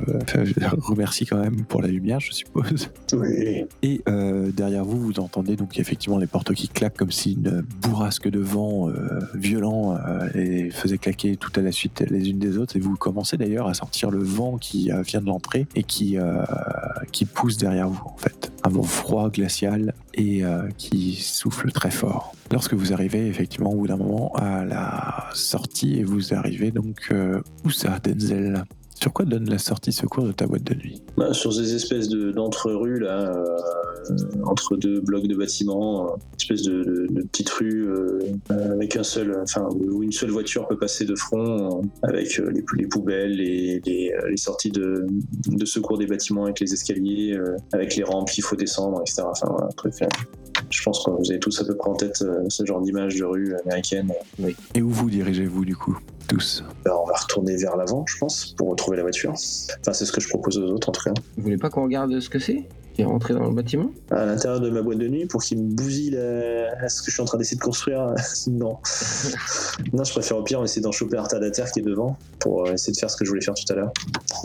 euh, 0.08 0.18
ah, 0.34 0.44
je 0.44 0.54
remercie 0.80 1.26
quand 1.26 1.38
même 1.38 1.64
pour 1.64 1.82
la 1.82 1.88
lumière, 1.88 2.20
je 2.20 2.32
suppose. 2.32 2.90
Oui. 3.12 3.64
Et 3.82 4.00
euh, 4.08 4.50
derrière 4.52 4.84
vous, 4.84 5.00
vous 5.00 5.20
entendez 5.20 5.56
donc 5.56 5.78
effectivement 5.78 6.18
les 6.18 6.26
portes 6.26 6.52
qui 6.54 6.68
claquent 6.68 6.96
comme 6.96 7.10
si 7.10 7.32
une 7.32 7.64
bourrasque 7.80 8.28
de 8.28 8.40
vent 8.40 8.88
euh, 8.88 9.20
violent 9.34 9.96
euh, 9.96 10.70
faisait 10.70 10.98
claquer 10.98 11.36
tout 11.36 11.52
à 11.56 11.60
la 11.60 11.72
suite 11.72 12.04
les 12.08 12.30
unes 12.30 12.38
des 12.38 12.58
autres. 12.58 12.76
Et 12.76 12.80
vous 12.80 12.96
commencez 12.96 13.36
d'ailleurs 13.36 13.68
à 13.68 13.74
sentir 13.74 14.10
le 14.10 14.22
vent 14.22 14.58
qui 14.58 14.90
vient 15.06 15.20
de 15.20 15.26
l'entrée 15.26 15.66
et 15.74 15.82
qui, 15.82 16.16
qui 17.12 17.24
pousse 17.24 17.56
derrière 17.56 17.88
vous 17.88 18.02
en 18.04 18.16
fait. 18.16 18.52
Un 18.64 18.70
vent 18.70 18.82
froid, 18.82 19.30
glacial 19.30 19.94
et 20.14 20.42
qui 20.76 21.14
souffle 21.14 21.70
très 21.72 21.90
fort. 21.90 22.32
Lorsque 22.50 22.74
vous 22.74 22.92
arrivez 22.92 23.26
effectivement 23.26 23.70
au 23.70 23.76
bout 23.76 23.86
d'un 23.88 23.96
moment 23.96 24.32
à 24.34 24.64
la 24.64 25.28
sortie 25.34 25.98
et 25.98 26.04
vous 26.04 26.34
arrivez 26.34 26.70
donc 26.70 27.12
où 27.64 27.70
ça, 27.70 27.98
Denzel 28.02 28.64
Sur 29.00 29.12
quoi 29.12 29.24
donne 29.24 29.48
la 29.48 29.58
sortie 29.58 29.92
secours 29.92 30.24
de 30.24 30.32
ta 30.32 30.46
boîte 30.46 30.64
de 30.64 30.74
nuit 30.74 31.00
Bah, 31.16 31.32
sur 31.32 31.52
ces 31.52 31.74
espèces 31.74 32.08
de- 32.08 32.32
d'entre-rues 32.32 32.98
là, 32.98 33.32
euh, 33.32 33.56
entre 34.44 34.76
deux 34.76 35.00
blocs 35.00 35.26
de 35.28 35.36
bâtiments, 35.36 36.06
euh, 36.06 36.16
espèce 36.36 36.62
de, 36.62 36.82
de, 36.82 37.06
de 37.10 37.22
petite 37.22 37.48
rue 37.50 37.88
euh, 37.88 38.18
euh, 38.50 38.72
avec 38.72 38.96
un 38.96 39.04
seul, 39.04 39.38
enfin 39.40 39.68
où 39.72 40.02
une 40.02 40.10
seule 40.10 40.30
voiture 40.30 40.66
peut 40.66 40.76
passer 40.76 41.04
de 41.04 41.14
front, 41.14 41.80
euh, 41.82 42.08
avec 42.08 42.40
euh, 42.40 42.50
les, 42.50 42.64
les 42.76 42.86
poubelles, 42.88 43.36
les, 43.36 43.80
les, 43.86 44.12
les 44.30 44.36
sorties 44.36 44.70
de, 44.70 45.06
de 45.46 45.64
secours 45.64 45.98
des 45.98 46.06
bâtiments 46.06 46.44
avec 46.44 46.58
les 46.58 46.72
escaliers, 46.72 47.34
euh, 47.36 47.56
avec 47.72 47.94
les 47.94 48.02
rampes 48.02 48.30
qu'il 48.30 48.42
faut 48.42 48.56
descendre, 48.56 49.00
etc. 49.02 49.22
Enfin 49.30 49.46
voilà, 49.48 49.66
un 49.66 49.76
truc. 49.76 49.94
je 50.70 50.82
pense 50.82 51.04
que 51.04 51.10
vous 51.12 51.30
avez 51.30 51.38
tous 51.38 51.60
à 51.60 51.64
peu 51.64 51.76
près 51.76 51.90
en 51.90 51.94
tête 51.94 52.22
euh, 52.22 52.40
ce 52.48 52.64
genre 52.64 52.80
d'image 52.80 53.14
de 53.16 53.24
rue 53.24 53.54
américaine. 53.64 54.10
Et 54.74 54.82
où 54.82 54.88
vous 54.90 55.08
dirigez-vous 55.08 55.64
du 55.64 55.76
coup? 55.76 55.96
Tous. 56.28 56.62
Alors, 56.84 57.04
on 57.04 57.06
va 57.06 57.14
retourner 57.14 57.56
vers 57.56 57.76
l'avant, 57.76 58.04
je 58.06 58.18
pense, 58.18 58.54
pour 58.56 58.68
retrouver 58.68 58.96
la 58.98 59.02
voiture. 59.02 59.30
Enfin, 59.32 59.92
c'est 59.92 60.04
ce 60.04 60.12
que 60.12 60.20
je 60.20 60.28
propose 60.28 60.58
aux 60.58 60.70
autres 60.70 60.88
en 60.90 60.92
tout 60.92 61.02
cas. 61.02 61.14
Vous 61.36 61.42
voulez 61.42 61.56
pas 61.56 61.70
qu'on 61.70 61.82
regarde 61.84 62.20
ce 62.20 62.28
que 62.28 62.38
c'est 62.38 62.64
Qui 62.94 63.00
est 63.02 63.04
rentré 63.06 63.32
dans 63.34 63.46
le 63.48 63.54
bâtiment? 63.54 63.90
À 64.10 64.26
l'intérieur 64.26 64.60
de 64.60 64.68
ma 64.68 64.82
boîte 64.82 64.98
de 64.98 65.08
nuit 65.08 65.24
pour 65.26 65.42
qu'il 65.42 65.58
me 65.62 65.74
bousille 65.74 66.10
la- 66.10 66.88
ce 66.88 67.00
que 67.00 67.06
je 67.10 67.12
suis 67.12 67.22
en 67.22 67.24
train 67.24 67.38
d'essayer 67.38 67.56
de 67.56 67.62
construire. 67.62 68.12
non. 68.48 68.76
non, 69.94 70.04
je 70.04 70.12
préfère 70.12 70.36
au 70.36 70.42
pire 70.42 70.62
essayer 70.62 70.82
d'en 70.82 70.92
choper 70.92 71.16
un 71.16 71.22
retardataire 71.22 71.70
qui 71.72 71.80
est 71.80 71.82
devant 71.82 72.18
pour 72.40 72.66
euh, 72.66 72.72
essayer 72.74 72.92
de 72.92 72.98
faire 72.98 73.10
ce 73.10 73.16
que 73.16 73.24
je 73.24 73.30
voulais 73.30 73.42
faire 73.44 73.54
tout 73.54 73.72
à 73.72 73.76
l'heure. 73.76 73.92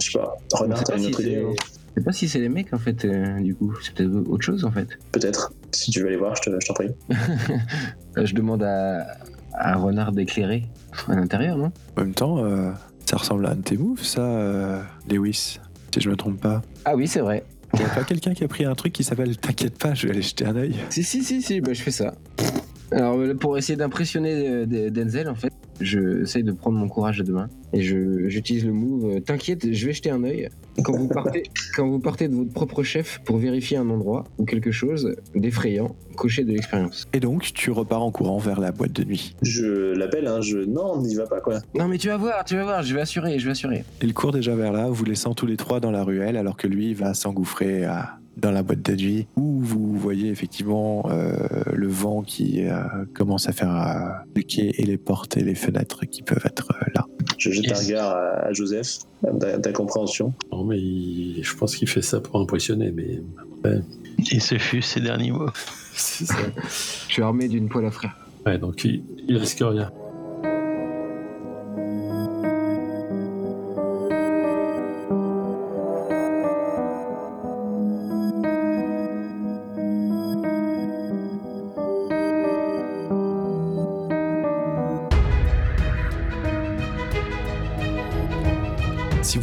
Je 0.01 0.11
sais 0.11 0.17
pas. 0.19 0.37
Renard, 0.53 0.77
sais 0.79 0.83
t'as 0.85 0.93
pas 0.93 0.97
une 0.99 1.03
si 1.03 1.09
autre 1.09 1.21
idée 1.21 1.35
hein? 1.45 1.53
Je 1.95 2.01
sais 2.01 2.05
pas 2.05 2.11
si 2.13 2.27
c'est 2.27 2.39
les 2.39 2.49
mecs 2.49 2.73
en 2.73 2.79
fait, 2.79 3.05
euh, 3.05 3.39
du 3.41 3.53
coup. 3.55 3.73
C'est 3.83 3.93
peut-être 3.93 4.27
autre 4.29 4.43
chose 4.43 4.63
en 4.65 4.71
fait. 4.71 4.87
Peut-être. 5.11 5.53
Si 5.71 5.91
tu 5.91 5.99
veux 6.01 6.07
aller 6.07 6.17
voir, 6.17 6.35
je 6.37 6.49
te- 6.49 6.59
je 6.59 6.65
t'en 6.67 6.73
prie. 6.73 6.89
Euh, 8.15 8.27
je 8.27 8.35
demande 8.35 8.61
à, 8.61 9.07
à 9.53 9.75
Renard 9.75 10.11
d'éclairer 10.11 10.63
à 11.07 11.15
l'intérieur, 11.15 11.57
non? 11.57 11.71
En 11.97 12.01
même 12.01 12.13
temps, 12.13 12.43
euh, 12.43 12.71
ça 13.05 13.17
ressemble 13.17 13.45
à 13.45 13.51
un 13.51 13.55
de 13.55 13.61
tes 13.61 13.77
moves, 13.77 14.03
ça, 14.03 14.21
euh, 14.21 14.81
Lewis, 15.09 15.59
si 15.93 16.01
je 16.01 16.09
me 16.09 16.15
trompe 16.15 16.39
pas. 16.39 16.61
Ah 16.85 16.95
oui, 16.95 17.07
c'est 17.07 17.19
vrai. 17.19 17.43
Il 17.73 17.81
a 17.81 17.89
pas 17.89 18.03
quelqu'un 18.03 18.33
qui 18.33 18.43
a 18.43 18.47
pris 18.47 18.65
un 18.65 18.75
truc 18.75 18.93
qui 18.93 19.03
s'appelle 19.03 19.35
T'inquiète 19.37 19.77
pas, 19.79 19.95
je 19.95 20.05
vais 20.05 20.13
aller 20.13 20.21
jeter 20.21 20.45
un 20.45 20.55
œil. 20.55 20.75
Si, 20.89 21.03
si, 21.03 21.23
si, 21.23 21.41
si, 21.41 21.59
bah, 21.59 21.73
je 21.73 21.81
fais 21.81 21.91
ça. 21.91 22.13
Alors, 22.93 23.17
euh, 23.19 23.33
pour 23.33 23.57
essayer 23.57 23.75
d'impressionner 23.75 24.47
euh, 24.47 24.89
Denzel, 24.89 25.27
en 25.29 25.35
fait, 25.35 25.51
je 25.81 26.21
essaye 26.21 26.43
de 26.43 26.51
prendre 26.51 26.77
mon 26.77 26.87
courage 26.87 27.19
à 27.19 27.23
deux 27.23 27.33
mains 27.33 27.49
et 27.73 27.81
je- 27.81 28.27
j'utilise 28.29 28.65
le 28.65 28.71
move 28.73 29.05
euh, 29.15 29.19
T'inquiète, 29.19 29.73
je 29.73 29.85
vais 29.87 29.93
jeter 29.93 30.11
un 30.11 30.23
œil. 30.23 30.49
Quand 30.83 30.95
vous, 30.95 31.07
partez, 31.07 31.43
quand 31.75 31.87
vous 31.87 31.99
partez 31.99 32.27
de 32.27 32.35
votre 32.35 32.51
propre 32.53 32.83
chef 32.83 33.19
pour 33.25 33.37
vérifier 33.37 33.77
un 33.77 33.89
endroit 33.89 34.23
ou 34.37 34.45
quelque 34.45 34.71
chose 34.71 35.15
d'effrayant, 35.35 35.95
cochez 36.15 36.43
de 36.43 36.51
l'expérience. 36.51 37.05
Et 37.13 37.19
donc, 37.19 37.51
tu 37.53 37.71
repars 37.71 38.03
en 38.03 38.11
courant 38.11 38.37
vers 38.37 38.59
la 38.59 38.71
boîte 38.71 38.93
de 38.93 39.03
nuit. 39.03 39.35
Je 39.41 39.93
l'appelle, 39.95 40.27
hein, 40.27 40.41
je. 40.41 40.59
Non, 40.59 41.01
n'y 41.01 41.15
va 41.15 41.25
pas 41.25 41.41
quoi. 41.41 41.59
Non, 41.75 41.87
mais 41.87 41.97
tu 41.97 42.07
vas 42.09 42.17
voir, 42.17 42.43
tu 42.45 42.55
vas 42.55 42.63
voir, 42.63 42.83
je 42.83 42.93
vais 42.93 43.01
assurer, 43.01 43.39
je 43.39 43.45
vais 43.45 43.51
assurer. 43.51 43.83
Il 44.03 44.13
court 44.13 44.31
déjà 44.31 44.55
vers 44.55 44.71
là, 44.71 44.87
vous 44.89 45.05
laissant 45.05 45.33
tous 45.33 45.47
les 45.47 45.57
trois 45.57 45.79
dans 45.79 45.91
la 45.91 46.03
ruelle, 46.03 46.37
alors 46.37 46.57
que 46.57 46.67
lui 46.67 46.93
va 46.93 47.13
s'engouffrer 47.15 47.85
à- 47.85 48.17
dans 48.37 48.51
la 48.51 48.63
boîte 48.63 48.81
de 48.81 48.95
nuit, 48.95 49.27
où 49.35 49.59
vous 49.61 49.93
voyez 49.97 50.29
effectivement 50.29 51.05
euh, 51.09 51.35
le 51.71 51.87
vent 51.87 52.21
qui 52.23 52.65
euh, 52.67 52.77
commence 53.13 53.47
à 53.47 53.51
faire 53.53 53.73
euh, 53.75 54.09
les 54.35 54.43
quais 54.43 54.71
et 54.77 54.83
les 54.85 54.97
portes 54.97 55.37
et 55.37 55.43
les 55.43 55.55
fenêtres 55.55 56.05
qui 56.05 56.23
peuvent 56.23 56.43
être 56.45 56.71
euh, 56.81 56.85
là. 56.95 57.05
Je 57.37 57.51
jette 57.51 57.71
un 57.71 57.75
regard 57.75 58.09
à, 58.11 58.47
à 58.47 58.53
Joseph, 58.53 58.99
d'incompréhension. 59.59 60.33
Non, 60.51 60.63
mais 60.63 60.79
il- 60.79 61.41
je 61.43 61.55
pense 61.55 61.75
qu'il 61.75 61.87
fait 61.87 62.01
ça 62.01 62.19
pour 62.19 62.39
impressionner, 62.39 62.91
mais 62.91 63.21
Et 64.31 64.39
ce 64.39 64.57
fut 64.57 64.81
ses 64.81 64.99
derniers 65.01 65.31
mots. 65.31 65.49
c'est 65.93 66.25
ça. 66.25 66.35
Je 67.07 67.13
suis 67.13 67.21
armé 67.21 67.47
d'une 67.47 67.69
poêle 67.69 67.85
à 67.85 67.91
frire. 67.91 68.15
Ouais, 68.45 68.57
donc 68.57 68.83
il, 68.83 69.03
il 69.27 69.37
risque 69.37 69.59
rien. 69.61 69.91